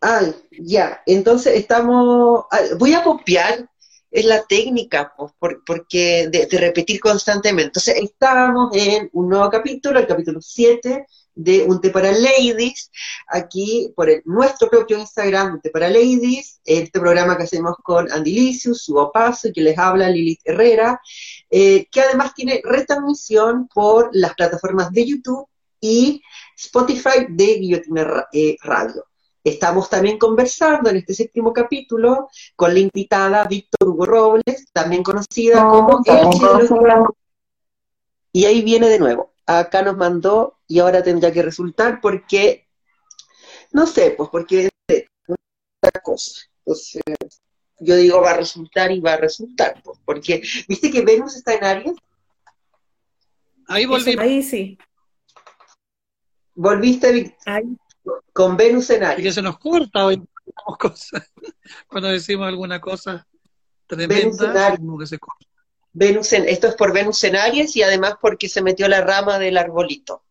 Ay, 0.00 0.34
ya, 0.60 1.02
entonces 1.06 1.54
estamos... 1.56 2.44
Voy 2.78 2.92
a 2.92 3.02
copiar 3.02 3.68
es 4.10 4.24
la 4.24 4.42
técnica, 4.44 5.12
pues, 5.16 5.32
porque 5.66 6.28
de, 6.30 6.58
repetir 6.58 7.00
constantemente. 7.00 7.66
Entonces, 7.68 7.96
estamos 7.96 8.74
en 8.74 9.10
un 9.12 9.28
nuevo 9.28 9.50
capítulo, 9.50 9.98
el 9.98 10.06
capítulo 10.06 10.40
7 10.40 11.06
de 11.38 11.62
Un 11.62 11.80
Té 11.80 11.90
para 11.90 12.10
Ladies, 12.10 12.90
aquí 13.28 13.92
por 13.94 14.10
el, 14.10 14.22
nuestro 14.24 14.68
propio 14.68 14.98
Instagram, 14.98 15.54
Un 15.54 15.60
Té 15.60 15.70
para 15.70 15.88
Ladies, 15.88 16.60
este 16.64 16.98
programa 16.98 17.36
que 17.36 17.44
hacemos 17.44 17.76
con 17.82 18.10
Andy 18.10 18.32
Licius, 18.32 18.82
su 18.82 19.10
Paso, 19.14 19.48
y 19.48 19.52
que 19.52 19.60
les 19.60 19.78
habla 19.78 20.10
Lilith 20.10 20.40
Herrera, 20.44 21.00
eh, 21.48 21.86
que 21.90 22.00
además 22.00 22.34
tiene 22.34 22.60
retransmisión 22.64 23.68
por 23.68 24.10
las 24.12 24.34
plataformas 24.34 24.90
de 24.92 25.06
YouTube 25.06 25.46
y 25.80 26.20
Spotify 26.56 27.26
de 27.28 27.54
Guillotina 27.54 28.26
eh, 28.32 28.56
Radio. 28.62 29.04
Estamos 29.44 29.88
también 29.88 30.18
conversando 30.18 30.90
en 30.90 30.96
este 30.96 31.14
séptimo 31.14 31.52
capítulo 31.52 32.28
con 32.56 32.74
la 32.74 32.80
invitada 32.80 33.44
Víctor 33.44 33.88
Hugo 33.88 34.06
Robles, 34.06 34.66
también 34.72 35.04
conocida 35.04 35.66
como 35.68 36.02
el 36.04 37.04
Y 38.32 38.44
ahí 38.44 38.62
viene 38.62 38.88
de 38.88 38.98
nuevo. 38.98 39.32
Acá 39.46 39.82
nos 39.82 39.96
mandó 39.96 40.57
y 40.68 40.78
ahora 40.78 41.02
tendría 41.02 41.32
que 41.32 41.42
resultar 41.42 42.00
porque, 42.00 42.68
no 43.72 43.86
sé, 43.86 44.12
pues 44.16 44.28
porque 44.30 44.68
es 44.86 45.04
otra 45.26 46.00
cosa. 46.02 46.42
Entonces, 46.58 47.02
yo 47.80 47.96
digo 47.96 48.20
va 48.20 48.32
a 48.32 48.36
resultar 48.36 48.92
y 48.92 49.00
va 49.00 49.14
a 49.14 49.16
resultar, 49.16 49.82
pues, 49.82 49.98
porque, 50.04 50.42
¿viste 50.68 50.90
que 50.90 51.02
Venus 51.02 51.36
está 51.36 51.54
en 51.54 51.64
Aries? 51.64 51.96
Ahí 53.66 53.86
volví. 53.86 54.16
Ahí 54.18 54.42
sí. 54.42 54.78
¿Volviste? 56.54 57.36
Ahí 57.46 57.76
con 58.32 58.56
Venus 58.56 58.90
en 58.90 59.04
Aries. 59.04 59.20
Y 59.20 59.28
que 59.28 59.32
se 59.32 59.42
nos 59.42 59.58
corta 59.58 60.06
hoy 60.06 60.22
cosas. 60.78 61.30
Cuando 61.88 62.08
decimos 62.08 62.48
alguna 62.48 62.80
cosa 62.80 63.26
tremenda, 63.86 64.76
como 64.76 64.98
que 64.98 65.06
se 65.06 65.18
corta. 65.18 65.46
Venus 65.92 66.32
en, 66.34 66.48
esto 66.48 66.68
es 66.68 66.74
por 66.74 66.92
Venus 66.92 67.24
en 67.24 67.36
Aries 67.36 67.74
y 67.74 67.82
además 67.82 68.14
porque 68.20 68.48
se 68.48 68.62
metió 68.62 68.88
la 68.88 69.00
rama 69.00 69.38
del 69.38 69.56
arbolito. 69.56 70.22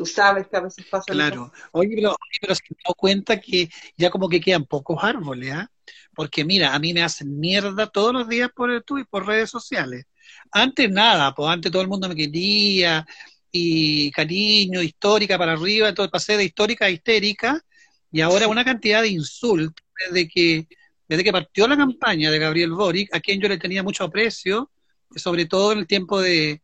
Tú 0.00 0.06
sabes 0.06 0.46
que 0.48 0.56
a 0.56 0.60
veces 0.60 0.86
pasa. 0.86 1.04
Claro. 1.12 1.52
Oye, 1.72 1.90
pero, 1.94 2.16
pero 2.40 2.54
se 2.54 2.62
me 2.70 2.94
cuenta 2.96 3.38
que 3.38 3.68
ya 3.98 4.08
como 4.08 4.30
que 4.30 4.40
quedan 4.40 4.64
pocos 4.64 5.04
árboles, 5.04 5.52
¿ah? 5.52 5.70
Porque 6.14 6.42
mira, 6.42 6.74
a 6.74 6.78
mí 6.78 6.94
me 6.94 7.02
hacen 7.02 7.38
mierda 7.38 7.86
todos 7.86 8.14
los 8.14 8.26
días 8.26 8.48
por 8.56 8.70
el 8.70 8.82
y 8.98 9.04
por 9.04 9.26
redes 9.26 9.50
sociales. 9.50 10.06
Antes 10.52 10.90
nada, 10.90 11.34
pues 11.34 11.50
antes 11.50 11.70
todo 11.70 11.82
el 11.82 11.88
mundo 11.88 12.08
me 12.08 12.16
quería, 12.16 13.06
y 13.52 14.10
cariño, 14.12 14.80
histórica 14.80 15.36
para 15.36 15.52
arriba, 15.52 15.90
entonces 15.90 16.10
pasé 16.10 16.38
de 16.38 16.44
histórica 16.44 16.86
a 16.86 16.90
histérica, 16.90 17.62
y 18.10 18.22
ahora 18.22 18.48
una 18.48 18.64
cantidad 18.64 19.02
de 19.02 19.08
insultos 19.08 19.84
desde 20.06 20.26
que, 20.30 20.66
desde 21.06 21.24
que 21.24 21.32
partió 21.32 21.68
la 21.68 21.76
campaña 21.76 22.30
de 22.30 22.38
Gabriel 22.38 22.72
Boric, 22.72 23.14
a 23.14 23.20
quien 23.20 23.38
yo 23.38 23.48
le 23.50 23.58
tenía 23.58 23.82
mucho 23.82 24.04
aprecio, 24.04 24.70
sobre 25.14 25.44
todo 25.44 25.72
en 25.72 25.80
el 25.80 25.86
tiempo 25.86 26.22
de, 26.22 26.62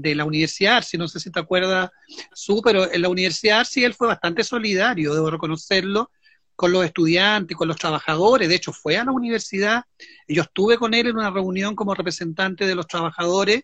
de 0.00 0.14
la 0.14 0.24
Universidad 0.24 0.82
si 0.82 0.96
no 0.96 1.08
sé 1.08 1.18
si 1.18 1.30
te 1.30 1.40
acuerdas, 1.40 1.90
su, 2.32 2.62
pero 2.62 2.90
en 2.90 3.02
la 3.02 3.08
Universidad 3.08 3.64
sí 3.64 3.84
él 3.84 3.94
fue 3.94 4.06
bastante 4.06 4.44
solidario, 4.44 5.14
debo 5.14 5.30
reconocerlo, 5.30 6.10
con 6.54 6.72
los 6.72 6.84
estudiantes, 6.84 7.56
con 7.56 7.68
los 7.68 7.76
trabajadores, 7.76 8.48
de 8.48 8.56
hecho 8.56 8.72
fue 8.72 8.96
a 8.96 9.04
la 9.04 9.12
universidad, 9.12 9.84
yo 10.26 10.42
estuve 10.42 10.76
con 10.76 10.92
él 10.92 11.06
en 11.06 11.16
una 11.16 11.30
reunión 11.30 11.76
como 11.76 11.94
representante 11.94 12.66
de 12.66 12.74
los 12.74 12.86
trabajadores, 12.88 13.62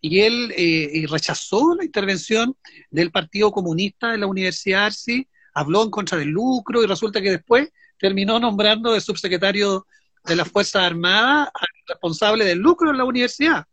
y 0.00 0.20
él 0.20 0.52
eh, 0.56 1.04
rechazó 1.08 1.74
la 1.74 1.84
intervención 1.84 2.56
del 2.90 3.10
Partido 3.10 3.50
Comunista 3.50 4.12
de 4.12 4.18
la 4.18 4.26
Universidad 4.26 4.86
Arsi, 4.86 5.26
habló 5.52 5.82
en 5.82 5.90
contra 5.90 6.16
del 6.16 6.28
lucro 6.28 6.82
y 6.82 6.86
resulta 6.86 7.20
que 7.20 7.32
después 7.32 7.70
terminó 7.98 8.38
nombrando 8.38 8.92
de 8.92 9.00
subsecretario 9.00 9.86
de 10.24 10.36
las 10.36 10.48
Fuerzas 10.48 10.84
Armadas 10.84 11.48
al 11.52 11.66
responsable 11.88 12.44
del 12.44 12.58
lucro 12.58 12.90
en 12.90 12.98
la 12.98 13.04
universidad. 13.04 13.64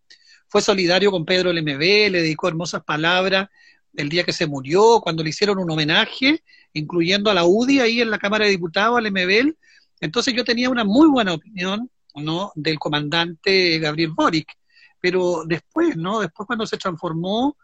Fue 0.47 0.61
solidario 0.61 1.11
con 1.11 1.25
Pedro 1.25 1.51
LMB, 1.51 1.79
le 1.79 2.21
dedicó 2.21 2.47
hermosas 2.47 2.83
palabras 2.83 3.49
el 3.95 4.09
día 4.09 4.23
que 4.23 4.33
se 4.33 4.45
murió, 4.45 4.99
cuando 5.01 5.23
le 5.23 5.29
hicieron 5.29 5.57
un 5.57 5.71
homenaje, 5.71 6.43
incluyendo 6.73 7.29
a 7.29 7.33
la 7.33 7.45
UDI 7.45 7.79
ahí 7.79 8.01
en 8.01 8.11
la 8.11 8.19
Cámara 8.19 8.45
de 8.45 8.51
Diputados, 8.51 8.97
al 8.97 9.09
MBL. 9.09 9.55
Entonces 10.01 10.33
yo 10.33 10.43
tenía 10.43 10.69
una 10.69 10.83
muy 10.83 11.07
buena 11.07 11.33
opinión 11.33 11.89
¿no? 12.13 12.51
del 12.55 12.77
comandante 12.77 13.79
Gabriel 13.79 14.11
Boric 14.11 14.57
pero 15.05 15.43
después, 15.45 15.95
¿no? 15.95 16.21
Después 16.21 16.47
cuando 16.47 16.65
se 16.65 16.77
transformó 16.77 17.55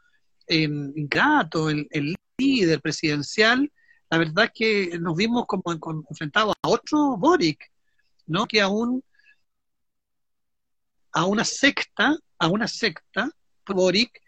en 0.45 0.93
el, 0.95 1.88
el 1.89 2.15
líder 2.38 2.79
presidencial, 2.79 3.71
la 4.11 4.19
verdad 4.19 4.45
es 4.45 4.51
que 4.53 4.99
nos 4.99 5.15
vimos 5.15 5.47
como 5.47 5.63
enfrentados 6.07 6.53
a 6.61 6.69
otro 6.69 7.17
Boric, 7.17 7.71
¿no? 8.27 8.45
Que 8.45 8.61
aún 8.61 9.03
a 11.13 11.25
una 11.25 11.43
secta, 11.43 12.15
a 12.42 12.48
una 12.48 12.68
secta, 12.68 13.30
Boric, 13.68 14.20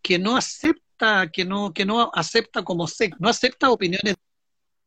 que 0.00 0.18
no 0.18 0.36
acepta, 0.36 1.28
que 1.30 1.44
no, 1.44 1.74
que 1.74 1.84
no 1.84 2.10
acepta 2.14 2.62
como 2.62 2.86
secta, 2.86 3.16
no 3.20 3.28
acepta 3.28 3.70
opiniones 3.70 4.14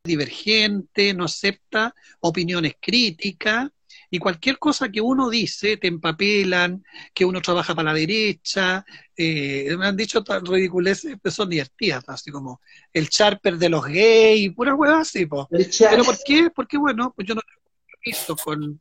divergentes, 0.04 1.14
no 1.14 1.26
acepta 1.26 1.94
opiniones 2.22 2.76
críticas, 2.80 3.70
y 4.10 4.18
cualquier 4.18 4.58
cosa 4.60 4.90
que 4.90 5.02
uno 5.02 5.30
dice 5.30 5.76
te 5.78 5.88
empapelan, 5.88 6.84
que 7.14 7.26
uno 7.26 7.42
trabaja 7.42 7.76
para 7.76 7.92
la 7.92 8.00
derecha, 8.00 8.86
eh, 9.16 9.76
me 9.78 9.86
han 9.86 9.98
dicho 9.98 10.24
ridiculeces 10.44 11.18
que 11.22 11.32
son 11.32 11.50
divertidas, 11.50 12.06
así 12.08 12.32
como 12.32 12.62
el 12.94 13.10
charper 13.10 13.58
de 13.58 13.70
los 13.70 13.86
gays, 13.86 14.54
pura 14.54 14.74
hueá 14.74 15.00
así, 15.00 15.28
Pero 15.50 16.04
¿por 16.04 16.18
qué? 16.26 16.50
Porque 16.50 16.78
bueno, 16.78 17.14
pues 17.14 17.28
yo 17.28 17.36
no 17.36 17.42
tengo 17.42 17.62
visto 18.06 18.36
con 18.38 18.80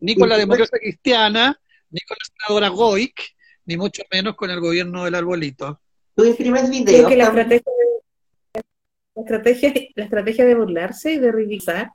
ni 0.00 0.14
con 0.14 0.28
la 0.28 0.36
democracia 0.36 0.78
cristiana, 0.78 1.60
ni 1.90 2.00
con 2.00 2.16
la 2.18 2.46
senadora 2.46 2.68
Goic, 2.68 3.34
ni 3.66 3.76
mucho 3.76 4.02
menos 4.12 4.34
con 4.36 4.50
el 4.50 4.60
gobierno 4.60 5.04
del 5.04 5.14
arbolito. 5.14 5.80
Tú 6.14 6.24
imprimes 6.24 6.70
videos. 6.70 7.08
Que 7.08 7.16
la 7.16 7.24
estrategia, 7.24 7.72
la 9.14 9.22
estrategia, 9.22 9.72
la 9.94 10.04
estrategia 10.04 10.44
de 10.44 10.54
burlarse 10.54 11.12
y 11.12 11.18
de 11.18 11.32
ridiculizar 11.32 11.90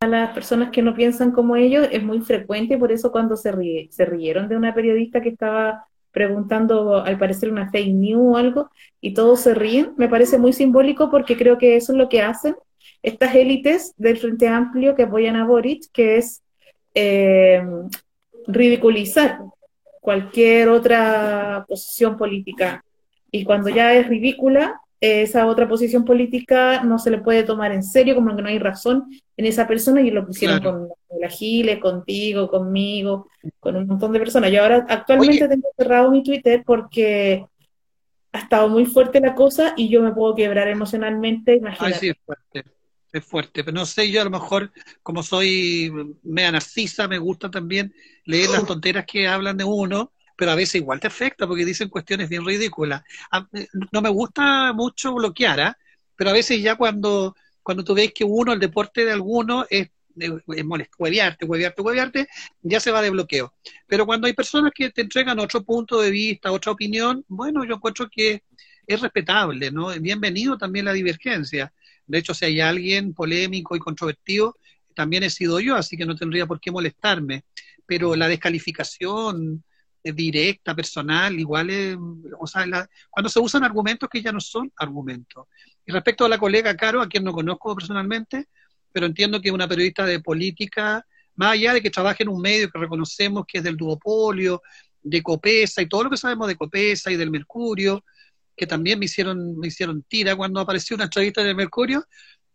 a 0.00 0.06
las 0.06 0.34
personas 0.34 0.70
que 0.70 0.82
no 0.82 0.94
piensan 0.94 1.32
como 1.32 1.56
ellos 1.56 1.88
es 1.90 2.02
muy 2.02 2.20
frecuente 2.20 2.76
por 2.76 2.92
eso 2.92 3.10
cuando 3.10 3.34
se, 3.36 3.88
se 3.90 4.04
rieron 4.04 4.48
de 4.48 4.56
una 4.56 4.74
periodista 4.74 5.22
que 5.22 5.30
estaba 5.30 5.86
preguntando 6.12 7.02
al 7.02 7.18
parecer 7.18 7.50
una 7.50 7.70
fake 7.70 7.94
news 7.94 8.34
o 8.34 8.36
algo 8.36 8.70
y 9.00 9.12
todos 9.14 9.40
se 9.40 9.54
ríen. 9.54 9.92
Me 9.96 10.08
parece 10.08 10.38
muy 10.38 10.52
simbólico 10.52 11.10
porque 11.10 11.36
creo 11.36 11.58
que 11.58 11.76
eso 11.76 11.92
es 11.92 11.98
lo 11.98 12.08
que 12.08 12.22
hacen 12.22 12.56
estas 13.02 13.34
élites 13.34 13.92
del 13.96 14.16
Frente 14.16 14.48
Amplio 14.48 14.94
que 14.94 15.02
apoyan 15.02 15.36
a 15.36 15.44
Boric, 15.44 15.84
que 15.92 16.16
es 16.16 16.42
eh, 16.94 17.62
ridiculizar 18.46 19.40
cualquier 20.00 20.68
otra 20.68 21.64
posición 21.68 22.16
política. 22.16 22.84
Y 23.30 23.44
cuando 23.44 23.68
ya 23.68 23.92
es 23.94 24.08
ridícula, 24.08 24.80
esa 25.00 25.46
otra 25.46 25.68
posición 25.68 26.04
política 26.04 26.82
no 26.82 26.98
se 26.98 27.10
le 27.10 27.18
puede 27.18 27.42
tomar 27.42 27.72
en 27.72 27.82
serio, 27.82 28.14
como 28.14 28.34
que 28.34 28.42
no 28.42 28.48
hay 28.48 28.58
razón 28.58 29.10
en 29.36 29.46
esa 29.46 29.66
persona, 29.66 30.00
y 30.00 30.10
lo 30.10 30.24
pusieron 30.24 30.60
con 30.60 30.88
la 31.20 31.28
Giles, 31.28 31.78
contigo, 31.78 32.48
conmigo, 32.48 33.28
con 33.60 33.76
un 33.76 33.86
montón 33.86 34.12
de 34.12 34.20
personas. 34.20 34.50
Yo 34.50 34.62
ahora 34.62 34.86
actualmente 34.88 35.48
tengo 35.48 35.68
cerrado 35.76 36.10
mi 36.10 36.22
Twitter 36.22 36.62
porque 36.64 37.44
ha 38.32 38.38
estado 38.38 38.68
muy 38.68 38.86
fuerte 38.86 39.20
la 39.20 39.34
cosa 39.34 39.74
y 39.76 39.88
yo 39.88 40.02
me 40.02 40.12
puedo 40.12 40.34
quebrar 40.34 40.68
emocionalmente. 40.68 41.56
Imagínate. 41.56 41.98
sí, 41.98 42.08
es 42.10 42.16
fuerte, 42.24 42.64
es 43.18 43.24
fuerte, 43.24 43.64
pero 43.64 43.74
no 43.74 43.86
sé, 43.86 44.10
yo 44.10 44.20
a 44.20 44.24
lo 44.24 44.30
mejor, 44.30 44.72
como 45.02 45.22
soy 45.22 45.92
mea 46.22 46.52
narcisa, 46.52 47.08
me 47.08 47.18
gusta 47.18 47.50
también 47.50 47.94
leer 48.24 48.50
las 48.50 48.66
tonteras 48.66 49.04
que 49.06 49.28
hablan 49.28 49.56
de 49.56 49.64
uno 49.64 50.12
pero 50.36 50.50
a 50.50 50.54
veces 50.54 50.76
igual 50.76 51.00
te 51.00 51.06
afecta 51.06 51.46
porque 51.46 51.64
dicen 51.64 51.88
cuestiones 51.88 52.28
bien 52.28 52.44
ridículas. 52.44 53.02
no 53.90 54.02
me 54.02 54.10
gusta 54.10 54.72
mucho 54.74 55.14
bloquear, 55.14 55.60
¿ah? 55.60 55.78
pero 56.14 56.30
a 56.30 56.32
veces 56.32 56.62
ya 56.62 56.76
cuando, 56.76 57.34
cuando 57.62 57.82
tú 57.82 57.94
ves 57.94 58.12
que 58.12 58.24
uno, 58.24 58.52
el 58.52 58.60
deporte 58.60 59.04
de 59.04 59.12
alguno 59.12 59.66
es, 59.68 59.88
es 60.16 60.64
molesto, 60.64 60.96
huevearte, 60.98 61.44
huevearte, 61.46 61.82
huevearte, 61.82 62.28
ya 62.62 62.80
se 62.80 62.90
va 62.90 63.02
de 63.02 63.10
bloqueo. 63.10 63.54
Pero 63.86 64.06
cuando 64.06 64.26
hay 64.26 64.34
personas 64.34 64.72
que 64.74 64.90
te 64.90 65.02
entregan 65.02 65.38
otro 65.38 65.62
punto 65.62 66.00
de 66.00 66.10
vista, 66.10 66.52
otra 66.52 66.72
opinión, 66.72 67.24
bueno, 67.28 67.64
yo 67.64 67.74
encuentro 67.74 68.08
que 68.10 68.42
es 68.86 69.00
respetable, 69.00 69.70
¿no? 69.70 69.88
Bienvenido 70.00 70.56
también 70.56 70.84
la 70.84 70.92
divergencia. 70.92 71.72
De 72.06 72.18
hecho, 72.18 72.34
si 72.34 72.44
hay 72.44 72.60
alguien 72.60 73.14
polémico 73.14 73.76
y 73.76 73.80
controvertido, 73.80 74.56
también 74.94 75.22
he 75.22 75.30
sido 75.30 75.60
yo, 75.60 75.76
así 75.76 75.96
que 75.96 76.06
no 76.06 76.16
tendría 76.16 76.46
por 76.46 76.60
qué 76.60 76.70
molestarme. 76.70 77.44
Pero 77.86 78.16
la 78.16 78.28
descalificación, 78.28 79.62
directa, 80.12 80.74
personal, 80.74 81.38
igual 81.38 81.70
es, 81.70 81.96
o 82.38 82.46
sea, 82.46 82.88
cuando 83.10 83.28
se 83.28 83.40
usan 83.40 83.64
argumentos 83.64 84.08
que 84.08 84.22
ya 84.22 84.32
no 84.32 84.40
son 84.40 84.72
argumentos. 84.76 85.46
Y 85.84 85.92
respecto 85.92 86.24
a 86.24 86.28
la 86.28 86.38
colega 86.38 86.76
Caro, 86.76 87.00
a 87.00 87.08
quien 87.08 87.24
no 87.24 87.32
conozco 87.32 87.74
personalmente, 87.74 88.48
pero 88.92 89.06
entiendo 89.06 89.40
que 89.40 89.48
es 89.48 89.54
una 89.54 89.68
periodista 89.68 90.04
de 90.04 90.20
política, 90.20 91.04
más 91.34 91.52
allá 91.52 91.74
de 91.74 91.82
que 91.82 91.90
trabaje 91.90 92.22
en 92.22 92.30
un 92.30 92.40
medio 92.40 92.70
que 92.70 92.78
reconocemos 92.78 93.44
que 93.46 93.58
es 93.58 93.64
del 93.64 93.76
duopolio, 93.76 94.62
de 95.02 95.22
Copesa 95.22 95.82
y 95.82 95.88
todo 95.88 96.04
lo 96.04 96.10
que 96.10 96.16
sabemos 96.16 96.48
de 96.48 96.56
Copesa 96.56 97.10
y 97.10 97.16
del 97.16 97.30
Mercurio, 97.30 98.04
que 98.56 98.66
también 98.66 98.98
me 98.98 99.04
hicieron, 99.04 99.58
me 99.58 99.68
hicieron 99.68 100.02
tira 100.02 100.34
cuando 100.34 100.60
apareció 100.60 100.96
una 100.96 101.04
entrevista 101.04 101.44
del 101.44 101.56
Mercurio, 101.56 102.04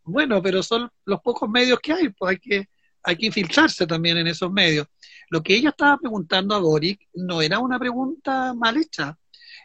bueno, 0.03 0.41
pero 0.41 0.63
son 0.63 0.89
los 1.05 1.21
pocos 1.21 1.49
medios 1.49 1.79
que 1.79 1.93
hay, 1.93 2.09
pues 2.09 2.31
hay 2.31 2.37
que, 2.39 2.69
hay 3.03 3.15
que 3.15 3.27
infiltrarse 3.27 3.85
también 3.85 4.17
en 4.17 4.27
esos 4.27 4.51
medios. 4.51 4.87
Lo 5.29 5.43
que 5.43 5.55
ella 5.55 5.69
estaba 5.69 5.97
preguntando 5.97 6.55
a 6.55 6.59
Boric 6.59 7.07
no 7.13 7.41
era 7.41 7.59
una 7.59 7.79
pregunta 7.79 8.53
mal 8.53 8.77
hecha. 8.77 9.17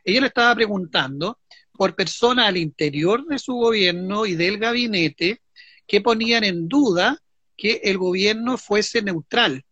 Ella 0.04 0.20
le 0.20 0.26
estaba 0.28 0.54
preguntando 0.54 1.40
por 1.72 1.94
personas 1.94 2.46
al 2.46 2.56
interior 2.56 3.26
de 3.26 3.38
su 3.38 3.54
gobierno 3.54 4.26
y 4.26 4.34
del 4.34 4.58
gabinete 4.58 5.42
que 5.86 6.00
ponían 6.00 6.44
en 6.44 6.68
duda 6.68 7.18
que 7.56 7.80
el 7.84 7.98
gobierno 7.98 8.58
fuese 8.58 9.02
neutral. 9.02 9.64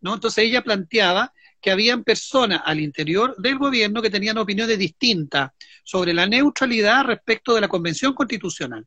¿no? 0.00 0.14
Entonces 0.14 0.44
ella 0.44 0.62
planteaba 0.62 1.32
que 1.60 1.70
habían 1.70 2.04
personas 2.04 2.62
al 2.64 2.80
interior 2.80 3.36
del 3.36 3.58
gobierno 3.58 4.02
que 4.02 4.10
tenían 4.10 4.38
opiniones 4.38 4.78
distintas 4.78 5.50
sobre 5.84 6.14
la 6.14 6.26
neutralidad 6.26 7.04
respecto 7.04 7.54
de 7.54 7.60
la 7.60 7.68
Convención 7.68 8.14
Constitucional. 8.14 8.86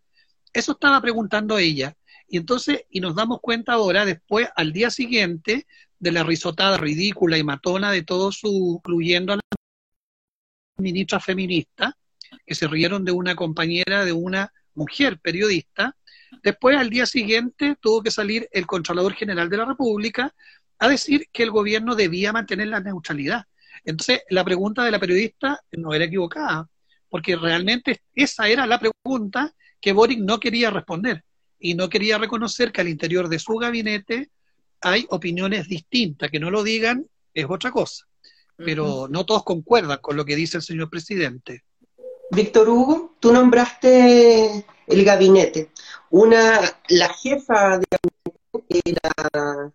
Eso 0.52 0.74
estaba 0.74 1.02
preguntando 1.02 1.58
ella. 1.58 1.96
Y 2.28 2.38
entonces, 2.38 2.86
y 2.90 3.00
nos 3.00 3.16
damos 3.16 3.40
cuenta 3.42 3.74
ahora, 3.74 4.06
después, 4.06 4.48
al 4.56 4.72
día 4.72 4.90
siguiente, 4.90 5.68
de 6.00 6.12
la 6.12 6.24
risotada 6.24 6.78
ridícula 6.78 7.38
y 7.38 7.44
matona 7.44 7.92
de 7.92 8.04
todos 8.04 8.40
su, 8.40 8.76
incluyendo 8.78 9.34
a 9.34 9.36
la 9.38 9.42
ministra 10.78 11.20
feminista, 11.20 11.96
que 12.46 12.56
se 12.56 12.68
rieron 12.68 13.06
de 13.06 13.12
una 13.12 13.36
compañera 13.36 14.04
de 14.04 14.12
una 14.12 14.52
mujer 14.74 15.20
periodista. 15.20 15.96
Después, 16.44 16.78
al 16.78 16.90
día 16.90 17.06
siguiente, 17.06 17.76
tuvo 17.80 18.02
que 18.02 18.12
salir 18.12 18.50
el 18.52 18.66
Contralor 18.66 19.14
General 19.14 19.50
de 19.50 19.58
la 19.58 19.66
República 19.66 20.34
a 20.84 20.90
decir 20.90 21.28
que 21.32 21.44
el 21.44 21.52
gobierno 21.52 21.96
debía 21.96 22.34
mantener 22.34 22.68
la 22.68 22.80
neutralidad. 22.80 23.44
Entonces, 23.86 24.22
la 24.30 24.44
pregunta 24.44 24.84
de 24.84 24.92
la 24.92 25.00
periodista 25.00 25.60
no 25.72 25.94
era 25.94 26.06
equivocada, 26.06 26.68
porque 27.10 27.36
realmente 27.36 28.02
esa 28.16 28.48
era 28.48 28.66
la 28.66 28.80
pregunta 28.80 29.54
que 29.80 29.94
Boric 29.94 30.20
no 30.20 30.40
quería 30.40 30.70
responder 30.70 31.24
y 31.60 31.76
no 31.76 31.90
quería 31.90 32.18
reconocer 32.18 32.72
que 32.72 32.82
al 32.82 32.88
interior 32.88 33.28
de 33.30 33.40
su 33.40 33.56
gabinete 33.56 34.30
hay 34.82 35.06
opiniones 35.10 35.68
distintas, 35.68 36.30
que 36.30 36.40
no 36.40 36.52
lo 36.52 36.64
digan 36.64 37.06
es 37.34 37.46
otra 37.50 37.72
cosa, 37.72 38.06
pero 38.58 39.08
no 39.10 39.26
todos 39.26 39.44
concuerdan 39.44 39.98
con 40.02 40.16
lo 40.16 40.26
que 40.26 40.36
dice 40.36 40.58
el 40.58 40.64
señor 40.64 40.90
presidente. 40.90 41.64
Víctor 42.32 42.70
Hugo, 42.70 43.16
tú 43.20 43.32
nombraste 43.32 44.66
el 44.88 45.06
gabinete. 45.06 45.72
Una, 46.10 46.60
la 46.90 47.10
jefa 47.10 47.80
de 47.80 47.86
gabinete, 47.90 49.74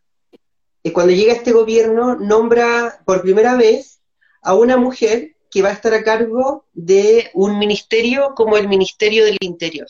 eh, 0.89 0.93
cuando 0.93 1.13
llega 1.13 1.35
este 1.35 1.53
gobierno, 1.53 2.17
nombra 2.17 3.03
por 3.05 3.23
primera 3.23 3.57
vez 3.57 4.01
a 4.43 4.55
una 4.55 4.77
mujer 4.77 5.37
que 5.51 5.63
va 5.63 5.69
a 5.71 5.73
estar 5.73 5.93
a 5.93 6.03
cargo 6.03 6.67
de 6.73 7.31
un 7.35 7.59
ministerio 7.59 8.33
como 8.35 8.57
el 8.57 8.69
Ministerio 8.69 9.25
del 9.25 9.37
Interior. 9.41 9.87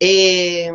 Eh, 0.00 0.70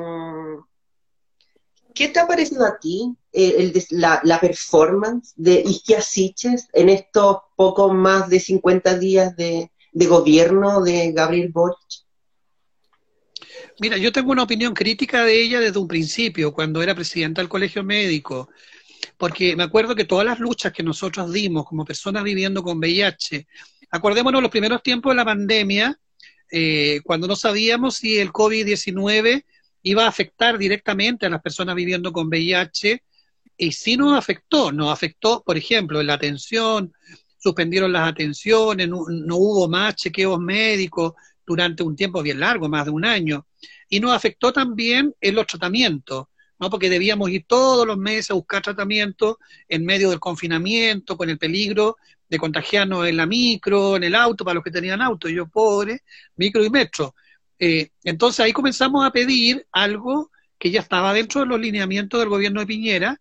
¿Qué 1.93 2.07
te 2.07 2.19
ha 2.19 2.27
parecido 2.27 2.65
a 2.65 2.79
ti 2.79 3.13
eh, 3.33 3.73
la, 3.89 4.39
performance 4.39 5.33
de 5.35 5.61
Isquia 5.65 6.01
Siches 6.01 6.69
en 6.71 6.87
estos 6.87 7.37
poco 7.57 7.93
más 7.93 8.29
de 8.29 8.39
50 8.39 8.97
días 8.97 9.35
de, 9.35 9.69
gobierno 9.93 10.81
de 10.81 11.11
Gabriel 11.11 11.49
Boric? 11.49 12.05
Mira, 13.81 13.97
yo 13.97 14.11
tengo 14.11 14.31
una 14.31 14.43
opinión 14.43 14.73
crítica 14.73 15.23
de 15.25 15.41
ella 15.41 15.59
desde 15.59 15.79
un 15.79 15.87
principio, 15.87 16.53
cuando 16.53 16.81
era 16.81 16.95
presidenta 16.95 17.41
del 17.41 17.49
colegio 17.49 17.83
médico, 17.83 18.49
porque 19.17 19.55
me 19.55 19.63
acuerdo 19.63 19.95
que 19.95 20.05
todas 20.05 20.25
las 20.25 20.39
luchas 20.39 20.73
que 20.73 20.83
nosotros 20.83 21.31
dimos 21.31 21.65
como 21.65 21.85
personas 21.85 22.23
viviendo 22.23 22.63
con 22.63 22.77
VIH, 22.77 23.47
acordémonos 23.91 24.41
los 24.41 24.51
primeros 24.51 24.83
tiempos 24.83 25.11
de 25.11 25.15
la 25.15 25.25
pandemia, 25.25 25.99
eh, 26.51 27.01
cuando 27.03 27.27
no 27.27 27.35
sabíamos 27.35 27.95
si 27.95 28.17
el 28.17 28.31
COVID-19 28.31 29.45
iba 29.83 30.05
a 30.05 30.09
afectar 30.09 30.57
directamente 30.57 31.25
a 31.25 31.29
las 31.29 31.41
personas 31.41 31.75
viviendo 31.75 32.11
con 32.11 32.27
VIH 32.27 33.03
y 33.57 33.71
sí 33.71 33.97
nos 33.97 34.17
afectó, 34.17 34.71
nos 34.71 34.91
afectó, 34.91 35.43
por 35.43 35.57
ejemplo, 35.57 35.99
en 35.99 36.07
la 36.07 36.13
atención, 36.13 36.93
suspendieron 37.37 37.91
las 37.91 38.09
atenciones, 38.09 38.87
no, 38.87 39.05
hubo 39.35 39.67
más 39.67 39.95
chequeos 39.95 40.39
médicos 40.39 41.13
durante 41.45 41.83
un 41.83 41.95
tiempo 41.95 42.21
bien 42.21 42.39
largo, 42.39 42.69
más 42.69 42.85
de 42.85 42.91
un 42.91 43.05
año, 43.05 43.45
y 43.89 43.99
nos 43.99 44.11
afectó 44.11 44.53
también 44.53 45.13
en 45.19 45.35
los 45.35 45.47
tratamientos, 45.47 46.27
¿no? 46.59 46.69
porque 46.69 46.89
debíamos 46.89 47.29
ir 47.29 47.45
todos 47.47 47.85
los 47.87 47.97
meses 47.97 48.31
a 48.31 48.35
buscar 48.35 48.61
tratamiento 48.61 49.39
en 49.67 49.85
medio 49.85 50.09
del 50.09 50.19
confinamiento, 50.19 51.17
con 51.17 51.29
el 51.29 51.37
peligro 51.37 51.97
de 52.27 52.37
contagiarnos 52.37 53.07
en 53.07 53.17
la 53.17 53.25
micro, 53.25 53.95
en 53.95 54.03
el 54.03 54.15
auto, 54.15 54.45
para 54.45 54.55
los 54.55 54.63
que 54.63 54.71
tenían 54.71 55.01
auto, 55.01 55.27
yo 55.29 55.47
pobre, 55.47 56.03
micro 56.35 56.63
y 56.63 56.69
metro. 56.69 57.15
Eh, 57.57 57.89
entonces 58.03 58.39
ahí 58.41 58.53
comenzamos 58.53 59.05
a 59.05 59.11
pedir 59.11 59.65
algo 59.71 60.31
que 60.57 60.71
ya 60.71 60.81
estaba 60.81 61.13
dentro 61.13 61.41
de 61.41 61.47
los 61.47 61.59
lineamientos 61.59 62.19
del 62.19 62.29
gobierno 62.29 62.59
de 62.59 62.67
Piñera 62.67 63.19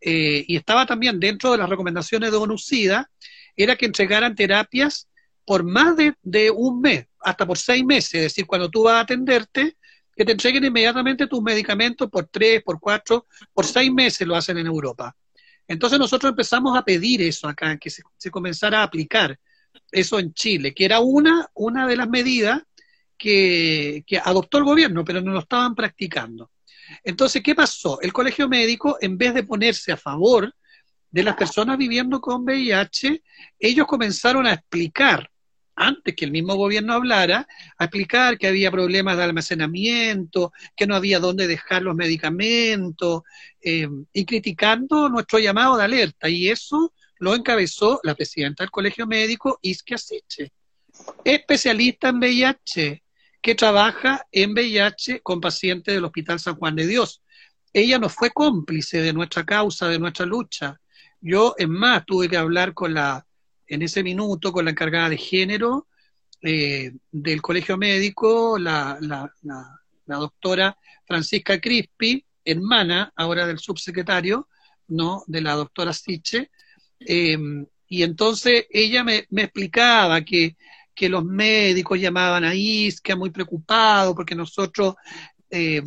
eh, 0.00 0.44
y 0.46 0.56
estaba 0.56 0.84
también 0.84 1.20
dentro 1.20 1.52
de 1.52 1.58
las 1.58 1.68
recomendaciones 1.68 2.30
de 2.30 2.36
ONUCIDA, 2.36 3.10
era 3.56 3.76
que 3.76 3.86
entregaran 3.86 4.34
terapias 4.34 5.08
por 5.44 5.64
más 5.64 5.96
de, 5.96 6.50
un 6.50 6.80
mes, 6.80 7.06
hasta 7.20 7.46
por 7.46 7.58
seis 7.58 7.84
meses, 7.84 8.14
es 8.14 8.22
decir, 8.22 8.46
cuando 8.46 8.70
tú 8.70 8.84
vas 8.84 8.94
a 8.94 9.00
atenderte, 9.00 9.76
que 10.14 10.24
te 10.24 10.32
entreguen 10.32 10.64
inmediatamente 10.64 11.26
tus 11.26 11.42
medicamentos 11.42 12.10
por 12.10 12.26
tres, 12.26 12.62
por 12.62 12.78
cuatro, 12.78 13.26
por 13.52 13.64
seis 13.64 13.92
meses 13.92 14.26
lo 14.26 14.36
hacen 14.36 14.58
en 14.58 14.66
Europa. 14.66 15.16
Entonces 15.66 15.98
nosotros 15.98 16.30
empezamos 16.30 16.76
a 16.76 16.84
pedir 16.84 17.22
eso 17.22 17.48
acá, 17.48 17.76
que 17.78 17.90
se, 17.90 18.02
se 18.16 18.30
comenzara 18.30 18.80
a 18.80 18.84
aplicar 18.84 19.38
eso 19.90 20.18
en 20.18 20.32
Chile, 20.34 20.74
que 20.74 20.84
era 20.84 21.00
una, 21.00 21.48
una 21.54 21.86
de 21.86 21.96
las 21.96 22.08
medidas 22.08 22.62
que, 23.22 24.20
adoptó 24.24 24.58
el 24.58 24.64
gobierno, 24.64 25.04
pero 25.04 25.20
no 25.20 25.32
lo 25.32 25.40
estaban 25.40 25.74
practicando. 25.74 26.50
Entonces, 27.04 27.42
¿qué 27.42 27.54
pasó? 27.54 28.00
El 28.00 28.12
colegio 28.12 28.48
médico, 28.48 28.98
en 29.00 29.16
vez 29.16 29.34
de 29.34 29.44
ponerse 29.44 29.92
a 29.92 29.96
favor 29.96 30.52
de 31.10 31.22
las 31.22 31.36
personas 31.36 31.78
viviendo 31.78 32.20
con 32.20 32.42
VIH, 32.42 33.22
ellos 33.58 33.86
comenzaron 33.86 34.46
a 34.46 34.54
explicar, 34.54 35.30
antes 35.74 36.14
que 36.14 36.24
el 36.24 36.30
mismo 36.30 36.54
gobierno 36.54 36.94
hablara, 36.94 37.46
a 37.78 37.84
explicar 37.84 38.38
que 38.38 38.46
había 38.46 38.70
problemas 38.70 39.16
de 39.16 39.24
almacenamiento, 39.24 40.52
que 40.76 40.86
no 40.86 40.94
había 40.94 41.18
dónde 41.18 41.46
dejar 41.46 41.82
los 41.82 41.94
medicamentos, 41.94 43.22
eh, 43.60 43.88
y 44.12 44.24
criticando 44.24 45.08
nuestro 45.08 45.38
llamado 45.38 45.76
de 45.76 45.84
alerta. 45.84 46.28
Y 46.28 46.48
eso 46.48 46.92
lo 47.18 47.34
encabezó 47.34 48.00
la 48.02 48.14
presidenta 48.14 48.64
del 48.64 48.70
Colegio 48.70 49.06
Médico, 49.06 49.58
Isquia 49.62 49.98
Siche, 49.98 50.52
especialista 51.24 52.08
en 52.08 52.18
VIH, 52.18 53.02
que 53.40 53.54
trabaja 53.54 54.26
en 54.30 54.52
VIH 54.52 55.20
con 55.20 55.40
pacientes 55.40 55.94
del 55.94 56.04
Hospital 56.04 56.38
San 56.38 56.56
Juan 56.56 56.76
de 56.76 56.86
Dios. 56.86 57.22
Ella 57.72 57.98
no 57.98 58.08
fue 58.08 58.30
cómplice 58.30 59.00
de 59.00 59.12
nuestra 59.12 59.44
causa, 59.44 59.88
de 59.88 59.98
nuestra 59.98 60.26
lucha. 60.26 60.78
Yo, 61.20 61.54
en 61.58 61.70
más, 61.70 62.04
tuve 62.04 62.28
que 62.28 62.36
hablar 62.36 62.74
con 62.74 62.94
la, 62.94 63.26
en 63.66 63.82
ese 63.82 64.02
minuto, 64.02 64.52
con 64.52 64.64
la 64.64 64.72
encargada 64.72 65.08
de 65.08 65.16
género 65.16 65.86
eh, 66.42 66.92
del 67.10 67.40
Colegio 67.40 67.76
Médico, 67.76 68.58
la, 68.58 68.98
la, 69.00 69.32
la 70.06 70.16
doctora 70.16 70.76
Francisca 71.06 71.60
Crispi, 71.60 72.24
hermana 72.44 73.12
ahora 73.16 73.46
del 73.46 73.58
subsecretario, 73.58 74.48
¿no? 74.88 75.22
De 75.26 75.40
la 75.40 75.54
doctora 75.54 75.92
Siche. 75.92 76.50
Eh, 77.00 77.38
y 77.88 78.02
entonces 78.02 78.66
ella 78.70 79.04
me, 79.04 79.26
explicaba 79.36 80.22
que, 80.22 80.56
los 81.08 81.24
médicos 81.24 81.98
llamaban 81.98 82.44
a 82.44 82.54
ISCA 82.54 83.16
muy 83.16 83.30
preocupados 83.30 84.14
porque 84.14 84.36
nosotros 84.36 84.94
eh, 85.50 85.82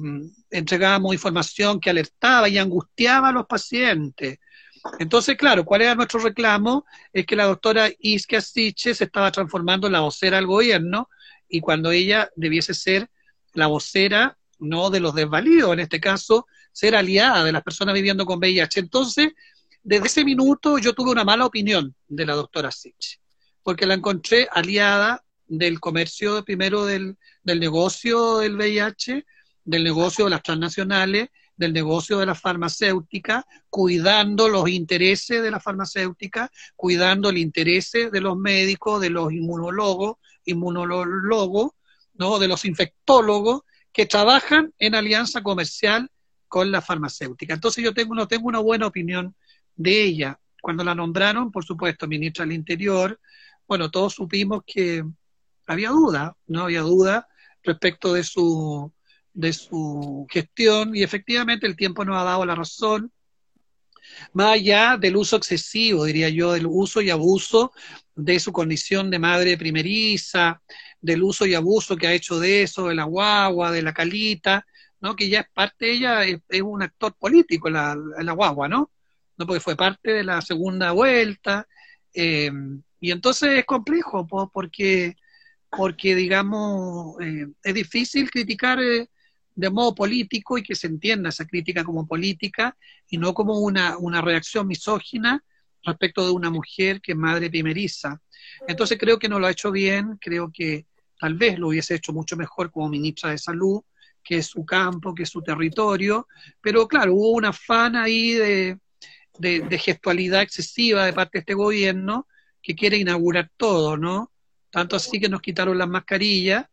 entregábamos 0.50 1.14
información 1.14 1.80
que 1.80 1.90
alertaba 1.90 2.50
y 2.50 2.58
angustiaba 2.58 3.30
a 3.30 3.32
los 3.32 3.46
pacientes. 3.46 4.40
Entonces, 5.00 5.36
claro, 5.38 5.66
¿cuál 5.66 5.82
era 5.82 5.96
nuestro 5.96 6.20
reclamo? 6.20 6.86
Es 7.12 7.26
que 7.26 7.36
la 7.36 7.46
doctora 7.46 7.90
Iskia 8.00 8.42
Siche 8.42 8.94
se 8.94 9.06
estaba 9.06 9.32
transformando 9.32 9.88
en 9.88 9.94
la 9.94 10.02
vocera 10.02 10.38
del 10.38 10.48
gobierno 10.48 11.10
y 11.48 11.62
cuando 11.62 11.92
ella 11.92 12.30
debiese 12.36 12.74
ser 12.74 13.10
la 13.54 13.68
vocera 13.68 14.38
no 14.60 14.90
de 14.90 15.00
los 15.00 15.14
desvalidos, 15.14 15.74
en 15.74 15.80
este 15.80 16.00
caso, 16.00 16.48
ser 16.72 16.96
aliada 16.96 17.44
de 17.44 17.52
las 17.52 17.64
personas 17.64 17.94
viviendo 17.94 18.26
con 18.26 18.40
VIH. 18.40 18.80
Entonces, 18.80 19.34
desde 19.84 20.08
ese 20.08 20.26
minuto 20.26 20.78
yo 20.78 20.94
tuve 20.94 21.12
una 21.12 21.24
mala 21.24 21.46
opinión 21.46 21.96
de 22.08 22.26
la 22.26 22.34
doctora 22.34 22.72
Sitch, 22.72 23.20
porque 23.64 23.86
la 23.86 23.94
encontré 23.94 24.48
aliada 24.52 25.24
del 25.48 25.80
comercio 25.80 26.44
primero 26.44 26.86
del, 26.86 27.18
del 27.44 27.60
negocio 27.60 28.38
del 28.38 28.56
VIH, 28.56 29.26
del 29.64 29.84
negocio 29.84 30.26
de 30.26 30.32
las 30.32 30.44
transnacionales, 30.44 31.30
del 31.58 31.74
negocio 31.74 32.18
de 32.18 32.26
la 32.26 32.36
farmacéutica, 32.36 33.46
cuidando 33.70 34.50
los 34.50 34.70
intereses 34.70 35.42
de 35.42 35.52
la 35.52 35.60
farmacéutica, 35.60 36.52
cuidando 36.76 37.30
el 37.30 37.38
interés 37.38 37.92
de 37.92 38.22
los 38.22 38.38
médicos, 38.38 39.02
de 39.02 39.10
los 39.10 39.32
inmunólogos, 39.32 40.18
inmunólogos, 40.46 41.72
¿no? 42.14 42.40
de 42.40 42.48
los 42.48 42.66
infectólogos, 42.66 43.62
que 43.92 44.06
trabajan 44.06 44.74
en 44.78 44.96
alianza 44.96 45.42
comercial 45.42 46.10
con 46.48 46.72
la 46.72 46.82
farmacéutica. 46.82 47.54
Entonces 47.54 47.84
yo 47.84 47.94
tengo, 47.94 48.16
no 48.16 48.28
tengo 48.28 48.48
una 48.48 48.60
buena 48.60 48.88
opinión 48.88 49.36
de 49.76 50.04
ella. 50.04 50.40
Cuando 50.62 50.84
la 50.84 50.96
nombraron, 50.96 51.52
por 51.52 51.64
supuesto, 51.64 52.08
ministra 52.08 52.46
del 52.46 52.56
Interior, 52.56 53.20
bueno, 53.68 53.90
todos 53.90 54.14
supimos 54.14 54.64
que 54.66 55.04
había 55.66 55.90
duda, 55.90 56.36
no 56.48 56.64
había 56.64 56.82
duda 56.82 57.28
respecto 57.64 58.14
de 58.14 58.24
su, 58.24 58.92
de 59.36 59.54
su 59.54 60.26
gestión 60.32 60.96
y 60.96 61.04
efectivamente 61.04 61.68
el 61.68 61.76
tiempo 61.76 62.04
nos 62.04 62.18
ha 62.18 62.24
dado 62.24 62.46
la 62.46 62.56
razón, 62.56 63.12
más 64.34 64.54
allá 64.54 64.98
del 64.98 65.18
uso 65.18 65.36
excesivo, 65.36 66.06
diría 66.06 66.30
yo, 66.30 66.54
del 66.54 66.66
uso 66.68 67.02
y 67.02 67.10
abuso 67.10 67.72
de 68.16 68.40
su 68.40 68.52
condición 68.54 69.12
de 69.12 69.20
madre 69.20 69.58
primeriza, 69.58 70.62
del 71.02 71.22
uso 71.24 71.46
y 71.46 71.54
abuso 71.54 71.98
que 71.98 72.08
ha 72.08 72.14
hecho 72.14 72.40
de 72.40 72.64
eso, 72.64 72.88
de 72.88 72.96
la 72.96 73.04
guagua, 73.04 73.72
de 73.72 73.82
la 73.82 73.94
calita, 73.94 74.66
¿no? 75.02 75.16
Que 75.16 75.28
ya 75.30 75.42
es 75.42 75.50
parte, 75.54 75.92
ella 75.92 76.24
es, 76.24 76.40
un 76.62 76.82
actor 76.82 77.14
político, 77.16 77.70
la, 77.70 77.96
la, 78.20 78.32
guagua, 78.34 78.70
¿no? 78.70 78.92
¿no? 79.38 79.46
Porque 79.46 79.60
fue 79.60 79.76
parte 79.76 80.14
de 80.14 80.24
la 80.24 80.42
segunda 80.42 80.92
vuelta, 80.92 81.68
eh, 82.14 82.52
y 83.00 83.12
entonces 83.12 83.60
es 83.60 83.66
complejo, 83.66 84.26
porque, 84.52 85.16
porque 85.70 86.16
digamos, 86.16 87.18
eh, 87.22 87.48
es 87.64 87.74
difícil 87.74 88.32
criticar 88.32 88.82
eh, 88.82 89.10
de 89.56 89.70
modo 89.70 89.96
político 89.96 90.58
y 90.58 90.64
que 90.64 90.76
se 90.76 90.88
entienda 90.88 91.30
esa 91.30 91.46
crítica 91.46 91.84
como 91.84 92.06
política 92.06 92.78
y 93.08 93.18
no 93.18 93.34
como 93.34 93.60
una, 93.60 93.98
una 93.98 94.22
reacción 94.22 94.68
misógina 94.68 95.44
respecto 95.84 96.26
de 96.26 96.32
una 96.32 96.50
mujer 96.50 97.00
que 97.02 97.14
es 97.14 97.18
madre 97.18 97.50
primeriza. 97.50 98.22
Entonces 98.68 98.98
creo 99.00 99.18
que 99.18 99.30
no 99.30 99.40
lo 99.40 99.48
ha 99.48 99.52
hecho 99.52 99.72
bien, 99.72 100.18
creo 100.20 100.52
que 100.54 100.86
tal 101.20 101.36
vez 101.36 101.58
lo 101.58 101.70
hubiese 101.70 101.96
hecho 101.96 102.12
mucho 102.12 102.36
mejor 102.36 102.70
como 102.72 102.90
ministra 102.90 103.32
de 103.32 103.38
Salud, 103.38 103.82
que 104.24 104.38
es 104.38 104.48
su 104.48 104.66
campo, 104.66 105.14
que 105.14 105.24
es 105.24 105.30
su 105.30 105.42
territorio, 105.42 106.28
pero 106.60 106.88
claro, 106.88 107.14
hubo 107.14 107.32
un 107.32 107.46
afán 107.46 107.96
ahí 107.96 108.34
de, 108.34 108.80
de, 109.38 109.78
gestualidad 109.78 110.42
excesiva 110.42 111.06
de 111.06 111.14
parte 111.14 111.38
de 111.38 111.40
este 111.42 111.54
gobierno 111.54 112.28
que 112.62 112.76
quiere 112.76 112.98
inaugurar 112.98 113.52
todo, 113.56 113.96
¿no? 113.98 114.32
Tanto 114.72 114.96
así 114.96 115.20
que 115.20 115.30
nos 115.30 115.42
quitaron 115.42 115.78
las 115.78 115.88
mascarillas 115.88 116.66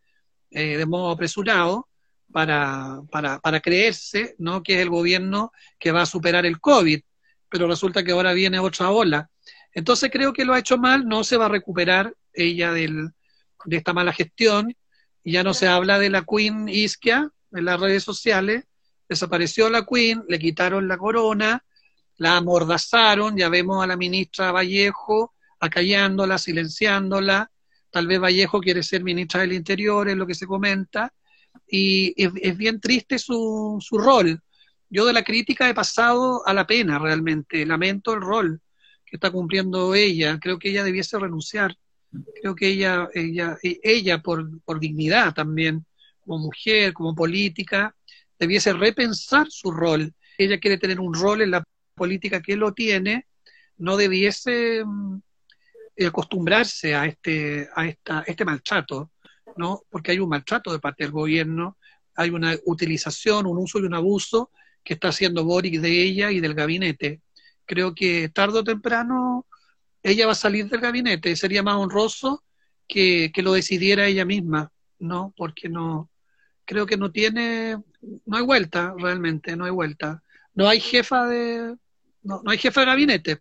eh, 0.51 0.79
de 0.79 0.87
modo 0.87 1.11
apresurado 1.11 1.89
para, 2.33 3.01
para, 3.11 3.39
para 3.39 3.61
creerse, 3.61 4.35
¿no? 4.39 4.63
Que 4.63 4.75
es 4.75 4.81
el 4.81 4.91
gobierno 4.91 5.53
que 5.79 5.93
va 5.93 6.03
a 6.03 6.07
superar 6.07 6.47
el 6.47 6.61
COVID, 6.61 7.01
pero 7.49 7.69
resulta 7.69 8.03
que 8.03 8.13
ahora 8.13 8.33
viene 8.33 8.59
otra 8.59 8.91
ola. 8.91 9.31
Entonces 9.75 10.11
creo 10.11 10.33
que 10.33 10.45
lo 10.45 10.55
ha 10.55 10.59
hecho 10.59 10.79
mal, 10.79 11.07
no 11.07 11.25
se 11.25 11.37
va 11.37 11.47
a 11.47 11.51
recuperar 11.51 12.15
ella 12.33 12.73
del, 12.73 13.11
de 13.65 13.77
esta 13.77 13.93
mala 13.93 14.13
gestión. 14.13 14.75
Ya 15.25 15.45
no 15.45 15.55
se 15.55 15.69
habla 15.69 15.99
de 15.99 16.11
la 16.11 16.25
Queen 16.25 16.69
Isquia 16.69 17.31
en 17.53 17.65
las 17.65 17.79
redes 17.79 18.03
sociales. 18.03 18.65
Desapareció 19.09 19.71
la 19.71 19.85
Queen, 19.85 20.25
le 20.29 20.39
quitaron 20.39 20.89
la 20.89 20.99
corona, 20.99 21.65
la 22.17 22.37
amordazaron. 22.39 23.37
Ya 23.37 23.49
vemos 23.49 23.83
a 23.83 23.87
la 23.87 23.97
ministra 23.97 24.53
Vallejo 24.53 25.35
acallándola, 25.61 26.39
silenciándola. 26.39 27.51
Tal 27.91 28.07
vez 28.07 28.21
Vallejo 28.21 28.61
quiere 28.61 28.83
ser 28.83 29.05
ministra 29.05 29.43
del 29.43 29.53
Interior, 29.53 30.09
es 30.09 30.17
lo 30.17 30.27
que 30.27 30.35
se 30.35 30.47
comenta. 30.47 31.13
Y 31.67 32.15
es, 32.23 32.57
bien 32.57 32.81
triste 32.81 33.19
su, 33.19 33.79
su 33.81 33.99
rol. 33.99 34.41
Yo 34.91 35.07
de 35.07 35.13
la 35.13 35.25
crítica 35.25 35.69
he 35.69 35.75
pasado 35.75 36.47
a 36.47 36.53
la 36.53 36.67
pena 36.67 36.99
realmente. 36.99 37.65
Lamento 37.65 38.13
el 38.13 38.21
rol 38.21 38.61
que 39.07 39.17
está 39.17 39.31
cumpliendo 39.31 39.95
ella. 39.95 40.39
Creo 40.41 40.59
que 40.59 40.71
ella 40.71 40.85
debiese 40.85 41.19
renunciar 41.19 41.77
creo 42.41 42.55
que 42.55 42.69
ella, 42.69 43.09
ella, 43.15 43.57
ella 43.63 44.19
por, 44.19 44.61
por 44.63 44.81
dignidad 44.81 45.35
también, 45.35 45.85
como 46.21 46.39
mujer, 46.39 46.93
como 46.93 47.15
política, 47.15 47.95
debiese 48.39 48.73
repensar 48.73 49.47
su 49.51 49.71
rol. 49.71 50.13
Ella 50.39 50.59
quiere 50.59 50.79
tener 50.79 51.01
un 51.01 51.15
rol 51.15 51.43
en 51.43 51.53
la 51.53 51.65
política 51.95 52.41
que 52.41 52.57
lo 52.57 52.73
tiene, 52.73 53.27
no 53.79 53.97
debiese 53.97 54.85
mm, 54.85 55.19
acostumbrarse 56.07 56.95
a 56.95 57.07
este, 57.07 57.69
a 57.75 57.87
esta, 57.87 58.25
este 58.27 58.45
maltrato, 58.45 59.13
¿no? 59.57 59.83
Porque 59.91 60.13
hay 60.13 60.19
un 60.19 60.29
maltrato 60.29 60.73
de 60.73 60.79
parte 60.79 61.05
del 61.05 61.13
gobierno, 61.13 61.77
hay 62.15 62.31
una 62.31 62.57
utilización, 62.65 63.47
un 63.47 63.59
uso 63.59 63.79
y 63.79 63.83
un 63.83 63.95
abuso 63.95 64.51
que 64.85 64.95
está 64.95 65.09
haciendo 65.09 65.45
Boric 65.45 65.81
de 65.81 66.03
ella 66.03 66.31
y 66.31 66.41
del 66.41 66.55
gabinete. 66.55 67.21
Creo 67.65 67.95
que 67.95 68.29
tarde 68.29 68.59
o 68.59 68.65
temprano 68.65 69.47
ella 70.03 70.27
va 70.27 70.33
a 70.33 70.37
salir 70.37 70.69
del 70.69 70.81
gabinete. 70.81 71.37
Sería 71.37 71.63
más 71.63 71.77
honroso 71.77 72.43
que, 72.89 73.33
lo 73.37 73.53
decidiera 73.53 74.07
ella 74.07 74.25
misma, 74.25 74.73
¿no? 74.99 75.33
Porque 75.37 75.69
no, 75.69 76.11
creo 76.65 76.87
que 76.87 76.97
no 76.97 77.11
tiene, 77.13 77.79
no 78.27 78.37
hay 78.37 78.43
vuelta 78.43 78.95
realmente, 78.99 79.57
no 79.57 79.65
hay 79.65 79.71
vuelta. 79.71 80.23
No 80.55 80.69
hay 80.69 80.81
jefa 80.81 81.27
de, 81.27 81.77
no, 82.23 82.43
no 82.43 82.51
hay 82.51 82.59
jefa 82.59 82.81
de 82.81 82.87
gabinete. 82.87 83.41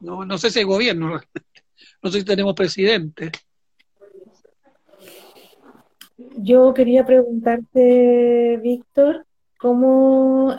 No, 0.00 0.24
no 0.24 0.36
sé 0.36 0.50
si 0.50 0.58
hay 0.58 0.64
gobierno, 0.64 1.20
no 2.02 2.10
sé 2.10 2.18
si 2.18 2.24
tenemos 2.24 2.54
presidente. 2.54 3.30
Yo 6.16 6.74
quería 6.74 7.04
preguntarte, 7.04 8.58
Víctor, 8.62 9.26
¿cómo, 9.58 10.56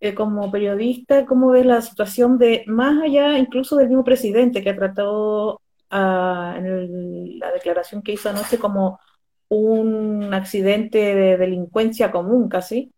eh, 0.00 0.14
como 0.14 0.50
periodista, 0.50 1.26
¿cómo 1.26 1.50
ves 1.50 1.66
la 1.66 1.80
situación 1.80 2.38
de, 2.38 2.64
más 2.66 3.02
allá 3.02 3.38
incluso 3.38 3.76
del 3.76 3.88
mismo 3.88 4.04
presidente 4.04 4.62
que 4.62 4.70
ha 4.70 4.76
tratado 4.76 5.60
ah, 5.90 6.54
en 6.58 7.38
la 7.38 7.50
declaración 7.52 8.02
que 8.02 8.12
hizo 8.12 8.30
anoche 8.30 8.58
como 8.58 9.00
un 9.48 10.32
accidente 10.32 10.98
de 10.98 11.36
delincuencia 11.36 12.10
común 12.10 12.48
casi, 12.48 12.92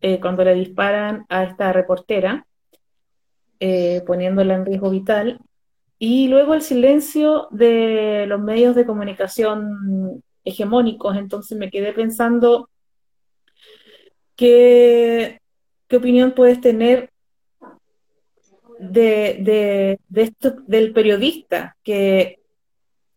eh, 0.00 0.18
cuando 0.20 0.44
le 0.44 0.54
disparan 0.54 1.24
a 1.28 1.44
esta 1.44 1.72
reportera, 1.72 2.46
eh, 3.60 4.02
poniéndola 4.06 4.54
en 4.54 4.66
riesgo 4.66 4.90
vital, 4.90 5.40
y 5.98 6.28
luego 6.28 6.54
el 6.54 6.62
silencio 6.62 7.48
de 7.50 8.24
los 8.26 8.40
medios 8.40 8.74
de 8.74 8.86
comunicación 8.86 10.22
hegemónicos, 10.50 11.16
entonces 11.16 11.56
me 11.58 11.70
quedé 11.70 11.92
pensando 11.92 12.68
que 14.36 15.40
¿Qué 15.90 15.96
opinión 15.96 16.34
puedes 16.36 16.60
tener 16.60 17.10
de, 18.78 19.98
esto, 20.14 20.54
del 20.68 20.92
periodista 20.92 21.76
que, 21.82 22.38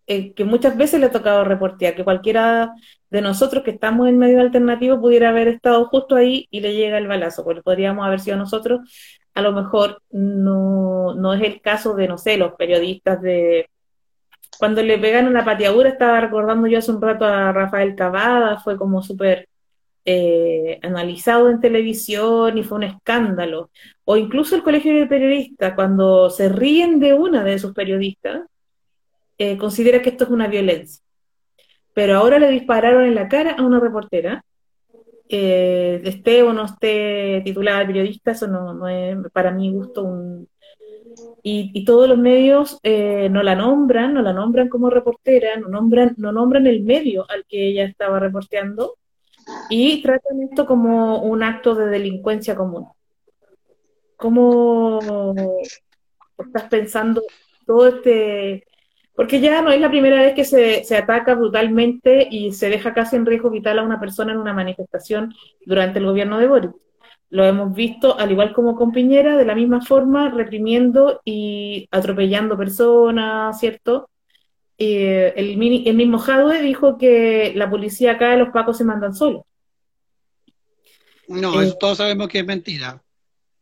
eh, 0.07 0.33
que 0.33 0.43
muchas 0.43 0.75
veces 0.75 0.99
le 0.99 1.05
ha 1.05 1.11
tocado 1.11 1.43
reportear, 1.43 1.93
que 1.93 2.03
cualquiera 2.03 2.73
de 3.11 3.21
nosotros 3.21 3.63
que 3.63 3.69
estamos 3.69 4.09
en 4.09 4.17
medio 4.17 4.41
alternativo 4.41 4.99
pudiera 4.99 5.29
haber 5.29 5.49
estado 5.49 5.85
justo 5.85 6.15
ahí 6.15 6.47
y 6.49 6.61
le 6.61 6.73
llega 6.73 6.97
el 6.97 7.07
balazo, 7.07 7.43
porque 7.43 7.61
podríamos 7.61 8.03
haber 8.07 8.19
sido 8.19 8.37
nosotros. 8.37 8.81
A 9.35 9.43
lo 9.43 9.51
mejor 9.51 10.01
no, 10.09 11.13
no 11.13 11.35
es 11.35 11.43
el 11.43 11.61
caso 11.61 11.93
de, 11.93 12.07
no 12.07 12.17
sé, 12.17 12.37
los 12.37 12.53
periodistas 12.55 13.21
de... 13.21 13.69
Cuando 14.59 14.81
le 14.81 14.97
pegan 14.97 15.27
una 15.27 15.43
pateadura, 15.45 15.89
estaba 15.89 16.21
recordando 16.21 16.67
yo 16.67 16.79
hace 16.79 16.91
un 16.91 17.01
rato 17.01 17.25
a 17.25 17.51
Rafael 17.51 17.95
Cavada, 17.95 18.59
fue 18.59 18.77
como 18.77 19.01
súper 19.01 19.49
eh, 20.05 20.79
analizado 20.83 21.49
en 21.49 21.59
televisión 21.59 22.57
y 22.57 22.63
fue 22.63 22.77
un 22.77 22.83
escándalo. 22.83 23.69
O 24.05 24.17
incluso 24.17 24.55
el 24.55 24.63
Colegio 24.63 24.93
de 24.95 25.07
Periodistas, 25.07 25.73
cuando 25.75 26.29
se 26.29 26.49
ríen 26.49 26.99
de 26.99 27.13
una 27.13 27.43
de 27.43 27.59
sus 27.59 27.73
periodistas, 27.73 28.41
eh, 29.37 29.57
considera 29.57 30.01
que 30.01 30.09
esto 30.09 30.25
es 30.25 30.29
una 30.29 30.47
violencia. 30.47 31.03
Pero 31.93 32.17
ahora 32.17 32.39
le 32.39 32.49
dispararon 32.49 33.05
en 33.05 33.15
la 33.15 33.27
cara 33.27 33.53
a 33.53 33.63
una 33.63 33.79
reportera 33.79 34.43
eh, 35.29 36.01
esté 36.03 36.43
o 36.43 36.53
no 36.53 36.65
esté 36.65 37.41
titulada 37.43 37.87
periodista, 37.87 38.31
eso 38.31 38.47
no, 38.47 38.87
es 38.87 39.17
para 39.31 39.51
mi 39.51 39.71
gusto 39.71 40.03
un... 40.03 40.47
Y, 41.45 41.83
todos 41.83 42.07
los 42.07 42.17
medios 42.17 42.79
eh, 42.83 43.27
no 43.29 43.43
la 43.43 43.53
nombran, 43.53 44.13
no 44.13 44.21
la 44.21 44.31
nombran 44.31 44.69
como 44.69 44.89
reportera, 44.89 45.57
no 45.57 45.67
nombran, 45.67 46.15
no 46.17 46.31
nombran 46.31 46.67
el 46.67 46.83
medio 46.83 47.25
al 47.29 47.45
que 47.45 47.67
ella 47.67 47.83
estaba 47.83 48.17
reporteando 48.17 48.95
y 49.69 50.01
tratan 50.01 50.41
esto 50.43 50.65
como 50.65 51.21
un 51.21 51.43
acto 51.43 51.75
de 51.75 51.87
delincuencia 51.87 52.55
común. 52.55 52.87
¿Cómo 54.15 55.35
estás 56.37 56.63
pensando 56.69 57.21
todo 57.65 57.87
este 57.87 58.65
porque 59.15 59.39
ya 59.39 59.61
no 59.61 59.71
es 59.71 59.79
la 59.79 59.89
primera 59.89 60.21
vez 60.21 60.33
que 60.33 60.43
se, 60.43 60.83
se, 60.83 60.97
ataca 60.97 61.35
brutalmente 61.35 62.27
y 62.31 62.51
se 62.51 62.69
deja 62.69 62.93
casi 62.95 63.15
en 63.15 63.27
riesgo 63.27 63.51
vital 63.51 63.77
a 63.77 63.83
una 63.83 63.99
persona 63.99 64.31
en 64.31 64.39
una 64.39 64.53
manifestación 64.53 65.33
durante 65.65 65.99
el 65.99 66.05
gobierno 66.05 66.39
de 66.39 66.47
Boris. 66.47 66.71
Lo 67.33 67.43
hemos 67.45 67.73
visto, 67.73 68.19
al 68.19 68.31
igual 68.31 68.53
como 68.53 68.75
con 68.75 68.91
Piñera, 68.91 69.35
de 69.35 69.45
la 69.45 69.55
misma 69.55 69.81
forma, 69.81 70.29
reprimiendo 70.29 71.19
y 71.25 71.87
atropellando 71.89 72.55
personas, 72.55 73.59
¿cierto? 73.59 74.11
Eh, 74.77 75.33
el, 75.35 75.59
el, 75.87 75.95
mismo 75.95 76.19
Jadwe 76.19 76.61
dijo 76.61 76.95
que 76.99 77.51
la 77.55 77.71
policía 77.71 78.11
acá 78.11 78.35
y 78.35 78.37
los 78.37 78.49
pacos 78.49 78.77
se 78.77 78.83
mandan 78.83 79.15
solos. 79.15 79.41
No, 81.27 81.59
eh, 81.59 81.73
todos 81.79 81.97
sabemos 81.97 82.27
que 82.27 82.37
es 82.37 82.45
mentira. 82.45 83.01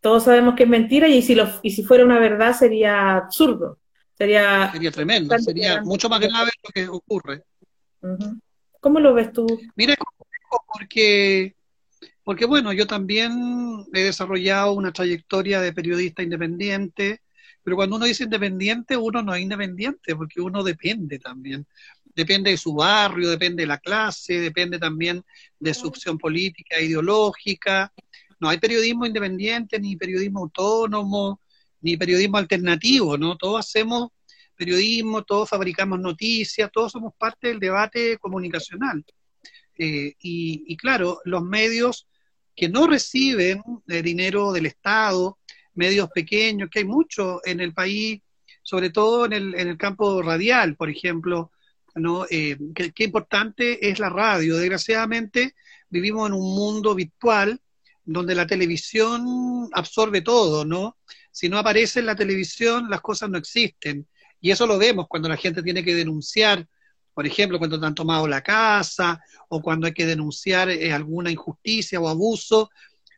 Todos 0.01 0.25
sabemos 0.25 0.55
que 0.55 0.63
es 0.63 0.69
mentira 0.69 1.07
y 1.07 1.21
si, 1.21 1.33
lo, 1.33 1.47
y 1.61 1.71
si 1.71 1.83
fuera 1.83 2.03
una 2.03 2.19
verdad 2.19 2.53
sería 2.53 3.15
absurdo. 3.15 3.77
Sería, 4.17 4.69
tremendo, 4.91 5.39
sería 5.39 5.81
mucho 5.81 6.09
más 6.09 6.19
grave 6.19 6.51
lo 6.61 6.69
que 6.73 6.89
ocurre. 6.89 7.43
¿Cómo 8.81 8.99
lo 8.99 9.13
ves 9.13 9.31
tú? 9.31 9.47
Mira, 9.77 9.95
porque, 10.67 11.55
porque 12.31 12.45
bueno, 12.45 12.71
yo 12.71 12.87
también 12.87 13.85
he 13.91 14.03
desarrollado 14.03 14.71
una 14.71 14.93
trayectoria 14.93 15.59
de 15.59 15.73
periodista 15.73 16.23
independiente, 16.23 17.19
pero 17.61 17.75
cuando 17.75 17.97
uno 17.97 18.05
dice 18.05 18.23
independiente, 18.23 18.95
uno 18.95 19.21
no 19.21 19.35
es 19.35 19.41
independiente, 19.41 20.15
porque 20.15 20.39
uno 20.39 20.63
depende 20.63 21.19
también. 21.19 21.67
Depende 22.15 22.51
de 22.51 22.55
su 22.55 22.73
barrio, 22.73 23.29
depende 23.29 23.63
de 23.63 23.67
la 23.67 23.79
clase, 23.79 24.39
depende 24.39 24.79
también 24.79 25.21
de 25.59 25.73
su 25.73 25.89
opción 25.89 26.17
política, 26.17 26.79
ideológica. 26.79 27.91
No 28.39 28.47
hay 28.47 28.59
periodismo 28.59 29.05
independiente, 29.05 29.77
ni 29.77 29.97
periodismo 29.97 30.39
autónomo, 30.39 31.41
ni 31.81 31.97
periodismo 31.97 32.37
alternativo, 32.37 33.17
¿no? 33.17 33.35
Todos 33.35 33.59
hacemos 33.59 34.11
periodismo, 34.55 35.23
todos 35.23 35.49
fabricamos 35.49 35.99
noticias, 35.99 36.71
todos 36.71 36.93
somos 36.93 37.13
parte 37.13 37.49
del 37.49 37.59
debate 37.59 38.17
comunicacional. 38.19 39.03
Eh, 39.77 40.15
y, 40.21 40.77
claro, 40.77 41.19
los 41.25 41.43
medios 41.43 42.07
que 42.55 42.69
no 42.69 42.87
reciben 42.87 43.61
eh, 43.87 44.01
dinero 44.01 44.51
del 44.51 44.65
Estado, 44.65 45.39
medios 45.73 46.09
pequeños, 46.09 46.69
que 46.69 46.79
hay 46.79 46.85
muchos 46.85 47.41
en 47.45 47.59
el 47.59 47.73
país, 47.73 48.21
sobre 48.61 48.89
todo 48.89 49.25
en 49.25 49.33
el, 49.33 49.55
en 49.55 49.67
el 49.67 49.77
campo 49.77 50.21
radial, 50.21 50.75
por 50.75 50.89
ejemplo, 50.89 51.51
¿no? 51.95 52.25
Eh, 52.29 52.57
qué 52.73 53.03
importante 53.03 53.89
es 53.89 53.99
la 53.99 54.09
radio. 54.09 54.57
Desgraciadamente 54.57 55.55
vivimos 55.89 56.27
en 56.27 56.33
un 56.33 56.55
mundo 56.55 56.95
virtual 56.95 57.59
donde 58.03 58.35
la 58.35 58.47
televisión 58.47 59.69
absorbe 59.73 60.21
todo, 60.21 60.65
¿no? 60.65 60.97
Si 61.31 61.49
no 61.49 61.57
aparece 61.57 61.99
en 61.99 62.07
la 62.07 62.15
televisión, 62.15 62.89
las 62.89 63.01
cosas 63.01 63.29
no 63.29 63.37
existen. 63.37 64.07
Y 64.39 64.51
eso 64.51 64.65
lo 64.65 64.77
vemos 64.77 65.07
cuando 65.07 65.29
la 65.29 65.37
gente 65.37 65.61
tiene 65.61 65.83
que 65.83 65.95
denunciar, 65.95 66.67
por 67.13 67.25
ejemplo, 67.27 67.57
cuando 67.57 67.79
te 67.79 67.85
han 67.85 67.95
tomado 67.95 68.27
la 68.27 68.41
casa 68.41 69.21
o 69.49 69.61
cuando 69.61 69.87
hay 69.87 69.93
que 69.93 70.05
denunciar 70.05 70.69
eh, 70.69 70.93
alguna 70.93 71.31
injusticia 71.31 71.99
o 71.99 72.07
abuso 72.07 72.69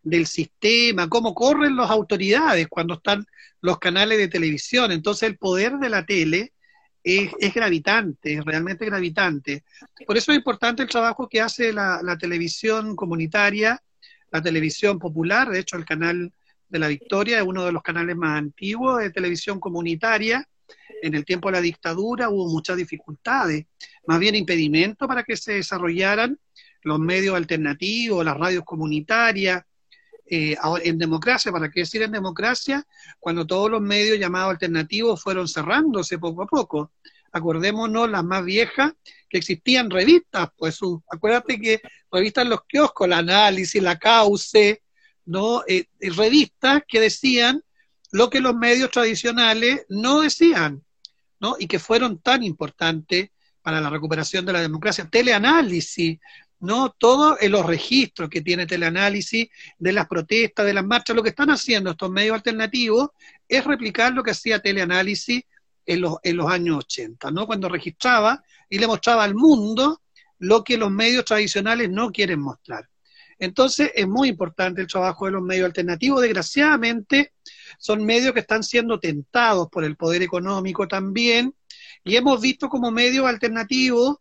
del 0.01 0.27
sistema, 0.27 1.07
cómo 1.07 1.33
corren 1.33 1.75
las 1.75 1.89
autoridades 1.89 2.67
cuando 2.67 2.95
están 2.95 3.25
los 3.61 3.79
canales 3.79 4.17
de 4.17 4.27
televisión. 4.27 4.91
Entonces 4.91 5.29
el 5.29 5.37
poder 5.37 5.77
de 5.77 5.89
la 5.89 6.05
tele 6.05 6.53
es, 7.03 7.31
gravitante, 7.53 8.41
realmente 8.43 8.85
gravitante. 8.85 9.63
Por 10.05 10.17
eso 10.17 10.31
es 10.31 10.37
importante 10.37 10.83
el 10.83 10.89
trabajo 10.89 11.27
que 11.27 11.41
hace 11.41 11.71
la, 11.73 12.01
la 12.01 12.17
televisión 12.17 12.95
comunitaria, 12.95 13.81
la 14.31 14.41
televisión 14.41 14.99
popular, 14.99 15.49
de 15.49 15.59
hecho 15.59 15.77
el 15.77 15.85
canal 15.85 16.33
de 16.69 16.79
la 16.79 16.87
Victoria, 16.87 17.37
es 17.37 17.43
uno 17.43 17.65
de 17.65 17.71
los 17.71 17.83
canales 17.83 18.15
más 18.15 18.37
antiguos 18.37 18.99
de 18.99 19.11
televisión 19.11 19.59
comunitaria. 19.59 20.47
En 21.01 21.13
el 21.15 21.25
tiempo 21.25 21.49
de 21.49 21.53
la 21.53 21.61
dictadura 21.61 22.29
hubo 22.29 22.47
muchas 22.49 22.77
dificultades, 22.77 23.65
más 24.07 24.19
bien 24.19 24.35
impedimento 24.35 25.07
para 25.07 25.23
que 25.23 25.35
se 25.35 25.53
desarrollaran 25.53 26.39
los 26.83 26.99
medios 26.99 27.35
alternativos, 27.35 28.23
las 28.23 28.37
radios 28.37 28.63
comunitarias. 28.63 29.63
Eh, 30.25 30.55
en 30.83 30.97
democracia, 30.97 31.51
¿para 31.51 31.69
qué 31.69 31.81
decir 31.81 32.01
en 32.01 32.11
democracia? 32.11 32.85
Cuando 33.19 33.45
todos 33.45 33.69
los 33.69 33.81
medios 33.81 34.17
llamados 34.17 34.51
alternativos 34.51 35.21
fueron 35.21 35.47
cerrándose 35.47 36.17
poco 36.17 36.43
a 36.43 36.47
poco. 36.47 36.91
Acordémonos 37.31 38.09
las 38.09 38.23
más 38.23 38.45
viejas 38.45 38.93
que 39.27 39.39
existían 39.39 39.89
revistas, 39.89 40.49
pues 40.55 40.79
acuérdate 41.11 41.59
que 41.59 41.81
revistas 42.11 42.43
en 42.43 42.51
los 42.51 42.63
kioscos, 42.65 43.09
la 43.09 43.17
análisis, 43.17 43.81
la 43.81 43.97
cauce, 43.97 44.83
¿no? 45.25 45.63
Eh, 45.67 45.87
eh, 45.99 46.09
revistas 46.11 46.83
que 46.87 46.99
decían 46.99 47.63
lo 48.13 48.29
que 48.29 48.41
los 48.41 48.55
medios 48.55 48.91
tradicionales 48.91 49.87
no 49.89 50.21
decían, 50.21 50.83
¿no? 51.39 51.55
Y 51.57 51.65
que 51.65 51.79
fueron 51.79 52.19
tan 52.19 52.43
importantes 52.43 53.31
para 53.63 53.81
la 53.81 53.89
recuperación 53.89 54.45
de 54.45 54.53
la 54.53 54.61
democracia. 54.61 55.09
Teleanálisis, 55.09 56.19
¿no? 56.59 56.91
Todos 56.91 57.39
los 57.41 57.65
registros 57.65 58.29
que 58.29 58.41
tiene 58.41 58.67
teleanálisis 58.67 59.47
de 59.79 59.91
las 59.93 60.07
protestas, 60.07 60.63
de 60.63 60.75
las 60.75 60.85
marchas, 60.85 61.15
lo 61.15 61.23
que 61.23 61.29
están 61.29 61.49
haciendo 61.49 61.89
estos 61.89 62.11
medios 62.11 62.35
alternativos 62.35 63.09
es 63.47 63.65
replicar 63.65 64.13
lo 64.13 64.21
que 64.21 64.31
hacía 64.31 64.61
teleanálisis 64.61 65.41
en 65.83 66.01
los, 66.01 66.17
en 66.21 66.37
los 66.37 66.51
años 66.51 66.85
80, 66.85 67.31
¿no? 67.31 67.47
Cuando 67.47 67.67
registraba 67.67 68.43
y 68.69 68.77
le 68.77 68.85
mostraba 68.85 69.23
al 69.23 69.33
mundo 69.33 70.03
lo 70.37 70.63
que 70.63 70.77
los 70.77 70.91
medios 70.91 71.25
tradicionales 71.25 71.89
no 71.89 72.11
quieren 72.11 72.41
mostrar. 72.41 72.87
Entonces 73.39 73.91
es 73.95 74.07
muy 74.07 74.29
importante 74.29 74.81
el 74.81 74.87
trabajo 74.87 75.25
de 75.25 75.31
los 75.31 75.41
medios 75.41 75.65
alternativos. 75.65 76.21
Desgraciadamente 76.21 77.33
son 77.77 78.05
medios 78.05 78.33
que 78.33 78.41
están 78.41 78.63
siendo 78.63 78.99
tentados 78.99 79.67
por 79.69 79.83
el 79.83 79.95
poder 79.95 80.21
económico 80.21 80.87
también 80.87 81.55
y 82.03 82.15
hemos 82.15 82.41
visto 82.41 82.69
como 82.69 82.91
medios 82.91 83.25
alternativos 83.25 84.17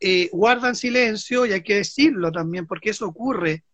eh, 0.00 0.28
guardan 0.32 0.74
silencio 0.74 1.46
y 1.46 1.52
hay 1.52 1.62
que 1.62 1.76
decirlo 1.76 2.32
también 2.32 2.66
porque 2.66 2.90
eso 2.90 3.06
ocurre. 3.06 3.64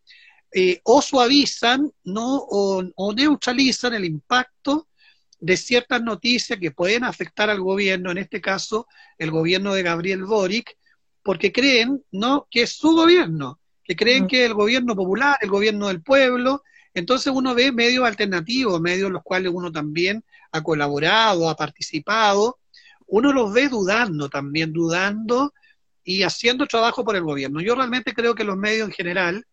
Eh, 0.52 0.80
o 0.84 1.02
suavizan 1.02 1.90
¿no? 2.04 2.36
O, 2.36 2.82
o 2.94 3.12
neutralizan 3.12 3.92
el 3.92 4.06
impacto 4.06 4.88
de 5.38 5.56
ciertas 5.56 6.02
noticias 6.02 6.58
que 6.58 6.70
pueden 6.70 7.04
afectar 7.04 7.50
al 7.50 7.60
gobierno, 7.60 8.10
en 8.10 8.18
este 8.18 8.40
caso 8.40 8.86
el 9.18 9.30
gobierno 9.30 9.74
de 9.74 9.82
Gabriel 9.82 10.24
Boric, 10.24 10.76
porque 11.22 11.52
creen 11.52 12.02
¿no? 12.10 12.48
que 12.50 12.62
es 12.62 12.72
su 12.72 12.92
gobierno 12.92 13.60
que 13.88 13.96
creen 13.96 14.26
que 14.26 14.44
el 14.44 14.52
gobierno 14.52 14.94
popular, 14.94 15.38
el 15.40 15.48
gobierno 15.48 15.88
del 15.88 16.02
pueblo, 16.02 16.62
entonces 16.98 17.32
uno 17.34 17.54
ve 17.54 17.72
medios 17.72 18.04
alternativos, 18.04 18.80
medios 18.80 19.06
en 19.06 19.14
los 19.14 19.22
cuales 19.22 19.52
uno 19.54 19.70
también 19.72 20.24
ha 20.52 20.62
colaborado, 20.62 21.48
ha 21.48 21.56
participado, 21.56 22.58
uno 23.06 23.32
los 23.32 23.52
ve 23.52 23.68
dudando 23.68 24.28
también, 24.28 24.72
dudando 24.72 25.54
y 26.04 26.22
haciendo 26.22 26.66
trabajo 26.66 27.04
por 27.04 27.16
el 27.16 27.22
gobierno. 27.22 27.60
Yo 27.60 27.74
realmente 27.74 28.12
creo 28.12 28.34
que 28.34 28.44
los 28.44 28.56
medios 28.56 28.88
en 28.88 28.94
general 28.94 29.46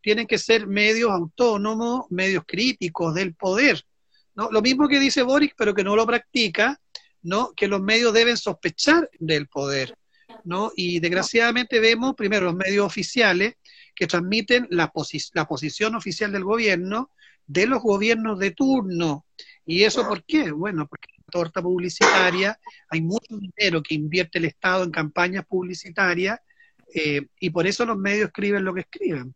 tienen 0.00 0.26
que 0.26 0.38
ser 0.38 0.66
medios 0.66 1.10
autónomos, 1.10 2.06
medios 2.10 2.44
críticos 2.46 3.14
del 3.14 3.34
poder. 3.34 3.82
¿no? 4.34 4.50
Lo 4.50 4.62
mismo 4.62 4.88
que 4.88 5.00
dice 5.00 5.22
Boris, 5.22 5.52
pero 5.56 5.74
que 5.74 5.84
no 5.84 5.96
lo 5.96 6.06
practica, 6.06 6.80
¿no? 7.22 7.52
que 7.54 7.68
los 7.68 7.80
medios 7.80 8.12
deben 8.12 8.36
sospechar 8.36 9.08
del 9.18 9.48
poder. 9.48 9.96
¿no? 10.44 10.72
Y 10.76 11.00
desgraciadamente 11.00 11.80
vemos, 11.80 12.14
primero, 12.14 12.46
los 12.46 12.56
medios 12.56 12.86
oficiales 12.86 13.54
que 13.94 14.06
transmiten 14.06 14.66
la, 14.70 14.92
la 15.32 15.46
posición 15.46 15.94
oficial 15.94 16.32
del 16.32 16.44
gobierno 16.44 17.10
de 17.46 17.66
los 17.66 17.82
gobiernos 17.82 18.38
de 18.38 18.52
turno. 18.52 19.26
¿Y 19.66 19.82
eso 19.82 20.06
por 20.06 20.24
qué? 20.24 20.50
Bueno, 20.50 20.86
porque 20.86 21.08
la 21.16 21.24
torta 21.30 21.62
publicitaria 21.62 22.58
hay 22.88 23.02
mucho 23.02 23.36
dinero 23.36 23.82
que 23.82 23.94
invierte 23.94 24.38
el 24.38 24.46
Estado 24.46 24.84
en 24.84 24.90
campañas 24.90 25.44
publicitarias 25.46 26.38
eh, 26.94 27.26
y 27.40 27.50
por 27.50 27.66
eso 27.66 27.84
los 27.84 27.96
medios 27.96 28.26
escriben 28.26 28.64
lo 28.64 28.74
que 28.74 28.80
escriben. 28.80 29.34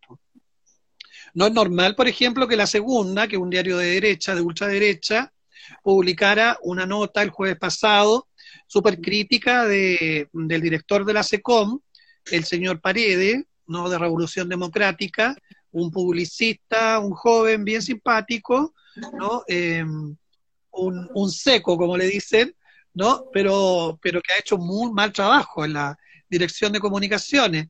No 1.34 1.46
es 1.46 1.52
normal, 1.52 1.94
por 1.94 2.09
ejemplo, 2.09 2.48
que 2.48 2.56
la 2.56 2.66
segunda, 2.66 3.28
que 3.28 3.36
es 3.36 3.42
un 3.42 3.50
diario 3.50 3.76
de 3.76 3.86
derecha, 3.86 4.34
de 4.34 4.40
ultraderecha, 4.40 5.32
publicara 5.82 6.59
una 6.62 6.86
nota 6.86 7.22
el 7.22 7.30
jueves 7.30 7.59
pasado 7.59 8.28
súper 8.66 9.00
crítica 9.00 9.66
de, 9.66 10.28
del 10.32 10.61
director 10.61 11.04
de 11.04 11.14
la 11.14 11.22
SECOM, 11.22 11.80
el 12.30 12.44
señor 12.44 12.80
Paredes, 12.80 13.44
¿no? 13.68 13.88
de 13.88 13.98
Revolución 13.98 14.48
Democrática, 14.48 15.36
un 15.70 15.90
publicista, 15.90 16.98
un 16.98 17.12
joven 17.12 17.64
bien 17.64 17.82
simpático, 17.82 18.74
¿no? 19.12 19.44
Em, 19.46 20.16
un, 20.72 21.10
un, 21.14 21.30
seco, 21.30 21.76
como 21.76 21.96
le 21.96 22.06
dicen, 22.06 22.54
¿no? 22.94 23.26
Pero, 23.32 23.98
pero 24.02 24.20
que 24.20 24.32
ha 24.32 24.38
hecho 24.38 24.58
muy 24.58 24.90
mal 24.92 25.12
trabajo 25.12 25.64
en 25.64 25.74
la 25.74 25.96
dirección 26.28 26.72
de 26.72 26.80
comunicaciones, 26.80 27.68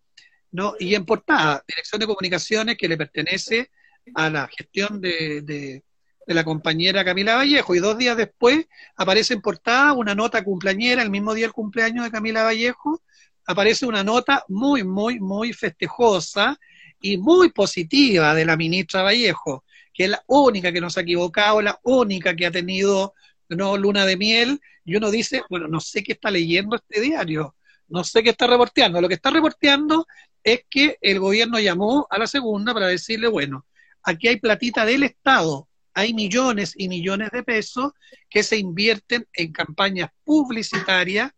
¿no? 0.52 0.74
Y 0.78 0.94
en 0.94 1.04
portada, 1.04 1.62
dirección 1.66 2.00
de 2.00 2.06
comunicaciones 2.06 2.76
que 2.76 2.88
le 2.88 2.96
pertenece 2.96 3.70
a 4.14 4.30
la 4.30 4.48
gestión 4.48 5.00
de, 5.00 5.42
de, 5.42 5.82
la 6.26 6.44
compañera 6.44 7.04
Camila 7.04 7.36
Vallejo, 7.36 7.74
y 7.74 7.78
dos 7.78 7.96
días 7.96 8.16
después 8.16 8.66
aparece 8.96 9.34
en 9.34 9.40
portada 9.40 9.94
una 9.94 10.14
nota 10.14 10.44
cumpleañera, 10.44 11.02
el 11.02 11.10
mismo 11.10 11.32
día 11.32 11.46
del 11.46 11.54
cumpleaños 11.54 12.04
de 12.04 12.10
Camila 12.10 12.42
Vallejo, 12.42 13.02
aparece 13.48 13.86
una 13.86 14.04
nota 14.04 14.44
muy, 14.48 14.84
muy, 14.84 15.18
muy 15.20 15.54
festejosa 15.54 16.60
y 17.00 17.16
muy 17.16 17.50
positiva 17.50 18.34
de 18.34 18.44
la 18.44 18.58
ministra 18.58 19.02
Vallejo, 19.02 19.64
que 19.94 20.04
es 20.04 20.10
la 20.10 20.22
única 20.26 20.70
que 20.70 20.82
no 20.82 20.90
se 20.90 21.00
ha 21.00 21.02
equivocado, 21.02 21.62
la 21.62 21.80
única 21.82 22.36
que 22.36 22.44
ha 22.44 22.50
tenido 22.50 23.14
no 23.48 23.78
luna 23.78 24.04
de 24.04 24.18
miel, 24.18 24.60
y 24.84 24.96
uno 24.96 25.10
dice, 25.10 25.42
bueno, 25.48 25.66
no 25.66 25.80
sé 25.80 26.02
qué 26.02 26.12
está 26.12 26.30
leyendo 26.30 26.76
este 26.76 27.00
diario, 27.00 27.56
no 27.88 28.04
sé 28.04 28.22
qué 28.22 28.30
está 28.30 28.46
reporteando. 28.46 29.00
Lo 29.00 29.08
que 29.08 29.14
está 29.14 29.30
reporteando 29.30 30.06
es 30.44 30.64
que 30.68 30.98
el 31.00 31.18
gobierno 31.18 31.58
llamó 31.58 32.06
a 32.10 32.18
la 32.18 32.26
segunda 32.26 32.74
para 32.74 32.88
decirle, 32.88 33.28
bueno, 33.28 33.64
aquí 34.02 34.28
hay 34.28 34.36
platita 34.36 34.84
del 34.84 35.04
Estado, 35.04 35.70
hay 35.94 36.12
millones 36.12 36.74
y 36.76 36.90
millones 36.90 37.30
de 37.30 37.42
pesos 37.42 37.92
que 38.28 38.42
se 38.42 38.58
invierten 38.58 39.26
en 39.32 39.52
campañas 39.52 40.10
publicitarias 40.22 41.32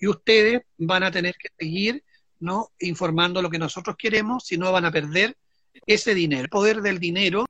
y 0.00 0.08
ustedes 0.08 0.62
van 0.78 1.02
a 1.02 1.10
tener 1.10 1.36
que 1.36 1.50
seguir 1.56 2.02
¿no? 2.40 2.72
informando 2.80 3.42
lo 3.42 3.50
que 3.50 3.58
nosotros 3.58 3.96
queremos, 3.98 4.46
si 4.46 4.56
no 4.56 4.72
van 4.72 4.86
a 4.86 4.90
perder 4.90 5.36
ese 5.86 6.14
dinero. 6.14 6.42
El 6.42 6.48
poder 6.48 6.80
del 6.80 6.98
dinero, 6.98 7.44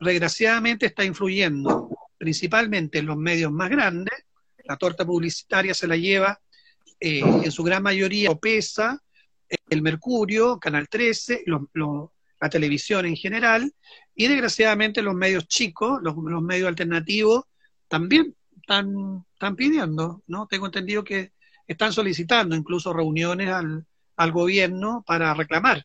desgraciadamente, 0.00 0.86
está 0.86 1.04
influyendo 1.04 1.90
principalmente 2.16 2.98
en 2.98 3.06
los 3.06 3.18
medios 3.18 3.52
más 3.52 3.68
grandes. 3.68 4.24
La 4.64 4.76
torta 4.76 5.04
publicitaria 5.04 5.74
se 5.74 5.86
la 5.86 5.96
lleva 5.96 6.40
eh, 6.98 7.20
en 7.20 7.52
su 7.52 7.62
gran 7.62 7.82
mayoría 7.82 8.30
Opesa, 8.30 9.00
el 9.68 9.82
Mercurio, 9.82 10.58
Canal 10.58 10.88
13, 10.88 11.44
la 11.44 12.48
televisión 12.48 13.06
en 13.06 13.16
general, 13.16 13.72
y 14.14 14.26
desgraciadamente 14.26 15.02
los 15.02 15.14
medios 15.14 15.46
chicos, 15.46 16.00
los 16.02 16.42
medios 16.42 16.68
alternativos, 16.68 17.44
también 17.88 18.34
están, 18.68 19.24
están 19.32 19.56
pidiendo, 19.56 20.22
¿no? 20.26 20.46
Tengo 20.46 20.66
entendido 20.66 21.02
que 21.02 21.32
están 21.66 21.90
solicitando 21.90 22.54
incluso 22.54 22.92
reuniones 22.92 23.48
al, 23.48 23.86
al 24.16 24.32
gobierno 24.32 25.02
para 25.06 25.32
reclamar 25.32 25.82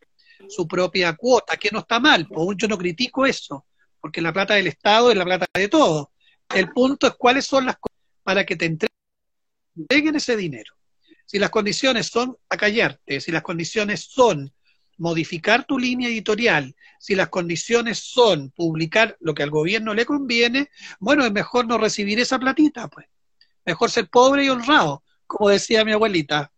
su 0.49 0.67
propia 0.67 1.15
cuota, 1.15 1.55
que 1.55 1.69
no 1.71 1.79
está 1.79 2.01
mal, 2.01 2.27
pues 2.27 2.57
yo 2.57 2.67
no 2.67 2.77
critico 2.77 3.25
eso, 3.25 3.65
porque 4.01 4.21
la 4.21 4.33
plata 4.33 4.55
del 4.55 4.67
Estado 4.67 5.11
es 5.11 5.17
la 5.17 5.23
plata 5.23 5.45
de 5.53 5.69
todos. 5.69 6.07
El 6.53 6.69
punto 6.71 7.07
es 7.07 7.13
cuáles 7.13 7.45
son 7.45 7.65
las 7.65 7.77
cosas 7.77 7.97
para 8.21 8.45
que 8.45 8.57
te 8.57 8.65
entreguen 8.65 10.17
ese 10.17 10.35
dinero. 10.35 10.73
Si 11.25 11.39
las 11.39 11.49
condiciones 11.49 12.07
son 12.07 12.35
acallarte, 12.49 13.21
si 13.21 13.31
las 13.31 13.43
condiciones 13.43 14.01
son 14.01 14.51
modificar 14.97 15.65
tu 15.65 15.77
línea 15.79 16.09
editorial, 16.09 16.75
si 16.99 17.15
las 17.15 17.29
condiciones 17.29 17.99
son 17.99 18.51
publicar 18.51 19.17
lo 19.19 19.33
que 19.33 19.43
al 19.43 19.49
gobierno 19.49 19.93
le 19.93 20.05
conviene, 20.05 20.69
bueno, 20.99 21.25
es 21.25 21.31
mejor 21.31 21.67
no 21.67 21.77
recibir 21.77 22.19
esa 22.19 22.39
platita, 22.39 22.87
pues. 22.87 23.07
Mejor 23.65 23.89
ser 23.89 24.09
pobre 24.09 24.45
y 24.45 24.49
honrado, 24.49 25.03
como 25.25 25.49
decía 25.49 25.85
mi 25.85 25.93
abuelita. 25.93 26.51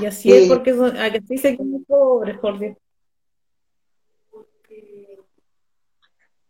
Y 0.00 0.06
así 0.06 0.32
es 0.32 0.48
porque 0.48 0.74
son, 0.74 0.96
así 0.96 1.38
se 1.38 1.58
pobres, 1.86 2.38
Jorge. 2.40 2.76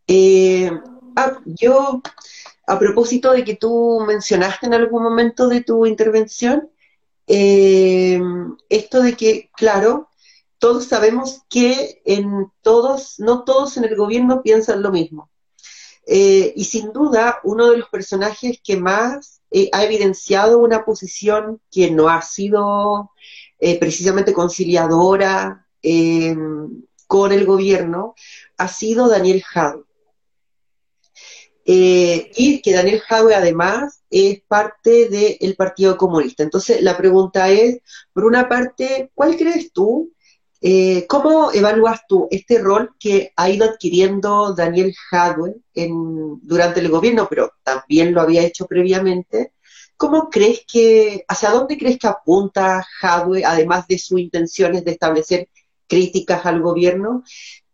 Eh, 0.07 0.70
ah, 1.16 1.40
yo, 1.46 2.03
a 2.66 2.78
propósito 2.78 3.32
de 3.32 3.44
que 3.44 3.57
tú 3.57 4.05
mencionaste 4.07 4.66
en 4.66 4.74
algún 4.74 5.03
momento 5.03 5.48
de 5.48 5.62
tu 5.62 5.86
intervención, 5.86 6.68
eh, 7.26 8.20
esto 8.68 9.02
de 9.02 9.16
que, 9.16 9.50
claro, 9.56 10.08
todos 10.58 10.86
sabemos 10.86 11.42
que 11.48 12.02
en 12.04 12.50
todos, 12.62 13.18
no 13.18 13.44
todos 13.44 13.76
en 13.76 13.84
el 13.84 13.96
gobierno 13.96 14.42
piensan 14.42 14.82
lo 14.82 14.90
mismo. 14.90 15.30
Eh, 16.06 16.52
y 16.56 16.64
sin 16.64 16.92
duda, 16.92 17.40
uno 17.44 17.70
de 17.70 17.78
los 17.78 17.88
personajes 17.88 18.60
que 18.62 18.76
más 18.76 19.40
eh, 19.50 19.68
ha 19.72 19.84
evidenciado 19.84 20.58
una 20.58 20.84
posición 20.84 21.60
que 21.70 21.90
no 21.90 22.08
ha 22.08 22.22
sido 22.22 23.10
precisamente 23.78 24.32
conciliadora 24.32 25.68
con 27.06 27.30
el 27.30 27.46
gobierno 27.46 28.16
ha 28.56 28.66
sido 28.66 29.08
Daniel 29.08 29.40
Jadot. 29.44 29.86
Eh, 31.64 32.32
y 32.36 32.60
que 32.60 32.72
Daniel 32.72 33.00
Jaue 33.00 33.34
además 33.34 34.02
es 34.10 34.42
parte 34.42 35.08
del 35.08 35.54
Partido 35.56 35.96
Comunista. 35.96 36.42
Entonces 36.42 36.82
la 36.82 36.96
pregunta 36.96 37.50
es, 37.50 37.78
por 38.12 38.24
una 38.24 38.48
parte, 38.48 39.10
¿cuál 39.14 39.36
crees 39.36 39.72
tú? 39.72 40.12
Eh, 40.60 41.06
¿Cómo 41.08 41.52
evalúas 41.52 42.02
tú 42.08 42.28
este 42.30 42.58
rol 42.58 42.94
que 42.98 43.32
ha 43.36 43.50
ido 43.50 43.64
adquiriendo 43.64 44.54
Daniel 44.54 44.94
Jadwe 45.10 45.56
durante 45.74 46.80
el 46.80 46.88
gobierno, 46.88 47.26
pero 47.28 47.52
también 47.62 48.12
lo 48.14 48.20
había 48.20 48.42
hecho 48.42 48.66
previamente? 48.66 49.52
¿Cómo 49.96 50.30
crees 50.30 50.64
que, 50.66 51.24
hacia 51.28 51.50
dónde 51.50 51.78
crees 51.78 51.98
que 51.98 52.08
apunta 52.08 52.84
Jadwe, 53.00 53.44
además 53.44 53.86
de 53.86 53.98
sus 53.98 54.18
intenciones 54.18 54.84
de 54.84 54.92
establecer 54.92 55.48
críticas 55.86 56.44
al 56.44 56.60
gobierno? 56.60 57.22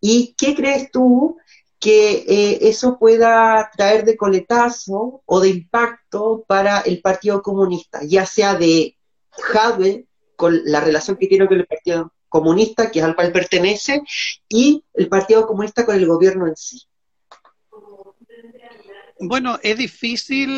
¿Y 0.01 0.35
qué 0.37 0.55
crees 0.55 0.91
tú 0.91 1.39
que 1.79 2.25
eh, 2.29 2.59
eso 2.63 2.99
pueda 2.99 3.71
traer 3.77 4.05
de 4.05 4.17
coletazo 4.17 5.23
o 5.25 5.41
de 5.41 5.49
impacto 5.51 6.45
para 6.49 6.81
el 6.81 7.01
Partido 7.01 7.41
Comunista, 7.41 8.01
ya 8.03 8.27
sea 8.27 8.57
de 8.57 8.97
Jadwe, 9.31 10.07
con 10.37 10.61
la 10.65 10.81
relación 10.81 11.17
que 11.17 11.29
tiene 11.29 11.47
con 11.47 11.59
el 11.59 11.67
Partido 11.67 12.13
Comunista, 12.29 12.91
que 12.91 12.99
es 12.99 13.05
al 13.05 13.15
cual 13.15 13.33
pertenece, 13.33 14.03
y 14.49 14.85
el 14.95 15.09
Partido 15.09 15.47
Comunista 15.47 15.87
con 15.87 15.97
el 15.97 16.07
gobierno 16.07 16.47
en 16.47 16.57
sí. 16.57 16.83
Bueno, 19.21 19.59
es 19.63 19.77
difícil, 19.77 20.49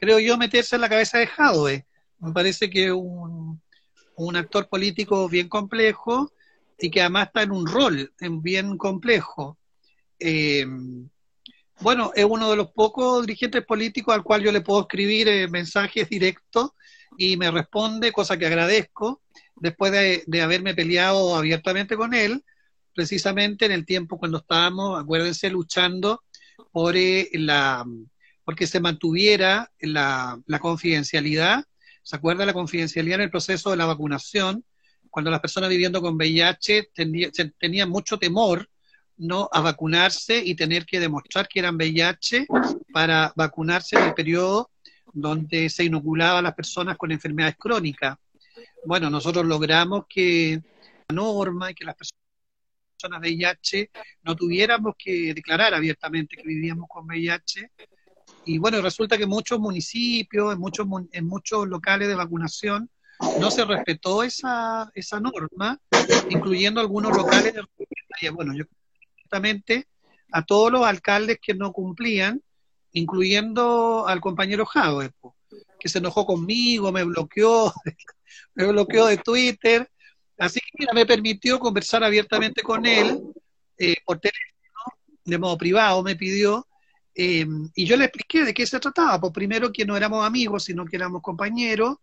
creo 0.00 0.18
yo, 0.18 0.36
meterse 0.38 0.74
en 0.74 0.80
la 0.80 0.88
cabeza 0.88 1.18
de 1.18 1.26
Jadwe. 1.26 1.86
Me 2.18 2.32
parece 2.32 2.68
que 2.70 2.86
es 2.86 2.92
un, 2.92 3.60
un 4.16 4.36
actor 4.36 4.68
político 4.68 5.28
bien 5.28 5.48
complejo 5.48 6.32
y 6.78 6.90
que 6.90 7.00
además 7.00 7.28
está 7.28 7.42
en 7.42 7.52
un 7.52 7.66
rol 7.66 8.12
bien 8.40 8.76
complejo 8.76 9.58
eh, 10.22 10.66
bueno, 11.80 12.12
es 12.14 12.24
uno 12.24 12.48
de 12.48 12.56
los 12.56 12.70
pocos 12.70 13.26
dirigentes 13.26 13.64
políticos 13.64 14.14
al 14.14 14.22
cual 14.22 14.42
yo 14.42 14.52
le 14.52 14.60
puedo 14.60 14.82
escribir 14.82 15.26
eh, 15.28 15.48
mensajes 15.48 16.08
directos 16.08 16.70
y 17.18 17.36
me 17.36 17.50
responde, 17.50 18.12
cosa 18.12 18.36
que 18.36 18.46
agradezco, 18.46 19.20
después 19.56 19.92
de, 19.92 20.42
haberme 20.42 20.74
peleado 20.74 21.34
abiertamente 21.34 21.96
con 21.96 22.14
él, 22.14 22.44
precisamente 22.94 23.66
en 23.66 23.72
el 23.72 23.84
tiempo 23.84 24.18
cuando 24.18 24.38
estábamos, 24.38 25.00
acuérdense, 25.00 25.50
luchando 25.50 26.22
por 26.70 26.96
eh, 26.96 27.28
la 27.34 27.84
porque 28.44 28.66
se 28.66 28.80
mantuviera 28.80 29.70
la, 29.80 30.40
confidencialidad, 30.60 31.64
¿se 32.02 32.16
acuerda 32.16 32.46
la 32.46 32.52
confidencialidad 32.52 33.16
en 33.16 33.24
el 33.24 33.30
proceso 33.30 33.70
de 33.70 33.76
la 33.76 33.86
vacunación? 33.86 34.64
Cuando 35.10 35.30
las 35.30 35.40
personas 35.40 35.70
viviendo 35.70 36.00
con 36.00 36.16
VIH 36.16 36.90
tenían 37.58 37.88
mucho 37.88 38.18
temor 38.18 38.68
no 39.22 39.48
a 39.52 39.60
vacunarse 39.60 40.42
y 40.44 40.54
tener 40.56 40.84
que 40.84 40.98
demostrar 40.98 41.46
que 41.46 41.60
eran 41.60 41.76
VIH 41.76 42.46
para 42.92 43.32
vacunarse 43.36 43.96
en 43.96 44.04
el 44.06 44.14
periodo 44.14 44.70
donde 45.12 45.70
se 45.70 45.84
inoculaba 45.84 46.40
a 46.40 46.42
las 46.42 46.54
personas 46.54 46.96
con 46.96 47.12
enfermedades 47.12 47.56
crónicas. 47.56 48.16
Bueno, 48.84 49.10
nosotros 49.10 49.46
logramos 49.46 50.06
que 50.08 50.60
la 51.08 51.14
norma 51.14 51.70
y 51.70 51.74
que 51.74 51.84
las 51.84 51.94
personas 51.94 53.20
VIH 53.20 53.90
no 54.22 54.34
tuviéramos 54.34 54.94
que 54.98 55.32
declarar 55.34 55.72
abiertamente 55.72 56.36
que 56.36 56.42
vivíamos 56.42 56.88
con 56.88 57.06
VIH. 57.06 57.70
Y 58.46 58.58
bueno, 58.58 58.80
resulta 58.80 59.16
que 59.16 59.24
en 59.24 59.28
muchos 59.28 59.60
municipios, 59.60 60.52
en 60.52 60.58
muchos, 60.58 60.86
en 61.12 61.26
muchos 61.26 61.68
locales 61.68 62.08
de 62.08 62.16
vacunación, 62.16 62.90
no 63.38 63.52
se 63.52 63.64
respetó 63.64 64.24
esa, 64.24 64.90
esa 64.94 65.20
norma, 65.20 65.78
incluyendo 66.28 66.80
algunos 66.80 67.16
locales 67.16 67.54
de... 67.54 67.62
Bueno, 68.30 68.54
yo 68.54 68.64
a 70.32 70.42
todos 70.44 70.72
los 70.72 70.84
alcaldes 70.84 71.38
que 71.40 71.54
no 71.54 71.72
cumplían, 71.72 72.42
incluyendo 72.92 74.06
al 74.06 74.20
compañero 74.20 74.66
Javo, 74.66 75.02
que 75.78 75.88
se 75.88 75.98
enojó 75.98 76.26
conmigo, 76.26 76.92
me 76.92 77.04
bloqueó, 77.04 77.72
me 78.54 78.66
bloqueó 78.66 79.06
de 79.06 79.18
Twitter, 79.18 79.88
Así 80.42 80.58
que 80.58 80.70
mira, 80.78 80.92
me 80.92 81.06
permitió 81.06 81.58
conversar 81.60 82.02
abiertamente 82.02 82.62
con 82.62 82.84
él 82.84 83.22
eh, 83.78 83.94
por 84.04 84.18
teléfono, 84.18 84.98
de 85.24 85.38
modo 85.38 85.56
privado, 85.56 86.02
me 86.02 86.16
pidió, 86.16 86.66
eh, 87.14 87.46
y 87.76 87.84
yo 87.84 87.96
le 87.96 88.06
expliqué 88.06 88.44
de 88.44 88.52
qué 88.52 88.66
se 88.66 88.80
trataba. 88.80 89.20
Pues 89.20 89.32
primero 89.32 89.70
que 89.72 89.84
no 89.84 89.96
éramos 89.96 90.26
amigos, 90.26 90.64
sino 90.64 90.84
que 90.84 90.96
éramos 90.96 91.22
compañeros, 91.22 91.96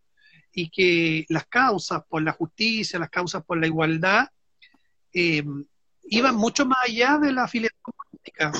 y 0.53 0.69
que 0.69 1.25
las 1.27 1.47
causas 1.47 2.01
por 2.07 2.21
la 2.21 2.31
justicia, 2.31 2.97
las 2.97 3.09
causas 3.09 3.43
por 3.43 3.59
la 3.59 3.67
igualdad, 3.67 4.27
eh, 5.13 5.43
iban 6.09 6.35
mucho 6.35 6.65
más 6.65 6.79
allá 6.85 7.17
de 7.17 7.31
la 7.31 7.43
afiliación 7.43 7.81
política, 7.81 8.51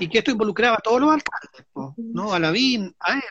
y 0.00 0.08
que 0.08 0.18
esto 0.18 0.30
involucraba 0.30 0.76
a 0.76 0.80
todos 0.80 1.00
los 1.00 1.10
alcaldes, 1.10 1.66
¿no? 1.96 2.32
A 2.32 2.38
Lavín, 2.38 2.94
a 3.00 3.14
él, 3.14 3.22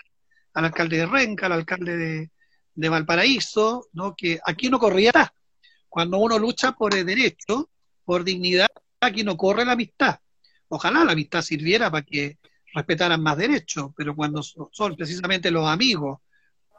al 0.53 0.65
alcalde 0.65 0.97
de 0.97 1.05
Renca, 1.05 1.45
al 1.45 1.53
alcalde 1.53 1.97
de, 1.97 2.31
de 2.73 2.89
Valparaíso, 2.89 3.87
¿no? 3.93 4.15
Que 4.15 4.39
aquí 4.43 4.69
no 4.69 4.79
corría 4.79 5.11
nada 5.13 5.33
cuando 5.97 6.19
uno 6.19 6.37
lucha 6.37 6.73
por 6.73 6.93
el 6.93 7.05
derecho, 7.05 7.71
por 8.05 8.23
dignidad, 8.23 8.67
aquí 9.01 9.23
no 9.23 9.35
corre 9.35 9.65
la 9.65 9.71
amistad. 9.71 10.19
Ojalá 10.67 11.03
la 11.03 11.13
amistad 11.13 11.41
sirviera 11.41 11.89
para 11.89 12.05
que 12.05 12.37
respetaran 12.73 13.21
más 13.21 13.37
derechos, 13.37 13.91
pero 13.95 14.15
cuando 14.15 14.43
son 14.43 14.95
precisamente 14.95 15.49
los 15.49 15.65
amigos 15.67 16.19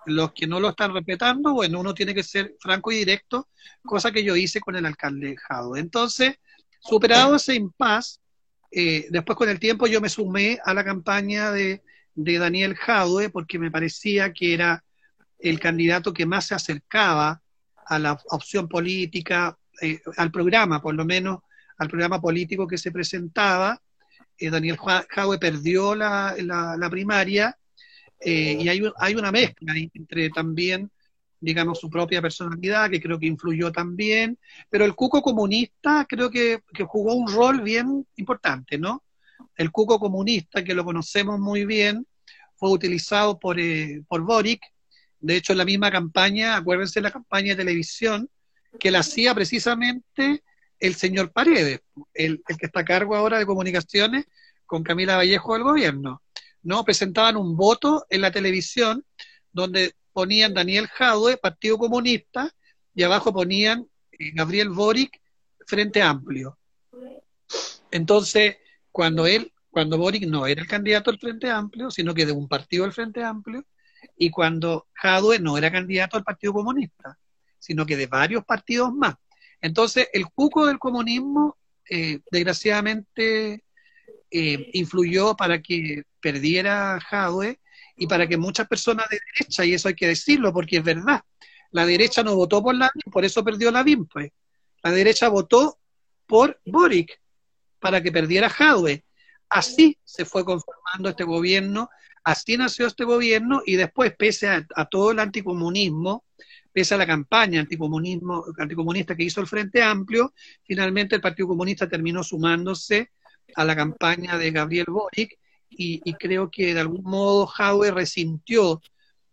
los 0.07 0.33
que 0.33 0.47
no 0.47 0.61
lo 0.61 0.71
están 0.71 0.95
respetando, 0.95 1.53
bueno, 1.53 1.81
uno 1.81 1.93
tiene 1.93 2.15
que 2.15 2.23
ser 2.23 2.55
franco 2.61 2.93
y 2.93 2.99
directo, 2.99 3.49
cosa 3.83 4.13
que 4.13 4.23
yo 4.23 4.37
hice 4.37 4.61
con 4.61 4.77
el 4.77 4.87
alcalde 4.87 5.37
Jado. 5.37 5.77
Entonces, 5.77 6.37
superado 6.79 7.37
ese 7.37 7.55
impas, 7.55 8.21
eh, 8.71 9.07
después 9.11 9.37
con 9.37 9.49
el 9.49 9.59
tiempo 9.59 9.87
yo 9.87 10.01
me 10.01 10.09
sumé 10.09 10.59
a 10.65 10.75
la 10.75 10.85
campaña 10.85 11.51
de, 11.51 11.83
de 12.15 12.39
Daniel 12.39 12.75
Jadwe 12.75 13.31
porque 13.31 13.59
me 13.59 13.71
parecía 13.71 14.33
que 14.33 14.55
era 14.55 14.85
el 15.39 15.61
candidato 15.61 16.13
que 16.13 16.27
más 16.27 16.47
se 16.47 16.55
acercaba 16.55 17.41
a 17.87 17.99
la 17.99 18.21
opción 18.31 18.69
política, 18.69 19.57
eh, 19.81 20.01
al 20.17 20.31
programa, 20.31 20.83
por 20.83 20.95
lo 20.95 21.05
menos 21.05 21.41
al 21.79 21.89
programa 21.89 22.21
político 22.21 22.67
que 22.67 22.79
se 22.79 22.91
presentaba. 22.91 23.81
Eh, 24.37 24.51
Daniel 24.51 24.77
Jaue 24.77 25.39
perdió 25.39 25.95
la, 25.95 26.35
la, 26.39 26.91
primaria 26.91 27.57
eh, 28.21 28.59
y 28.61 28.69
hay, 28.69 28.83
hay 28.99 29.15
una 29.15 29.33
mezcla 29.33 29.75
entre 29.77 30.31
también, 30.31 30.91
digamos, 31.41 31.79
su 31.79 31.89
propia 31.89 32.21
personalidad, 32.21 32.91
que 32.91 33.01
creo 33.01 33.19
que 33.19 33.27
influyó 33.27 33.71
también, 33.71 34.39
pero 34.69 34.85
el 34.85 34.95
cuco 34.95 35.23
comunista 35.23 36.07
creo 36.09 36.31
que, 36.31 36.61
que 36.73 36.85
jugó 36.85 37.15
un 37.15 37.33
rol 37.33 37.63
bien 37.63 38.07
importante, 38.17 38.79
¿no? 38.79 39.05
El 39.57 39.71
cuco 39.71 39.99
comunista, 39.99 40.65
que 40.65 40.75
lo 40.75 40.85
conocemos 40.85 41.39
muy 41.39 41.65
bien, 41.65 42.07
fue 42.57 42.71
utilizado 42.71 43.39
por, 43.39 43.57
por 44.09 44.23
Boric 44.23 44.61
de 45.21 45.37
hecho, 45.37 45.53
en 45.53 45.59
la 45.59 45.65
misma 45.65 45.91
campaña, 45.91 46.57
acuérdense 46.57 47.01
de 47.01 47.05
la 47.05 47.11
campaña 47.11 47.51
de 47.51 47.65
televisión, 47.65 48.31
que 48.79 48.91
la 48.91 49.01
hacía 49.01 49.35
precisamente 49.35 50.43
el 50.79 50.95
señor 50.95 51.33
Paredes, 51.33 51.81
el, 52.15 52.43
que 52.47 52.67
está 52.67 52.81
a 52.81 52.85
cargo 52.85 53.17
ahora 53.17 53.39
de 53.39 53.47
comunicaciones 53.47 54.27
con 54.65 54.85
Camila 54.85 55.17
Vallejo 55.17 55.55
del 55.55 55.65
gobierno. 55.65 56.23
¿no? 56.63 56.85
Presentaban 56.85 57.37
un 57.37 57.57
voto 57.57 58.07
en 58.11 58.21
la 58.21 58.31
televisión 58.31 59.05
donde 59.51 59.95
ponían 60.19 60.53
Daniel 60.53 60.89
Jadwe, 60.89 61.37
Partido 61.37 61.79
Comunista, 61.79 62.53
y 62.93 63.05
abajo 63.05 63.33
ponían 63.33 63.87
eh, 64.11 64.33
Gabriel 64.35 64.71
Boric, 64.71 65.21
Frente 65.65 66.03
Amplio. 66.03 66.59
Entonces, 67.93 68.57
cuando 68.91 69.29
él, 69.29 69.53
cuando 69.71 69.97
Boric 69.97 70.27
no 70.27 70.49
era 70.49 70.61
el 70.61 70.67
candidato 70.67 71.13
del 71.13 71.21
Frente 71.21 71.49
Amplio, 71.49 71.93
sino 71.93 72.15
que 72.15 72.27
de 72.27 72.33
un 72.33 72.49
partido 72.49 72.83
del 72.83 72.93
Frente 72.93 73.23
Amplio, 73.23 73.65
y 74.17 74.29
cuando 74.31 74.89
Jadwe 74.93 75.39
no 75.39 75.57
era 75.57 75.71
candidato 75.71 76.17
al 76.17 76.25
Partido 76.25 76.53
Comunista, 76.53 77.17
sino 77.61 77.87
que 77.87 77.97
de 77.97 78.09
varios 78.09 78.45
partidos 78.45 78.93
más. 78.93 79.15
Entonces, 79.61 80.09
el 80.13 80.27
cuco 80.27 80.67
del 80.67 80.81
comunismo, 80.81 81.57
eh, 81.89 82.19
desgraciadamente, 82.33 83.63
eh, 84.33 84.71
influyó 84.73 85.37
para 85.37 85.63
que 85.63 86.03
perdiera 86.21 86.99
Jadwe 87.09 87.61
y 87.99 88.07
para 88.07 88.27
que 88.27 88.37
muchas 88.37 88.69
personas 88.69 89.09
de 89.09 89.19
derecha, 89.35 89.65
y 89.65 89.75
eso 89.75 89.89
hay 89.89 89.95
que 89.95 90.07
decirlo 90.07 90.53
porque 90.53 90.79
es 90.79 90.85
verdad, 90.85 91.23
la 91.71 91.85
derecha 91.85 92.23
no 92.23 92.35
votó 92.35 92.63
por 92.63 92.75
la 92.75 92.91
por 93.13 93.25
eso 93.25 93.45
perdió 93.45 93.71
la 93.71 93.83
BIM, 93.83 94.07
pues. 94.07 94.31
La 94.83 94.93
derecha 94.93 95.29
votó 95.29 95.79
por 96.27 96.61
Boric 96.65 97.21
para 97.81 98.03
que 98.03 98.13
perdiera 98.13 98.49
Jadwe. 98.49 99.05
Así 99.49 99.99
se 100.05 100.25
fue 100.25 100.45
conformando 100.45 101.09
este 101.09 101.25
gobierno 101.25 101.91
Así 102.29 102.59
nació 102.59 102.87
este 102.87 103.05
gobierno 103.05 103.63
y 103.65 103.77
después, 103.77 104.15
pese 104.15 104.49
a, 104.49 104.85
todo 104.85 105.13
el 105.13 105.19
anticomunismo, 105.19 106.27
pese 106.71 106.95
a 106.95 106.99
la 106.99 107.07
campaña 107.07 107.61
anticomunismo, 107.61 108.45
anticomunista 108.59 109.17
que 109.17 109.25
hizo 109.25 109.41
el 109.41 109.47
Frente 109.47 109.83
Amplio, 109.83 110.35
finalmente 110.63 111.15
el 111.15 111.23
Partido 111.23 111.49
Comunista 111.49 111.89
terminó 111.89 112.23
sumándose 112.23 113.13
a 113.55 113.65
la 113.65 113.75
campaña 113.75 114.37
de 114.37 114.51
Gabriel 114.51 114.85
Boric 114.89 115.39
y, 115.71 116.13
creo 116.15 116.51
que 116.51 116.75
de 116.75 116.81
algún 116.81 117.05
modo 117.05 117.47
Jaue 117.47 117.91
resintió 117.91 118.81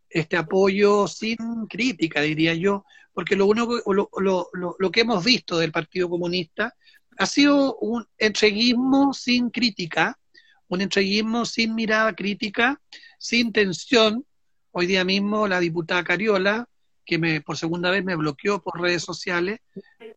este 0.09 0.37
apoyo 0.37 1.07
sin 1.07 1.37
crítica, 1.67 2.21
diría 2.21 2.53
yo, 2.53 2.85
porque 3.13 3.35
lo, 3.35 3.45
único, 3.45 3.81
lo, 3.91 4.09
lo, 4.17 4.49
lo, 4.77 4.91
que 4.91 5.01
hemos 5.01 5.23
visto 5.23 5.57
del 5.57 5.71
Partido 5.71 6.09
Comunista 6.09 6.75
ha 7.17 7.25
sido 7.25 7.77
un 7.77 8.05
entreguismo 8.17 9.13
sin 9.13 9.49
crítica, 9.49 10.19
un 10.67 10.81
entreguismo 10.81 11.45
sin 11.45 11.73
mirada 11.73 12.13
crítica, 12.13 12.81
sin 13.17 13.51
tensión. 13.51 14.25
Hoy 14.71 14.87
día 14.87 15.05
mismo 15.05 15.47
la 15.47 15.59
diputada 15.59 16.03
Cariola, 16.03 16.67
que 17.05 17.17
me 17.17 17.39
por 17.41 17.57
segunda 17.57 17.89
vez 17.89 18.03
me 18.03 18.15
bloqueó 18.15 18.61
por 18.61 18.81
redes 18.81 19.03
sociales, 19.03 19.59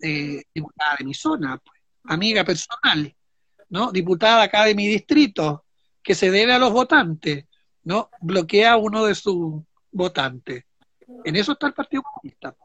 eh, 0.02 0.42
diputada 0.52 0.96
de 0.98 1.04
mi 1.04 1.14
zona, 1.14 1.58
pues, 1.58 1.80
amiga 2.04 2.44
personal, 2.44 3.14
¿no? 3.68 3.92
Diputada 3.92 4.42
acá 4.42 4.64
de 4.64 4.74
mi 4.74 4.88
distrito, 4.88 5.66
que 6.08 6.14
se 6.14 6.30
debe 6.30 6.54
a 6.54 6.58
los 6.58 6.72
votantes, 6.72 7.44
¿no? 7.84 8.08
Bloquea 8.22 8.72
a 8.72 8.76
uno 8.78 9.04
de 9.04 9.14
sus 9.14 9.62
votantes. 9.92 10.64
En 11.22 11.36
eso 11.36 11.52
está 11.52 11.66
el 11.66 11.74
Partido 11.74 12.02
Comunista, 12.02 12.56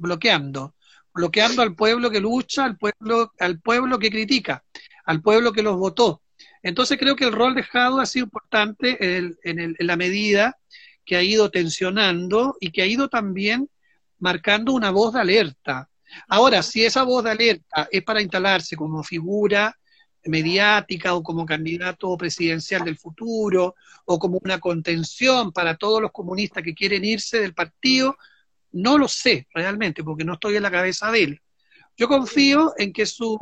bloqueando, 0.00 0.74
bloqueando 1.14 1.62
al 1.62 1.76
pueblo 1.76 2.10
que 2.10 2.18
lucha, 2.18 2.64
al 2.64 2.76
pueblo, 2.76 3.32
al 3.38 3.60
pueblo 3.60 4.00
que 4.00 4.10
critica, 4.10 4.64
al 5.04 5.22
pueblo 5.22 5.52
que 5.52 5.62
los 5.62 5.76
votó. 5.76 6.22
Entonces 6.60 6.98
creo 6.98 7.14
que 7.14 7.26
el 7.26 7.30
rol 7.30 7.54
de 7.54 7.62
Jado 7.62 8.00
ha 8.00 8.06
sido 8.06 8.24
importante 8.24 9.16
en, 9.16 9.38
en, 9.44 9.76
la 9.78 9.96
medida 9.96 10.58
que 11.04 11.14
ha 11.14 11.22
ido 11.22 11.52
tensionando 11.52 12.56
y 12.58 12.72
que 12.72 12.82
ha 12.82 12.86
ido 12.86 13.08
también 13.08 13.70
marcando 14.18 14.72
una 14.72 14.90
voz 14.90 15.14
de 15.14 15.20
alerta. 15.20 15.88
Ahora, 16.26 16.64
si 16.64 16.84
esa 16.84 17.04
voz 17.04 17.22
de 17.22 17.30
alerta 17.30 17.86
es 17.92 18.02
para 18.02 18.20
instalarse 18.20 18.74
como 18.74 19.04
figura 19.04 19.78
mediática 20.28 21.14
o 21.14 21.22
como 21.22 21.46
candidato 21.46 22.16
presidencial 22.16 22.84
del 22.84 22.96
futuro 22.96 23.74
o 24.04 24.18
como 24.18 24.38
una 24.42 24.58
contención 24.58 25.52
para 25.52 25.76
todos 25.76 26.00
los 26.00 26.12
comunistas 26.12 26.62
que 26.62 26.74
quieren 26.74 27.04
irse 27.04 27.40
del 27.40 27.54
partido, 27.54 28.16
no 28.72 28.98
lo 28.98 29.08
sé 29.08 29.46
realmente 29.54 30.04
porque 30.04 30.24
no 30.24 30.34
estoy 30.34 30.56
en 30.56 30.62
la 30.62 30.70
cabeza 30.70 31.10
de 31.10 31.22
él. 31.22 31.40
Yo 31.96 32.08
confío 32.08 32.74
en 32.76 32.92
que 32.92 33.06
su 33.06 33.38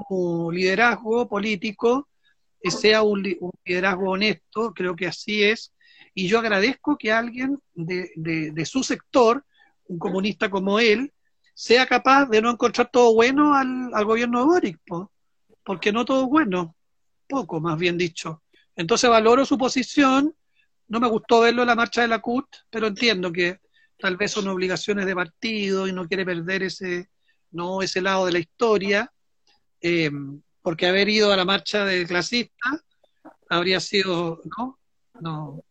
liderazgo 0.52 1.28
político 1.28 2.08
sea 2.70 3.02
un, 3.02 3.22
liderazgo 3.64 4.10
honesto, 4.10 4.72
creo 4.72 4.96
que 4.96 5.06
así 5.06 5.42
es, 5.42 5.72
y 6.14 6.28
yo 6.28 6.38
agradezco 6.38 6.96
que 6.96 7.12
alguien 7.12 7.58
de, 7.74 8.64
su 8.64 8.82
sector, 8.82 9.44
un 9.86 9.98
comunista 9.98 10.48
como 10.48 10.78
él, 10.78 11.12
sea 11.54 11.86
capaz 11.86 12.26
de 12.26 12.40
no 12.40 12.50
encontrar 12.50 12.90
todo 12.90 13.14
bueno 13.14 13.54
al, 13.54 14.04
gobierno 14.04 14.40
de 14.40 14.44
Boric, 14.46 14.80
porque 15.64 15.92
no 15.92 16.04
todo 16.04 16.24
es 16.24 16.28
bueno, 16.28 16.76
poco 17.28 17.60
más 17.60 17.78
bien 17.78 17.98
dicho. 17.98 18.42
Entonces 18.76 19.08
valoro 19.08 19.46
su 19.46 19.56
posición, 19.56 20.34
no 20.88 21.00
me 21.00 21.08
gustó 21.08 21.40
verlo 21.40 21.62
en 21.62 21.68
la 21.68 21.74
marcha 21.74 22.02
de 22.02 22.08
la 22.08 22.20
CUT, 22.20 22.46
pero 22.70 22.86
entiendo 22.86 23.32
que 23.32 23.60
tal 23.98 24.16
vez 24.16 24.32
son 24.32 24.48
obligaciones 24.48 25.06
de 25.06 25.14
partido 25.14 25.88
y 25.88 25.92
no 25.92 26.06
quiere 26.06 26.24
perder 26.24 26.64
ese, 26.64 27.08
no, 27.52 27.82
ese 27.82 28.02
lado 28.02 28.26
de 28.26 28.32
la 28.32 28.38
historia. 28.38 29.10
Eh, 29.80 30.10
porque 30.64 30.86
haber 30.86 31.08
ido 31.10 31.30
a 31.30 31.36
la 31.36 31.44
marcha 31.44 31.84
de 31.84 32.06
clasista 32.06 32.82
habría 33.50 33.80
sido, 33.80 34.40
¿no? 34.56 34.78
No, 35.20 35.62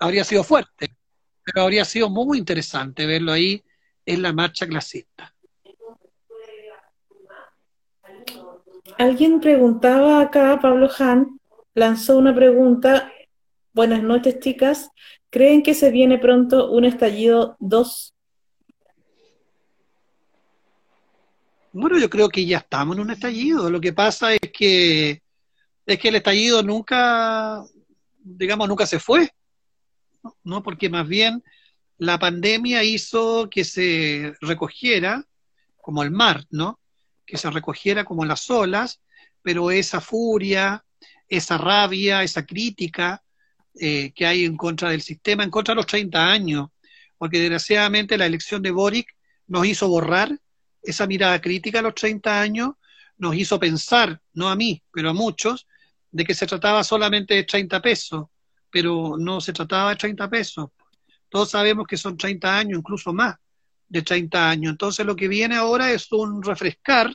habría 0.00 0.24
sido 0.24 0.42
fuerte, 0.42 0.96
pero 1.44 1.62
habría 1.62 1.84
sido 1.84 2.08
muy 2.08 2.38
interesante 2.38 3.06
verlo 3.06 3.32
ahí 3.32 3.62
en 4.06 4.22
la 4.22 4.32
marcha 4.32 4.66
clasista. 4.66 5.33
Alguien 8.98 9.40
preguntaba 9.40 10.20
acá, 10.20 10.58
Pablo 10.60 10.90
Han, 10.98 11.40
lanzó 11.74 12.18
una 12.18 12.34
pregunta. 12.34 13.10
Buenas 13.72 14.02
noches, 14.02 14.38
chicas. 14.40 14.90
¿Creen 15.30 15.62
que 15.62 15.74
se 15.74 15.90
viene 15.90 16.18
pronto 16.18 16.70
un 16.70 16.84
estallido 16.84 17.56
2 17.60 18.14
Bueno, 21.72 21.98
yo 21.98 22.08
creo 22.08 22.28
que 22.28 22.46
ya 22.46 22.58
estamos 22.58 22.94
en 22.94 23.02
un 23.02 23.10
estallido. 23.10 23.68
Lo 23.68 23.80
que 23.80 23.92
pasa 23.92 24.32
es 24.34 24.52
que 24.52 25.22
es 25.86 25.98
que 25.98 26.08
el 26.08 26.14
estallido 26.14 26.62
nunca, 26.62 27.64
digamos, 28.22 28.68
nunca 28.68 28.86
se 28.86 29.00
fue, 29.00 29.28
¿no? 30.44 30.62
Porque 30.62 30.88
más 30.88 31.08
bien 31.08 31.42
la 31.98 32.18
pandemia 32.18 32.84
hizo 32.84 33.48
que 33.50 33.64
se 33.64 34.34
recogiera 34.40 35.26
como 35.82 36.04
el 36.04 36.12
mar, 36.12 36.44
¿no? 36.50 36.78
Que 37.26 37.36
se 37.36 37.50
recogiera 37.50 38.04
como 38.04 38.24
las 38.24 38.50
olas, 38.50 39.00
pero 39.42 39.70
esa 39.70 40.00
furia, 40.00 40.84
esa 41.28 41.58
rabia, 41.58 42.22
esa 42.22 42.44
crítica 42.44 43.22
eh, 43.78 44.12
que 44.14 44.26
hay 44.26 44.44
en 44.44 44.56
contra 44.56 44.90
del 44.90 45.02
sistema, 45.02 45.44
en 45.44 45.50
contra 45.50 45.72
de 45.72 45.76
los 45.76 45.86
30 45.86 46.30
años, 46.30 46.68
porque 47.18 47.40
desgraciadamente 47.40 48.16
la 48.16 48.26
elección 48.26 48.62
de 48.62 48.70
Boric 48.70 49.14
nos 49.46 49.66
hizo 49.66 49.88
borrar 49.88 50.38
esa 50.82 51.06
mirada 51.06 51.40
crítica 51.40 51.78
a 51.78 51.82
los 51.82 51.94
30 51.94 52.40
años, 52.40 52.70
nos 53.16 53.36
hizo 53.36 53.58
pensar, 53.58 54.20
no 54.32 54.48
a 54.48 54.56
mí, 54.56 54.82
pero 54.92 55.10
a 55.10 55.14
muchos, 55.14 55.66
de 56.10 56.24
que 56.24 56.34
se 56.34 56.46
trataba 56.46 56.84
solamente 56.84 57.34
de 57.34 57.44
30 57.44 57.80
pesos, 57.80 58.26
pero 58.70 59.16
no 59.18 59.40
se 59.40 59.52
trataba 59.52 59.90
de 59.90 59.96
30 59.96 60.28
pesos. 60.30 60.70
Todos 61.28 61.50
sabemos 61.50 61.86
que 61.86 61.96
son 61.96 62.16
30 62.16 62.58
años, 62.58 62.78
incluso 62.78 63.12
más 63.12 63.36
de 63.94 64.02
30 64.02 64.50
años. 64.50 64.72
Entonces 64.72 65.06
lo 65.06 65.14
que 65.14 65.28
viene 65.28 65.54
ahora 65.54 65.92
es 65.92 66.10
un 66.10 66.42
refrescar 66.42 67.14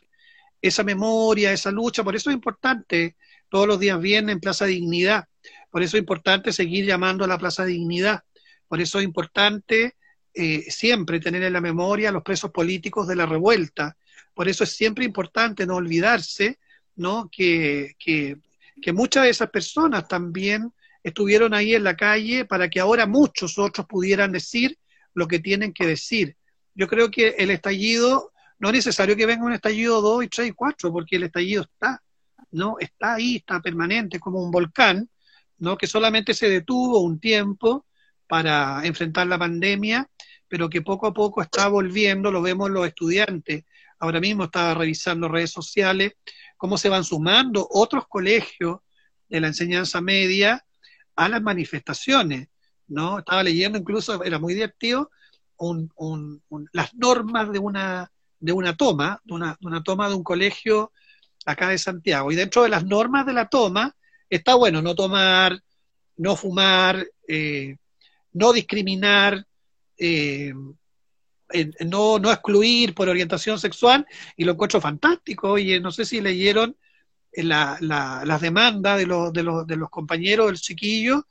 esa 0.62 0.84
memoria, 0.84 1.52
esa 1.52 1.72
lucha. 1.72 2.04
Por 2.06 2.16
eso 2.16 2.30
es 2.30 2.36
importante, 2.36 3.18
todos 3.50 3.68
los 3.68 3.80
días 3.80 4.00
viene 4.00 4.32
en 4.32 4.40
Plaza 4.40 4.66
Dignidad. 4.66 5.26
Por 5.70 5.84
eso 5.84 5.98
es 5.98 6.02
importante 6.02 6.54
seguir 6.54 6.86
llamando 6.86 7.26
a 7.26 7.28
la 7.28 7.38
Plaza 7.38 7.66
Dignidad. 7.66 8.24
Por 8.68 8.80
eso 8.80 9.00
es 9.00 9.04
importante 9.04 9.96
eh, 10.34 10.62
siempre 10.70 11.20
tener 11.20 11.44
en 11.44 11.54
la 11.54 11.62
memoria 11.62 12.10
a 12.10 12.12
los 12.14 12.24
presos 12.24 12.50
políticos 12.52 13.08
de 13.08 13.18
la 13.18 13.26
revuelta. 13.26 13.98
Por 14.34 14.48
eso 14.48 14.64
es 14.64 14.72
siempre 14.72 15.04
importante 15.04 15.66
no 15.66 15.76
olvidarse 15.76 16.60
¿no? 16.96 17.30
Que, 17.32 17.96
que 17.98 18.94
muchas 18.94 19.24
de 19.24 19.30
esas 19.30 19.50
personas 19.50 20.08
también 20.08 20.74
estuvieron 21.04 21.54
ahí 21.54 21.76
en 21.76 21.84
la 21.84 21.96
calle 21.96 22.46
para 22.46 22.70
que 22.70 22.80
ahora 22.80 23.06
muchos 23.06 23.58
otros 23.58 23.86
pudieran 23.88 24.32
decir 24.32 24.78
lo 25.14 25.28
que 25.28 25.40
tienen 25.40 25.74
que 25.74 25.86
decir. 25.86 26.36
Yo 26.76 26.88
creo 26.88 27.12
que 27.12 27.30
el 27.38 27.52
estallido, 27.52 28.32
no 28.60 28.70
es 28.70 28.74
necesario 28.74 29.16
que 29.16 29.26
venga 29.26 29.46
un 29.46 29.54
estallido 29.54 30.02
2 30.02 30.26
y 30.26 30.28
3 30.28 30.48
y 30.50 30.52
4, 30.52 30.92
porque 30.92 31.16
el 31.16 31.24
estallido 31.24 31.64
está, 31.64 32.02
¿no? 32.52 32.76
Está 32.80 33.16
ahí, 33.16 33.38
está 33.38 33.60
permanente, 33.60 34.20
como 34.20 34.44
un 34.44 34.52
volcán, 34.52 35.10
¿no? 35.58 35.78
Que 35.78 35.88
solamente 35.88 36.34
se 36.34 36.50
detuvo 36.50 37.00
un 37.02 37.20
tiempo 37.20 37.86
para 38.28 38.82
enfrentar 38.86 39.28
la 39.28 39.40
pandemia, 39.40 40.10
pero 40.48 40.70
que 40.70 40.82
poco 40.82 41.08
a 41.08 41.14
poco 41.14 41.42
está 41.42 41.68
volviendo, 41.68 42.32
lo 42.32 42.42
vemos 42.42 42.70
los 42.70 42.88
estudiantes. 42.88 43.66
Ahora 44.00 44.20
mismo 44.20 44.46
estaba 44.46 44.74
revisando 44.74 45.28
redes 45.28 45.52
sociales, 45.52 46.14
cómo 46.58 46.78
se 46.78 46.90
van 46.90 47.04
sumando 47.04 47.68
otros 47.70 48.08
colegios 48.08 48.80
de 49.28 49.42
la 49.42 49.48
enseñanza 49.48 50.02
media 50.02 50.66
a 51.16 51.30
las 51.30 51.42
manifestaciones, 51.42 52.48
¿no? 52.88 53.20
Estaba 53.20 53.44
leyendo 53.44 53.78
incluso, 53.78 54.24
era 54.24 54.40
muy 54.40 54.54
divertido, 54.54 55.12
las 56.72 56.94
normas 56.96 57.52
de 57.52 57.60
una, 57.60 58.12
de 58.40 58.52
una 58.52 58.76
toma, 58.76 59.22
de 59.24 59.34
una, 59.34 59.84
toma 59.84 60.10
de 60.10 60.16
un 60.16 60.24
colegio 60.24 60.92
acá 61.46 61.70
de 61.70 61.78
Santiago. 61.78 62.32
Y 62.32 62.36
dentro 62.36 62.64
de 62.64 62.70
las 62.70 62.86
normas 62.86 63.26
de 63.26 63.34
la 63.34 63.50
toma 63.50 63.96
está, 64.30 64.56
bueno, 64.56 64.82
no 64.82 64.96
tomar, 64.96 65.60
no 66.18 66.36
fumar, 66.36 67.06
eh, 67.28 67.78
no 68.34 68.54
discriminar, 68.54 69.46
eh, 69.98 70.54
no, 71.86 72.20
no 72.20 72.32
excluir 72.32 72.94
por 72.94 73.10
orientación 73.10 73.60
sexual, 73.60 74.06
y 74.38 74.44
lo 74.44 74.54
encuentro 74.54 74.80
fantástico. 74.80 75.52
Oye, 75.52 75.80
no 75.80 75.92
sé 75.92 76.06
si 76.06 76.22
leyeron 76.22 76.78
la, 77.34 77.78
la, 77.82 78.24
las 78.26 78.42
demandas 78.42 78.98
de 78.98 79.06
los, 79.06 79.34
de, 79.34 79.44
los, 79.44 79.68
de 79.68 79.76
los 79.76 79.90
compañeros 79.90 80.48
del 80.48 80.58
chiquillo 80.58 81.26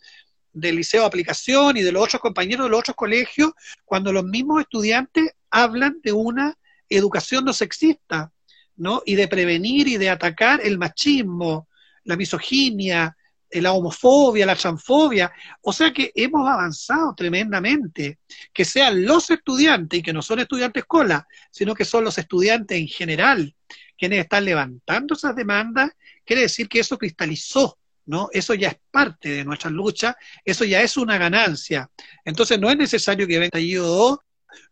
del 0.53 0.77
liceo 0.77 1.03
de 1.03 1.07
aplicación 1.07 1.77
y 1.77 1.83
de 1.83 1.93
los 1.93 2.03
otros 2.03 2.21
compañeros 2.23 2.67
de 2.67 2.71
los 2.71 2.81
otros 2.81 2.97
colegios, 2.97 3.53
cuando 3.85 4.13
los 4.13 4.25
mismos 4.25 4.63
estudiantes 4.63 5.33
hablan 5.51 6.01
de 6.03 6.13
una 6.13 6.57
educación 6.89 7.45
no 7.45 7.53
sexista, 7.53 8.33
¿no? 8.77 9.03
Y 9.05 9.15
de 9.15 9.29
prevenir 9.29 9.89
y 9.89 9.97
de 9.97 10.11
atacar 10.11 10.61
el 10.63 10.79
machismo, 10.79 11.69
la 12.05 12.17
misoginia, 12.17 13.17
la 13.51 13.73
homofobia, 13.73 14.47
la 14.47 14.57
transfobia. 14.57 15.33
O 15.63 15.73
sea 15.73 15.93
que 15.93 16.13
hemos 16.15 16.49
avanzado 16.49 17.15
tremendamente. 17.15 18.19
Que 18.53 18.65
sean 18.65 19.05
los 19.05 19.31
estudiantes, 19.31 20.01
y 20.01 20.03
que 20.03 20.13
no 20.13 20.23
son 20.23 20.41
estudiantes 20.41 20.85
cola, 20.85 21.27
sino 21.51 21.75
que 21.75 21.85
son 21.85 22.05
los 22.05 22.19
estudiantes 22.19 22.79
en 22.79 22.89
general, 22.89 23.55
quienes 23.97 24.21
están 24.21 24.45
levantando 24.45 25.15
esas 25.15 25.35
demandas, 25.35 25.91
quiere 26.25 26.43
decir 26.43 26.69
que 26.69 26.81
eso 26.81 26.99
cristalizó, 26.99 27.79
¿no? 28.09 28.31
Eso 28.33 28.55
ya 28.55 28.69
es 28.69 28.79
parte 28.91 29.29
de 29.29 29.45
nuestra 29.45 29.71
lucha, 29.71 30.17
eso 30.45 30.65
ya 30.65 30.81
es 30.81 30.97
una 30.97 31.19
ganancia. 31.19 31.91
Entonces 32.25 32.59
no 32.59 32.71
es 32.71 32.77
necesario 32.77 33.27
que 33.27 33.35
venga 33.35 33.47
estallido 33.47 33.87
2, 33.87 34.19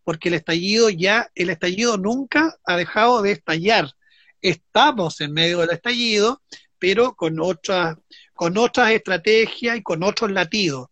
porque 0.02 0.28
el 0.28 0.34
estallido 0.34 0.88
ya, 0.88 1.30
el 1.34 1.50
estallido 1.50 1.98
nunca 1.98 2.56
ha 2.64 2.76
dejado 2.76 3.20
de 3.20 3.32
estallar. 3.32 3.92
Estamos 4.40 5.20
en 5.20 5.32
medio 5.32 5.58
del 5.58 5.70
estallido, 5.70 6.42
pero 6.78 7.14
con 7.14 7.38
otras, 7.38 7.98
con 8.34 8.56
otras 8.56 8.90
estrategias 8.92 9.76
y 9.76 9.82
con 9.82 10.02
otros 10.02 10.30
latidos. 10.30 10.88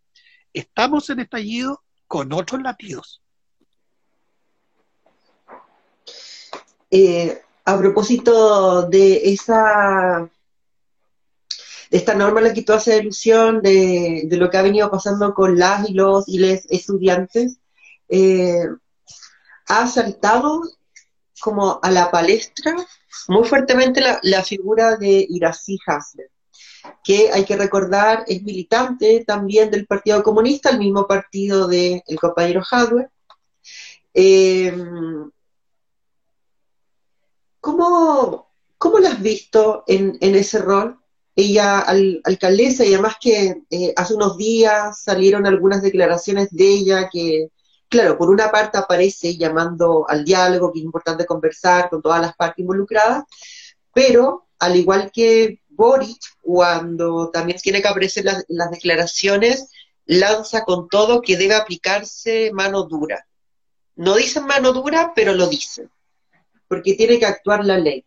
Estamos 0.53 1.09
en 1.09 1.21
estallido 1.21 1.83
con 2.07 2.31
otros 2.31 2.61
latidos. 2.61 3.23
Eh, 6.91 7.41
a 7.65 7.77
propósito 7.79 8.83
de 8.83 9.33
esa 9.33 10.29
esta 11.91 12.13
norma 12.13 12.41
la 12.41 12.53
que 12.53 12.63
tú 12.63 12.73
haces 12.73 12.99
alusión 12.99 13.61
de, 13.61 14.27
lo 14.31 14.49
que 14.49 14.57
ha 14.57 14.61
venido 14.61 14.89
pasando 14.89 15.33
con 15.33 15.57
las 15.57 15.89
y 15.89 15.93
los 15.93 16.27
y 16.27 16.39
les 16.39 16.65
estudiantes, 16.69 17.57
eh, 18.09 18.65
ha 19.67 19.87
saltado 19.87 20.61
como 21.39 21.79
a 21.81 21.91
la 21.91 22.11
palestra 22.11 22.75
muy 23.27 23.47
fuertemente 23.47 24.01
la, 24.21 24.43
figura 24.43 24.97
de 24.97 25.25
Irací 25.29 25.77
Hasler, 25.85 26.29
que 27.03 27.31
hay 27.31 27.43
que 27.45 27.55
recordar 27.55 28.23
es 28.27 28.43
militante 28.43 29.23
también 29.25 29.71
del 29.71 29.87
Partido 29.87 30.21
Comunista, 30.21 30.69
el 30.69 30.79
mismo 30.79 31.07
partido 31.07 31.67
del 31.67 32.01
compañero 32.19 32.61
Hadwe. 32.69 33.07
Eh, 34.13 34.73
¿Cómo, 37.59 38.51
¿Cómo 38.77 38.99
la 38.99 39.09
has 39.09 39.21
visto 39.21 39.83
en, 39.87 40.17
ese 40.21 40.59
rol? 40.59 40.99
Ella, 41.35 41.79
alcaldesa, 42.23 42.85
y 42.85 42.93
además 42.93 43.17
que 43.19 43.63
eh, 43.69 43.93
hace 43.95 44.13
unos 44.13 44.37
días 44.37 45.01
salieron 45.01 45.45
algunas 45.45 45.81
declaraciones 45.81 46.49
de 46.51 46.67
ella 46.67 47.09
que, 47.11 47.49
claro, 47.89 48.17
por 48.17 48.29
una 48.29 48.49
parte 48.51 48.77
aparece 48.77 49.37
llamando 49.37 50.05
al 50.07 50.23
diálogo, 50.23 50.71
que 50.71 50.79
es 50.79 50.85
importante 50.85 51.25
conversar 51.25 51.89
con 51.89 52.01
todas 52.01 52.21
las 52.21 52.35
partes 52.35 52.59
involucradas, 52.59 53.25
pero 53.93 54.47
al 54.59 54.75
igual 54.77 55.11
que 55.11 55.61
Boric, 55.67 56.21
cuando 56.41 57.29
también 57.31 57.59
tiene 57.59 57.81
que 57.81 57.89
aparecer 57.89 58.23
las, 58.23 58.45
las 58.47 58.71
declaraciones, 58.71 59.69
lanza 60.05 60.63
con 60.63 60.87
todo 60.87 61.21
que 61.21 61.35
debe 61.35 61.55
aplicarse 61.55 62.51
mano 62.53 62.83
dura. 62.83 63.27
No 63.95 64.15
dicen 64.15 64.45
mano 64.45 64.71
dura, 64.71 65.11
pero 65.13 65.33
lo 65.33 65.47
dicen 65.47 65.89
porque 66.67 66.93
tiene 66.95 67.19
que 67.19 67.25
actuar 67.25 67.65
la 67.65 67.77
ley. 67.77 68.05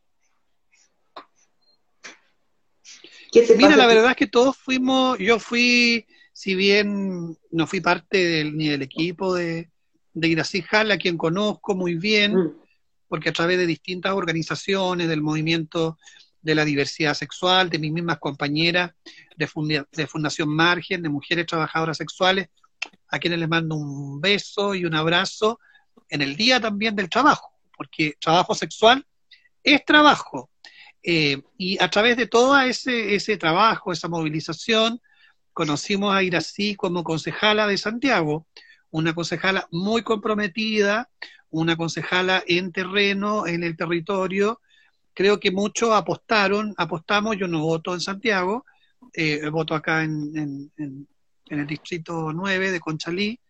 Mira, 3.57 3.77
la 3.77 3.87
verdad 3.87 4.11
es 4.11 4.17
que 4.17 4.27
todos 4.27 4.57
fuimos, 4.57 5.19
yo 5.19 5.39
fui, 5.39 6.07
si 6.33 6.55
bien 6.55 7.37
no 7.51 7.67
fui 7.67 7.81
parte 7.81 8.45
ni 8.45 8.69
del 8.69 8.83
equipo 8.83 9.35
de, 9.35 9.71
de 10.15 10.29
Irací 10.29 10.63
Jala, 10.63 10.95
a 10.95 10.99
quien 10.99 11.19
conozco 11.19 11.75
muy 11.75 11.95
bien, 11.95 12.35
mm. 12.35 12.55
porque 13.09 13.29
a 13.29 13.33
través 13.33 13.59
de 13.59 13.67
distintas 13.67 14.13
organizaciones, 14.13 15.09
del 15.09 15.21
movimiento 15.21 15.99
de 16.41 16.55
la 16.55 16.65
diversidad 16.65 17.15
sexual, 17.15 17.69
de 17.69 17.79
mis 17.79 17.93
mismas 17.93 18.19
compañeras 18.19 18.93
de, 19.37 19.85
de 19.93 20.07
Fundación 20.07 20.49
Margen, 20.49 21.03
de 21.03 21.09
mujeres 21.09 21.47
trabajadoras 21.47 21.97
sexuales, 21.97 22.49
a 23.09 23.19
quienes 23.19 23.39
les 23.39 23.49
mando 23.49 23.75
un 23.75 24.21
beso 24.21 24.75
y 24.75 24.85
un 24.85 24.95
abrazo 24.95 25.59
en 26.09 26.23
el 26.23 26.37
día 26.37 26.61
también 26.61 26.95
del 26.95 27.11
trabajo 27.11 27.59
porque 27.79 28.17
trabajo 28.21 28.55
sexual 28.55 29.07
es 29.63 29.85
trabajo. 29.85 30.51
Eh, 31.03 31.43
y 31.57 31.83
a 31.83 31.89
través 31.91 32.17
de 32.17 32.27
todo 32.27 32.59
ese, 32.61 33.15
ese 33.15 33.37
trabajo, 33.37 33.93
esa 33.93 34.09
movilización, 34.09 35.01
conocimos 35.53 36.15
a 36.15 36.23
Irací 36.23 36.75
como 36.75 37.05
concejala 37.05 37.67
de 37.67 37.79
Santiago, 37.79 38.47
una 38.91 39.15
concejala 39.15 39.67
muy 39.71 40.03
comprometida, 40.03 41.09
una 41.51 41.77
concejala 41.77 42.43
en 42.47 42.73
terreno, 42.73 43.47
en 43.47 43.63
el 43.63 43.77
territorio. 43.77 44.61
Creo 45.15 45.41
que 45.41 45.51
muchos 45.51 45.91
apostaron, 45.91 46.75
apostamos, 46.77 47.37
yo 47.37 47.49
no 47.49 47.61
voto 47.61 47.95
en 47.95 48.01
Santiago, 48.01 48.65
eh, 49.13 49.49
voto 49.49 49.75
acá 49.75 50.05
en, 50.05 50.71
en, 50.77 51.09
el 51.47 51.67
distrito 51.67 52.33
9 52.33 52.71
de 52.71 52.81
Conchalí, 52.81 53.41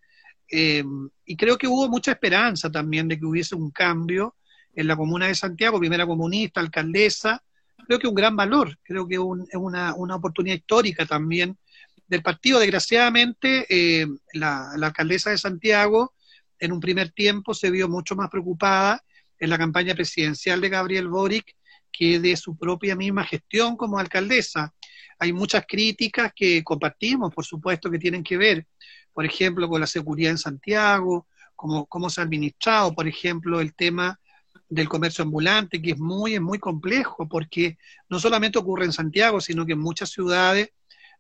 eh, 0.50 0.84
y 1.24 1.36
creo 1.36 1.58
que 1.58 1.66
hubo 1.66 1.88
mucha 1.88 2.12
esperanza 2.12 2.70
también 2.70 3.08
de 3.08 3.18
que 3.18 3.26
hubiese 3.26 3.54
un 3.54 3.70
cambio 3.70 4.36
en 4.78 4.86
la 4.86 4.94
comuna 4.94 5.26
de 5.26 5.34
Santiago, 5.34 5.80
primera 5.80 6.06
comunista, 6.06 6.60
alcaldesa. 6.60 7.42
Creo 7.84 7.98
que 7.98 8.06
un 8.06 8.14
gran 8.14 8.36
valor, 8.36 8.78
creo 8.84 9.09
que 9.09 9.16
es 9.16 9.20
una, 9.59 9.92
oportunidad 9.92 10.55
histórica 10.55 11.05
también 11.05 11.59
del 12.06 12.22
partido. 12.22 12.60
Desgraciadamente, 12.60 13.66
eh, 13.68 14.06
la, 14.34 14.70
alcaldesa 14.80 15.30
de 15.30 15.38
Santiago 15.38 16.14
en 16.60 16.70
un 16.70 16.78
primer 16.78 17.10
tiempo 17.10 17.55
se 17.55 17.72
vio 17.72 17.88
mucho 17.88 18.14
más 18.14 18.30
preocupada 18.30 19.02
en 19.36 19.50
la 19.50 19.59
campaña 19.59 19.96
presidencial 19.96 20.60
de 20.60 20.68
Gabriel 20.68 21.09
Boric 21.09 21.56
que 21.90 22.20
de 22.20 22.36
su 22.36 22.56
propia 22.56 22.94
misma 22.94 23.24
gestión 23.24 23.76
como 23.76 23.98
alcaldesa. 23.98 24.72
Hay 25.18 25.32
muchas 25.32 25.64
críticas 25.66 26.32
que 26.36 26.62
compartimos, 26.62 27.34
por 27.34 27.44
supuesto, 27.44 27.90
que 27.90 27.98
tienen 27.98 28.22
que 28.22 28.36
ver, 28.36 28.64
por 29.12 29.26
ejemplo, 29.26 29.68
con 29.68 29.80
la 29.80 29.88
seguridad 29.88 30.30
en 30.30 30.38
Santiago, 30.38 31.26
cómo, 31.56 31.86
cómo 31.86 32.09
se 32.09 32.20
ha 32.20 32.24
administrado, 32.24 32.94
por 32.94 33.09
ejemplo, 33.09 33.59
el 33.59 33.74
tema 33.74 34.20
del 34.69 34.89
comercio 34.89 35.24
ambulante, 35.24 35.81
que 35.81 35.93
es 35.93 35.99
muy, 35.99 36.39
muy 36.40 36.59
complejo, 36.59 37.27
porque 37.28 37.78
no 38.09 38.20
solamente 38.20 38.59
ocurre 38.59 38.85
en 38.85 38.93
Santiago, 38.93 39.40
sino 39.40 39.65
que 39.65 39.73
en 39.73 39.81
muchas 39.81 40.11
ciudades 40.11 40.70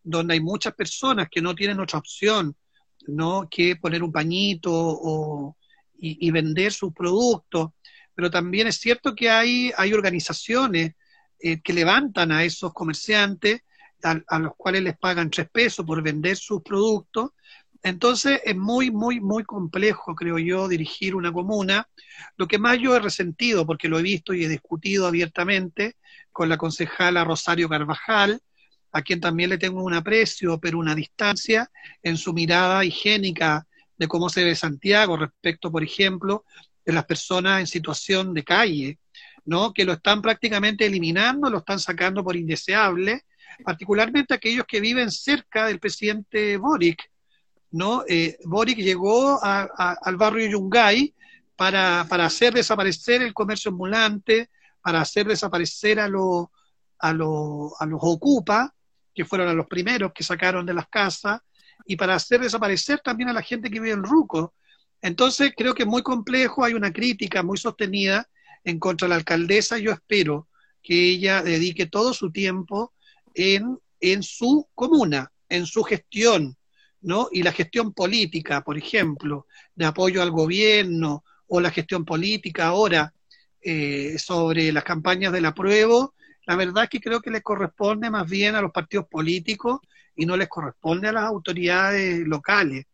donde 0.02 0.34
hay 0.34 0.40
muchas 0.40 0.74
personas 0.74 1.28
que 1.30 1.42
no 1.42 1.54
tienen 1.54 1.80
otra 1.80 1.98
opción, 1.98 2.56
¿no? 3.06 3.48
que 3.50 3.76
poner 3.76 4.02
un 4.02 4.12
pañito 4.12 4.72
o, 4.72 5.56
y, 5.98 6.30
vender 6.30 6.72
sus 6.72 6.92
productos. 6.92 7.70
Pero 8.14 8.30
también 8.30 8.66
es 8.66 8.76
cierto 8.76 9.14
que 9.14 9.30
hay, 9.30 9.72
hay 9.76 9.92
organizaciones 9.92 10.92
eh, 11.40 11.60
que 11.60 11.72
levantan 11.72 12.32
a 12.32 12.44
esos 12.44 12.72
comerciantes, 12.72 13.62
a, 14.02 14.38
los 14.38 14.52
cuales 14.56 14.82
les 14.82 14.96
pagan 14.96 15.30
tres 15.30 15.48
pesos 15.50 15.84
por 15.84 16.02
vender 16.02 16.36
sus 16.36 16.62
productos, 16.62 17.30
entonces 17.82 18.40
es 18.44 18.56
muy, 18.56 18.90
muy, 18.90 19.20
muy 19.20 19.44
complejo, 19.44 20.14
creo 20.14 20.38
yo, 20.38 20.68
dirigir 20.68 21.14
una 21.14 21.32
comuna. 21.32 21.88
Lo 22.36 22.48
que 22.48 22.58
más 22.58 22.78
yo 22.78 22.96
he 22.96 23.00
resentido, 23.00 23.66
porque 23.66 23.88
lo 23.88 23.98
he 23.98 24.02
visto 24.02 24.34
y 24.34 24.44
he 24.44 24.48
discutido 24.48 25.06
abiertamente 25.06 25.96
con 26.32 26.48
la 26.48 26.56
concejala 26.56 27.24
Rosario 27.24 27.68
Carvajal, 27.68 28.40
a 28.92 29.02
quien 29.02 29.20
también 29.20 29.50
le 29.50 29.58
tengo 29.58 29.82
un 29.82 29.94
aprecio, 29.94 30.58
pero 30.58 30.78
una 30.78 30.94
distancia 30.94 31.70
en 32.02 32.16
su 32.16 32.32
mirada 32.32 32.84
higiénica 32.84 33.66
de 33.96 34.08
cómo 34.08 34.28
se 34.28 34.44
ve 34.44 34.54
Santiago 34.54 35.16
respecto, 35.16 35.70
por 35.70 35.82
ejemplo, 35.82 36.44
de 36.84 36.92
las 36.92 37.04
personas 37.04 37.60
en 37.60 37.66
situación 37.66 38.32
de 38.32 38.44
calle, 38.44 38.98
¿no? 39.44 39.72
Que 39.72 39.84
lo 39.84 39.92
están 39.92 40.22
prácticamente 40.22 40.86
eliminando, 40.86 41.50
lo 41.50 41.58
están 41.58 41.78
sacando 41.78 42.24
por 42.24 42.36
indeseable, 42.36 43.24
particularmente 43.64 44.34
aquellos 44.34 44.64
que 44.66 44.80
viven 44.80 45.10
cerca 45.10 45.66
del 45.66 45.80
presidente 45.80 46.56
Boric, 46.56 47.10
¿no? 47.70 48.04
Eh, 48.08 48.38
Boric 48.44 48.78
llegó 48.78 49.40
al 49.42 50.16
barrio 50.16 50.48
Yungay 50.48 51.14
para, 51.56 52.00
hacer 52.02 52.54
desaparecer 52.54 53.22
el 53.22 53.34
comercio 53.34 53.70
ambulante, 53.70 54.50
para 54.80 55.00
hacer 55.00 55.26
desaparecer 55.26 56.00
a, 56.00 56.08
los 56.08 56.46
a, 56.98 57.12
los 57.12 58.00
ocupa, 58.00 58.74
que 59.14 59.24
fueron 59.24 59.48
a 59.48 59.54
los 59.54 59.66
primeros 59.66 60.12
que 60.14 60.24
sacaron 60.24 60.64
de 60.64 60.74
las 60.74 60.88
casas, 60.88 61.40
y 61.84 61.96
para 61.96 62.14
hacer 62.14 62.40
desaparecer 62.40 63.00
también 63.00 63.28
a 63.28 63.32
la 63.32 63.42
gente 63.42 63.70
que 63.70 63.80
vive 63.80 63.92
en 63.92 64.04
Ruco. 64.04 64.54
Entonces 65.00 65.52
creo 65.56 65.74
que 65.74 65.82
es 65.82 65.88
muy 65.88 66.02
complejo, 66.02 66.64
hay 66.64 66.74
una 66.74 66.92
crítica 66.92 67.42
muy 67.42 67.56
sostenida 67.56 68.28
en 68.64 68.78
contra 68.78 69.06
de 69.06 69.10
la 69.10 69.16
alcaldesa, 69.16 69.78
yo 69.78 69.92
espero 69.92 70.48
que 70.82 71.10
ella 71.10 71.42
dedique 71.42 71.86
todo 71.86 72.12
su 72.14 72.30
tiempo 72.30 72.92
en 73.34 74.22
su 74.22 74.68
comuna, 74.74 75.32
en 75.48 75.66
su 75.66 75.82
gestión, 75.82 76.56
¿no? 77.00 77.28
Y 77.32 77.42
la 77.42 77.52
gestión 77.52 77.92
política, 77.92 78.62
por 78.62 78.76
ejemplo, 78.76 79.46
de 79.74 79.86
apoyo 79.86 80.22
al 80.22 80.30
gobierno 80.30 81.24
o 81.46 81.60
la 81.60 81.70
gestión 81.70 82.04
política 82.04 82.66
ahora 82.66 83.12
eh, 83.60 84.16
sobre 84.18 84.72
las 84.72 84.84
campañas 84.84 85.32
del 85.32 85.46
apruebo, 85.46 86.14
la 86.46 86.56
verdad 86.56 86.84
es 86.84 86.90
que 86.90 87.00
creo 87.00 87.20
que 87.20 87.30
les 87.30 87.42
corresponde 87.42 88.10
más 88.10 88.28
bien 88.28 88.54
a 88.54 88.62
los 88.62 88.72
partidos 88.72 89.06
políticos 89.06 89.80
y 90.16 90.26
no 90.26 90.36
les 90.36 90.48
corresponde 90.48 91.08
a 91.08 91.12
las 91.12 91.24
autoridades 91.24 92.26
locales. 92.26 92.86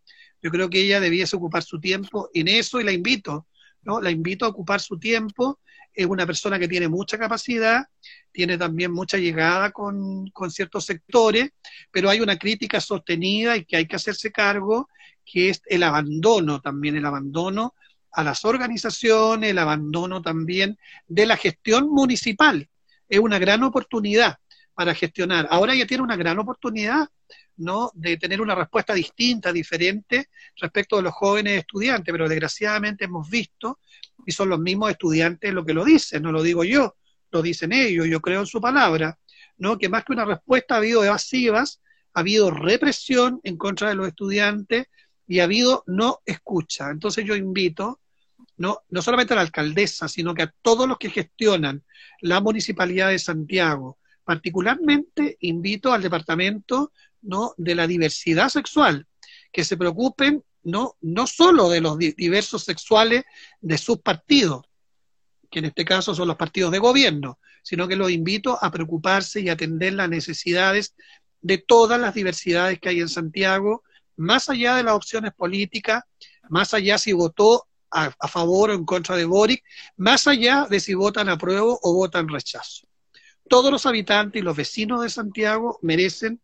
Yo 0.43 0.51
creo 0.51 0.69
que 0.69 0.81
ella 0.81 1.01
debiese 1.01 1.37
ocupar 1.37 1.63
su 1.63 1.81
tiempo 1.81 2.29
en 2.35 2.49
eso 2.49 2.81
y 2.81 2.85
la 2.85 2.93
invito, 2.93 3.47
¿no? 3.83 4.01
La 4.01 4.11
invito 4.11 4.45
a 4.45 4.49
ocupar 4.49 4.81
su 4.81 4.99
tiempo. 4.99 5.61
Es 5.95 6.07
una 6.07 6.27
persona 6.27 6.59
que 6.59 6.69
tiene 6.69 6.89
mucha 6.89 7.17
capacidad, 7.17 7.87
tiene 8.33 8.59
también 8.59 8.93
mucha 8.93 9.17
llegada 9.17 9.71
con, 9.71 10.31
ciertos 10.51 10.85
sectores, 10.87 11.51
pero 11.91 12.11
hay 12.11 12.21
una 12.21 12.37
crítica 12.37 12.81
sostenida 12.81 13.57
y 13.57 13.65
que 13.65 13.77
hay 13.77 13.87
que 13.87 13.97
hacerse 13.97 14.33
cargo, 14.33 14.89
que 15.25 15.51
es 15.51 15.63
el 15.67 15.85
abandono 15.85 16.61
también, 16.61 16.97
el 16.97 17.07
abandono 17.07 17.75
a 18.11 18.25
las 18.25 18.45
organizaciones, 18.45 19.51
el 19.51 19.59
abandono 19.59 20.21
también 20.21 20.79
de 21.07 21.27
la 21.27 21.37
gestión 21.37 21.89
municipal. 21.89 22.69
Es 23.09 23.19
una 23.19 23.39
gran 23.39 23.63
oportunidad 23.63 24.39
para 24.75 24.95
gestionar. 24.95 25.47
Ahora 25.51 25.75
ya 25.75 25.87
tiene 25.87 26.03
una 26.03 26.17
gran 26.17 26.39
oportunidad, 26.39 27.09
¿no? 27.57 27.91
De 27.95 28.17
tener 28.17 28.41
una 28.41 28.55
respuesta 28.55 28.93
distinta, 28.95 29.53
diferente 29.53 30.29
respecto 30.57 30.97
de 30.97 31.03
los 31.03 31.15
jóvenes 31.15 31.61
estudiantes, 31.61 32.13
pero 32.13 32.29
desgraciadamente 32.29 33.05
hemos 33.05 33.29
visto, 33.31 33.79
y 34.27 34.33
son 34.33 34.49
los 34.49 34.59
mismos 34.59 34.91
estudiantes 34.91 35.53
los 35.53 35.65
que 35.65 35.75
lo 35.75 35.85
dicen, 35.85 36.23
no 36.23 36.33
lo 36.33 36.43
digo 36.43 36.65
yo, 36.65 36.97
lo 37.31 37.43
dicen 37.43 37.73
ellos, 37.73 38.07
yo 38.07 38.21
creo 38.21 38.41
en 38.41 38.47
su 38.47 38.61
palabra, 38.61 39.19
¿no? 39.59 39.79
Que 39.79 39.89
más 39.89 40.05
que 40.05 40.13
una 40.13 40.25
respuesta 40.25 40.75
ha 40.75 40.79
habido 40.79 41.05
evasivas, 41.05 41.81
ha 42.15 42.21
habido 42.21 42.51
represión 42.51 43.41
en 43.43 43.57
contra 43.57 43.89
de 43.89 43.97
los 43.97 44.09
estudiantes 44.09 44.87
y 45.27 45.41
ha 45.41 45.45
habido 45.45 45.85
no 45.87 46.21
escucha. 46.25 46.91
Entonces 46.91 47.25
yo 47.25 47.35
invito, 47.35 48.01
no, 48.57 48.81
no 48.89 49.03
solamente 49.03 49.33
a 49.33 49.37
la 49.37 49.43
alcaldesa, 49.43 50.09
sino 50.09 50.35
que 50.35 50.43
a 50.43 50.55
todos 50.63 50.89
los 50.89 50.99
que 50.99 51.11
gestionan 51.11 51.83
la 52.21 52.41
municipalidad 52.41 53.09
de 53.09 53.19
Santiago, 53.19 53.99
particularmente 54.25 55.37
invito 55.41 55.93
al 55.93 56.03
departamento 56.03 56.93
¿no? 57.23 57.55
de 57.57 57.75
la 57.75 57.87
diversidad 57.87 58.49
sexual, 58.49 59.07
que 59.53 59.65
se 59.65 59.77
preocupen 59.77 60.43
no, 60.65 60.97
no 61.01 61.27
solo 61.27 61.69
de 61.69 61.81
los 61.81 61.99
diversos 61.99 62.65
sexuales 62.65 63.25
de 63.61 63.79
sus 63.79 63.99
partidos, 63.99 64.65
que 65.51 65.61
en 65.61 65.67
este 65.67 65.85
caso 65.85 66.15
son 66.15 66.29
los 66.29 66.37
partidos 66.37 66.73
de 66.73 66.79
gobierno, 66.79 67.39
sino 67.63 67.89
que 67.89 67.97
los 67.97 68.11
invito 68.11 68.59
a 68.63 68.71
preocuparse 68.71 69.41
y 69.41 69.49
atender 69.49 69.95
las 69.95 70.09
necesidades 70.09 70.95
de 71.41 71.59
todas 71.59 72.01
las 72.01 72.15
diversidades 72.15 72.79
que 72.81 72.89
hay 72.89 73.01
en 73.01 73.09
Santiago, 73.09 73.85
más 74.17 74.49
allá 74.49 74.77
de 74.77 74.83
las 74.83 74.95
opciones 74.95 75.33
políticas, 75.35 76.03
más 76.49 76.75
allá 76.75 76.99
si 76.99 77.13
votó 77.13 77.67
a, 77.91 78.11
favor 78.29 78.71
o 78.71 78.75
en 78.75 78.85
contra 78.85 79.17
de 79.17 79.25
Boric, 79.25 79.63
más 79.97 80.27
allá 80.27 80.67
de 80.69 80.81
si 80.81 80.95
votan 80.95 81.29
a 81.29 81.39
prueba 81.39 81.77
o 81.83 81.95
votan 81.95 82.29
rechazo. 82.29 82.87
Todos 83.49 83.71
los 83.71 83.87
habitantes 83.87 84.41
y 84.41 84.45
los 84.45 84.57
vecinos 84.57 85.03
de 85.03 85.11
Santiago 85.11 85.79
merecen 85.83 86.41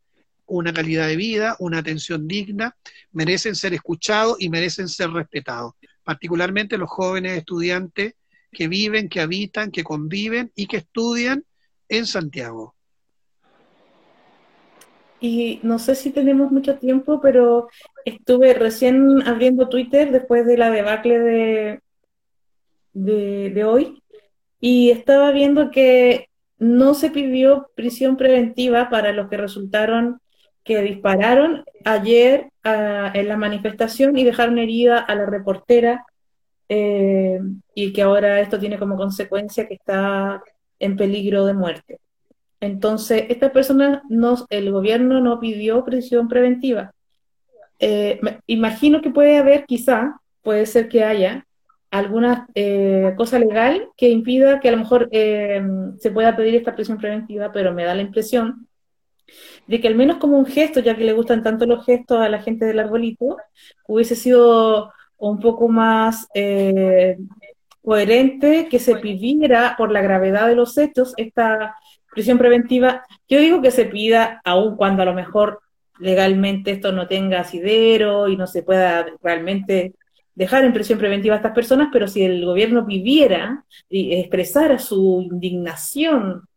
una 0.51 0.72
calidad 0.72 1.06
de 1.06 1.16
vida, 1.16 1.56
una 1.59 1.78
atención 1.78 2.27
digna, 2.27 2.77
merecen 3.12 3.55
ser 3.55 3.72
escuchados 3.74 4.36
y 4.40 4.48
merecen 4.48 4.89
ser 4.89 5.10
respetados, 5.10 5.74
particularmente 6.02 6.78
los 6.78 6.90
jóvenes 6.90 7.39
estudiantes 7.39 8.14
que 8.51 8.68
viven, 8.68 9.09
que 9.09 9.20
habitan, 9.20 9.70
que 9.70 9.85
conviven 9.85 10.51
y 10.55 10.66
que 10.66 10.78
estudian 10.78 11.44
en 11.89 12.06
Santiago. 12.06 12.74
Y 15.20 15.60
no 15.62 15.78
sé 15.78 15.94
si 15.94 16.10
tenemos 16.10 16.51
mucho 16.51 16.78
tiempo, 16.78 17.20
pero 17.20 17.68
estuve 18.05 18.55
recién 18.55 19.22
abriendo 19.27 19.68
Twitter 19.68 20.10
después 20.10 20.47
de 20.47 20.56
la 20.56 20.70
debacle 20.70 21.18
de, 21.18 21.81
de, 22.94 23.64
hoy 23.64 24.02
y 24.60 24.90
estaba 24.90 25.31
viendo 25.31 25.70
que 25.70 26.28
no 26.59 26.94
se 26.94 27.10
pidió 27.10 27.70
prisión 27.74 28.16
preventiva 28.16 28.89
para 28.89 29.12
los 29.12 29.28
que 29.28 29.36
resultaron 29.36 30.20
que 30.65 30.82
dispararon 30.82 31.65
ayer 31.85 32.51
ah, 32.65 33.11
en 33.15 33.28
la 33.28 33.37
manifestación 33.37 34.16
y 34.16 34.24
dejaron 34.24 34.59
herida 34.59 34.99
a 34.99 35.15
la 35.15 35.27
reportera 35.27 36.05
eh, 36.69 37.41
y 37.74 37.93
que 37.93 38.03
ahora 38.03 38.41
esto 38.41 38.59
tiene 38.59 38.78
como 38.78 38.97
consecuencia 38.97 39.66
que 39.66 39.74
está 39.74 40.43
en 40.78 40.97
peligro 40.97 41.47
de 41.47 41.55
muerte. 41.55 41.99
Entonces, 42.61 43.24
esta 43.28 43.53
persona, 43.53 44.03
no, 44.09 44.37
el 44.51 44.70
gobierno 44.70 45.20
no 45.20 45.41
pidió 45.41 45.85
prisión 45.85 46.28
preventiva. 46.28 46.93
Eh, 47.78 48.20
imagino 48.47 49.01
que 49.01 49.11
puede 49.11 49.39
haber, 49.39 49.65
quizá, 49.65 50.20
puede 50.43 50.66
ser 50.66 50.89
que 50.89 51.03
haya 51.03 51.47
alguna 51.91 52.47
eh, 52.55 53.15
cosa 53.16 53.39
legal 53.39 53.89
que 53.97 54.11
impida 54.11 54.61
que 54.61 54.69
a 54.69 54.73
lo 54.73 54.78
mejor 54.78 55.09
se 55.11 56.11
pueda 56.12 56.37
pedir 56.37 56.55
esta 56.55 56.77
prisión 56.77 56.99
preventiva, 56.99 57.51
pero 57.51 57.73
me 57.73 57.85
da 57.85 57.95
la 57.95 58.03
impresión 58.03 58.69
de 59.66 59.81
que 59.81 59.89
al 59.89 59.94
menos 59.94 60.19
como 60.19 60.39
un 60.39 60.47
gesto, 60.47 60.81
ya 60.81 60.97
que 60.97 61.05
le 61.05 61.12
gustan 61.12 61.43
tanto 61.43 61.66
los 61.66 61.85
gestos 61.85 62.20
a 62.20 62.28
la 62.28 62.43
gente 62.43 62.65
del 62.65 62.81
arbolito, 62.81 63.36
hubiese 63.86 64.16
sido 64.16 64.93
un 65.19 65.39
poco 65.39 65.69
más 65.69 66.27
eh, 66.35 67.19
coherente 67.82 68.69
que 68.69 68.78
se 68.78 68.97
pidiera 68.97 69.74
por 69.77 69.93
la 69.93 70.02
gravedad 70.02 70.48
de 70.48 70.57
los 70.57 70.77
hechos 70.78 71.15
esta 71.16 71.77
prisión 72.11 72.39
preventiva. 72.39 73.05
Yo 73.28 73.39
digo 73.39 73.62
que 73.62 73.70
se 73.70 73.85
pida 73.85 74.40
aun 74.44 74.77
cuando 74.77 75.02
a 75.02 75.07
lo 75.07 75.15
mejor 75.15 75.61
legalmente 75.98 76.73
esto 76.73 76.93
no 76.93 77.07
tenga 77.07 77.40
asidero 77.40 78.28
y 78.28 78.36
no 78.36 78.47
se 78.47 78.62
pueda 78.62 79.07
realmente 79.23 79.94
dejar 80.35 80.65
en 80.65 80.73
prisión 80.73 80.98
preventiva 80.98 81.35
a 81.35 81.36
estas 81.36 81.52
personas, 81.52 81.89
pero 81.93 82.09
si 82.09 82.23
el 82.23 82.44
gobierno 82.44 82.86
pidiera 82.86 83.65
y 83.89 84.15
expresara 84.15 84.78
su 84.78 85.28
indignación 85.31 86.48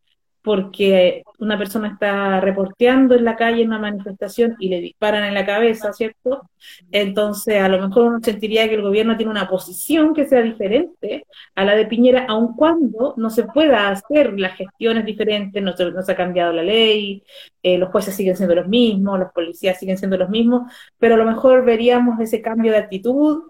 porque 0.43 1.23
una 1.39 1.57
persona 1.57 1.87
está 1.87 2.41
reporteando 2.41 3.15
en 3.15 3.23
la 3.23 3.37
calle 3.37 3.61
en 3.61 3.69
una 3.69 3.79
manifestación 3.79 4.55
y 4.59 4.67
le 4.69 4.81
disparan 4.81 5.23
en 5.23 5.33
la 5.33 5.45
cabeza, 5.45 5.93
¿cierto? 5.93 6.49
Entonces, 6.91 7.61
a 7.61 7.69
lo 7.69 7.79
mejor 7.87 8.03
uno 8.03 8.19
sentiría 8.21 8.67
que 8.67 8.75
el 8.75 8.81
gobierno 8.81 9.15
tiene 9.15 9.31
una 9.31 9.49
posición 9.49 10.13
que 10.13 10.27
sea 10.27 10.41
diferente 10.41 11.25
a 11.55 11.63
la 11.63 11.75
de 11.75 11.85
Piñera, 11.85 12.25
aun 12.27 12.55
cuando 12.55 13.13
no 13.15 13.29
se 13.29 13.43
pueda 13.43 13.89
hacer 13.89 14.37
las 14.37 14.57
gestiones 14.57 15.05
diferentes, 15.05 15.63
no 15.63 15.75
se, 15.77 15.89
no 15.89 16.01
ha 16.05 16.15
cambiado 16.15 16.51
la 16.51 16.63
ley, 16.63 17.23
eh, 17.63 17.77
los 17.77 17.89
jueces 17.89 18.13
siguen 18.15 18.35
siendo 18.35 18.55
los 18.55 18.67
mismos, 18.67 19.19
los 19.19 19.31
policías 19.31 19.79
siguen 19.79 19.97
siendo 19.97 20.17
los 20.17 20.29
mismos, 20.29 20.71
pero 20.99 21.15
a 21.15 21.17
lo 21.17 21.25
mejor 21.25 21.63
veríamos 21.63 22.19
ese 22.19 22.41
cambio 22.41 22.73
de 22.73 22.79
actitud 22.79 23.43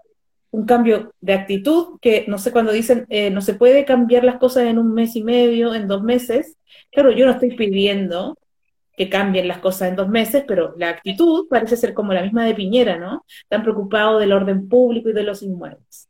un 0.54 0.66
cambio 0.66 1.12
de 1.20 1.32
actitud 1.32 1.98
que 2.00 2.26
no 2.28 2.38
sé 2.38 2.52
cuando 2.52 2.70
dicen 2.70 3.06
eh, 3.08 3.28
no 3.28 3.40
se 3.40 3.54
puede 3.54 3.84
cambiar 3.84 4.22
las 4.22 4.36
cosas 4.36 4.66
en 4.66 4.78
un 4.78 4.94
mes 4.94 5.16
y 5.16 5.24
medio, 5.24 5.74
en 5.74 5.88
dos 5.88 6.04
meses. 6.04 6.56
Claro, 6.94 7.10
yo 7.12 7.26
no 7.26 7.32
estoy 7.32 7.56
pidiendo 7.56 8.38
que 8.96 9.08
cambien 9.10 9.48
las 9.48 9.58
cosas 9.58 9.88
en 9.88 9.96
dos 9.96 10.08
meses, 10.08 10.44
pero 10.46 10.74
la 10.78 10.88
actitud 10.90 11.48
parece 11.48 11.76
ser 11.76 11.94
como 11.94 12.12
la 12.12 12.22
misma 12.22 12.44
de 12.44 12.54
Piñera, 12.54 12.96
¿no? 12.96 13.24
Tan 13.48 13.62
preocupado 13.64 14.20
del 14.20 14.32
orden 14.32 14.68
público 14.68 15.08
y 15.08 15.12
de 15.12 15.24
los 15.24 15.42
inmuebles. 15.42 16.08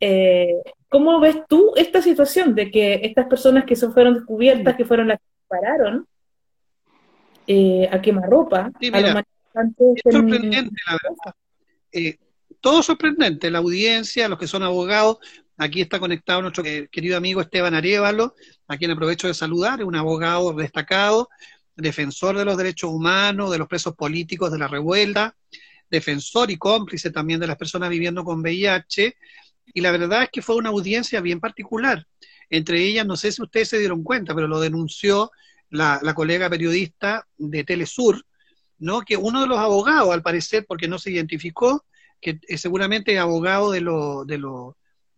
Eh, 0.00 0.54
¿Cómo 0.88 1.20
ves 1.20 1.36
tú 1.46 1.74
esta 1.76 2.00
situación 2.00 2.54
de 2.54 2.70
que 2.70 3.00
estas 3.02 3.26
personas 3.26 3.64
que 3.64 3.76
son, 3.76 3.92
fueron 3.92 4.14
descubiertas, 4.14 4.76
que 4.76 4.84
fueron 4.86 5.08
las 5.08 5.18
que 5.18 5.24
pararon 5.46 6.06
eh, 7.46 7.88
a 7.90 8.00
quemarropa, 8.00 8.70
Sí, 8.80 8.90
a 8.92 9.00
los 9.00 9.14
manifestantes 9.14 9.86
es 9.96 10.06
en- 10.06 10.12
sorprendente, 10.12 10.76
la 10.86 10.92
verdad. 11.02 11.34
Eh, 11.92 12.16
todo 12.60 12.82
sorprendente, 12.82 13.50
la 13.50 13.58
audiencia, 13.58 14.28
los 14.28 14.38
que 14.38 14.46
son 14.46 14.62
abogados. 14.62 15.18
Aquí 15.58 15.80
está 15.80 15.98
conectado 16.00 16.42
nuestro 16.42 16.62
que- 16.64 16.88
querido 16.90 17.16
amigo 17.16 17.40
Esteban 17.40 17.74
Arevalo, 17.74 18.34
a 18.68 18.76
quien 18.76 18.90
aprovecho 18.90 19.28
de 19.28 19.34
saludar, 19.34 19.84
un 19.84 19.94
abogado 19.96 20.52
destacado, 20.54 21.28
defensor 21.76 22.36
de 22.36 22.44
los 22.44 22.56
derechos 22.56 22.90
humanos, 22.90 23.50
de 23.50 23.58
los 23.58 23.68
presos 23.68 23.94
políticos 23.94 24.50
de 24.52 24.58
la 24.58 24.68
revuelta, 24.68 25.36
defensor 25.90 26.50
y 26.50 26.56
cómplice 26.56 27.10
también 27.10 27.40
de 27.40 27.46
las 27.46 27.56
personas 27.56 27.90
viviendo 27.90 28.24
con 28.24 28.40
VIH. 28.40 29.16
Y 29.74 29.80
la 29.80 29.92
verdad 29.92 30.24
es 30.24 30.30
que 30.30 30.42
fue 30.42 30.56
una 30.56 30.70
audiencia 30.70 31.20
bien 31.20 31.40
particular. 31.40 32.06
Entre 32.50 32.82
ellas, 32.82 33.06
no 33.06 33.16
sé 33.16 33.32
si 33.32 33.42
ustedes 33.42 33.68
se 33.68 33.78
dieron 33.78 34.02
cuenta, 34.02 34.34
pero 34.34 34.48
lo 34.48 34.60
denunció 34.60 35.30
la, 35.70 36.00
la 36.02 36.14
colega 36.14 36.50
periodista 36.50 37.26
de 37.38 37.64
Telesur, 37.64 38.24
¿no? 38.78 39.02
Que 39.02 39.16
uno 39.16 39.40
de 39.42 39.46
los 39.46 39.58
abogados, 39.58 40.12
al 40.12 40.22
parecer, 40.22 40.66
porque 40.66 40.88
no 40.88 40.98
se 40.98 41.10
identificó, 41.12 41.84
que 42.20 42.38
eh, 42.48 42.58
seguramente 42.58 43.12
es 43.14 43.18
abogado 43.20 43.70
de, 43.70 43.80
lo- 43.80 44.24
de, 44.24 44.38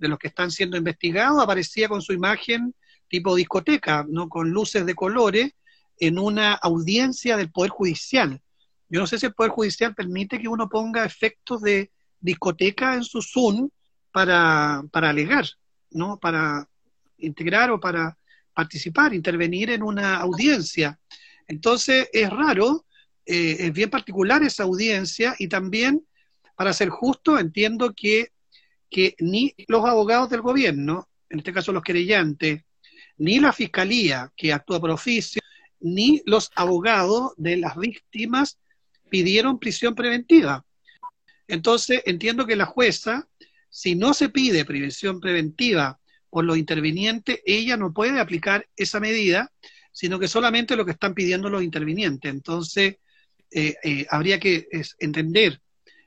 de 0.05 0.09
los 0.11 0.19
que 0.19 0.29
están 0.29 0.51
siendo 0.51 0.77
investigados, 0.77 1.43
aparecía 1.43 1.89
con 1.89 2.03
su 2.03 2.13
imagen 2.13 2.75
tipo 3.09 3.35
discoteca, 3.35 4.05
¿no? 4.07 4.29
Con 4.29 4.51
luces 4.51 4.85
de 4.85 4.95
colores, 4.95 5.53
en 5.99 6.19
una 6.19 6.53
audiencia 6.53 7.39
del 7.39 7.51
Poder 7.51 7.71
Judicial. 7.71 8.39
Yo 8.91 9.01
no 9.01 9.07
sé 9.07 9.19
si 9.19 9.25
el 9.25 9.33
Poder 9.33 9.53
Judicial 9.53 9.95
permite 9.95 10.39
que 10.39 10.49
uno 10.49 10.69
ponga 10.69 11.07
efectos 11.07 11.63
de 11.63 11.91
discoteca 12.21 12.95
en 12.95 13.03
su 13.03 13.23
Zoom 13.23 13.71
para, 14.13 14.83
para 14.93 15.09
alegar, 15.09 15.47
¿no? 15.91 16.19
Para 16.19 16.69
integrar 17.17 17.71
o 17.71 17.81
para 17.81 18.19
participar, 18.53 19.15
intervenir 19.15 19.71
en 19.71 19.83
una 19.83 20.17
audiencia. 20.17 20.99
Entonces, 21.49 22.11
es 22.13 22.29
raro, 22.29 22.85
eh, 23.25 23.57
es 23.59 23.73
bien 23.73 23.89
particular 23.89 24.43
esa 24.43 24.65
audiencia 24.65 25.35
y 25.39 25.49
también, 25.49 26.07
para 26.57 26.75
ser 26.75 26.91
justo, 26.91 27.39
entiendo 27.39 27.95
que, 27.95 28.34
que 28.91 29.15
ni 29.19 29.55
los 29.69 29.85
abogados 29.85 30.31
del 30.31 30.41
gobierno, 30.41 31.09
en 31.29 31.39
este 31.39 31.53
caso 31.53 31.73
los 31.73 31.83
querellantes, 31.83 32.63
ni 33.17 33.39
la 33.39 33.53
fiscalía 33.53 34.33
que 34.37 34.53
actúa 34.53 34.81
por 34.81 34.91
oficio, 34.91 35.41
ni 35.81 36.23
los 36.27 36.51
abogados 36.55 37.33
de 37.37 37.57
las 37.57 37.77
víctimas 37.77 38.59
pidieron 39.11 39.59
prisión 39.59 39.95
preventiva. 39.95 40.65
Entonces, 41.47 42.03
entiendo 42.07 42.47
que 42.47 42.57
la 42.57 42.65
jueza, 42.67 43.29
si 43.69 43.95
no 43.95 44.15
se 44.15 44.29
pide 44.31 44.65
prisión 44.65 45.21
preventiva 45.21 46.01
por 46.31 46.45
los 46.45 46.57
intervinientes, 46.57 47.41
ella 47.45 47.77
no 47.77 47.93
puede 47.93 48.19
aplicar 48.19 48.67
esa 48.77 48.99
medida, 48.99 49.53
sino 49.93 50.19
que 50.19 50.27
solamente 50.27 50.75
lo 50.75 50.85
que 50.85 50.93
están 50.93 51.15
pidiendo 51.15 51.51
los 51.51 51.63
intervinientes. 51.63 52.31
Entonces, 52.31 52.97
eh, 53.51 53.77
eh, 53.85 54.07
habría 54.11 54.41
que 54.41 54.67
entender 54.99 55.61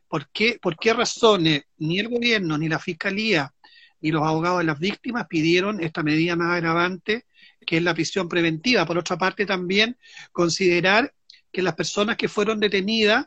por 0.08 0.30
qué, 0.30 0.58
por 0.62 0.78
qué 0.78 0.94
razones 0.94 1.64
ni 1.78 2.00
el 2.00 2.08
gobierno, 2.10 2.58
ni 2.58 2.70
la 2.70 2.80
fiscalía, 2.80 3.54
ni 4.02 4.12
los 4.12 4.24
abogados 4.24 4.60
de 4.60 4.66
las 4.66 4.80
víctimas 4.80 5.28
pidieron 5.28 5.84
esta 5.84 6.04
medida 6.04 6.36
más 6.36 6.54
agravante, 6.54 7.26
que 7.66 7.78
es 7.78 7.84
la 7.84 7.94
prisión 7.94 8.30
preventiva. 8.30 8.86
Por 8.86 8.98
otra 8.98 9.18
parte, 9.18 9.46
también 9.46 9.98
considerar 10.32 11.14
que 11.52 11.62
las 11.62 11.76
personas 11.76 12.18
que 12.18 12.30
fueron 12.30 12.60
detenidas, 12.60 13.26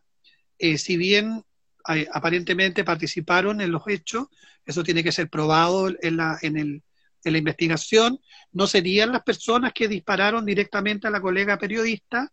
eh, 0.58 0.78
si 0.78 0.96
bien 0.96 1.44
eh, 1.88 2.06
aparentemente 2.12 2.84
participaron 2.84 3.60
en 3.60 3.72
los 3.72 3.82
hechos, 3.88 4.28
eso 4.64 4.84
tiene 4.84 5.02
que 5.02 5.12
ser 5.12 5.28
probado 5.28 5.88
en 6.00 6.16
la, 6.16 6.38
en, 6.42 6.56
el, 6.56 6.82
en 7.24 7.32
la 7.32 7.38
investigación, 7.38 8.20
no 8.52 8.66
serían 8.66 9.12
las 9.12 9.22
personas 9.22 9.72
que 9.72 9.88
dispararon 9.88 10.46
directamente 10.46 11.06
a 11.06 11.10
la 11.10 11.20
colega 11.20 11.58
periodista 11.58 12.32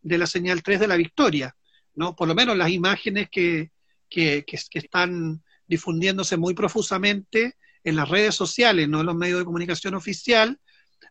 de 0.00 0.18
la 0.18 0.26
señal 0.26 0.62
3 0.62 0.80
de 0.80 0.88
la 0.88 0.96
victoria, 0.96 1.54
¿no? 1.94 2.14
Por 2.14 2.28
lo 2.28 2.34
menos 2.34 2.56
las 2.56 2.70
imágenes 2.70 3.28
que, 3.30 3.70
que, 4.14 4.44
están 4.72 5.42
difundiéndose 5.66 6.36
muy 6.36 6.54
profusamente 6.54 7.56
en 7.82 7.96
las 7.96 8.08
redes 8.08 8.34
sociales, 8.34 8.88
no 8.88 9.00
en 9.00 9.06
los 9.06 9.16
medios 9.16 9.40
de 9.40 9.44
comunicación 9.44 9.94
oficial, 9.94 10.58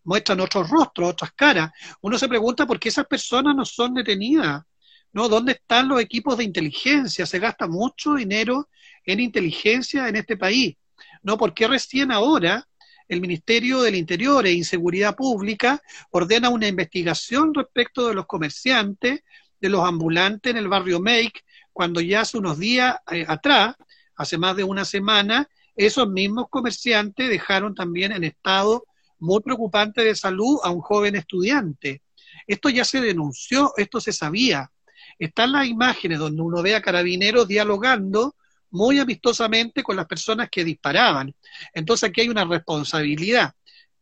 muestran 0.04 0.40
otros 0.40 0.70
rostros, 0.70 1.10
otras 1.10 1.34
caras. 1.34 1.72
Uno 2.02 2.18
se 2.18 2.28
pregunta 2.28 2.66
por 2.66 2.80
qué 2.80 2.90
esas 2.90 3.06
personas 3.06 3.56
no 3.56 3.66
son 3.66 3.94
detenidas, 3.94 4.64
¿no? 5.12 5.28
¿Dónde 5.28 5.54
están 5.54 5.88
los 5.88 6.00
equipos 6.00 6.38
de 6.38 6.46
inteligencia? 6.46 7.26
Se 7.26 7.40
gasta 7.40 7.68
mucho 7.68 8.16
dinero 8.16 8.70
en 9.06 9.20
inteligencia 9.20 10.08
en 10.08 10.16
este 10.16 10.38
país, 10.38 10.76
¿no? 11.22 11.38
¿Por 11.38 11.54
qué 11.54 11.68
recién 11.68 12.12
ahora 12.12 12.68
el 13.10 13.20
Ministerio 13.20 13.82
del 13.82 13.96
Interior 13.96 14.46
e 14.48 14.54
Inseguridad 14.54 15.16
Pública 15.16 15.82
ordena 16.12 16.50
una 16.50 16.68
investigación 16.68 17.54
respecto 17.54 18.08
de 18.08 18.16
los 18.16 18.26
comerciantes, 18.26 19.22
de 19.60 19.70
los 19.70 19.84
ambulantes 19.84 20.52
en 20.52 20.58
el 20.58 20.68
barrio 20.68 21.00
Make, 21.00 21.42
cuando 21.74 22.00
ya 22.00 22.22
hace 22.22 22.38
unos 22.38 22.60
días 22.60 22.96
eh, 23.12 23.26
atrás, 23.28 23.76
hace 24.16 24.38
más 24.38 24.56
de 24.56 24.64
una 24.64 24.86
semana, 24.86 25.48
esos 25.76 26.08
mismos 26.08 26.46
comerciantes 26.50 27.30
dejaron 27.30 27.74
también 27.74 28.12
en 28.12 28.24
estado 28.24 28.86
muy 29.20 29.42
preocupante 29.42 30.04
de 30.04 30.16
salud 30.16 30.60
a 30.64 30.70
un 30.70 30.82
joven 30.82 31.16
estudiante. 31.16 32.04
Esto 32.46 32.70
ya 32.70 32.86
se 32.86 33.02
denunció, 33.02 33.74
esto 33.78 34.00
se 34.00 34.12
sabía. 34.12 34.72
Están 35.18 35.52
las 35.52 35.68
imágenes 35.68 36.20
donde 36.20 36.42
uno 36.42 36.62
ve 36.62 36.76
a 36.76 36.82
carabineros 36.82 37.48
dialogando 37.48 38.36
muy 38.70 39.00
amistosamente 39.00 39.84
con 39.84 39.96
las 39.96 40.08
personas 40.08 40.50
que 40.50 40.64
disparaban. 40.64 41.34
Entonces 41.74 42.10
aquí 42.10 42.22
hay 42.22 42.30
una 42.30 42.46
responsabilidad 42.46 43.54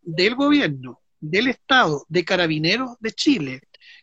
del 0.01 0.35
gobierno, 0.35 1.01
del 1.19 1.47
Estado, 1.47 2.05
de 2.07 2.25
carabineros 2.25 2.97
de 2.99 3.11
Chile. 3.11 3.61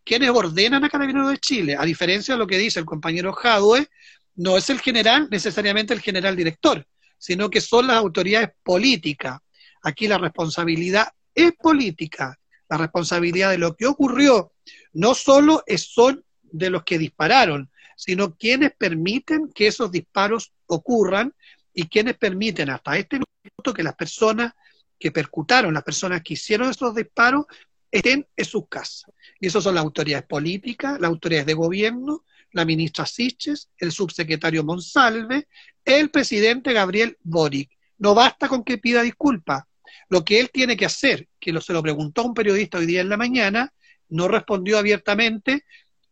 Quienes 0.09 0.30
ordenan 0.30 0.82
a 0.82 0.89
carabineros 0.89 1.28
de 1.28 1.36
Chile, 1.36 1.76
a 1.78 1.85
diferencia 1.85 2.32
de 2.32 2.39
lo 2.39 2.47
que 2.47 2.56
dice 2.56 2.80
el 2.80 2.86
compañero 2.86 3.30
Jadwe, 3.35 3.90
no 4.36 4.56
es 4.56 4.70
el 4.70 4.80
general, 4.80 5.28
necesariamente 5.30 5.93
el 5.93 6.01
general 6.01 6.35
director, 6.35 6.86
sino 7.18 7.51
que 7.51 7.60
son 7.60 7.89
las 7.89 7.98
autoridades 7.98 8.48
políticas. 8.62 9.39
Aquí 9.82 10.09
la 10.09 10.16
responsabilidad 10.16 11.09
es 11.35 11.52
política, 11.52 12.39
la 12.70 12.78
responsabilidad 12.78 13.51
de 13.51 13.59
lo 13.59 13.76
que 13.76 13.85
ocurrió 13.85 14.55
no 14.94 15.12
solo 15.12 15.62
es, 15.66 15.93
son 15.93 16.24
de 16.40 16.70
los 16.70 16.85
que 16.85 16.97
dispararon, 16.97 17.70
sino 17.94 18.35
quienes 18.35 18.72
permiten 18.78 19.51
que 19.55 19.66
esos 19.66 19.93
disparos 19.93 20.55
ocurran 20.68 21.35
y 21.74 21.86
quienes 21.86 22.16
permiten 22.16 22.70
hasta 22.70 22.97
este 22.97 23.16
minuto 23.18 23.74
que 23.74 23.82
las 23.82 23.94
personas 23.94 24.55
que 24.98 25.12
percutaron, 25.12 25.74
las 25.74 25.85
personas 25.85 26.22
que 26.22 26.32
hicieron 26.32 26.70
esos 26.70 26.94
disparos, 26.94 27.44
estén 27.90 28.27
en 28.36 28.44
sus 28.44 28.69
casas. 28.69 29.10
Y 29.40 29.47
eso 29.47 29.60
son 29.60 29.74
las 29.74 29.85
autoridades 29.85 30.27
políticas, 30.27 31.01
las 31.01 31.09
autoridades 31.09 31.47
de 31.47 31.55
gobierno, 31.55 32.24
la 32.52 32.65
ministra 32.65 33.06
Siches, 33.06 33.70
el 33.78 33.93
subsecretario 33.93 34.65
Monsalve, 34.65 35.48
el 35.85 36.10
presidente 36.10 36.73
Gabriel 36.73 37.16
Boric. 37.23 37.70
No 37.98 38.15
basta 38.15 38.48
con 38.48 38.65
que 38.65 38.78
pida 38.78 39.02
disculpas. 39.02 39.65
Lo 40.09 40.24
que 40.24 40.40
él 40.40 40.51
tiene 40.51 40.77
que 40.77 40.86
hacer, 40.86 41.28
que 41.39 41.52
lo, 41.52 41.60
se 41.60 41.73
lo 41.73 41.82
preguntó 41.82 42.24
un 42.24 42.35
periodista 42.35 42.78
hoy 42.78 42.86
día 42.86 43.01
en 43.01 43.09
la 43.09 43.16
mañana, 43.16 43.73
no 44.09 44.28
respondió 44.28 44.78
abiertamente, 44.78 45.65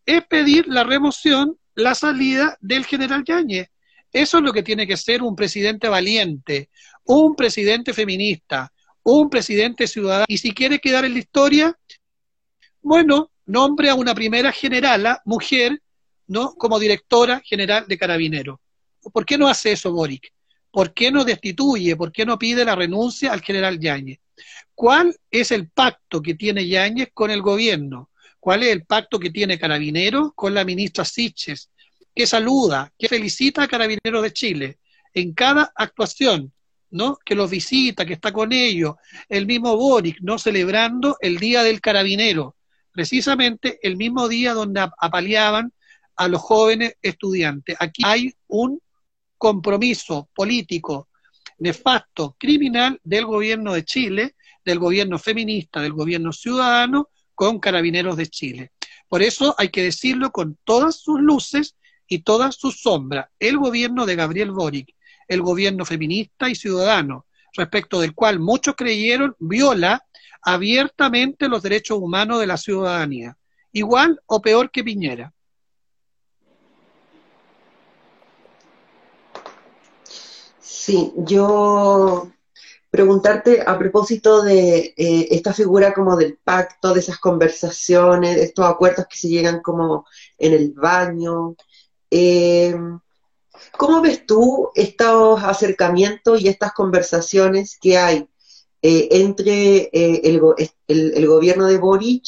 es 0.04 0.24
pedir 0.26 0.66
la 0.68 0.84
remoción, 0.84 1.58
la 1.74 1.94
salida 1.94 2.56
del 2.60 2.84
general 2.84 3.24
Yáñez. 3.24 3.68
Eso 4.12 4.38
es 4.38 4.44
lo 4.44 4.52
que 4.52 4.62
tiene 4.62 4.86
que 4.86 4.96
ser 4.96 5.22
un 5.22 5.34
presidente 5.34 5.88
valiente, 5.88 6.70
un 7.04 7.34
presidente 7.34 7.92
feminista, 7.92 8.72
un 9.12 9.30
presidente 9.30 9.86
ciudadano. 9.86 10.24
Y 10.28 10.38
si 10.38 10.52
quiere 10.52 10.80
quedar 10.80 11.04
en 11.04 11.12
la 11.12 11.20
historia, 11.20 11.78
bueno, 12.82 13.30
nombre 13.46 13.88
a 13.88 13.94
una 13.94 14.14
primera 14.14 14.50
generala, 14.50 15.22
mujer, 15.24 15.80
¿no? 16.26 16.54
Como 16.54 16.80
directora 16.80 17.40
general 17.44 17.86
de 17.86 17.98
Carabineros. 17.98 18.58
¿Por 19.12 19.24
qué 19.24 19.38
no 19.38 19.46
hace 19.46 19.72
eso 19.72 19.92
Boric? 19.92 20.32
¿Por 20.72 20.92
qué 20.92 21.12
no 21.12 21.24
destituye? 21.24 21.94
¿Por 21.94 22.10
qué 22.10 22.26
no 22.26 22.36
pide 22.36 22.64
la 22.64 22.74
renuncia 22.74 23.32
al 23.32 23.42
general 23.42 23.78
Yáñez? 23.78 24.18
¿Cuál 24.74 25.16
es 25.30 25.52
el 25.52 25.68
pacto 25.68 26.20
que 26.20 26.34
tiene 26.34 26.66
Yáñez 26.66 27.10
con 27.14 27.30
el 27.30 27.42
gobierno? 27.42 28.10
¿Cuál 28.40 28.64
es 28.64 28.72
el 28.72 28.84
pacto 28.86 29.20
que 29.20 29.30
tiene 29.30 29.56
Carabineros 29.56 30.32
con 30.34 30.52
la 30.52 30.64
ministra 30.64 31.04
Siches? 31.04 31.70
Que 32.12 32.26
saluda, 32.26 32.92
que 32.98 33.08
felicita 33.08 33.62
a 33.62 33.68
Carabineros 33.68 34.22
de 34.24 34.32
Chile 34.32 34.78
en 35.14 35.32
cada 35.32 35.72
actuación, 35.76 36.52
¿no? 36.90 37.18
Que 37.24 37.34
los 37.34 37.50
visita, 37.50 38.04
que 38.04 38.14
está 38.14 38.32
con 38.32 38.52
ellos. 38.52 38.94
El 39.28 39.46
mismo 39.46 39.76
Boric, 39.76 40.18
¿no? 40.20 40.38
Celebrando 40.38 41.16
el 41.20 41.38
Día 41.38 41.62
del 41.62 41.80
Carabinero, 41.80 42.56
precisamente 42.92 43.78
el 43.82 43.96
mismo 43.96 44.28
día 44.28 44.54
donde 44.54 44.88
apaleaban 44.98 45.72
a 46.16 46.28
los 46.28 46.40
jóvenes 46.40 46.94
estudiantes. 47.02 47.76
Aquí 47.78 48.02
hay 48.04 48.34
un 48.48 48.80
compromiso 49.36 50.28
político 50.34 51.08
nefasto, 51.58 52.36
criminal 52.38 53.00
del 53.04 53.26
gobierno 53.26 53.74
de 53.74 53.84
Chile 53.84 54.34
del 54.66 54.80
gobierno 54.80 55.18
feminista, 55.18 55.80
del 55.80 55.92
gobierno 55.92 56.32
ciudadano, 56.32 57.08
con 57.34 57.60
Carabineros 57.60 58.16
de 58.16 58.26
Chile. 58.26 58.72
Por 59.08 59.22
eso 59.22 59.54
hay 59.56 59.68
que 59.68 59.82
decirlo 59.82 60.32
con 60.32 60.58
todas 60.64 60.96
sus 60.96 61.20
luces 61.20 61.76
y 62.08 62.18
todas 62.20 62.56
sus 62.56 62.80
sombras. 62.80 63.28
El 63.38 63.58
gobierno 63.58 64.06
de 64.06 64.16
Gabriel 64.16 64.50
Boric, 64.50 64.94
el 65.28 65.42
gobierno 65.42 65.84
feminista 65.84 66.48
y 66.48 66.54
ciudadano, 66.54 67.26
respecto 67.54 68.00
del 68.00 68.14
cual 68.14 68.38
muchos 68.38 68.74
creyeron 68.76 69.34
viola 69.38 70.04
abiertamente 70.42 71.48
los 71.48 71.62
derechos 71.62 71.98
humanos 71.98 72.40
de 72.40 72.46
la 72.46 72.56
ciudadanía, 72.56 73.36
igual 73.72 74.20
o 74.26 74.40
peor 74.40 74.70
que 74.70 74.84
Piñera. 74.84 75.32
Sí, 80.60 81.12
yo 81.16 82.30
preguntarte 82.90 83.62
a 83.66 83.76
propósito 83.76 84.42
de 84.42 84.94
eh, 84.96 85.28
esta 85.32 85.52
figura 85.52 85.92
como 85.92 86.16
del 86.16 86.38
pacto, 86.42 86.94
de 86.94 87.00
esas 87.00 87.18
conversaciones, 87.18 88.36
de 88.36 88.44
estos 88.44 88.64
acuerdos 88.64 89.06
que 89.06 89.18
se 89.18 89.28
llegan 89.28 89.60
como 89.60 90.06
en 90.38 90.52
el 90.52 90.72
baño. 90.72 91.56
Eh, 92.08 92.74
¿Cómo 93.76 94.00
ves 94.00 94.26
tú 94.26 94.70
estos 94.74 95.42
acercamientos 95.42 96.40
y 96.40 96.48
estas 96.48 96.72
conversaciones 96.72 97.78
que 97.80 97.98
hay 97.98 98.28
eh, 98.82 99.08
entre 99.12 99.90
el, 99.92 100.40
el, 100.88 101.26
gobierno 101.26 101.66
de 101.66 101.78
Boric 101.78 102.24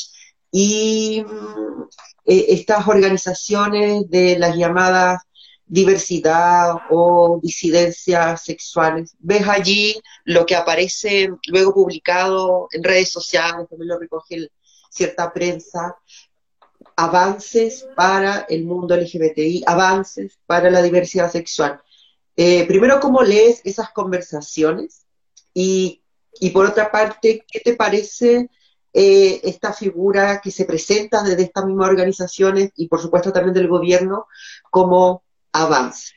y 0.51 1.23
mm, 1.23 1.83
estas 2.25 2.89
organizaciones 2.89 4.09
de 4.11 4.39
las 4.39 4.57
llamadas 4.57 5.23
diversidad 5.69 6.75
o 6.91 7.39
disidencias 7.43 8.43
sexuales. 8.45 9.15
Ves 9.19 9.47
allí 9.47 10.01
lo 10.25 10.47
que 10.47 10.57
aparece 10.57 11.29
luego 11.47 11.75
publicado 11.75 12.69
en 12.73 12.83
redes 12.83 13.11
sociales, 13.11 13.69
también 13.69 13.89
lo 13.89 13.99
recoge 13.99 14.49
cierta 14.91 15.33
prensa, 15.33 15.95
avances 16.99 17.87
para 17.95 18.45
el 18.49 18.65
mundo 18.65 18.97
LGBTI, 18.97 19.63
avances 19.69 20.37
para 20.47 20.69
la 20.69 20.83
diversidad 20.83 21.31
sexual. 21.31 21.81
Eh, 22.37 22.67
primero, 22.67 22.99
¿cómo 22.99 23.23
lees 23.23 23.61
esas 23.63 23.93
conversaciones? 23.93 25.07
Y, 25.55 26.03
por 26.53 26.67
otra 26.67 26.91
parte, 26.91 27.45
¿qué 27.49 27.61
te 27.61 27.77
parece 27.77 28.51
eh, 28.93 29.41
esta 29.45 29.73
figura 29.73 30.41
que 30.43 30.51
se 30.51 30.65
presenta 30.65 31.23
desde 31.23 31.45
estas 31.45 31.67
mismas 31.67 31.89
organizaciones 31.89 32.73
y 32.75 32.89
por 32.89 33.01
supuesto 33.01 33.33
también 33.33 33.55
del 33.55 33.69
gobierno 33.69 34.27
como 34.69 35.23
avance? 35.53 36.15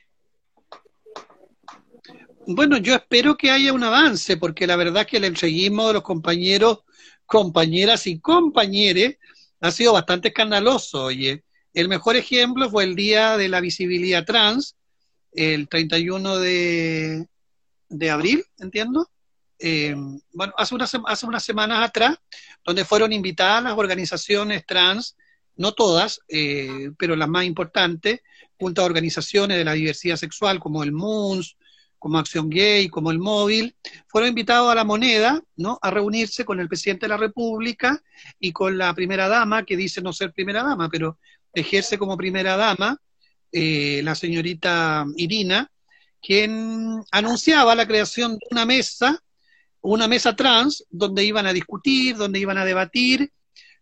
Bueno, 2.48 2.78
yo 2.78 2.95
espero 2.95 3.38
que 3.38 3.52
haya 3.52 3.72
un 3.72 3.84
avance, 3.84 4.36
porque 4.36 4.66
la 4.66 4.78
verdad 4.78 5.03
es 5.03 5.08
que 5.08 5.18
el 5.18 5.26
entreguismo 5.26 5.88
de 5.88 5.94
los 5.94 6.03
compañeros, 6.03 6.80
compañeras 7.28 8.08
y 8.08 8.20
compañeros 8.20 9.14
ha 9.61 9.71
sido 9.71 9.93
bastante 9.93 10.29
escandaloso. 10.29 11.05
Oye, 11.05 11.43
el 11.73 11.88
mejor 11.88 12.15
ejemplo 12.15 12.69
fue 12.69 12.83
el 12.83 12.95
día 12.95 13.38
de 13.38 13.47
la 13.47 13.61
visibilidad 13.61 14.25
trans, 14.25 14.75
el 15.31 15.69
31 15.69 16.39
de, 16.39 17.27
de 17.88 18.09
abril, 18.09 18.43
entiendo. 18.59 19.09
Eh, 19.59 19.95
bueno, 20.33 20.53
hace 20.57 20.73
unas, 20.73 20.91
hace 21.05 21.25
unas 21.25 21.43
semanas 21.43 21.88
atrás, 21.88 22.17
donde 22.65 22.83
fueron 22.83 23.13
invitadas 23.13 23.63
las 23.63 23.77
organizaciones 23.77 24.65
trans, 24.65 25.15
no 25.55 25.73
todas, 25.73 26.19
eh, 26.27 26.91
pero 26.97 27.15
las 27.15 27.29
más 27.29 27.45
importantes, 27.45 28.21
junto 28.59 28.81
a 28.81 28.85
organizaciones 28.85 29.57
de 29.57 29.65
la 29.65 29.73
diversidad 29.73 30.15
sexual 30.15 30.59
como 30.59 30.83
el 30.83 30.91
MUNS, 30.91 31.57
como 32.02 32.18
Acción 32.18 32.49
Gay, 32.49 32.90
como 32.90 33.11
el 33.11 33.19
Móvil, 33.19 33.76
fueron 34.07 34.30
invitados 34.30 34.72
a 34.72 34.76
la 34.76 34.84
moneda, 34.84 35.40
¿no? 35.56 35.78
A 35.84 35.91
reunirse 35.91 36.44
con 36.44 36.60
el 36.60 36.68
presidente 36.68 37.06
de 37.06 37.10
la 37.10 37.18
República 37.18 38.02
y 38.40 38.52
con 38.52 38.76
la 38.76 38.91
primera 38.95 39.28
dama, 39.28 39.64
que 39.64 39.78
dice 39.78 40.02
no 40.02 40.11
ser 40.11 40.34
primera 40.34 40.64
dama, 40.64 40.90
pero 40.90 41.19
ejerce 41.53 41.99
como 41.99 42.18
primera 42.18 42.57
dama, 42.57 42.98
eh, 43.52 44.02
la 44.03 44.15
señorita 44.15 45.06
Irina, 45.15 45.72
quien 46.19 47.03
anunciaba 47.11 47.76
la 47.76 47.88
creación 47.88 48.32
de 48.32 48.48
una 48.49 48.65
mesa, 48.65 49.23
una 49.82 50.07
mesa 50.07 50.36
trans, 50.36 50.84
donde 50.90 51.23
iban 51.23 51.45
a 51.45 51.53
discutir, 51.53 52.18
donde 52.18 52.40
iban 52.40 52.57
a 52.57 52.65
debatir 52.65 53.32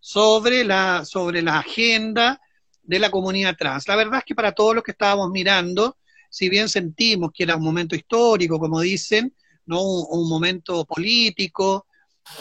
sobre 0.01 0.65
la, 0.65 1.05
sobre 1.05 1.41
la 1.41 1.59
agenda 1.59 2.41
de 2.83 2.99
la 2.99 3.11
comunidad 3.11 3.55
trans. 3.57 3.87
La 3.87 3.95
verdad 3.95 4.19
es 4.19 4.25
que 4.25 4.35
para 4.35 4.51
todos 4.51 4.75
los 4.75 4.83
que 4.83 4.91
estábamos 4.91 5.29
mirando, 5.31 5.95
si 6.29 6.49
bien 6.49 6.69
sentimos 6.69 7.31
que 7.33 7.43
era 7.43 7.55
un 7.55 7.63
momento 7.63 7.95
histórico, 7.95 8.59
como 8.59 8.79
dicen, 8.81 9.33
no 9.65 9.81
un, 9.81 10.29
momento 10.29 10.85
político, 10.85 11.87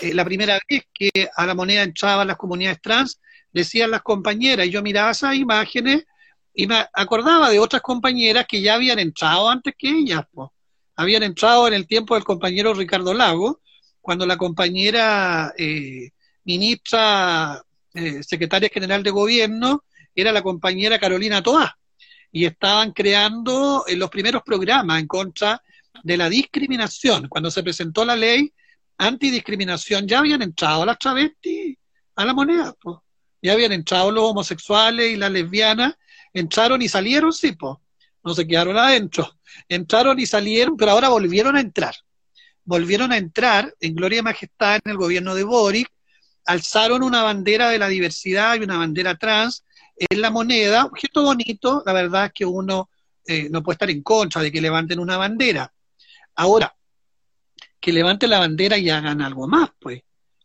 eh, 0.01 0.15
la 0.15 0.25
primera 0.25 0.59
vez 0.69 0.85
que 0.93 1.11
a 1.35 1.47
la 1.47 1.55
moneda 1.55 1.83
entraban 1.83 2.29
las 2.29 2.37
comunidades 2.37 2.81
trans, 2.81 3.21
decían 3.53 3.91
las 3.91 4.03
compañeras, 4.03 4.67
y 4.67 4.71
yo 4.71 4.83
miraba 4.83 5.11
esas 5.11 5.35
imágenes 5.35 6.05
y 6.55 6.67
me 6.67 6.87
acordaba 6.93 7.51
de 7.51 7.59
otras 7.59 7.83
compañeras 7.83 8.47
que 8.49 8.61
ya 8.61 8.75
habían 8.75 8.99
entrado 8.99 9.49
antes 9.49 9.75
que 9.77 9.91
ellas, 9.91 10.25
habían 10.97 11.23
entrado 11.23 11.69
en 11.69 11.75
el 11.75 11.87
tiempo 11.87 12.15
del 12.15 12.25
compañero 12.25 12.75
Ricardo 12.75 13.15
Lago, 13.15 13.61
cuando 14.01 14.27
la 14.27 14.37
compañera 14.37 15.53
eh, 15.57 16.11
ministra, 16.45 17.63
eh, 17.95 18.23
secretaria 18.23 18.71
general 18.73 19.03
de 19.03 19.11
gobierno, 19.11 19.85
era 20.15 20.33
la 20.33 20.43
compañera 20.43 20.99
Carolina 20.99 21.43
Toá, 21.43 21.79
y 22.31 22.45
estaban 22.45 22.93
creando 22.93 23.85
eh, 23.87 23.97
los 23.97 24.11
primeros 24.11 24.43
programas 24.43 25.01
en 25.01 25.07
contra 25.07 25.63
de 26.03 26.17
la 26.17 26.29
discriminación. 26.29 27.29
Cuando 27.29 27.51
se 27.51 27.63
presentó 27.63 28.05
la 28.05 28.17
ley 28.17 28.53
antidiscriminación, 28.99 30.07
ya 30.07 30.19
habían 30.19 30.43
entrado 30.43 30.85
las 30.85 30.99
travestis 30.99 31.77
a 32.17 32.25
la 32.25 32.35
moneda, 32.35 32.75
ya 33.41 33.53
habían 33.53 33.73
entrado 33.73 34.11
los 34.11 34.25
homosexuales 34.25 35.13
y 35.13 35.17
las 35.17 35.31
lesbianas, 35.31 35.95
entraron 36.33 36.83
y 36.83 36.89
salieron, 36.89 37.33
sí, 37.33 37.53
pues, 37.53 37.77
no 38.25 38.35
se 38.35 38.47
quedaron 38.47 38.77
adentro, 38.77 39.39
entraron 39.69 40.19
y 40.19 40.27
salieron, 40.27 40.77
pero 40.77 40.93
ahora 40.93 41.09
volvieron 41.09 41.57
a 41.57 41.61
entrar. 41.61 41.95
Volvieron 42.65 43.13
a 43.13 43.17
entrar 43.17 43.75
en 43.81 43.95
gloria 43.95 44.19
y 44.19 44.23
majestad 44.23 44.81
en 44.85 44.91
el 44.91 44.99
gobierno 44.99 45.35
de 45.35 45.45
Boric, 45.45 45.89
alzaron 46.45 47.03
una 47.03 47.23
bandera 47.23 47.71
de 47.71 47.79
la 47.79 47.89
diversidad 47.89 48.57
y 48.57 48.65
una 48.65 48.79
bandera 48.79 49.17
trans, 49.17 49.65
en 49.99 50.21
la 50.21 50.31
moneda, 50.31 50.85
objeto 50.85 51.23
bonito, 51.23 51.83
la 51.85 51.93
verdad 51.93 52.27
es 52.27 52.33
que 52.33 52.45
uno 52.45 52.89
eh, 53.27 53.49
no 53.51 53.63
puede 53.63 53.75
estar 53.75 53.91
en 53.91 54.03
contra 54.03 54.43
de 54.43 54.53
que 54.53 54.61
levanten 54.61 54.99
una 54.99 55.17
bandera. 55.17 55.73
Ahora, 56.37 56.75
que 57.81 57.93
levanten 57.93 58.31
la 58.31 58.39
bandera 58.39 58.79
y 58.79 58.91
hagan 58.91 59.21
algo 59.21 59.47
más, 59.49 59.71
pues, 59.79 60.03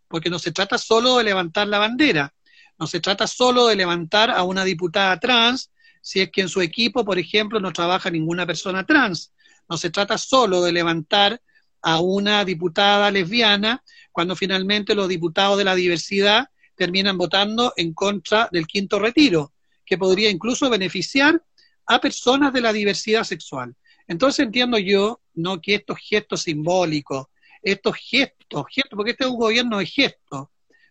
porque 0.07 0.29
no 0.29 0.39
se 0.39 0.51
trata 0.51 0.77
solo 0.77 1.17
de 1.17 1.23
levantar 1.23 1.67
la 1.67 1.79
bandera, 1.79 2.33
no 2.77 2.87
se 2.87 2.99
trata 2.99 3.27
solo 3.27 3.67
de 3.67 3.75
levantar 3.75 4.31
a 4.31 4.43
una 4.43 4.63
diputada 4.63 5.19
trans, 5.19 5.71
si 6.01 6.21
es 6.21 6.31
que 6.31 6.41
en 6.41 6.49
su 6.49 6.61
equipo, 6.61 7.05
por 7.05 7.17
ejemplo, 7.17 7.59
no 7.59 7.71
trabaja 7.71 8.09
ninguna 8.09 8.45
persona 8.45 8.85
trans, 8.85 9.31
no 9.69 9.77
se 9.77 9.89
trata 9.89 10.17
solo 10.17 10.61
de 10.61 10.73
levantar 10.73 11.41
a 11.81 11.99
una 11.99 12.43
diputada 12.43 13.09
lesbiana, 13.11 13.83
cuando 14.11 14.35
finalmente 14.35 14.95
los 14.95 15.07
diputados 15.07 15.57
de 15.57 15.63
la 15.63 15.75
diversidad 15.75 16.49
terminan 16.75 17.17
votando 17.17 17.73
en 17.77 17.93
contra 17.93 18.49
del 18.51 18.67
quinto 18.67 18.99
retiro, 18.99 19.53
que 19.85 19.97
podría 19.97 20.29
incluso 20.29 20.69
beneficiar 20.69 21.41
a 21.85 21.99
personas 21.99 22.53
de 22.53 22.61
la 22.61 22.73
diversidad 22.73 23.23
sexual. 23.23 23.75
Entonces 24.07 24.45
entiendo 24.45 24.77
yo 24.77 25.21
no 25.35 25.61
que 25.61 25.75
estos 25.75 25.97
gestos 25.99 26.43
simbólicos, 26.43 27.27
estos 27.61 27.95
gestos, 27.95 28.65
gestos, 28.69 28.95
porque 28.95 29.11
este 29.11 29.23
es 29.23 29.29
un 29.29 29.37
gobierno 29.37 29.77
de 29.79 29.85
gestos, 29.85 30.47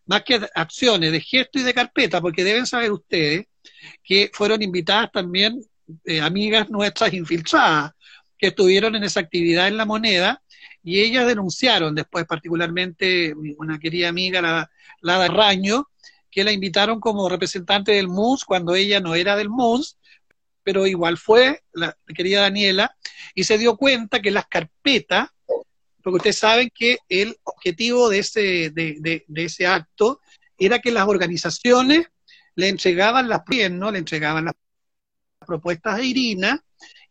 más 0.07 0.23
que 0.25 0.41
acciones, 0.55 1.13
de 1.13 1.21
gesto 1.21 1.59
y 1.59 1.63
de 1.63 1.75
carpeta, 1.75 2.21
porque 2.21 2.45
deben 2.45 2.67
saber 2.67 2.93
ustedes 2.93 3.47
que 4.03 4.31
fueron 4.33 4.63
invitadas 4.63 5.13
también 5.13 5.61
eh, 6.05 6.21
amigas 6.21 6.71
nuestras 6.71 7.13
infiltradas 7.13 7.93
que 8.39 8.49
estuvieron 8.49 8.97
en 8.97 9.05
esa 9.05 9.21
actividad 9.21 9.69
en 9.69 9.77
la 9.77 9.85
moneda 9.85 10.43
y 10.83 11.01
ellas 11.01 11.27
denunciaron 11.27 11.95
después, 11.95 12.27
particularmente 12.27 13.35
una 13.59 13.79
querida 13.79 14.09
amiga, 14.09 14.41
la, 14.41 14.71
la 15.01 15.29
Raño, 15.29 15.89
que 16.31 16.45
la 16.45 16.53
invitaron 16.53 17.01
como 17.01 17.29
representante 17.29 17.93
del 17.93 18.09
MUS 18.09 18.45
cuando 18.45 18.75
ella 18.75 19.01
no 19.01 19.15
era 19.15 19.37
del 19.37 19.51
MUS, 19.51 19.99
pero 20.63 20.87
igual 20.87 21.19
fue 21.19 21.63
la 21.73 21.97
querida 22.15 22.43
Daniela, 22.43 22.97
y 23.35 23.45
se 23.45 23.59
dio 23.59 23.77
cuenta 23.77 24.21
que 24.21 24.31
las 24.31 24.47
carpetas 24.47 25.29
porque 26.03 26.17
ustedes 26.17 26.39
saben 26.39 26.71
que 26.75 26.99
el 27.09 27.37
objetivo 27.45 28.09
de 28.09 28.19
ese, 28.19 28.71
de, 28.71 29.25
ese 29.35 29.67
acto 29.67 30.21
era 30.59 30.81
que 30.81 30.91
las 30.91 31.07
organizaciones 31.07 32.09
le 32.55 32.69
entregaban 32.69 33.29
las 33.29 33.43
¿no? 33.71 33.91
le 33.91 33.99
entregaban 33.99 34.47
las 34.47 34.55
propuestas 35.47 35.95
a 35.95 36.03
Irina, 36.03 36.63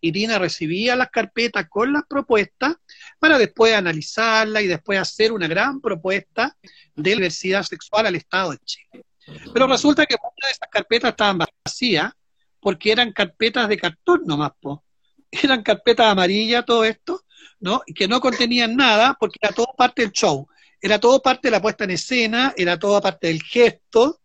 Irina 0.01 0.39
recibía 0.39 0.95
las 0.95 1.09
carpetas 1.09 1.67
con 1.69 1.93
las 1.93 2.03
propuestas 2.07 2.75
para 3.21 3.37
después 3.37 3.71
analizarla 3.75 4.63
y 4.63 4.67
después 4.67 4.97
hacer 4.97 5.31
una 5.31 5.47
gran 5.47 5.79
propuesta 5.79 6.57
de 6.95 7.11
diversidad 7.11 7.61
sexual 7.61 8.07
al 8.07 8.15
Estado 8.15 8.49
de 8.49 8.57
Chile. 8.65 9.05
Pero 9.53 9.67
resulta 9.67 10.07
que 10.07 10.15
muchas 10.15 10.47
de 10.47 10.51
esas 10.53 10.69
carpetas 10.71 11.11
estaban 11.11 11.37
vacías 11.37 12.11
porque 12.59 12.91
eran 12.91 13.11
carpetas 13.13 13.69
de 13.69 13.77
cartón 13.77 14.23
nomás, 14.25 14.53
po. 14.59 14.83
eran 15.31 15.61
carpetas 15.61 16.07
amarillas, 16.07 16.65
todo 16.65 16.83
esto, 16.83 17.23
¿no? 17.59 17.83
Y 17.85 17.93
que 17.93 18.07
no 18.07 18.19
contenían 18.19 18.75
nada 18.75 19.15
porque 19.19 19.37
era 19.39 19.53
todo 19.53 19.71
parte 19.77 20.01
del 20.01 20.11
show, 20.11 20.47
era 20.81 20.99
todo 20.99 21.21
parte 21.21 21.49
de 21.49 21.51
la 21.51 21.61
puesta 21.61 21.83
en 21.83 21.91
escena, 21.91 22.55
era 22.57 22.79
toda 22.79 23.01
parte 23.01 23.27
del 23.27 23.43
gesto, 23.43 24.19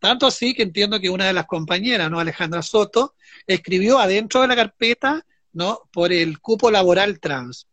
tanto 0.00 0.26
así 0.26 0.52
que 0.52 0.64
entiendo 0.64 0.98
que 0.98 1.10
una 1.10 1.28
de 1.28 1.32
las 1.32 1.46
compañeras, 1.46 2.10
¿no? 2.10 2.18
Alejandra 2.18 2.60
Soto, 2.60 3.14
escribió 3.46 4.00
adentro 4.00 4.40
de 4.40 4.48
la 4.48 4.56
carpeta, 4.56 5.24
¿no? 5.52 5.88
Por 5.92 6.12
el 6.12 6.40
cupo 6.40 6.72
laboral 6.72 7.20
trans. 7.20 7.68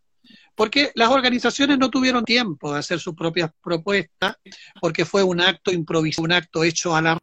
Porque 0.60 0.92
las 0.94 1.10
organizaciones 1.10 1.78
no 1.80 1.90
tuvieron 1.90 2.26
tiempo 2.26 2.74
de 2.74 2.80
hacer 2.80 3.00
sus 3.00 3.16
propias 3.16 3.50
propuestas, 3.64 4.36
porque 4.82 5.06
fue 5.06 5.24
un 5.24 5.40
acto 5.40 5.72
improvisado, 5.72 6.26
un 6.26 6.34
acto 6.34 6.66
hecho 6.66 6.94
a 6.94 7.02
la 7.02 7.18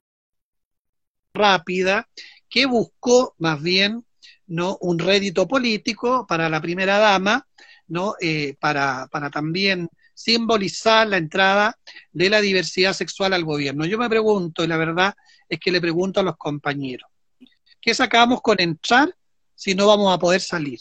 rápida, 1.35 2.09
que 2.49 2.65
buscó 2.65 3.35
más 3.37 3.61
bien 3.61 4.07
¿no? 4.47 4.79
un 4.81 4.99
rédito 4.99 5.47
político 5.47 6.27
para 6.27 6.49
la 6.49 6.63
primera 6.63 6.97
dama, 6.97 7.47
¿no? 7.89 8.15
Eh, 8.23 8.57
para, 8.59 9.07
para 9.13 9.29
también 9.29 9.91
simbolizar 10.15 11.07
la 11.07 11.19
entrada 11.19 11.79
de 12.13 12.31
la 12.31 12.41
diversidad 12.41 12.95
sexual 12.95 13.35
al 13.35 13.45
gobierno. 13.45 13.85
Yo 13.85 13.99
me 13.99 14.09
pregunto, 14.09 14.65
y 14.65 14.67
la 14.67 14.79
verdad 14.79 15.15
es 15.47 15.61
que 15.61 15.71
le 15.71 15.83
pregunto 15.83 16.21
a 16.21 16.23
los 16.23 16.39
compañeros, 16.39 17.11
¿qué 17.83 17.93
sacamos 17.93 18.41
con 18.41 18.59
entrar 18.63 19.15
si 19.55 19.75
no 19.75 19.87
vamos 19.87 20.15
a 20.15 20.19
poder 20.19 20.41
salir? 20.41 20.81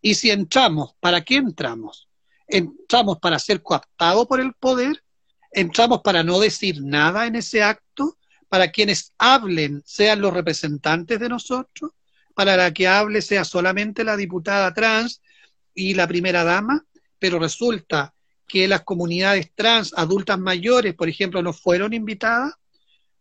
Y 0.00 0.14
si 0.14 0.30
entramos, 0.30 0.94
¿para 1.00 1.22
qué 1.22 1.36
entramos? 1.36 2.08
¿Entramos 2.46 3.18
para 3.18 3.38
ser 3.38 3.62
coaptados 3.62 4.26
por 4.26 4.40
el 4.40 4.54
poder? 4.54 5.02
¿Entramos 5.50 6.02
para 6.02 6.22
no 6.22 6.38
decir 6.38 6.82
nada 6.82 7.26
en 7.26 7.36
ese 7.36 7.62
acto? 7.62 8.16
¿Para 8.48 8.70
quienes 8.70 9.12
hablen 9.18 9.82
sean 9.84 10.20
los 10.20 10.32
representantes 10.32 11.18
de 11.20 11.28
nosotros? 11.28 11.92
¿Para 12.34 12.56
la 12.56 12.72
que 12.72 12.86
hable 12.86 13.20
sea 13.20 13.44
solamente 13.44 14.04
la 14.04 14.16
diputada 14.16 14.72
trans 14.72 15.20
y 15.74 15.94
la 15.94 16.06
primera 16.06 16.44
dama? 16.44 16.84
Pero 17.18 17.38
resulta 17.38 18.14
que 18.46 18.66
las 18.66 18.82
comunidades 18.82 19.52
trans, 19.54 19.92
adultas 19.96 20.38
mayores, 20.38 20.94
por 20.94 21.08
ejemplo, 21.08 21.42
no 21.42 21.52
fueron 21.52 21.92
invitadas. 21.92 22.54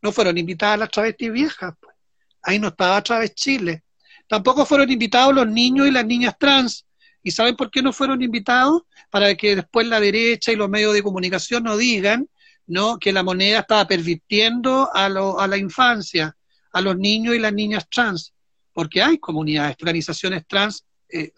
No 0.01 0.11
fueron 0.11 0.37
invitadas 0.37 0.79
las 0.79 0.91
travestis 0.91 1.31
viejas. 1.31 1.73
Pues. 1.79 1.95
Ahí 2.43 2.59
no 2.59 2.69
estaba 2.69 3.01
Través 3.01 3.33
Chile. 3.35 3.83
Tampoco 4.27 4.65
fueron 4.65 4.91
invitados 4.91 5.33
los 5.33 5.47
niños 5.47 5.87
y 5.87 5.91
las 5.91 6.05
niñas 6.05 6.35
trans. 6.37 6.85
¿Y 7.23 7.31
saben 7.31 7.55
por 7.55 7.71
qué 7.71 7.81
no 7.81 7.93
fueron 7.93 8.21
invitados? 8.21 8.83
Para 9.09 9.33
que 9.35 9.55
después 9.55 9.87
la 9.87 9.99
derecha 9.99 10.51
y 10.51 10.55
los 10.55 10.69
medios 10.69 10.93
de 10.93 11.03
comunicación 11.03 11.63
no 11.63 11.77
digan 11.77 12.27
¿no? 12.67 12.99
que 12.99 13.13
la 13.13 13.23
moneda 13.23 13.59
estaba 13.59 13.87
pervirtiendo 13.87 14.89
a, 14.93 15.05
a 15.05 15.47
la 15.47 15.57
infancia, 15.57 16.35
a 16.71 16.81
los 16.81 16.97
niños 16.97 17.35
y 17.35 17.39
las 17.39 17.53
niñas 17.53 17.87
trans, 17.89 18.33
porque 18.73 19.01
hay 19.01 19.17
comunidades, 19.17 19.77
organizaciones 19.81 20.45
trans 20.45 20.85
eh, 21.09 21.31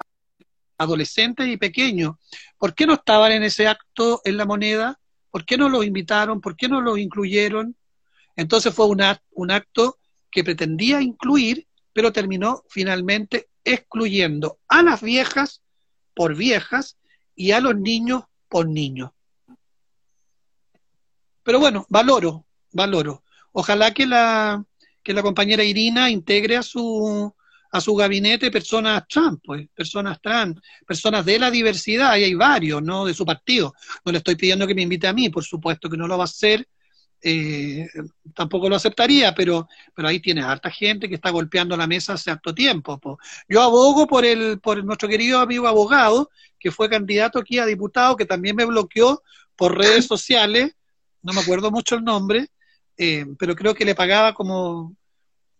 adolescentes 0.77 1.47
y 1.47 1.57
pequeños. 1.57 2.15
¿Por 2.57 2.73
qué 2.73 2.87
no 2.87 2.95
estaban 2.95 3.31
en 3.31 3.43
ese 3.43 3.67
acto 3.67 4.21
en 4.25 4.37
la 4.37 4.45
moneda? 4.45 4.99
¿Por 5.29 5.45
qué 5.45 5.57
no 5.57 5.69
los 5.69 5.85
invitaron? 5.85 6.41
¿Por 6.41 6.55
qué 6.55 6.67
no 6.67 6.81
los 6.81 6.97
incluyeron? 6.97 7.75
Entonces 8.35 8.73
fue 8.73 8.87
un 8.87 9.51
acto 9.51 9.99
que 10.31 10.43
pretendía 10.43 11.01
incluir 11.01 11.67
pero 11.93 12.11
terminó 12.11 12.63
finalmente 12.69 13.49
excluyendo 13.63 14.59
a 14.67 14.83
las 14.83 15.01
viejas 15.01 15.61
por 16.13 16.35
viejas 16.35 16.97
y 17.35 17.51
a 17.51 17.59
los 17.59 17.75
niños 17.75 18.23
por 18.47 18.67
niños. 18.67 19.11
Pero 21.43 21.59
bueno, 21.59 21.85
valoro, 21.89 22.45
valoro. 22.71 23.23
Ojalá 23.51 23.93
que 23.93 24.05
la, 24.05 24.63
que 25.03 25.13
la 25.13 25.21
compañera 25.21 25.63
Irina 25.63 26.09
integre 26.09 26.57
a 26.57 26.63
su, 26.63 27.33
a 27.71 27.81
su 27.81 27.95
gabinete 27.95 28.51
personas 28.51 29.07
trans, 29.07 29.39
pues, 29.43 29.67
personas 29.73 30.21
trans, 30.21 30.59
personas 30.85 31.25
de 31.25 31.39
la 31.39 31.49
diversidad, 31.49 32.17
y 32.17 32.23
hay 32.23 32.33
varios, 32.33 32.81
¿no? 32.83 33.05
De 33.05 33.13
su 33.13 33.25
partido. 33.25 33.73
No 34.05 34.11
le 34.11 34.19
estoy 34.19 34.35
pidiendo 34.35 34.67
que 34.67 34.75
me 34.75 34.81
invite 34.81 35.07
a 35.07 35.13
mí, 35.13 35.29
por 35.29 35.43
supuesto 35.43 35.89
que 35.89 35.97
no 35.97 36.07
lo 36.07 36.17
va 36.17 36.23
a 36.23 36.25
hacer, 36.25 36.67
eh, 37.21 37.87
tampoco 38.33 38.69
lo 38.69 38.75
aceptaría, 38.75 39.35
pero, 39.35 39.67
pero 39.93 40.07
ahí 40.07 40.19
tiene 40.19 40.41
harta 40.41 40.69
gente 40.69 41.09
que 41.09 41.15
está 41.15 41.29
golpeando 41.29 41.75
la 41.75 41.87
mesa 41.87 42.13
hace 42.13 42.31
harto 42.31 42.53
tiempo. 42.53 43.19
Yo 43.47 43.61
abogo 43.61 44.07
por 44.07 44.25
el, 44.25 44.59
por 44.59 44.83
nuestro 44.83 45.09
querido 45.09 45.39
amigo 45.39 45.67
abogado, 45.67 46.29
que 46.57 46.71
fue 46.71 46.89
candidato 46.89 47.39
aquí 47.39 47.59
a 47.59 47.65
diputado, 47.65 48.15
que 48.15 48.25
también 48.25 48.55
me 48.55 48.65
bloqueó 48.65 49.21
por 49.55 49.77
redes 49.77 50.05
sociales, 50.05 50.73
no 51.21 51.33
me 51.33 51.41
acuerdo 51.41 51.71
mucho 51.71 51.95
el 51.95 52.03
nombre, 52.03 52.47
eh, 52.97 53.25
pero 53.37 53.55
creo 53.55 53.73
que 53.73 53.85
le 53.85 53.95
pagaba 53.95 54.33
como, 54.33 54.95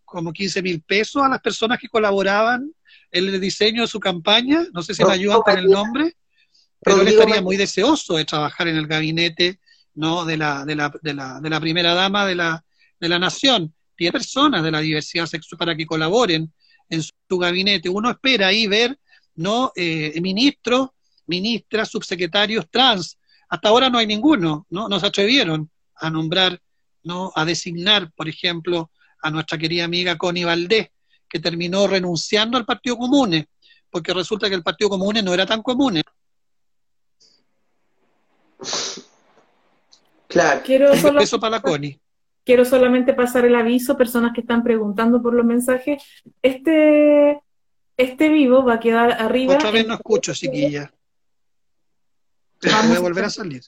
como 0.05 0.31
15 0.31 0.61
mil 0.61 0.81
pesos 0.81 1.21
a 1.21 1.29
las 1.29 1.41
personas 1.41 1.79
que 1.79 1.89
colaboraban 1.89 2.73
en 3.11 3.27
el 3.27 3.41
diseño 3.41 3.81
de 3.81 3.87
su 3.87 3.99
campaña, 3.99 4.65
no 4.73 4.81
sé 4.81 4.93
si 4.93 5.03
me 5.03 5.13
ayudan 5.13 5.41
con 5.41 5.57
el 5.57 5.69
nombre, 5.69 6.15
pero 6.81 7.01
él 7.01 7.09
estaría 7.09 7.41
muy 7.41 7.57
deseoso 7.57 8.15
de 8.15 8.25
trabajar 8.25 8.67
en 8.69 8.77
el 8.77 8.87
gabinete 8.87 9.59
¿no? 9.95 10.25
de, 10.25 10.37
la, 10.37 10.65
de, 10.65 10.75
la, 10.75 10.91
de, 11.01 11.13
la, 11.13 11.39
de 11.39 11.49
la 11.49 11.59
primera 11.59 11.93
dama 11.93 12.25
de 12.25 12.35
la, 12.35 12.63
de 12.99 13.09
la 13.09 13.19
nación. 13.19 13.73
Tiene 13.95 14.11
personas 14.11 14.63
de 14.63 14.71
la 14.71 14.79
diversidad 14.79 15.25
sexual 15.25 15.57
para 15.59 15.75
que 15.75 15.85
colaboren 15.85 16.53
en 16.89 17.03
su, 17.03 17.13
gabinete. 17.37 17.89
Uno 17.89 18.09
espera 18.09 18.47
ahí 18.47 18.67
ver 18.67 18.97
¿no? 19.39 19.71
Eh, 19.75 20.19
ministros, 20.21 20.89
ministras, 21.27 21.89
subsecretarios 21.89 22.69
trans. 22.69 23.17
Hasta 23.47 23.69
ahora 23.69 23.89
no 23.89 23.97
hay 23.97 24.05
ninguno, 24.05 24.67
¿no? 24.69 24.89
No 24.89 24.99
se 24.99 25.07
atrevieron 25.07 25.71
a 25.95 26.09
nombrar, 26.09 26.61
¿no? 27.03 27.31
A 27.35 27.45
designar, 27.45 28.11
por 28.11 28.27
ejemplo, 28.27 28.91
a 29.21 29.31
nuestra 29.31 29.57
querida 29.57 29.85
amiga 29.85 30.17
Connie 30.17 30.43
Valdés, 30.43 30.89
que 31.29 31.39
terminó 31.39 31.87
renunciando 31.87 32.57
al 32.57 32.65
Partido 32.65 32.97
Común, 32.97 33.45
porque 33.89 34.13
resulta 34.13 34.49
que 34.49 34.55
el 34.55 34.63
Partido 34.63 34.89
Común 34.89 35.19
no 35.23 35.33
era 35.33 35.45
tan 35.45 35.61
común. 35.61 36.01
Claro. 40.29 40.61
Quiero, 40.63 40.91
para 41.01 41.61
quiero 42.45 42.63
solamente 42.63 43.13
pasar 43.13 43.45
el 43.45 43.55
aviso, 43.55 43.97
personas 43.97 44.31
que 44.33 44.41
están 44.41 44.63
preguntando 44.63 45.21
por 45.21 45.33
los 45.33 45.45
mensajes. 45.45 46.03
Este, 46.43 47.41
este 47.97 48.29
vivo 48.29 48.63
va 48.63 48.75
a 48.75 48.79
quedar 48.79 49.11
arriba. 49.13 49.55
Otra 49.55 49.71
vez 49.71 49.87
no 49.87 49.95
escucho, 49.95 50.33
chiquilla. 50.33 50.91
voy 52.87 52.97
a 52.97 52.99
volver 52.99 53.25
a 53.25 53.29
salir. 53.29 53.61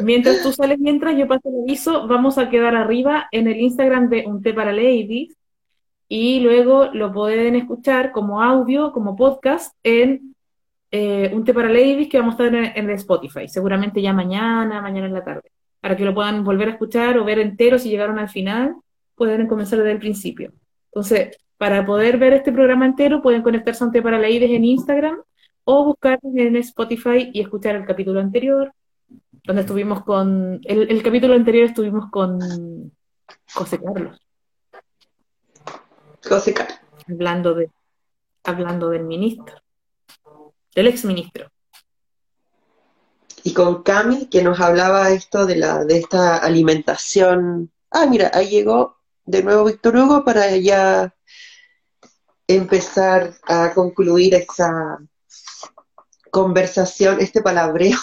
Mientras 0.00 0.42
tú 0.42 0.52
sales, 0.52 0.78
mientras 0.78 1.16
yo 1.16 1.28
paso 1.28 1.48
el 1.48 1.62
aviso, 1.62 2.06
vamos 2.08 2.36
a 2.36 2.50
quedar 2.50 2.74
arriba 2.74 3.28
en 3.30 3.46
el 3.46 3.60
Instagram 3.60 4.08
de 4.08 4.24
Un 4.26 4.42
Té 4.42 4.54
para 4.54 4.72
Ladies 4.72 5.36
y 6.08 6.40
luego 6.40 6.86
lo 6.92 7.12
pueden 7.12 7.54
escuchar 7.54 8.10
como 8.10 8.42
audio, 8.42 8.92
como 8.92 9.16
podcast 9.16 9.74
en 9.82 10.35
eh, 10.90 11.30
un 11.34 11.44
té 11.44 11.52
para 11.52 11.68
ladies 11.68 12.08
que 12.08 12.18
vamos 12.18 12.38
a 12.38 12.44
estar 12.44 12.76
en, 12.76 12.90
Spotify, 12.90 13.48
seguramente 13.48 14.00
ya 14.00 14.12
mañana, 14.12 14.80
mañana 14.80 15.06
en 15.06 15.14
la 15.14 15.24
tarde, 15.24 15.50
para 15.80 15.96
que 15.96 16.04
lo 16.04 16.14
puedan 16.14 16.44
volver 16.44 16.68
a 16.68 16.72
escuchar 16.72 17.18
o 17.18 17.24
ver 17.24 17.38
entero 17.40 17.78
si 17.78 17.90
llegaron 17.90 18.18
al 18.18 18.28
final, 18.28 18.76
pueden 19.14 19.46
comenzar 19.48 19.78
desde 19.78 19.92
el 19.92 19.98
principio. 19.98 20.52
Entonces, 20.86 21.36
para 21.56 21.84
poder 21.84 22.18
ver 22.18 22.34
este 22.34 22.52
programa 22.52 22.86
entero, 22.86 23.20
pueden 23.20 23.42
conectarse 23.42 23.82
a 23.82 23.86
un 23.88 23.92
té 23.92 24.00
para 24.00 24.18
ladies 24.18 24.50
en 24.50 24.64
Instagram 24.64 25.22
o 25.64 25.84
buscar 25.84 26.20
en 26.22 26.56
Spotify 26.56 27.30
y 27.32 27.40
escuchar 27.40 27.74
el 27.76 27.84
capítulo 27.84 28.20
anterior, 28.20 28.72
donde 29.44 29.62
estuvimos 29.62 30.04
con, 30.04 30.60
el, 30.64 30.90
el 30.90 31.02
capítulo 31.02 31.34
anterior 31.34 31.66
estuvimos 31.66 32.10
con 32.10 32.92
José 33.52 33.80
Carlos. 33.82 34.20
José 36.22 36.54
Carlos. 36.54 36.78
Hablando 37.08 37.54
de, 37.54 37.70
hablando 38.44 38.90
del 38.90 39.04
ministro 39.04 39.65
del 40.76 40.88
exministro. 40.88 41.50
Y 43.42 43.54
con 43.54 43.82
Cami, 43.82 44.26
que 44.26 44.42
nos 44.42 44.60
hablaba 44.60 45.10
esto 45.10 45.46
de, 45.46 45.56
la, 45.56 45.84
de 45.84 45.98
esta 45.98 46.36
alimentación. 46.36 47.72
Ah, 47.90 48.06
mira, 48.06 48.30
ahí 48.34 48.50
llegó 48.50 48.98
de 49.24 49.42
nuevo 49.42 49.64
Víctor 49.64 49.96
Hugo 49.96 50.24
para 50.24 50.54
ya 50.56 51.14
empezar 52.46 53.34
a 53.48 53.72
concluir 53.72 54.34
esa 54.34 54.98
conversación, 56.30 57.20
este 57.20 57.40
palabreo 57.40 57.98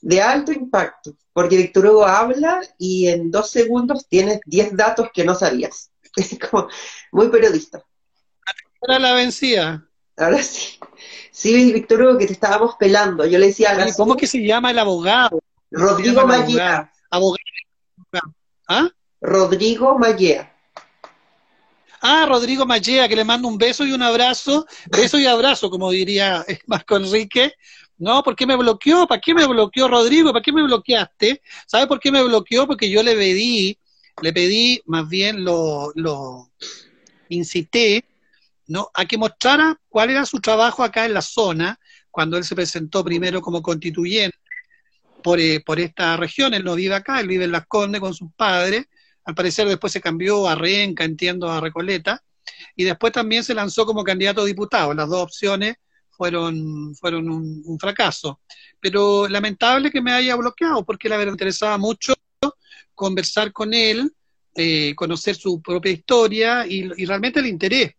de 0.00 0.22
alto 0.22 0.52
impacto, 0.52 1.16
porque 1.32 1.56
Víctor 1.56 1.86
Hugo 1.86 2.06
habla 2.06 2.60
y 2.78 3.08
en 3.08 3.30
dos 3.30 3.50
segundos 3.50 4.06
tienes 4.08 4.40
diez 4.46 4.74
datos 4.76 5.08
que 5.12 5.24
no 5.24 5.34
sabías. 5.34 5.90
Es 6.16 6.36
como 6.38 6.68
muy 7.12 7.28
periodista. 7.28 7.84
Era 8.82 8.98
la 8.98 9.14
vencida. 9.14 9.89
Ahora 10.16 10.42
sí. 10.42 10.78
Sí, 11.30 11.72
Víctor 11.72 12.02
Hugo, 12.02 12.18
que 12.18 12.26
te 12.26 12.32
estábamos 12.32 12.74
pelando. 12.76 13.24
Yo 13.26 13.38
le 13.38 13.46
decía 13.46 13.70
a 13.72 13.92
¿Cómo 13.94 14.16
que 14.16 14.26
se 14.26 14.44
llama 14.44 14.70
el 14.70 14.78
abogado? 14.78 15.40
Rodrigo 15.70 16.26
Mallea. 16.26 16.92
Abogado. 17.10 17.40
¿Ah? 18.68 18.88
Rodrigo 19.20 19.98
Mallea. 19.98 20.54
Ah, 22.02 22.26
Rodrigo 22.26 22.64
Mallea, 22.64 23.08
que 23.08 23.16
le 23.16 23.24
mando 23.24 23.46
un 23.48 23.58
beso 23.58 23.84
y 23.84 23.92
un 23.92 24.02
abrazo. 24.02 24.66
Beso 24.90 25.18
y 25.18 25.26
abrazo, 25.26 25.70
como 25.70 25.90
diría 25.90 26.44
Marco 26.66 26.96
Enrique. 26.96 27.54
No, 27.98 28.22
¿por 28.22 28.34
qué 28.34 28.46
me 28.46 28.56
bloqueó? 28.56 29.06
¿Para 29.06 29.20
qué 29.20 29.34
me 29.34 29.46
bloqueó 29.46 29.86
Rodrigo? 29.86 30.32
¿Para 30.32 30.42
qué 30.42 30.52
me 30.52 30.62
bloqueaste? 30.62 31.42
¿Sabe 31.66 31.86
por 31.86 32.00
qué 32.00 32.10
me 32.10 32.22
bloqueó? 32.22 32.66
Porque 32.66 32.88
yo 32.88 33.02
le 33.02 33.14
pedí, 33.14 33.78
le 34.22 34.32
pedí, 34.32 34.82
más 34.86 35.06
bien 35.06 35.44
lo, 35.44 35.92
lo 35.94 36.50
incité, 37.28 38.04
¿no? 38.70 38.88
A 38.94 39.04
que 39.04 39.18
mostrara 39.18 39.76
cuál 39.88 40.10
era 40.10 40.24
su 40.24 40.40
trabajo 40.40 40.84
acá 40.84 41.04
en 41.04 41.12
la 41.12 41.22
zona, 41.22 41.78
cuando 42.08 42.36
él 42.36 42.44
se 42.44 42.54
presentó 42.54 43.04
primero 43.04 43.40
como 43.40 43.60
constituyente 43.62 44.38
por, 45.24 45.40
eh, 45.40 45.60
por 45.60 45.80
esta 45.80 46.16
región. 46.16 46.54
Él 46.54 46.62
no 46.62 46.76
vive 46.76 46.94
acá, 46.94 47.18
él 47.18 47.26
vive 47.26 47.44
en 47.44 47.52
Las 47.52 47.66
Condes 47.66 48.00
con 48.00 48.14
sus 48.14 48.32
padres. 48.32 48.86
Al 49.24 49.34
parecer 49.34 49.66
después 49.66 49.92
se 49.92 50.00
cambió 50.00 50.48
a 50.48 50.54
Renca, 50.54 51.04
entiendo, 51.04 51.50
a 51.50 51.60
Recoleta. 51.60 52.22
Y 52.76 52.84
después 52.84 53.12
también 53.12 53.42
se 53.42 53.54
lanzó 53.54 53.84
como 53.84 54.04
candidato 54.04 54.42
a 54.42 54.44
diputado. 54.44 54.94
Las 54.94 55.08
dos 55.08 55.24
opciones 55.24 55.74
fueron, 56.08 56.94
fueron 56.94 57.28
un, 57.28 57.78
fracaso. 57.80 58.40
Pero 58.78 59.26
lamentable 59.26 59.90
que 59.90 60.00
me 60.00 60.12
haya 60.12 60.36
bloqueado, 60.36 60.84
porque 60.84 61.08
la 61.08 61.16
verdad 61.16 61.32
me 61.32 61.34
interesaba 61.34 61.76
mucho 61.76 62.14
conversar 62.94 63.52
con 63.52 63.74
él, 63.74 64.12
eh, 64.54 64.94
conocer 64.94 65.34
su 65.34 65.60
propia 65.60 65.90
historia 65.90 66.66
y, 66.68 67.04
realmente 67.04 67.40
el 67.40 67.46
interés, 67.46 67.94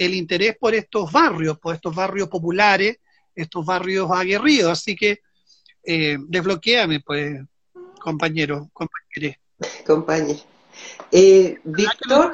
el 0.00 0.14
interés 0.14 0.56
por 0.58 0.74
estos 0.74 1.12
barrios, 1.12 1.58
por 1.58 1.74
estos 1.74 1.94
barrios 1.94 2.28
populares, 2.28 2.96
estos 3.34 3.64
barrios 3.66 4.10
aguerridos. 4.10 4.72
Así 4.72 4.96
que 4.96 5.20
eh, 5.84 6.16
desbloqueame, 6.26 7.00
pues, 7.00 7.38
compañero, 8.00 8.70
compañero. 8.72 9.36
Compañero. 9.86 10.40
Eh, 11.12 11.58
Víctor. 11.64 12.32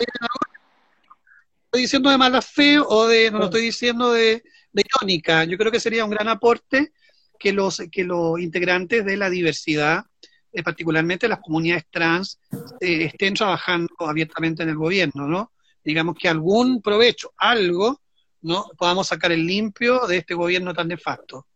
¿Estoy 1.65 1.83
diciendo 1.83 2.11
de 2.11 2.19
mala 2.19 2.41
fe 2.41 2.79
o 2.79 3.09
de, 3.09 3.33
no 3.33 3.39
lo 3.39 3.45
estoy 3.47 3.63
diciendo 3.63 4.13
de, 4.13 4.45
de 4.73 4.85
irónica. 4.85 5.43
Yo 5.45 5.59
creo 5.59 5.73
que 5.73 5.81
sería 5.81 6.05
un 6.05 6.11
gran 6.11 6.29
aporte 6.29 6.93
que 7.39 7.53
los, 7.53 7.83
que 7.91 8.05
los 8.05 8.39
integrantes 8.39 9.05
de 9.05 9.17
la 9.17 9.29
diversidad, 9.29 10.05
eh, 10.53 10.63
particularmente 10.63 11.29
las 11.29 11.41
comunidades 11.41 11.87
trans, 11.91 12.39
eh, 12.81 13.07
estén 13.07 13.35
trabajando 13.35 13.93
abiertamente 13.99 14.63
en 14.63 14.69
el 14.69 14.77
gobierno, 14.77 15.27
¿no? 15.27 15.53
Digamos 15.87 16.17
que 16.19 16.29
algún 16.29 16.83
provecho, 16.83 17.33
algo, 17.37 18.01
¿no? 18.43 18.67
Podamos 18.77 19.07
sacar 19.07 19.31
el 19.31 19.47
limpio 19.47 20.01
de 20.09 20.17
este 20.17 20.35
gobierno 20.35 20.75
tan 20.75 20.89
nefasto. 20.89 21.47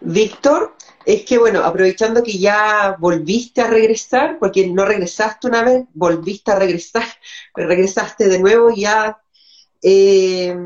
Víctor, 0.00 0.74
es 1.04 1.26
que 1.26 1.36
bueno, 1.36 1.62
aprovechando 1.62 2.22
que 2.22 2.38
ya 2.38 2.96
volviste 2.98 3.60
a 3.60 3.66
regresar, 3.66 4.38
porque 4.38 4.66
no 4.66 4.86
regresaste 4.86 5.46
una 5.46 5.62
vez, 5.62 5.84
volviste 5.92 6.52
a 6.52 6.58
regresar, 6.58 7.04
regresaste 7.54 8.28
de 8.28 8.38
nuevo 8.38 8.70
ya 8.74 9.20
eh, 9.82 10.56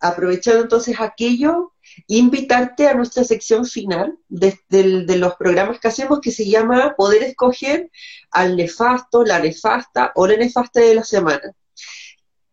aprovechando 0.00 0.62
entonces 0.62 0.98
aquello, 0.98 1.72
invitarte 2.08 2.88
a 2.88 2.94
nuestra 2.94 3.22
sección 3.22 3.64
final 3.64 4.18
de, 4.28 5.04
los 5.16 5.34
programas 5.36 5.78
que 5.78 5.88
hacemos 5.88 6.20
que 6.20 6.32
se 6.32 6.48
llama 6.48 6.94
Poder 6.96 7.22
escoger 7.22 7.90
al 8.32 8.56
nefasto, 8.56 9.24
la 9.24 9.38
nefasta 9.38 10.12
o 10.16 10.26
la 10.26 10.36
nefasta 10.36 10.80
de 10.80 10.96
la 10.96 11.04
semana, 11.04 11.54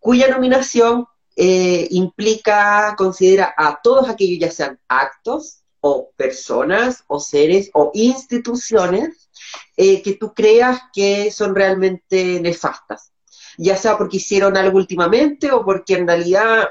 cuya 0.07 0.29
nominación 0.29 1.05
eh, 1.35 1.85
implica, 1.91 2.95
considera 2.97 3.53
a 3.57 3.81
todos 3.83 4.07
aquellos, 4.07 4.39
ya 4.39 4.49
sean 4.49 4.79
actos 4.87 5.63
o 5.81 6.11
personas 6.15 7.03
o 7.07 7.19
seres 7.19 7.69
o 7.73 7.91
instituciones 7.93 9.29
eh, 9.75 10.01
que 10.01 10.13
tú 10.13 10.33
creas 10.33 10.79
que 10.93 11.29
son 11.29 11.53
realmente 11.53 12.39
nefastas 12.39 13.11
ya 13.57 13.75
sea 13.75 13.97
porque 13.97 14.15
hicieron 14.15 14.55
algo 14.55 14.77
últimamente 14.77 15.51
o 15.51 15.65
porque 15.65 15.95
en 15.95 16.07
realidad 16.07 16.69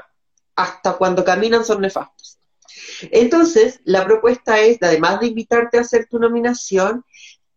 hasta 0.55 0.93
cuando 0.93 1.23
caminan 1.23 1.63
son 1.63 1.81
nefastos. 1.81 2.39
Entonces, 3.11 3.81
la 3.83 4.03
propuesta 4.03 4.59
es, 4.61 4.79
además 4.81 5.19
de 5.19 5.27
invitarte 5.27 5.77
a 5.77 5.81
hacer 5.81 6.07
tu 6.09 6.17
nominación, 6.17 7.05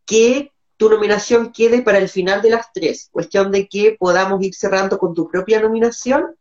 que 0.05 0.53
tu 0.81 0.89
nominación 0.89 1.53
quede 1.53 1.83
para 1.83 1.99
el 1.99 2.09
final 2.09 2.41
de 2.41 2.49
las 2.49 2.73
tres, 2.73 3.11
cuestión 3.13 3.53
de 3.53 3.69
que 3.69 3.99
podamos 4.01 4.43
ir 4.43 4.55
cerrando 4.55 4.97
con 4.99 5.13
tu 5.13 5.29
propia 5.29 5.61
nominación 5.61 6.35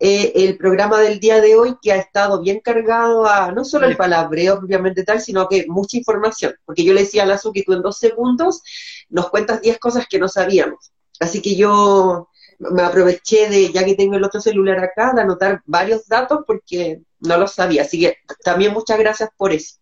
eh, 0.00 0.32
el 0.34 0.56
programa 0.56 0.98
del 0.98 1.20
día 1.20 1.40
de 1.40 1.54
hoy 1.54 1.76
que 1.80 1.92
ha 1.92 1.96
estado 1.98 2.42
bien 2.42 2.58
cargado 2.58 3.24
a 3.24 3.52
no 3.52 3.64
solo 3.64 3.86
el 3.86 3.96
palabreo 3.96 4.58
propiamente 4.58 5.04
tal, 5.04 5.20
sino 5.20 5.48
que 5.48 5.66
mucha 5.68 5.96
información, 5.96 6.56
porque 6.64 6.82
yo 6.82 6.92
le 6.92 7.02
decía 7.02 7.22
a 7.22 7.26
Lazo 7.26 7.52
que 7.52 7.62
tú 7.62 7.72
en 7.72 7.82
dos 7.82 7.96
segundos 7.98 8.62
nos 9.10 9.30
cuentas 9.30 9.62
diez 9.62 9.78
cosas 9.78 10.08
que 10.10 10.18
no 10.18 10.26
sabíamos. 10.26 10.90
Así 11.20 11.40
que 11.40 11.54
yo 11.54 12.30
me 12.58 12.82
aproveché 12.82 13.48
de, 13.48 13.70
ya 13.70 13.84
que 13.84 13.94
tengo 13.94 14.16
el 14.16 14.24
otro 14.24 14.40
celular 14.40 14.80
acá, 14.80 15.12
de 15.14 15.20
anotar 15.20 15.62
varios 15.66 16.08
datos 16.08 16.40
porque 16.44 17.00
no 17.20 17.38
los 17.38 17.52
sabía. 17.52 17.82
Así 17.82 18.00
que 18.00 18.16
también 18.42 18.72
muchas 18.72 18.98
gracias 18.98 19.30
por 19.36 19.52
eso. 19.52 19.76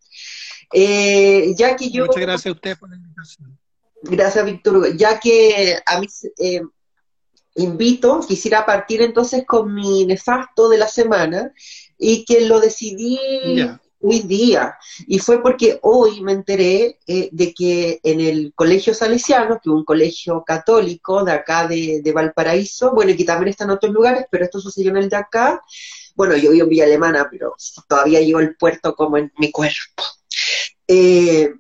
Eh, 0.70 1.54
ya 1.56 1.74
que 1.76 1.88
yo... 1.88 2.04
Muchas 2.04 2.20
gracias 2.20 2.52
a 2.52 2.54
usted 2.54 2.78
por 2.78 2.90
la 2.90 2.96
invitación. 2.96 3.61
Gracias, 4.02 4.44
Víctor. 4.44 4.96
Ya 4.96 5.18
que 5.20 5.78
a 5.86 6.00
mí 6.00 6.06
eh, 6.38 6.62
invito, 7.54 8.20
quisiera 8.26 8.66
partir 8.66 9.02
entonces 9.02 9.44
con 9.46 9.74
mi 9.74 10.04
nefasto 10.04 10.68
de 10.68 10.78
la 10.78 10.88
semana 10.88 11.52
y 11.98 12.24
que 12.24 12.42
lo 12.42 12.60
decidí 12.60 13.18
hoy 14.02 14.20
día. 14.20 14.76
Y 15.06 15.18
fue 15.18 15.40
porque 15.40 15.78
hoy 15.82 16.20
me 16.20 16.32
enteré 16.32 16.98
eh, 17.06 17.28
de 17.32 17.54
que 17.54 18.00
en 18.02 18.20
el 18.20 18.52
Colegio 18.54 18.92
Salesiano, 18.92 19.60
que 19.62 19.70
es 19.70 19.74
un 19.74 19.84
colegio 19.84 20.42
católico 20.44 21.24
de 21.24 21.32
acá 21.32 21.68
de, 21.68 22.12
Valparaíso, 22.12 22.92
bueno, 22.92 23.12
y 23.12 23.16
que 23.16 23.24
también 23.24 23.48
está 23.48 23.64
en 23.64 23.70
otros 23.70 23.92
lugares, 23.92 24.26
pero 24.30 24.44
esto 24.44 24.60
sucedió 24.60 24.90
en 24.90 24.98
el 24.98 25.08
de 25.08 25.16
acá. 25.16 25.62
Bueno, 26.14 26.36
yo 26.36 26.50
vivo 26.50 26.64
en 26.64 26.70
Villa 26.70 26.84
Alemana, 26.84 27.28
pero 27.30 27.54
todavía 27.88 28.20
llevo 28.20 28.40
el 28.40 28.56
puerto 28.56 28.94
como 28.94 29.16
en 29.16 29.32
mi 29.38 29.50
cuerpo. 29.50 30.02
Eh, 30.88 31.54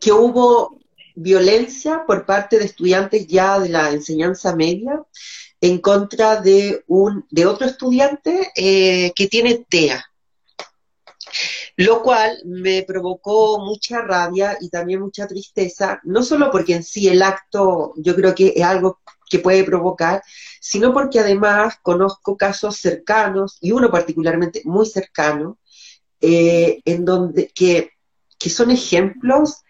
que 0.00 0.12
hubo 0.12 0.78
violencia 1.14 2.04
por 2.06 2.24
parte 2.24 2.58
de 2.58 2.64
estudiantes 2.64 3.26
ya 3.26 3.58
de 3.58 3.68
la 3.68 3.90
enseñanza 3.90 4.56
media 4.56 5.02
en 5.60 5.78
contra 5.78 6.40
de 6.40 6.82
un 6.86 7.26
de 7.30 7.46
otro 7.46 7.66
estudiante 7.66 8.50
eh, 8.56 9.12
que 9.14 9.28
tiene 9.28 9.64
TEA, 9.68 10.04
lo 11.76 12.02
cual 12.02 12.38
me 12.44 12.82
provocó 12.82 13.60
mucha 13.60 14.00
rabia 14.00 14.56
y 14.60 14.68
también 14.70 15.00
mucha 15.00 15.26
tristeza, 15.26 16.00
no 16.04 16.22
solo 16.22 16.50
porque 16.50 16.74
en 16.74 16.82
sí 16.82 17.08
el 17.08 17.22
acto 17.22 17.92
yo 17.96 18.14
creo 18.16 18.34
que 18.34 18.52
es 18.56 18.62
algo 18.62 19.00
que 19.32 19.38
puede 19.38 19.64
provocar, 19.64 20.22
sino 20.60 20.92
porque 20.92 21.18
además 21.18 21.76
conozco 21.82 22.36
casos 22.36 22.76
cercanos, 22.76 23.56
y 23.60 23.72
uno 23.72 23.90
particularmente 23.90 24.60
muy 24.64 24.84
cercano, 24.84 25.58
eh, 26.20 26.80
en 26.84 27.04
donde 27.04 27.48
que, 27.48 27.90
son 28.38 28.70
ejemplos 28.70 29.62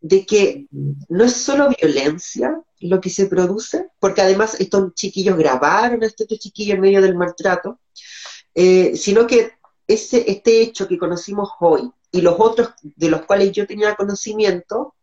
de 0.00 0.24
que 0.24 0.66
no 1.08 1.24
es 1.24 1.34
solo 1.34 1.68
violencia 1.68 2.60
lo 2.80 3.00
que 3.00 3.10
se 3.10 3.26
produce, 3.26 3.88
porque 3.98 4.22
además 4.22 4.56
estos 4.58 4.94
chiquillos 4.94 5.36
grabaron 5.36 6.02
a 6.02 6.06
estos 6.06 6.26
chiquillos 6.26 6.76
en 6.76 6.80
medio 6.80 7.02
del 7.02 7.16
maltrato, 7.16 7.80
eh, 8.54 8.96
sino 8.96 9.26
que 9.26 9.52
este 9.86 10.62
hecho 10.62 10.88
que 10.88 10.98
conocimos 10.98 11.50
hoy 11.60 11.90
y 12.12 12.20
los 12.22 12.36
otros 12.38 12.70
de 12.82 13.10
los 13.10 13.24
cuales 13.26 13.52
yo 13.52 13.66
tenía 13.66 13.94
conocimiento, 13.94 14.94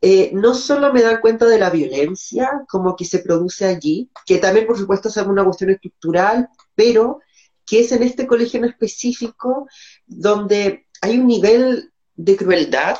eh, 0.00 0.30
no 0.32 0.54
solo 0.54 0.92
me 0.92 1.02
dan 1.02 1.20
cuenta 1.20 1.46
de 1.46 1.58
la 1.58 1.70
violencia 1.70 2.64
como 2.68 2.96
que 2.96 3.04
se 3.04 3.20
produce 3.20 3.66
allí, 3.66 4.10
que 4.26 4.38
también 4.38 4.66
por 4.66 4.76
supuesto 4.76 5.08
es 5.08 5.16
una 5.18 5.44
cuestión 5.44 5.70
estructural, 5.70 6.48
pero 6.74 7.20
que 7.64 7.80
es 7.80 7.92
en 7.92 8.02
este 8.02 8.26
colegio 8.26 8.58
en 8.58 8.66
específico 8.66 9.68
donde 10.06 10.86
hay 11.00 11.18
un 11.18 11.28
nivel 11.28 11.92
de 12.16 12.36
crueldad 12.36 12.96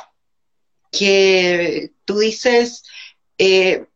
que 0.93 1.91
tú 2.05 2.19
dices 2.19 2.83
eh, 3.37 3.87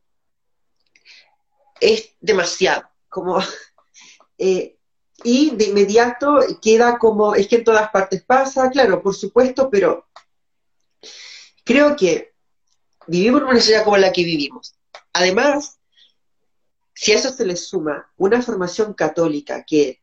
es 1.79 2.09
demasiado, 2.19 2.89
como 3.07 3.39
eh, 4.37 4.77
y 5.23 5.51
de 5.55 5.65
inmediato 5.65 6.39
queda 6.61 6.97
como, 6.97 7.35
es 7.35 7.47
que 7.47 7.57
en 7.57 7.63
todas 7.63 7.89
partes 7.89 8.23
pasa, 8.23 8.69
claro, 8.69 9.01
por 9.01 9.15
supuesto, 9.15 9.69
pero 9.69 10.07
creo 11.63 11.95
que 11.95 12.33
vivimos 13.07 13.41
en 13.41 13.47
una 13.47 13.59
sociedad 13.59 13.83
como 13.83 13.97
la 13.97 14.11
que 14.11 14.23
vivimos. 14.23 14.75
Además, 15.13 15.79
si 16.93 17.13
a 17.13 17.15
eso 17.15 17.31
se 17.31 17.45
le 17.45 17.55
suma 17.55 18.11
una 18.17 18.41
formación 18.41 18.93
católica 18.93 19.63
que, 19.65 20.01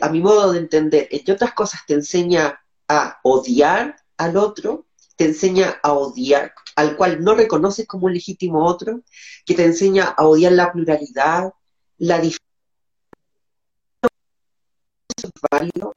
a 0.00 0.08
mi 0.08 0.20
modo 0.20 0.52
de 0.52 0.58
entender, 0.58 1.08
entre 1.10 1.34
otras 1.34 1.52
cosas, 1.52 1.80
te 1.86 1.94
enseña 1.94 2.60
a 2.88 3.18
odiar 3.22 3.96
al 4.16 4.36
otro, 4.36 4.86
te 5.16 5.24
enseña 5.26 5.80
a 5.82 5.92
odiar 5.92 6.54
al 6.76 6.96
cual 6.96 7.22
no 7.22 7.34
reconoces 7.34 7.86
como 7.86 8.06
un 8.06 8.14
legítimo 8.14 8.66
otro, 8.66 9.02
que 9.46 9.54
te 9.54 9.64
enseña 9.64 10.04
a 10.04 10.26
odiar 10.26 10.52
la 10.52 10.72
pluralidad, 10.72 11.52
la 11.98 12.16
diferencia 12.18 12.44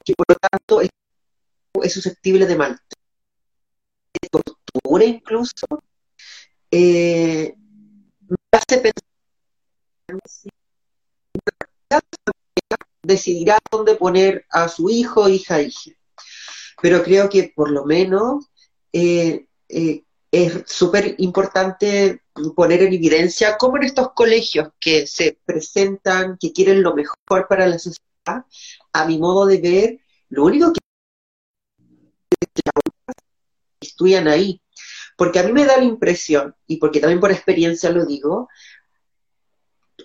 que 0.06 0.14
por 0.14 0.26
lo 0.30 0.36
tanto 0.36 0.82
es, 0.82 1.94
susceptible 1.94 2.46
de 2.46 2.56
maltrato, 2.56 2.96
de 4.22 4.30
tortura 4.30 5.06
incluso, 5.06 5.66
eh, 6.72 7.54
me 8.28 8.38
hace 8.52 8.78
pensar 8.78 9.04
si 10.26 10.50
decidirá 13.04 13.58
dónde 13.72 13.96
poner 13.96 14.46
a 14.50 14.68
su 14.68 14.90
hijo, 14.90 15.30
hija, 15.30 15.62
hija. 15.62 15.92
Pero 16.82 17.04
creo 17.04 17.30
que 17.30 17.52
por 17.56 17.72
lo 17.72 17.86
menos 17.86 18.50
eh, 18.94 19.48
eh, 19.70 20.04
es 20.32 20.64
súper 20.68 21.16
importante 21.20 22.22
poner 22.56 22.84
en 22.84 22.94
evidencia 22.94 23.58
cómo 23.58 23.78
en 23.78 23.84
estos 23.84 24.12
colegios 24.14 24.70
que 24.80 25.08
se 25.08 25.40
presentan, 25.46 26.38
que 26.40 26.52
quieren 26.52 26.84
lo 26.84 26.94
mejor 26.94 27.48
para 27.48 27.68
la 27.68 27.80
sociedad, 27.80 28.46
a 28.94 29.06
mi 29.06 29.18
modo 29.18 29.46
de 29.46 29.58
ver, 29.58 30.00
lo 30.30 30.46
único 30.46 30.74
que 30.74 30.80
estudian 33.82 34.28
ahí. 34.28 34.62
Porque 35.18 35.40
a 35.40 35.44
mí 35.44 35.52
me 35.52 35.66
da 35.66 35.78
la 35.78 35.84
impresión, 35.84 36.56
y 36.68 36.78
porque 36.78 37.00
también 37.00 37.20
por 37.20 37.32
experiencia 37.32 37.90
lo 37.90 38.06
digo, 38.06 38.50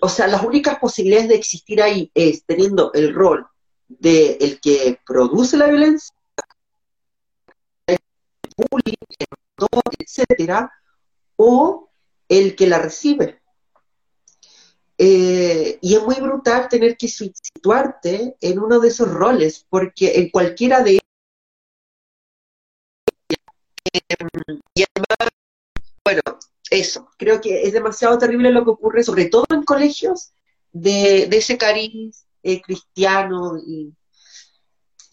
o 0.01 0.09
sea, 0.09 0.27
las 0.27 0.43
únicas 0.43 0.79
posibilidades 0.79 1.29
de 1.29 1.35
existir 1.35 1.81
ahí 1.81 2.11
es 2.15 2.43
teniendo 2.45 2.91
el 2.93 3.13
rol 3.13 3.47
de 3.87 4.37
el 4.41 4.59
que 4.59 4.99
produce 5.05 5.55
la 5.55 5.67
violencia, 5.67 6.15
bullying, 8.57 8.95
etcétera, 9.99 10.71
o 11.35 11.89
el 12.29 12.55
que 12.55 12.67
la 12.67 12.79
recibe. 12.79 13.41
Eh, 14.97 15.79
y 15.81 15.95
es 15.95 16.03
muy 16.03 16.15
brutal 16.15 16.67
tener 16.69 16.95
que 16.97 17.07
situarte 17.07 18.35
en 18.39 18.59
uno 18.59 18.79
de 18.79 18.89
esos 18.89 19.09
roles, 19.09 19.65
porque 19.69 20.19
en 20.19 20.29
cualquiera 20.29 20.83
de 20.83 20.91
ellos, 20.91 21.01
eh, 23.93 23.99
y 24.75 24.83
además, 24.83 25.33
bueno, 26.05 26.21
eso, 26.69 27.09
creo 27.17 27.41
que 27.41 27.63
es 27.63 27.73
demasiado 27.73 28.17
terrible 28.17 28.51
lo 28.51 28.63
que 28.63 28.71
ocurre, 28.71 29.03
sobre 29.03 29.25
todo 29.25 29.45
en 29.49 29.63
colegios, 29.63 30.33
de, 30.71 31.23
ese 31.23 31.57
cariz 31.57 32.25
eh, 32.43 32.61
cristiano 32.61 33.57
y, 33.57 33.93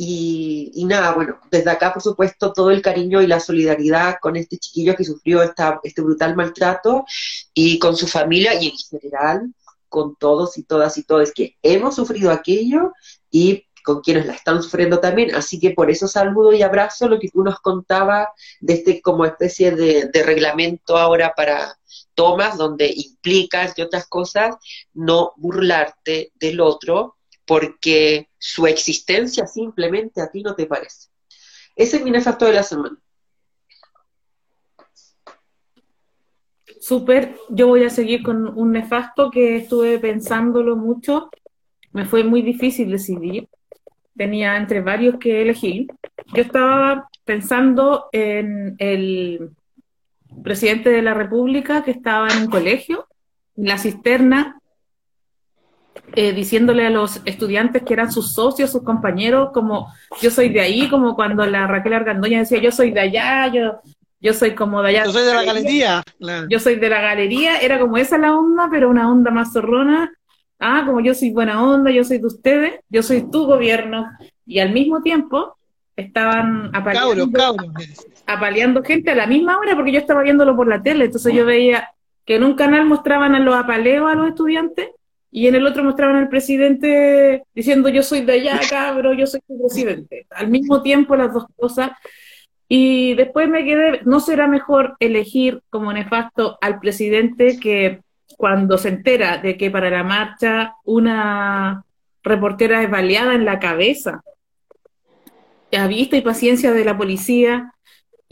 y, 0.02 0.84
nada, 0.86 1.12
bueno, 1.12 1.38
desde 1.50 1.70
acá, 1.70 1.92
por 1.92 2.02
supuesto, 2.02 2.54
todo 2.54 2.70
el 2.70 2.80
cariño 2.80 3.20
y 3.20 3.26
la 3.26 3.38
solidaridad 3.38 4.16
con 4.18 4.34
este 4.34 4.56
chiquillo 4.56 4.96
que 4.96 5.04
sufrió 5.04 5.42
esta, 5.42 5.78
este 5.82 6.00
brutal 6.00 6.34
maltrato 6.36 7.04
y 7.52 7.78
con 7.78 7.94
su 7.94 8.06
familia 8.06 8.54
y 8.54 8.68
en 8.68 8.76
general 8.78 9.54
con 9.90 10.16
todos 10.16 10.56
y 10.56 10.62
todas 10.62 10.96
y 10.96 11.02
todos 11.02 11.32
que 11.32 11.58
hemos 11.62 11.96
sufrido 11.96 12.30
aquello 12.30 12.92
y 13.30 13.66
con 13.84 14.00
quienes 14.00 14.24
la 14.24 14.32
están 14.32 14.62
sufriendo 14.62 15.00
también. 15.00 15.34
Así 15.34 15.60
que 15.60 15.72
por 15.72 15.90
eso 15.90 16.08
saludo 16.08 16.54
y 16.54 16.62
abrazo 16.62 17.06
lo 17.06 17.18
que 17.18 17.28
tú 17.28 17.42
nos 17.42 17.60
contabas 17.60 18.28
de 18.60 18.74
este 18.74 19.02
como 19.02 19.26
especie 19.26 19.72
de, 19.72 20.06
de 20.06 20.22
reglamento 20.22 20.96
ahora 20.96 21.34
para 21.36 21.76
tomas, 22.14 22.56
donde 22.56 22.90
implicas 22.90 23.74
y 23.76 23.82
otras 23.82 24.06
cosas 24.06 24.56
no 24.94 25.34
burlarte 25.36 26.32
del 26.36 26.60
otro, 26.60 27.16
porque 27.50 28.28
su 28.38 28.68
existencia 28.68 29.44
simplemente 29.44 30.20
a 30.20 30.30
ti 30.30 30.40
no 30.40 30.54
te 30.54 30.66
parece. 30.66 31.08
Ese 31.74 31.96
es 31.96 32.04
mi 32.04 32.12
nefasto 32.12 32.44
de 32.44 32.52
la 32.52 32.62
semana. 32.62 32.96
Súper, 36.80 37.34
yo 37.48 37.66
voy 37.66 37.82
a 37.82 37.90
seguir 37.90 38.22
con 38.22 38.56
un 38.56 38.70
nefasto 38.70 39.32
que 39.32 39.56
estuve 39.56 39.98
pensándolo 39.98 40.76
mucho. 40.76 41.28
Me 41.90 42.04
fue 42.04 42.22
muy 42.22 42.42
difícil 42.42 42.88
decidir. 42.88 43.48
Tenía 44.16 44.56
entre 44.56 44.80
varios 44.80 45.16
que 45.18 45.42
elegir. 45.42 45.88
Yo 46.32 46.42
estaba 46.42 47.10
pensando 47.24 48.10
en 48.12 48.76
el 48.78 49.50
presidente 50.44 50.90
de 50.90 51.02
la 51.02 51.14
República 51.14 51.82
que 51.82 51.90
estaba 51.90 52.28
en 52.28 52.42
un 52.42 52.48
colegio, 52.48 53.08
en 53.56 53.66
la 53.66 53.76
cisterna, 53.76 54.59
eh, 56.14 56.32
diciéndole 56.32 56.86
a 56.86 56.90
los 56.90 57.20
estudiantes 57.24 57.82
que 57.82 57.92
eran 57.92 58.10
sus 58.10 58.32
socios, 58.32 58.72
sus 58.72 58.82
compañeros, 58.82 59.50
como 59.52 59.92
yo 60.20 60.30
soy 60.30 60.48
de 60.48 60.60
ahí, 60.60 60.88
como 60.88 61.14
cuando 61.14 61.46
la 61.46 61.66
Raquel 61.66 61.92
Argandoña 61.92 62.40
decía 62.40 62.58
yo 62.58 62.72
soy 62.72 62.90
de 62.90 63.00
allá, 63.00 63.46
yo, 63.52 63.80
yo 64.20 64.34
soy 64.34 64.54
como 64.54 64.82
de 64.82 64.90
allá. 64.90 65.04
Yo 65.04 65.12
soy 65.12 65.24
de 65.24 65.34
la 65.34 65.44
galería. 65.44 66.02
Yo 66.48 66.58
soy 66.58 66.76
de 66.76 66.88
la 66.88 67.00
galería, 67.00 67.58
era 67.60 67.78
como 67.78 67.96
esa 67.96 68.18
la 68.18 68.36
onda, 68.36 68.68
pero 68.70 68.90
una 68.90 69.10
onda 69.10 69.30
más 69.30 69.52
zorrona. 69.52 70.12
Ah, 70.58 70.82
como 70.84 71.00
yo 71.00 71.14
soy 71.14 71.30
buena 71.30 71.62
onda, 71.62 71.90
yo 71.90 72.04
soy 72.04 72.18
de 72.18 72.26
ustedes, 72.26 72.80
yo 72.88 73.02
soy 73.02 73.30
tu 73.30 73.46
gobierno. 73.46 74.06
Y 74.44 74.58
al 74.58 74.72
mismo 74.72 75.02
tiempo 75.02 75.56
estaban 75.96 76.70
apaleando, 76.74 77.28
apaleando 78.26 78.82
gente 78.82 79.12
a 79.12 79.14
la 79.14 79.26
misma 79.26 79.58
hora, 79.58 79.76
porque 79.76 79.92
yo 79.92 79.98
estaba 79.98 80.22
viéndolo 80.22 80.56
por 80.56 80.66
la 80.66 80.82
tele, 80.82 81.06
entonces 81.06 81.32
yo 81.34 81.44
veía 81.46 81.88
que 82.24 82.36
en 82.36 82.44
un 82.44 82.54
canal 82.54 82.84
mostraban 82.84 83.34
a 83.34 83.40
los 83.40 83.54
apaleos 83.54 84.10
a 84.10 84.14
los 84.14 84.28
estudiantes 84.28 84.88
y 85.30 85.46
en 85.46 85.54
el 85.54 85.66
otro 85.66 85.84
mostraban 85.84 86.16
al 86.16 86.28
presidente 86.28 87.44
diciendo 87.54 87.88
yo 87.88 88.02
soy 88.02 88.22
de 88.22 88.32
allá, 88.32 88.60
cabrón, 88.68 89.16
yo 89.16 89.26
soy 89.26 89.40
tu 89.46 89.58
presidente. 89.58 90.26
Al 90.30 90.48
mismo 90.48 90.82
tiempo 90.82 91.16
las 91.16 91.32
dos 91.32 91.46
cosas. 91.56 91.90
Y 92.68 93.14
después 93.14 93.48
me 93.48 93.64
quedé, 93.64 94.00
¿no 94.04 94.20
será 94.20 94.46
mejor 94.46 94.96
elegir 95.00 95.62
como 95.70 95.92
nefasto 95.92 96.58
al 96.60 96.78
presidente 96.80 97.58
que 97.58 98.00
cuando 98.36 98.78
se 98.78 98.88
entera 98.88 99.38
de 99.38 99.56
que 99.56 99.70
para 99.70 99.90
la 99.90 100.04
marcha 100.04 100.74
una 100.84 101.84
reportera 102.22 102.82
es 102.82 102.90
baleada 102.90 103.34
en 103.34 103.44
la 103.44 103.58
cabeza, 103.58 104.22
a 105.72 105.86
vista 105.86 106.16
y 106.16 106.20
paciencia 106.20 106.72
de 106.72 106.84
la 106.84 106.96
policía, 106.96 107.72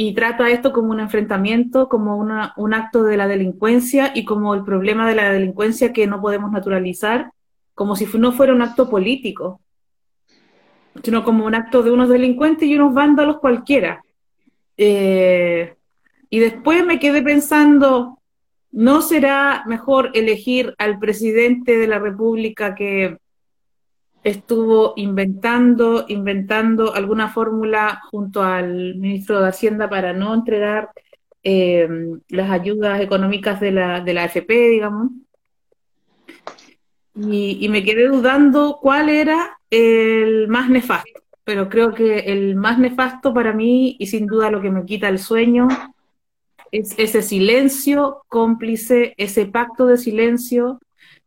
y 0.01 0.15
trata 0.15 0.49
esto 0.49 0.73
como 0.73 0.93
un 0.93 1.01
enfrentamiento, 1.01 1.89
como 1.89 2.16
una, 2.16 2.55
un 2.57 2.73
acto 2.73 3.03
de 3.03 3.16
la 3.16 3.27
delincuencia 3.27 4.12
y 4.15 4.25
como 4.25 4.55
el 4.55 4.62
problema 4.62 5.09
de 5.09 5.16
la 5.16 5.33
delincuencia 5.33 5.93
que 5.93 6.07
no 6.07 6.20
podemos 6.20 6.53
naturalizar, 6.53 7.33
como 7.75 7.97
si 7.97 8.07
no 8.16 8.31
fuera 8.31 8.55
un 8.55 8.62
acto 8.62 8.89
político, 8.89 9.61
sino 11.03 11.25
como 11.25 11.45
un 11.45 11.57
acto 11.57 11.83
de 11.83 11.91
unos 11.91 12.09
delincuentes 12.09 12.69
y 12.69 12.77
unos 12.77 12.95
vándalos 12.95 13.41
cualquiera. 13.41 14.05
Eh, 14.77 15.75
y 16.31 16.39
después 16.39 16.87
me 16.87 17.01
quedé 17.01 17.20
pensando, 17.20 18.20
¿no 18.70 19.03
será 19.03 19.65
mejor 19.66 20.12
elegir 20.15 20.77
al 20.79 21.01
presidente 21.01 21.77
de 21.77 21.89
la 21.89 21.99
República 21.99 22.77
que 22.77 23.19
estuvo 24.24 24.95
inventando, 24.97 26.05
inventando 26.09 26.95
alguna 26.95 27.28
fórmula 27.28 28.01
junto 28.11 28.43
al 28.43 28.97
ministro 28.97 29.40
de 29.40 29.49
Hacienda 29.49 29.89
para 29.89 30.12
no 30.12 30.35
entregar 30.35 30.90
eh, 31.43 31.89
las 32.28 32.51
ayudas 32.51 33.01
económicas 33.01 33.61
de 33.61 33.73
la, 33.73 34.01
de 34.01 34.15
la 34.15 34.24
AFP, 34.24 34.51
digamos. 34.70 35.11
Y, 37.15 37.69
me 37.69 37.82
quedé 37.82 38.07
dudando 38.07 38.78
cuál 38.81 39.09
era 39.09 39.59
el 39.70 40.47
más 40.47 40.70
nefasto, 40.70 41.20
pero 41.43 41.69
creo 41.69 41.93
que 41.93 42.19
el 42.20 42.55
más 42.55 42.78
nefasto 42.78 43.35
para 43.35 43.53
mí, 43.53 43.97
y 43.99 44.07
sin 44.07 44.27
duda 44.27 44.51
lo 44.51 44.61
que 44.61 44.70
me 44.70 44.85
quita 44.85 45.09
el 45.09 45.19
sueño, 45.19 45.66
es 46.70 46.95
ese 46.97 47.23
silencio 47.23 48.23
cómplice, 48.28 49.15
ese 49.16 49.47
pacto 49.47 49.86
de 49.86 49.97
silencio 49.97 50.78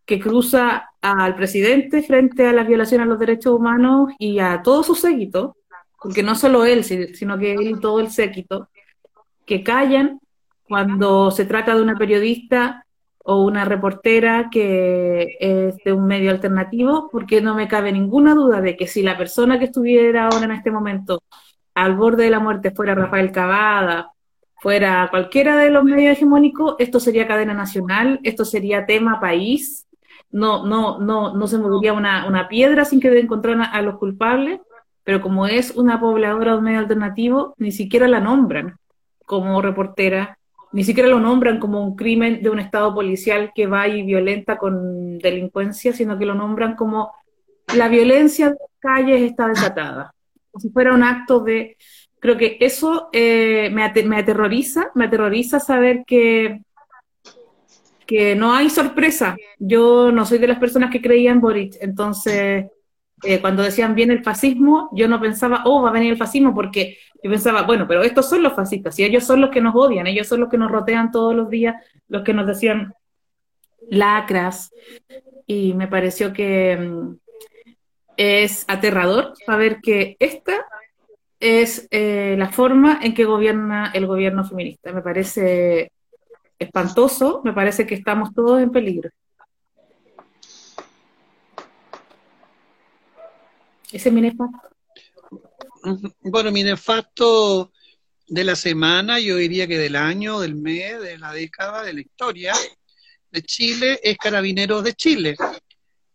que 0.05 0.19
cruza 0.19 0.91
al 1.01 1.35
presidente 1.35 2.01
frente 2.03 2.47
a 2.47 2.53
las 2.53 2.67
violaciones 2.67 3.05
a 3.05 3.09
los 3.09 3.19
derechos 3.19 3.53
humanos 3.53 4.13
y 4.19 4.39
a 4.39 4.61
todos 4.61 4.85
sus 4.85 4.99
séquitos, 4.99 5.53
porque 6.01 6.23
no 6.23 6.35
solo 6.35 6.65
él, 6.65 6.83
sino 6.83 7.37
que 7.37 7.53
él 7.53 7.67
y 7.69 7.79
todo 7.79 7.99
el 7.99 8.09
séquito, 8.09 8.69
que 9.45 9.63
callan 9.63 10.19
cuando 10.67 11.31
se 11.31 11.45
trata 11.45 11.75
de 11.75 11.81
una 11.81 11.97
periodista 11.97 12.85
o 13.23 13.43
una 13.43 13.65
reportera 13.65 14.49
que 14.51 15.37
es 15.39 15.77
de 15.83 15.93
un 15.93 16.05
medio 16.05 16.31
alternativo, 16.31 17.09
porque 17.11 17.41
no 17.41 17.53
me 17.55 17.67
cabe 17.67 17.91
ninguna 17.91 18.33
duda 18.33 18.61
de 18.61 18.75
que 18.75 18.87
si 18.87 19.03
la 19.03 19.17
persona 19.17 19.59
que 19.59 19.65
estuviera 19.65 20.25
ahora 20.25 20.45
en 20.45 20.51
este 20.51 20.71
momento 20.71 21.21
al 21.75 21.95
borde 21.95 22.23
de 22.23 22.31
la 22.31 22.39
muerte 22.39 22.71
fuera 22.71 22.95
Rafael 22.95 23.31
Cavada, 23.31 24.11
fuera 24.61 25.07
cualquiera 25.09 25.57
de 25.57 25.69
los 25.69 25.83
medios 25.83 26.13
hegemónicos, 26.13 26.75
esto 26.79 26.99
sería 26.99 27.27
cadena 27.27 27.53
nacional, 27.53 28.19
esto 28.23 28.45
sería 28.45 28.85
tema 28.85 29.19
país, 29.19 29.87
no, 30.31 30.65
no, 30.65 30.99
no, 30.99 31.33
no 31.33 31.47
se 31.47 31.57
movería 31.57 31.93
una, 31.93 32.27
una 32.27 32.47
piedra 32.47 32.85
sin 32.85 32.99
que 32.99 33.19
encontraran 33.19 33.61
a, 33.61 33.81
los 33.81 33.97
culpables, 33.97 34.59
pero 35.03 35.21
como 35.21 35.47
es 35.47 35.71
una 35.71 35.99
pobladora 35.99 36.53
de 36.53 36.57
un 36.57 36.63
medio 36.63 36.79
alternativo, 36.79 37.53
ni 37.57 37.71
siquiera 37.71 38.07
la 38.07 38.19
nombran 38.19 38.77
como 39.25 39.61
reportera, 39.61 40.37
ni 40.71 40.83
siquiera 40.83 41.09
lo 41.09 41.19
nombran 41.19 41.59
como 41.59 41.83
un 41.83 41.95
crimen 41.95 42.41
de 42.41 42.49
un 42.49 42.59
estado 42.59 42.93
policial 42.93 43.51
que 43.53 43.67
va 43.67 43.87
y 43.87 44.03
violenta 44.03 44.57
con 44.57 45.17
delincuencia, 45.19 45.91
sino 45.93 46.17
que 46.17 46.25
lo 46.25 46.33
nombran 46.33 46.75
como 46.75 47.11
la 47.75 47.89
violencia 47.89 48.49
de 48.49 48.55
las 48.59 48.69
calles 48.79 49.21
está 49.21 49.47
desatada, 49.47 50.13
como 50.51 50.61
si 50.61 50.69
fuera 50.69 50.93
un 50.93 51.03
acto 51.03 51.39
de... 51.39 51.77
Creo 52.19 52.37
que 52.37 52.57
eso 52.59 53.09
eh, 53.13 53.71
me, 53.73 53.91
me 54.03 54.17
aterroriza, 54.17 54.91
me 54.93 55.05
aterroriza 55.05 55.59
saber 55.59 56.03
que 56.05 56.61
que 58.11 58.35
no 58.35 58.53
hay 58.53 58.69
sorpresa. 58.69 59.38
Yo 59.57 60.11
no 60.11 60.25
soy 60.25 60.38
de 60.38 60.47
las 60.47 60.59
personas 60.59 60.91
que 60.91 61.01
creían 61.01 61.35
en 61.35 61.41
Boric, 61.41 61.77
entonces 61.79 62.65
eh, 63.23 63.39
cuando 63.39 63.63
decían 63.63 63.95
viene 63.95 64.11
el 64.13 64.21
fascismo, 64.21 64.89
yo 64.91 65.07
no 65.07 65.21
pensaba, 65.21 65.61
oh, 65.63 65.81
va 65.81 65.91
a 65.91 65.93
venir 65.93 66.11
el 66.11 66.17
fascismo, 66.17 66.53
porque 66.53 66.97
yo 67.23 67.31
pensaba, 67.31 67.61
bueno, 67.61 67.88
pero 67.88 68.03
estos 68.03 68.27
son 68.27 68.43
los 68.43 68.51
fascistas, 68.51 68.99
y 68.99 69.05
ellos 69.05 69.23
son 69.23 69.39
los 69.39 69.49
que 69.49 69.61
nos 69.61 69.73
odian, 69.73 70.07
ellos 70.07 70.27
son 70.27 70.41
los 70.41 70.49
que 70.49 70.57
nos 70.57 70.69
rotean 70.69 71.09
todos 71.09 71.33
los 71.33 71.49
días, 71.49 71.75
los 72.09 72.23
que 72.23 72.33
nos 72.33 72.47
decían 72.47 72.93
lacras, 73.89 74.73
y 75.47 75.73
me 75.73 75.88
pareció 75.88 76.33
que 76.33 76.75
mm, 76.75 77.15
es 78.17 78.65
aterrador 78.67 79.35
saber 79.45 79.79
que 79.81 80.17
esta 80.19 80.65
es 81.39 81.88
eh, 81.91 82.35
la 82.38 82.51
forma 82.51 82.99
en 83.01 83.13
que 83.13 83.23
gobierna 83.23 83.89
el 83.93 84.05
gobierno 84.05 84.43
feminista. 84.43 84.91
Me 84.91 85.01
parece 85.01 85.93
espantoso, 86.61 87.41
me 87.43 87.53
parece 87.53 87.85
que 87.88 87.95
estamos 87.95 88.33
todos 88.33 88.61
en 88.61 88.71
peligro. 88.71 89.09
Ese 93.91 94.09
es 94.09 94.13
mi 94.13 94.21
nefasto. 94.21 94.59
Bueno, 96.21 96.51
mi 96.51 96.63
nefasto 96.63 97.71
de 98.27 98.43
la 98.43 98.55
semana, 98.55 99.19
yo 99.19 99.35
diría 99.38 99.67
que 99.67 99.77
del 99.77 99.95
año, 99.95 100.39
del 100.39 100.55
mes, 100.55 101.01
de 101.01 101.17
la 101.17 101.33
década, 101.33 101.83
de 101.83 101.93
la 101.93 102.01
historia 102.01 102.53
de 103.31 103.41
Chile, 103.41 103.99
es 104.03 104.17
Carabineros 104.17 104.83
de 104.83 104.93
Chile. 104.93 105.35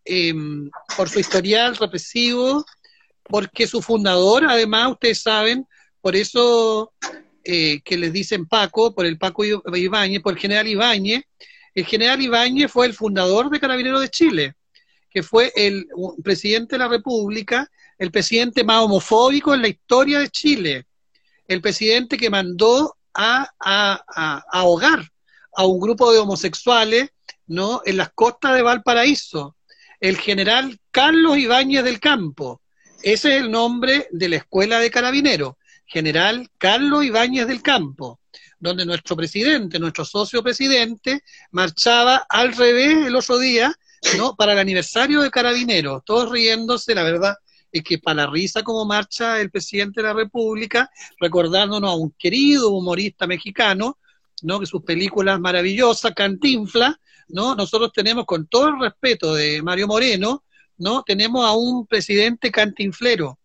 Em, 0.05 0.71
por 0.97 1.09
su 1.09 1.19
historial 1.19 1.77
represivo, 1.77 2.65
porque 3.25 3.67
su 3.67 3.83
fundador, 3.83 4.45
además, 4.47 4.93
ustedes 4.93 5.21
saben, 5.21 5.67
por 6.01 6.15
eso 6.15 6.93
eh, 7.47 7.81
que 7.85 7.97
les 7.97 8.13
dicen 8.13 8.47
Paco, 8.47 8.95
por 8.95 9.07
el 9.07 9.19
Paco 9.19 9.45
Ibáñez, 9.45 10.21
por 10.21 10.35
el 10.35 10.39
general 10.39 10.67
Ibáñez, 10.67 11.23
el 11.75 11.85
general 11.85 12.21
Ibáñez 12.21 12.71
fue 12.71 12.87
el 12.87 12.95
fundador 12.95 13.51
de 13.51 13.61
Carabineros 13.61 14.01
de 14.01 14.09
Chile 14.11 14.55
que 15.17 15.23
fue 15.23 15.51
el 15.57 15.89
presidente 16.23 16.75
de 16.75 16.81
la 16.81 16.89
República, 16.89 17.71
el 17.97 18.11
presidente 18.11 18.63
más 18.65 18.83
homofóbico 18.83 19.55
en 19.55 19.63
la 19.63 19.69
historia 19.69 20.19
de 20.19 20.29
Chile, 20.29 20.85
el 21.49 21.63
presidente 21.63 22.19
que 22.19 22.29
mandó 22.29 22.99
a, 23.15 23.49
ahogar 24.53 25.11
a 25.55 25.65
un 25.65 25.81
grupo 25.81 26.13
de 26.13 26.19
homosexuales 26.19 27.09
¿no? 27.47 27.81
en 27.87 27.97
las 27.97 28.11
costas 28.13 28.57
de 28.57 28.61
Valparaíso, 28.61 29.57
el 30.01 30.19
general 30.19 30.79
Carlos 30.91 31.39
Ibáñez 31.39 31.83
del 31.83 31.99
Campo. 31.99 32.61
Ese 33.03 33.37
es 33.37 33.43
el 33.43 33.51
nombre 33.51 34.09
de 34.11 34.29
la 34.29 34.37
escuela 34.37 34.81
de 34.81 34.91
carabineros, 34.91 35.55
general 35.87 36.49
Carlos 36.59 37.05
Ibáñez 37.05 37.47
del 37.47 37.63
Campo, 37.63 38.21
donde 38.59 38.85
nuestro 38.85 39.17
presidente, 39.17 39.79
nuestro 39.79 40.05
socio 40.05 40.43
presidente, 40.43 41.23
marchaba 41.51 42.27
al 42.29 42.55
revés 42.55 43.07
el 43.07 43.17
otro 43.17 43.39
día 43.39 43.75
¿no? 44.17 44.37
Para 44.37 44.53
el 44.53 44.59
aniversario 44.59 45.23
de 45.23 45.31
Carabineros, 45.31 46.03
todos 46.05 46.31
riéndose, 46.31 46.95
la 46.95 47.03
verdad 47.03 47.37
es 47.73 47.83
que 47.83 47.99
para 47.99 48.25
la 48.25 48.31
risa 48.31 48.63
como 48.63 48.85
marcha 48.85 49.41
el 49.41 49.51
presidente 49.51 50.01
de 50.01 50.09
la 50.09 50.15
República, 50.15 50.91
recordándonos 51.19 51.91
a 51.91 51.97
un 51.97 52.13
querido 52.13 52.71
humorista 52.71 53.27
mexicano, 53.27 53.99
¿no? 54.43 54.61
Que 54.61 54.67
sus 54.67 54.83
películas 54.83 55.41
maravillosas, 55.41 56.13
Cantinfla, 56.15 56.99
¿no? 57.29 57.55
Nosotros 57.55 57.93
tenemos, 57.93 58.25
con 58.25 58.47
todo 58.47 58.69
el 58.69 58.81
respeto 58.81 59.35
de 59.35 59.63
Mario 59.63 59.89
Moreno, 59.89 60.45
¿no? 60.79 61.03
Tenemos 61.03 61.45
a 61.45 61.53
un 61.53 61.87
presidente 61.87 62.51
cantinflero, 62.51 63.39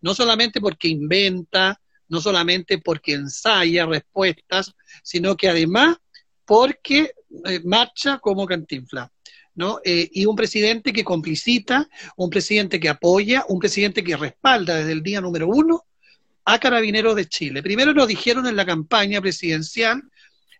no 0.00 0.14
solamente 0.14 0.60
porque 0.60 0.88
inventa, 0.88 1.80
no 2.08 2.20
solamente 2.20 2.78
porque 2.78 3.14
ensaya 3.14 3.86
respuestas, 3.86 4.74
sino 5.02 5.36
que 5.36 5.48
además 5.48 5.96
porque 6.44 7.12
eh, 7.44 7.60
marcha 7.64 8.18
como 8.18 8.46
cantinfla. 8.46 9.12
¿no? 9.54 9.80
Eh, 9.84 10.08
y 10.12 10.24
un 10.24 10.36
presidente 10.36 10.92
que 10.92 11.02
complicita, 11.02 11.88
un 12.16 12.30
presidente 12.30 12.78
que 12.78 12.88
apoya, 12.88 13.44
un 13.48 13.58
presidente 13.58 14.04
que 14.04 14.16
respalda 14.16 14.76
desde 14.76 14.92
el 14.92 15.02
día 15.02 15.20
número 15.20 15.48
uno 15.48 15.84
a 16.44 16.58
Carabineros 16.58 17.16
de 17.16 17.26
Chile. 17.26 17.62
Primero 17.62 17.92
nos 17.92 18.06
dijeron 18.06 18.46
en 18.46 18.56
la 18.56 18.64
campaña 18.64 19.20
presidencial 19.20 20.02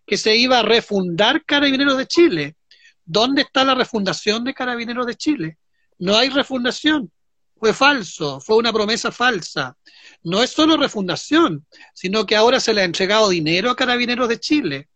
que 0.05 0.16
se 0.16 0.36
iba 0.36 0.59
a 0.59 0.62
refundar 0.62 1.44
Carabineros 1.44 1.97
de 1.97 2.06
Chile. 2.06 2.56
¿Dónde 3.05 3.43
está 3.43 3.65
la 3.65 3.74
refundación 3.74 4.43
de 4.43 4.52
Carabineros 4.52 5.06
de 5.06 5.15
Chile? 5.15 5.59
No 5.98 6.16
hay 6.16 6.28
refundación. 6.28 7.10
Fue 7.59 7.72
falso, 7.74 8.40
fue 8.40 8.56
una 8.56 8.72
promesa 8.72 9.10
falsa. 9.10 9.76
No 10.22 10.43
es 10.43 10.51
solo 10.51 10.76
refundación, 10.76 11.66
sino 11.93 12.24
que 12.24 12.36
ahora 12.36 12.60
se 12.60 12.72
le 12.72 12.82
ha 12.82 12.85
entregado 12.85 13.28
dinero 13.28 13.70
a 13.70 13.76
Carabineros 13.76 14.28
de 14.28 14.39
Chile 14.39 14.89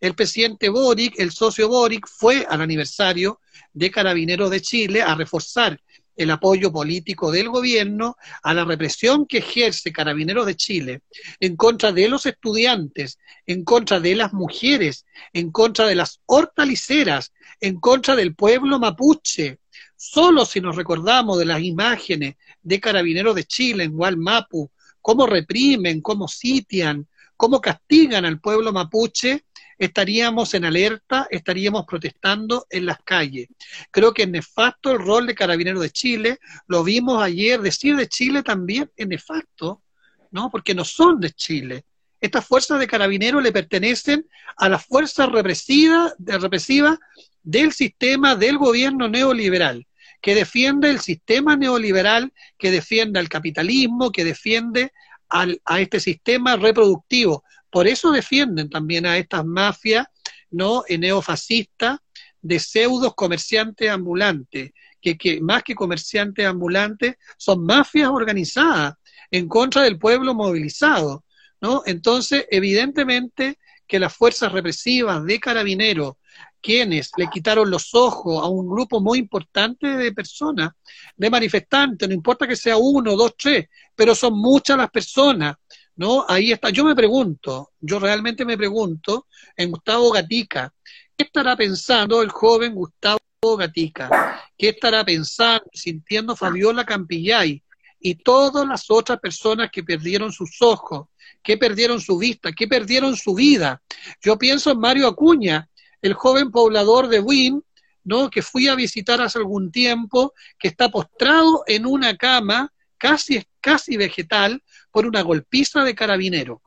el 0.00 0.14
presidente 0.14 0.70
Boric, 0.70 1.18
el 1.18 1.30
socio 1.30 1.68
Boric, 1.68 2.06
fue 2.08 2.46
al 2.48 2.62
aniversario 2.62 3.40
de 3.72 3.90
Carabineros 3.90 4.50
de 4.50 4.62
Chile 4.62 5.02
a 5.02 5.14
reforzar 5.14 5.78
el 6.16 6.30
apoyo 6.30 6.72
político 6.72 7.30
del 7.30 7.48
gobierno 7.48 8.16
a 8.42 8.52
la 8.52 8.64
represión 8.64 9.26
que 9.26 9.38
ejerce 9.38 9.92
Carabineros 9.92 10.46
de 10.46 10.56
Chile 10.56 11.02
en 11.38 11.56
contra 11.56 11.92
de 11.92 12.08
los 12.08 12.26
estudiantes, 12.26 13.18
en 13.46 13.64
contra 13.64 14.00
de 14.00 14.16
las 14.16 14.32
mujeres, 14.32 15.06
en 15.32 15.50
contra 15.50 15.86
de 15.86 15.94
las 15.94 16.20
hortaliceras, 16.26 17.32
en 17.60 17.78
contra 17.78 18.16
del 18.16 18.34
pueblo 18.34 18.78
mapuche. 18.78 19.58
Solo 19.96 20.44
si 20.44 20.60
nos 20.60 20.76
recordamos 20.76 21.38
de 21.38 21.44
las 21.44 21.62
imágenes 21.62 22.36
de 22.62 22.80
Carabineros 22.80 23.34
de 23.34 23.44
Chile 23.44 23.84
en 23.84 23.92
Gualmapu, 23.92 24.70
cómo 25.00 25.26
reprimen, 25.26 26.00
cómo 26.00 26.28
sitian, 26.28 27.06
cómo 27.36 27.60
castigan 27.60 28.24
al 28.24 28.40
pueblo 28.40 28.72
mapuche, 28.72 29.44
estaríamos 29.78 30.52
en 30.52 30.66
alerta, 30.66 31.26
estaríamos 31.30 31.86
protestando 31.86 32.66
en 32.68 32.84
las 32.84 32.98
calles. 33.02 33.48
Creo 33.90 34.12
que 34.12 34.24
es 34.24 34.28
nefasto 34.28 34.92
el 34.92 34.98
rol 34.98 35.26
de 35.26 35.34
Carabineros 35.34 35.80
de 35.80 35.90
Chile, 35.90 36.38
lo 36.66 36.84
vimos 36.84 37.22
ayer, 37.22 37.60
decir 37.60 37.96
de 37.96 38.06
Chile 38.06 38.42
también 38.42 38.90
es 38.94 39.08
nefasto, 39.08 39.82
¿no? 40.30 40.50
Porque 40.50 40.74
no 40.74 40.84
son 40.84 41.18
de 41.18 41.30
Chile. 41.30 41.84
Estas 42.20 42.46
fuerzas 42.46 42.78
de 42.78 42.86
carabineros 42.86 43.42
le 43.42 43.52
pertenecen 43.52 44.26
a 44.56 44.68
las 44.68 44.84
fuerzas 44.84 45.30
represivas, 45.30 46.14
represivas 46.18 46.98
del 47.42 47.72
sistema 47.72 48.36
del 48.36 48.58
gobierno 48.58 49.08
neoliberal, 49.08 49.86
que 50.20 50.34
defiende 50.34 50.90
el 50.90 51.00
sistema 51.00 51.56
neoliberal, 51.56 52.32
que 52.58 52.70
defiende 52.70 53.18
al 53.18 53.28
capitalismo, 53.28 54.12
que 54.12 54.24
defiende 54.24 54.92
a 55.28 55.80
este 55.80 56.00
sistema 56.00 56.56
reproductivo, 56.56 57.44
por 57.70 57.86
eso 57.86 58.10
defienden 58.10 58.68
también 58.68 59.06
a 59.06 59.16
estas 59.16 59.44
mafias 59.44 60.06
no 60.50 60.82
neofascistas 60.88 62.00
de 62.42 62.58
pseudos 62.58 63.14
comerciantes 63.14 63.88
ambulantes, 63.88 64.72
que, 65.00 65.16
que 65.16 65.40
más 65.40 65.62
que 65.62 65.74
comerciantes 65.74 66.44
ambulantes 66.44 67.14
son 67.38 67.64
mafias 67.64 68.08
organizadas 68.08 68.94
en 69.30 69.48
contra 69.48 69.82
del 69.82 69.98
pueblo 69.98 70.34
movilizado. 70.34 71.24
¿No? 71.60 71.82
Entonces, 71.86 72.46
evidentemente 72.50 73.58
que 73.86 73.98
las 73.98 74.14
fuerzas 74.14 74.52
represivas 74.52 75.24
de 75.24 75.40
carabineros, 75.40 76.14
quienes 76.60 77.10
le 77.16 77.28
quitaron 77.28 77.70
los 77.70 77.94
ojos 77.94 78.42
a 78.42 78.46
un 78.46 78.68
grupo 78.68 79.00
muy 79.00 79.18
importante 79.18 79.86
de 79.86 80.12
personas, 80.12 80.70
de 81.16 81.30
manifestantes, 81.30 82.08
no 82.08 82.14
importa 82.14 82.46
que 82.46 82.56
sea 82.56 82.76
uno, 82.76 83.16
dos, 83.16 83.34
tres, 83.36 83.66
pero 83.94 84.14
son 84.14 84.34
muchas 84.38 84.76
las 84.76 84.90
personas 84.90 85.56
¿no? 86.00 86.24
Ahí 86.26 86.50
está. 86.50 86.70
Yo 86.70 86.82
me 86.82 86.94
pregunto, 86.94 87.72
yo 87.78 87.98
realmente 87.98 88.46
me 88.46 88.56
pregunto, 88.56 89.26
en 89.54 89.70
Gustavo 89.70 90.10
Gatica, 90.10 90.72
¿qué 91.14 91.24
estará 91.24 91.54
pensando 91.56 92.22
el 92.22 92.30
joven 92.30 92.74
Gustavo 92.74 93.20
Gatica? 93.58 94.40
¿Qué 94.56 94.70
estará 94.70 95.04
pensando, 95.04 95.66
sintiendo 95.74 96.34
Fabiola 96.34 96.86
Campillay 96.86 97.62
y 98.00 98.14
todas 98.14 98.66
las 98.66 98.90
otras 98.90 99.20
personas 99.20 99.70
que 99.70 99.84
perdieron 99.84 100.32
sus 100.32 100.62
ojos, 100.62 101.08
que 101.42 101.56
perdieron 101.56 102.00
su 102.00 102.18
vista, 102.18 102.52
que 102.52 102.68
perdieron 102.68 103.16
su 103.16 103.34
vida? 103.34 103.82
Yo 104.22 104.38
pienso 104.38 104.70
en 104.70 104.80
Mario 104.80 105.06
Acuña, 105.08 105.68
el 106.02 106.14
joven 106.14 106.50
poblador 106.50 107.08
de 107.08 107.20
Wynn, 107.20 107.64
¿no? 108.04 108.30
que 108.30 108.42
fui 108.42 108.68
a 108.68 108.74
visitar 108.74 109.20
hace 109.20 109.38
algún 109.38 109.70
tiempo, 109.70 110.34
que 110.58 110.68
está 110.68 110.88
postrado 110.88 111.64
en 111.66 111.86
una 111.86 112.16
cama 112.16 112.72
casi, 112.98 113.42
casi 113.60 113.96
vegetal, 113.96 114.62
por 114.90 115.06
una 115.06 115.22
golpiza 115.22 115.84
de 115.84 115.94
carabinero. 115.94 116.62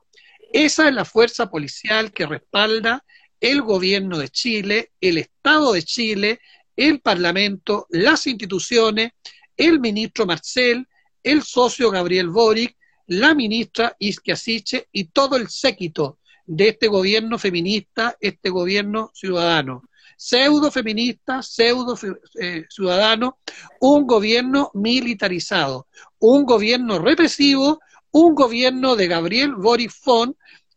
Esa 0.52 0.88
es 0.88 0.94
la 0.94 1.04
fuerza 1.04 1.50
policial 1.50 2.12
que 2.12 2.26
respalda 2.26 3.04
el 3.40 3.62
gobierno 3.62 4.18
de 4.18 4.28
Chile, 4.28 4.92
el 5.00 5.18
Estado 5.18 5.72
de 5.72 5.82
Chile, 5.82 6.40
el 6.76 7.00
Parlamento, 7.00 7.86
las 7.90 8.26
instituciones, 8.26 9.12
el 9.56 9.80
ministro 9.80 10.26
Marcel, 10.26 10.86
el 11.22 11.42
socio 11.42 11.90
Gabriel 11.90 12.28
Boric, 12.28 12.76
la 13.06 13.34
ministra 13.34 13.96
Isquia 13.98 14.36
Siche 14.36 14.88
y 14.92 15.04
todo 15.04 15.36
el 15.36 15.48
séquito 15.48 16.18
de 16.46 16.68
este 16.68 16.88
gobierno 16.88 17.38
feminista, 17.38 18.16
este 18.20 18.50
gobierno 18.50 19.10
ciudadano. 19.14 19.82
Pseudo 20.16 20.70
feminista, 20.70 21.42
pseudo 21.42 21.98
eh, 22.40 22.64
ciudadano, 22.68 23.38
un 23.80 24.06
gobierno 24.06 24.70
militarizado, 24.74 25.88
un 26.18 26.44
gobierno 26.44 26.98
represivo 26.98 27.80
un 28.14 28.36
gobierno 28.36 28.94
de 28.94 29.08
Gabriel 29.08 29.56
Boric 29.56 29.92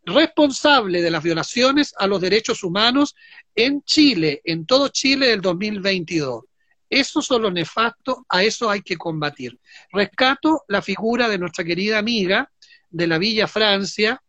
responsable 0.06 1.04
de 1.04 1.12
las 1.12 1.22
violaciones 1.22 1.94
a 2.00 2.08
los 2.08 2.20
derechos 2.20 2.64
humanos 2.64 3.16
en 3.54 3.84
Chile, 3.84 4.42
en 4.44 4.66
todo 4.66 4.88
Chile 4.88 5.28
del 5.28 5.42
2022. 5.42 6.46
Esos 6.90 7.26
son 7.26 7.42
los 7.42 7.54
nefastos, 7.54 8.18
a 8.30 8.44
eso 8.44 8.70
hay 8.70 8.82
que 8.82 8.98
combatir. 8.98 9.60
Rescato 9.92 10.64
la 10.68 10.82
figura 10.82 11.28
de 11.28 11.38
nuestra 11.38 11.64
querida 11.64 11.98
amiga 11.98 12.50
de 12.90 13.08
la 13.08 13.18
Villa 13.18 13.48
Francia, 13.48 14.22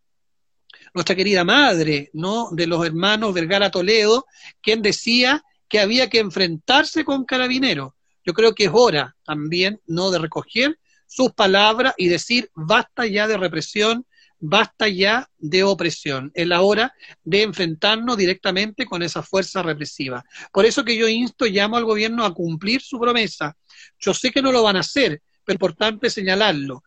nuestra 0.94 1.14
querida 1.14 1.44
madre, 1.44 2.10
¿no? 2.12 2.48
De 2.52 2.66
los 2.66 2.84
hermanos 2.84 3.34
Vergara 3.34 3.70
Toledo, 3.70 4.26
quien 4.60 4.82
decía 4.82 5.44
que 5.68 5.80
había 5.80 6.08
que 6.08 6.18
enfrentarse 6.18 7.04
con 7.04 7.24
carabineros. 7.24 7.92
Yo 8.24 8.32
creo 8.32 8.54
que 8.54 8.64
es 8.64 8.70
hora 8.72 9.16
también, 9.24 9.80
¿no? 9.86 10.10
De 10.10 10.18
recoger 10.18 10.78
sus 11.06 11.32
palabras 11.32 11.94
y 11.96 12.08
decir 12.08 12.50
basta 12.54 13.06
ya 13.06 13.26
de 13.26 13.36
represión, 13.36 14.06
basta 14.40 14.88
ya 14.88 15.28
de 15.38 15.64
opresión. 15.64 16.30
Es 16.34 16.46
la 16.46 16.62
hora 16.62 16.94
de 17.24 17.42
enfrentarnos 17.42 18.16
directamente 18.16 18.86
con 18.86 19.02
esa 19.02 19.22
fuerza 19.22 19.62
represiva. 19.62 20.24
Por 20.52 20.64
eso 20.64 20.84
que 20.84 20.96
yo 20.96 21.08
insto, 21.08 21.46
llamo 21.46 21.76
al 21.76 21.84
gobierno 21.84 22.24
a 22.24 22.34
cumplir 22.34 22.80
su 22.80 22.98
promesa. 22.98 23.56
Yo 23.98 24.14
sé 24.14 24.30
que 24.30 24.42
no 24.42 24.52
lo 24.52 24.62
van 24.62 24.76
a 24.76 24.80
hacer, 24.80 25.22
pero 25.44 25.54
es 25.54 25.60
importante 25.60 26.10
señalarlo. 26.10 26.82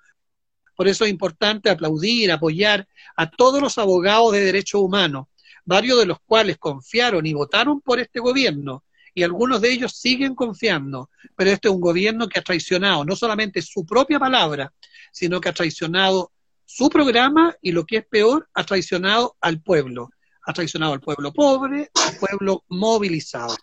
Por 0.75 0.87
eso 0.87 1.05
es 1.05 1.11
importante 1.11 1.69
aplaudir, 1.69 2.31
apoyar 2.31 2.87
a 3.15 3.29
todos 3.29 3.61
los 3.61 3.77
abogados 3.77 4.31
de 4.31 4.39
derechos 4.39 4.81
humanos, 4.81 5.27
varios 5.65 5.99
de 5.99 6.05
los 6.05 6.19
cuales 6.25 6.57
confiaron 6.57 7.25
y 7.25 7.33
votaron 7.33 7.81
por 7.81 7.99
este 7.99 8.19
gobierno, 8.19 8.83
y 9.13 9.23
algunos 9.23 9.61
de 9.61 9.71
ellos 9.71 9.93
siguen 9.93 10.35
confiando, 10.35 11.09
pero 11.35 11.51
este 11.51 11.67
es 11.67 11.73
un 11.73 11.81
gobierno 11.81 12.27
que 12.27 12.39
ha 12.39 12.43
traicionado 12.43 13.03
no 13.03 13.15
solamente 13.15 13.61
su 13.61 13.85
propia 13.85 14.19
palabra, 14.19 14.73
sino 15.11 15.41
que 15.41 15.49
ha 15.49 15.53
traicionado 15.53 16.31
su 16.73 16.89
programa 16.89 17.53
y 17.61 17.73
lo 17.73 17.85
que 17.85 17.97
es 17.97 18.05
peor, 18.05 18.47
ha 18.53 18.63
traicionado 18.63 19.35
al 19.41 19.61
pueblo. 19.61 20.09
Ha 20.45 20.53
traicionado 20.53 20.93
al 20.93 21.01
pueblo 21.01 21.33
pobre, 21.33 21.91
al 21.93 22.17
pueblo 22.17 22.63
movilizado. 22.69 23.57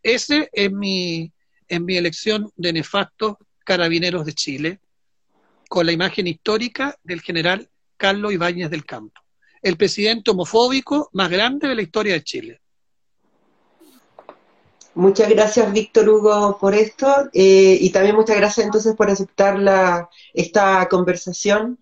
Ese 0.00 0.48
es 0.52 0.70
mi, 0.70 1.32
en 1.68 1.84
mi 1.84 1.96
elección 1.96 2.52
de 2.54 2.72
nefastos 2.72 3.34
carabineros 3.64 4.24
de 4.24 4.32
Chile, 4.32 4.80
con 5.68 5.86
la 5.86 5.92
imagen 5.92 6.28
histórica 6.28 6.96
del 7.02 7.20
general 7.20 7.68
Carlos 7.96 8.32
Ibáñez 8.32 8.70
del 8.70 8.84
Campo, 8.84 9.20
el 9.60 9.76
presidente 9.76 10.30
homofóbico 10.30 11.10
más 11.12 11.30
grande 11.30 11.66
de 11.66 11.74
la 11.74 11.82
historia 11.82 12.14
de 12.14 12.22
Chile. 12.22 12.62
Muchas 14.94 15.30
gracias, 15.30 15.72
Víctor 15.72 16.06
Hugo, 16.06 16.58
por 16.60 16.74
esto 16.74 17.30
eh, 17.32 17.78
y 17.80 17.90
también 17.90 18.14
muchas 18.14 18.36
gracias 18.36 18.66
entonces 18.66 18.94
por 18.94 19.08
aceptar 19.08 19.58
la, 19.58 20.10
esta 20.34 20.86
conversación. 20.90 21.78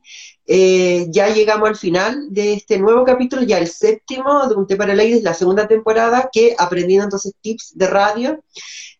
Eh, 0.53 1.07
ya 1.11 1.29
llegamos 1.29 1.69
al 1.69 1.77
final 1.77 2.27
de 2.29 2.55
este 2.55 2.77
nuevo 2.77 3.05
capítulo, 3.05 3.43
ya 3.43 3.59
el 3.59 3.69
séptimo 3.69 4.49
de 4.49 4.57
Un 4.57 4.67
Té 4.67 4.75
para 4.75 4.97
Ladies, 4.97 5.23
la 5.23 5.33
segunda 5.33 5.69
temporada, 5.69 6.29
que 6.33 6.57
aprendiendo 6.59 7.05
entonces 7.05 7.35
tips 7.41 7.79
de 7.79 7.87
radio. 7.87 8.43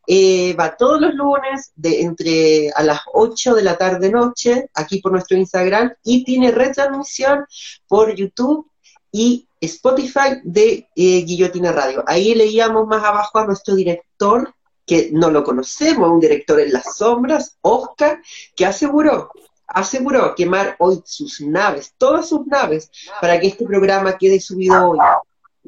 Eh, 0.07 0.55
va 0.55 0.77
todos 0.77 1.01
los 1.01 1.13
lunes 1.13 1.73
de 1.75 2.03
entre 2.03 2.71
a 2.71 2.85
las 2.85 3.01
8 3.13 3.57
de 3.57 3.63
la 3.65 3.77
tarde 3.77 4.13
noche, 4.13 4.71
aquí 4.75 5.01
por 5.01 5.11
nuestro 5.11 5.37
Instagram, 5.37 5.93
y 6.05 6.23
tiene 6.23 6.53
retransmisión 6.53 7.45
por 7.89 8.15
YouTube 8.15 8.71
y 9.11 9.49
Spotify 9.61 10.39
de 10.45 10.89
eh, 10.95 11.25
Guillotina 11.25 11.73
Radio. 11.73 12.05
Ahí 12.07 12.33
leíamos 12.37 12.87
más 12.87 13.03
abajo 13.03 13.41
a 13.41 13.47
nuestro 13.47 13.75
director, 13.75 14.55
que 14.87 15.11
no 15.13 15.33
lo 15.33 15.43
conocemos, 15.43 16.13
un 16.13 16.21
director 16.21 16.61
en 16.61 16.73
las 16.73 16.97
sombras, 16.97 17.57
Oscar, 17.63 18.21
que 18.55 18.67
aseguró 18.67 19.31
aseguró 19.73 20.35
quemar 20.35 20.77
hoy 20.79 21.01
sus 21.05 21.41
naves, 21.41 21.95
todas 21.97 22.29
sus 22.29 22.47
naves, 22.47 22.91
para 23.21 23.41
que 23.41 23.49
este 23.49 23.65
programa 23.65 24.19
quede 24.19 24.41
subido 24.41 24.91
hoy. 24.91 24.99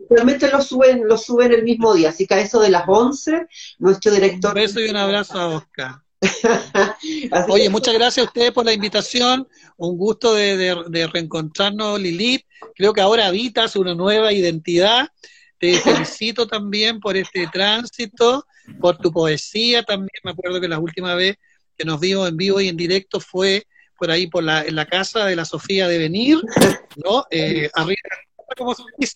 Realmente 0.08 0.50
lo 0.50 0.60
suben, 0.62 1.06
lo 1.06 1.16
suben 1.16 1.52
el 1.52 1.62
mismo 1.62 1.94
día, 1.94 2.10
así 2.10 2.26
que 2.26 2.34
a 2.34 2.40
eso 2.40 2.60
de 2.60 2.70
las 2.70 2.84
11, 2.86 3.46
nuestro 3.78 4.12
director... 4.12 4.50
Un 4.50 4.62
beso 4.62 4.80
y 4.80 4.88
un 4.88 4.96
abrazo 4.96 5.38
a 5.38 5.48
Oscar. 5.48 6.02
Oye, 7.48 7.68
muchas 7.68 7.94
gracias 7.94 8.24
a 8.24 8.28
ustedes 8.28 8.52
por 8.52 8.64
la 8.64 8.72
invitación, 8.72 9.48
un 9.76 9.96
gusto 9.96 10.34
de, 10.34 11.08
reencontrarnos, 11.12 12.00
Lilith. 12.00 12.46
Creo 12.74 12.92
que 12.92 13.00
ahora 13.00 13.26
habitas 13.26 13.76
una 13.76 13.94
nueva 13.94 14.32
identidad. 14.32 15.08
Te 15.58 15.74
felicito 15.80 16.46
también 16.46 17.00
por 17.00 17.16
este 17.16 17.46
tránsito, 17.48 18.46
por 18.80 18.98
tu 18.98 19.12
poesía 19.12 19.82
también. 19.82 20.10
Me 20.24 20.30
acuerdo 20.30 20.60
que 20.60 20.68
la 20.68 20.78
última 20.78 21.14
vez 21.14 21.36
que 21.76 21.84
nos 21.84 22.00
vimos 22.00 22.28
en 22.28 22.36
vivo 22.36 22.60
y 22.60 22.68
en 22.68 22.76
directo 22.76 23.18
fue 23.20 23.66
por 24.02 24.10
ahí 24.10 24.26
por 24.26 24.42
la, 24.42 24.62
en 24.62 24.74
la 24.74 24.84
casa 24.84 25.26
de 25.26 25.36
la 25.36 25.44
Sofía 25.44 25.86
de 25.86 25.96
Venir, 25.96 26.36
¿no? 26.96 27.24
Eh, 27.30 27.70
arriba, 27.74 28.00
como 28.58 28.74
se 28.74 28.82
dice, 28.98 29.14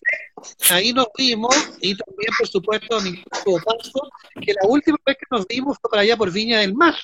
ahí 0.69 0.93
nos 0.93 1.07
vimos, 1.17 1.53
y 1.81 1.93
también, 1.93 2.31
por 2.37 2.47
supuesto, 2.47 3.01
mi 3.01 3.21
paso, 3.29 4.09
que 4.41 4.53
la 4.53 4.65
última 4.65 4.97
vez 5.05 5.17
que 5.17 5.25
nos 5.29 5.45
vimos 5.45 5.77
fue 5.81 5.89
por 5.89 5.99
allá 5.99 6.15
por 6.15 6.31
Viña 6.31 6.59
del 6.59 6.73
Mar. 6.73 6.95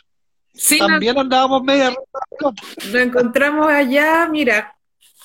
Sí, 0.54 0.78
también 0.78 1.20
andábamos 1.20 1.62
media 1.62 1.94
Nos 2.40 2.96
encontramos 2.96 3.68
allá, 3.68 4.30
mira, 4.32 4.74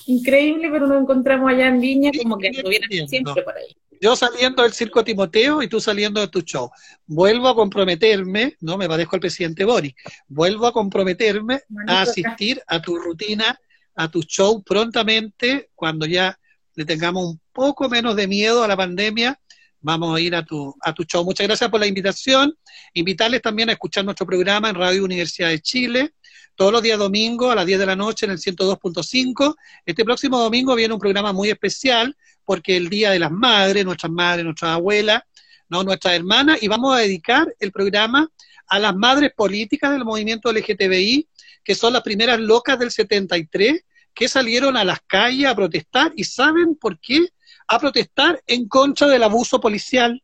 increíble, 0.07 0.69
pero 0.71 0.87
nos 0.87 1.01
encontramos 1.01 1.49
allá 1.49 1.67
en 1.67 1.79
Viña, 1.79 2.11
como 2.21 2.37
que 2.37 2.47
estuvieran 2.47 3.07
siempre 3.07 3.41
por 3.43 3.55
ahí 3.55 3.75
yo 4.01 4.15
saliendo 4.15 4.63
del 4.63 4.73
circo 4.73 5.03
Timoteo 5.03 5.61
y 5.61 5.67
tú 5.67 5.79
saliendo 5.79 6.21
de 6.21 6.27
tu 6.27 6.41
show. 6.41 6.71
Vuelvo 7.05 7.49
a 7.49 7.55
comprometerme, 7.55 8.55
no 8.61 8.77
me 8.77 8.87
parezco 8.87 9.15
al 9.15 9.19
presidente 9.19 9.65
Boris, 9.65 9.93
vuelvo 10.27 10.67
a 10.67 10.73
comprometerme 10.73 11.61
a 11.87 12.01
asistir 12.01 12.61
a 12.67 12.81
tu 12.81 12.97
rutina, 12.97 13.59
a 13.95 14.09
tu 14.09 14.21
show 14.23 14.63
prontamente, 14.63 15.69
cuando 15.75 16.05
ya 16.05 16.39
le 16.75 16.85
tengamos 16.85 17.25
un 17.25 17.41
poco 17.51 17.89
menos 17.89 18.15
de 18.15 18.27
miedo 18.27 18.63
a 18.63 18.67
la 18.67 18.77
pandemia, 18.77 19.39
vamos 19.81 20.15
a 20.15 20.21
ir 20.21 20.35
a 20.35 20.45
tu, 20.45 20.73
a 20.81 20.93
tu 20.93 21.03
show. 21.03 21.25
Muchas 21.25 21.47
gracias 21.47 21.69
por 21.69 21.79
la 21.79 21.87
invitación. 21.87 22.57
Invitarles 22.93 23.41
también 23.41 23.69
a 23.69 23.73
escuchar 23.73 24.05
nuestro 24.05 24.25
programa 24.25 24.69
en 24.69 24.75
Radio 24.75 25.03
Universidad 25.03 25.49
de 25.49 25.59
Chile, 25.59 26.13
todos 26.55 26.71
los 26.71 26.81
días 26.81 26.99
domingo 26.99 27.51
a 27.51 27.55
las 27.55 27.65
10 27.65 27.79
de 27.79 27.85
la 27.85 27.95
noche 27.95 28.25
en 28.25 28.33
el 28.33 28.37
102.5. 28.37 29.55
Este 29.85 30.03
próximo 30.03 30.39
domingo 30.39 30.75
viene 30.75 30.93
un 30.93 30.99
programa 30.99 31.31
muy 31.31 31.49
especial 31.49 32.15
porque 32.43 32.75
el 32.75 32.89
Día 32.89 33.11
de 33.11 33.19
las 33.19 33.31
Madres, 33.31 33.85
nuestras 33.85 34.11
madres, 34.11 34.43
nuestras 34.43 34.71
abuelas, 34.71 35.23
¿no? 35.69 35.83
nuestras 35.83 36.15
hermanas, 36.15 36.61
y 36.61 36.67
vamos 36.67 36.95
a 36.95 36.99
dedicar 36.99 37.47
el 37.59 37.71
programa 37.71 38.29
a 38.67 38.79
las 38.79 38.95
madres 38.95 39.31
políticas 39.35 39.91
del 39.91 40.03
movimiento 40.03 40.51
LGTBI, 40.51 41.27
que 41.63 41.75
son 41.75 41.93
las 41.93 42.01
primeras 42.01 42.39
locas 42.39 42.79
del 42.79 42.91
73, 42.91 43.83
que 44.13 44.27
salieron 44.27 44.77
a 44.77 44.83
las 44.83 44.99
calles 45.07 45.47
a 45.47 45.55
protestar, 45.55 46.11
y 46.15 46.23
¿saben 46.23 46.75
por 46.75 46.99
qué? 46.99 47.29
A 47.67 47.79
protestar 47.79 48.41
en 48.47 48.67
contra 48.67 49.07
del 49.07 49.23
abuso 49.23 49.61
policial, 49.61 50.21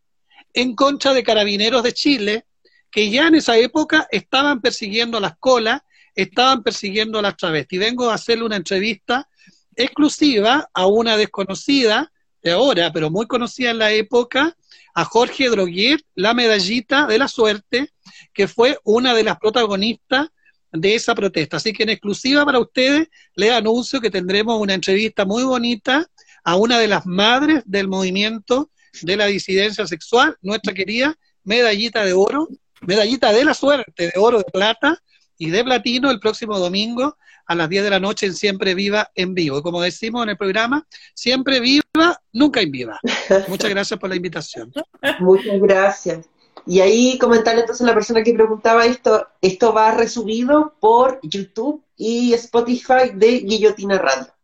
en 0.53 0.75
contra 0.75 1.13
de 1.13 1.23
carabineros 1.23 1.83
de 1.83 1.93
Chile, 1.93 2.45
que 2.91 3.09
ya 3.09 3.27
en 3.27 3.35
esa 3.35 3.57
época 3.57 4.07
estaban 4.11 4.61
persiguiendo 4.61 5.17
a 5.17 5.21
las 5.21 5.37
colas, 5.37 5.81
estaban 6.15 6.63
persiguiendo 6.63 7.19
a 7.19 7.21
las 7.21 7.37
travestis. 7.37 7.79
Vengo 7.79 8.09
a 8.09 8.15
hacerle 8.15 8.45
una 8.45 8.55
entrevista 8.55 9.27
exclusiva 9.75 10.69
a 10.73 10.87
una 10.87 11.17
desconocida 11.17 12.11
de 12.41 12.51
ahora, 12.51 12.91
pero 12.93 13.09
muy 13.09 13.27
conocida 13.27 13.71
en 13.71 13.79
la 13.79 13.91
época, 13.91 14.55
a 14.93 15.03
Jorge 15.03 15.49
Droguet, 15.49 16.01
la 16.13 16.33
medallita 16.33 17.05
de 17.05 17.17
la 17.17 17.27
suerte, 17.27 17.91
que 18.33 18.47
fue 18.47 18.79
una 18.83 19.13
de 19.13 19.23
las 19.23 19.37
protagonistas 19.37 20.29
de 20.71 20.95
esa 20.95 21.15
protesta. 21.15 21.57
Así 21.57 21.73
que 21.73 21.83
en 21.83 21.89
exclusiva 21.89 22.45
para 22.45 22.59
ustedes 22.59 23.07
les 23.35 23.51
anuncio 23.51 23.99
que 23.99 24.09
tendremos 24.09 24.59
una 24.59 24.73
entrevista 24.73 25.25
muy 25.25 25.43
bonita 25.43 26.07
a 26.43 26.55
una 26.55 26.79
de 26.79 26.87
las 26.87 27.05
madres 27.05 27.63
del 27.65 27.87
movimiento 27.87 28.69
de 29.01 29.17
la 29.17 29.25
disidencia 29.25 29.85
sexual, 29.87 30.37
nuestra 30.41 30.73
querida 30.73 31.17
medallita 31.43 32.05
de 32.05 32.13
oro, 32.13 32.47
medallita 32.81 33.33
de 33.33 33.43
la 33.43 33.53
suerte, 33.53 34.11
de 34.13 34.13
oro, 34.15 34.37
de 34.37 34.45
plata 34.45 35.01
y 35.37 35.49
de 35.49 35.63
platino 35.63 36.11
el 36.11 36.19
próximo 36.19 36.59
domingo 36.59 37.17
a 37.47 37.55
las 37.55 37.69
10 37.69 37.83
de 37.83 37.89
la 37.89 37.99
noche 37.99 38.25
en 38.25 38.33
Siempre 38.33 38.73
Viva 38.73 39.11
en 39.15 39.33
vivo. 39.33 39.59
Y 39.59 39.61
como 39.61 39.81
decimos 39.81 40.23
en 40.23 40.29
el 40.29 40.37
programa, 40.37 40.85
siempre 41.13 41.59
viva, 41.59 42.21
nunca 42.33 42.61
en 42.61 42.71
viva. 42.71 42.99
Muchas 43.47 43.69
gracias 43.69 43.99
por 43.99 44.09
la 44.09 44.15
invitación. 44.15 44.71
Muchas 45.19 45.59
gracias. 45.59 46.25
Y 46.67 46.79
ahí 46.79 47.17
comentarle 47.19 47.61
entonces 47.61 47.83
a 47.83 47.89
la 47.89 47.93
persona 47.93 48.23
que 48.23 48.33
preguntaba 48.33 48.85
esto, 48.85 49.27
esto 49.41 49.73
va 49.73 49.91
resubido 49.91 50.73
por 50.79 51.19
YouTube 51.21 51.83
y 51.95 52.33
Spotify 52.33 53.11
de 53.13 53.39
Guillotina 53.41 53.99
Radio. 53.99 54.34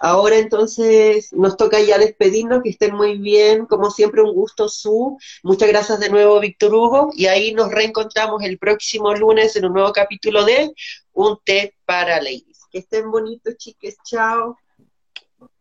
Ahora 0.00 0.36
entonces 0.36 1.32
nos 1.32 1.56
toca 1.56 1.80
ya 1.80 1.98
despedirnos, 1.98 2.62
que 2.62 2.70
estén 2.70 2.94
muy 2.94 3.18
bien, 3.18 3.66
como 3.66 3.90
siempre 3.90 4.22
un 4.22 4.34
gusto 4.34 4.68
su. 4.68 5.18
Muchas 5.42 5.68
gracias 5.68 6.00
de 6.00 6.10
nuevo 6.10 6.40
Víctor 6.40 6.74
Hugo 6.74 7.10
y 7.14 7.26
ahí 7.26 7.54
nos 7.54 7.70
reencontramos 7.70 8.42
el 8.42 8.58
próximo 8.58 9.14
lunes 9.14 9.56
en 9.56 9.66
un 9.66 9.74
nuevo 9.74 9.92
capítulo 9.92 10.44
de 10.44 10.72
Un 11.12 11.38
té 11.44 11.74
para 11.84 12.20
ladies. 12.20 12.60
Que 12.70 12.78
estén 12.78 13.10
bonitos 13.10 13.56
chiques, 13.56 13.96
chao. 14.04 14.58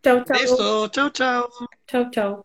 Chao, 0.03 0.23
chao. 0.25 0.37
Eso, 0.37 0.87
chao, 0.89 1.09
chao. 1.09 1.49
Chao, 1.87 2.09
chao. 2.11 2.41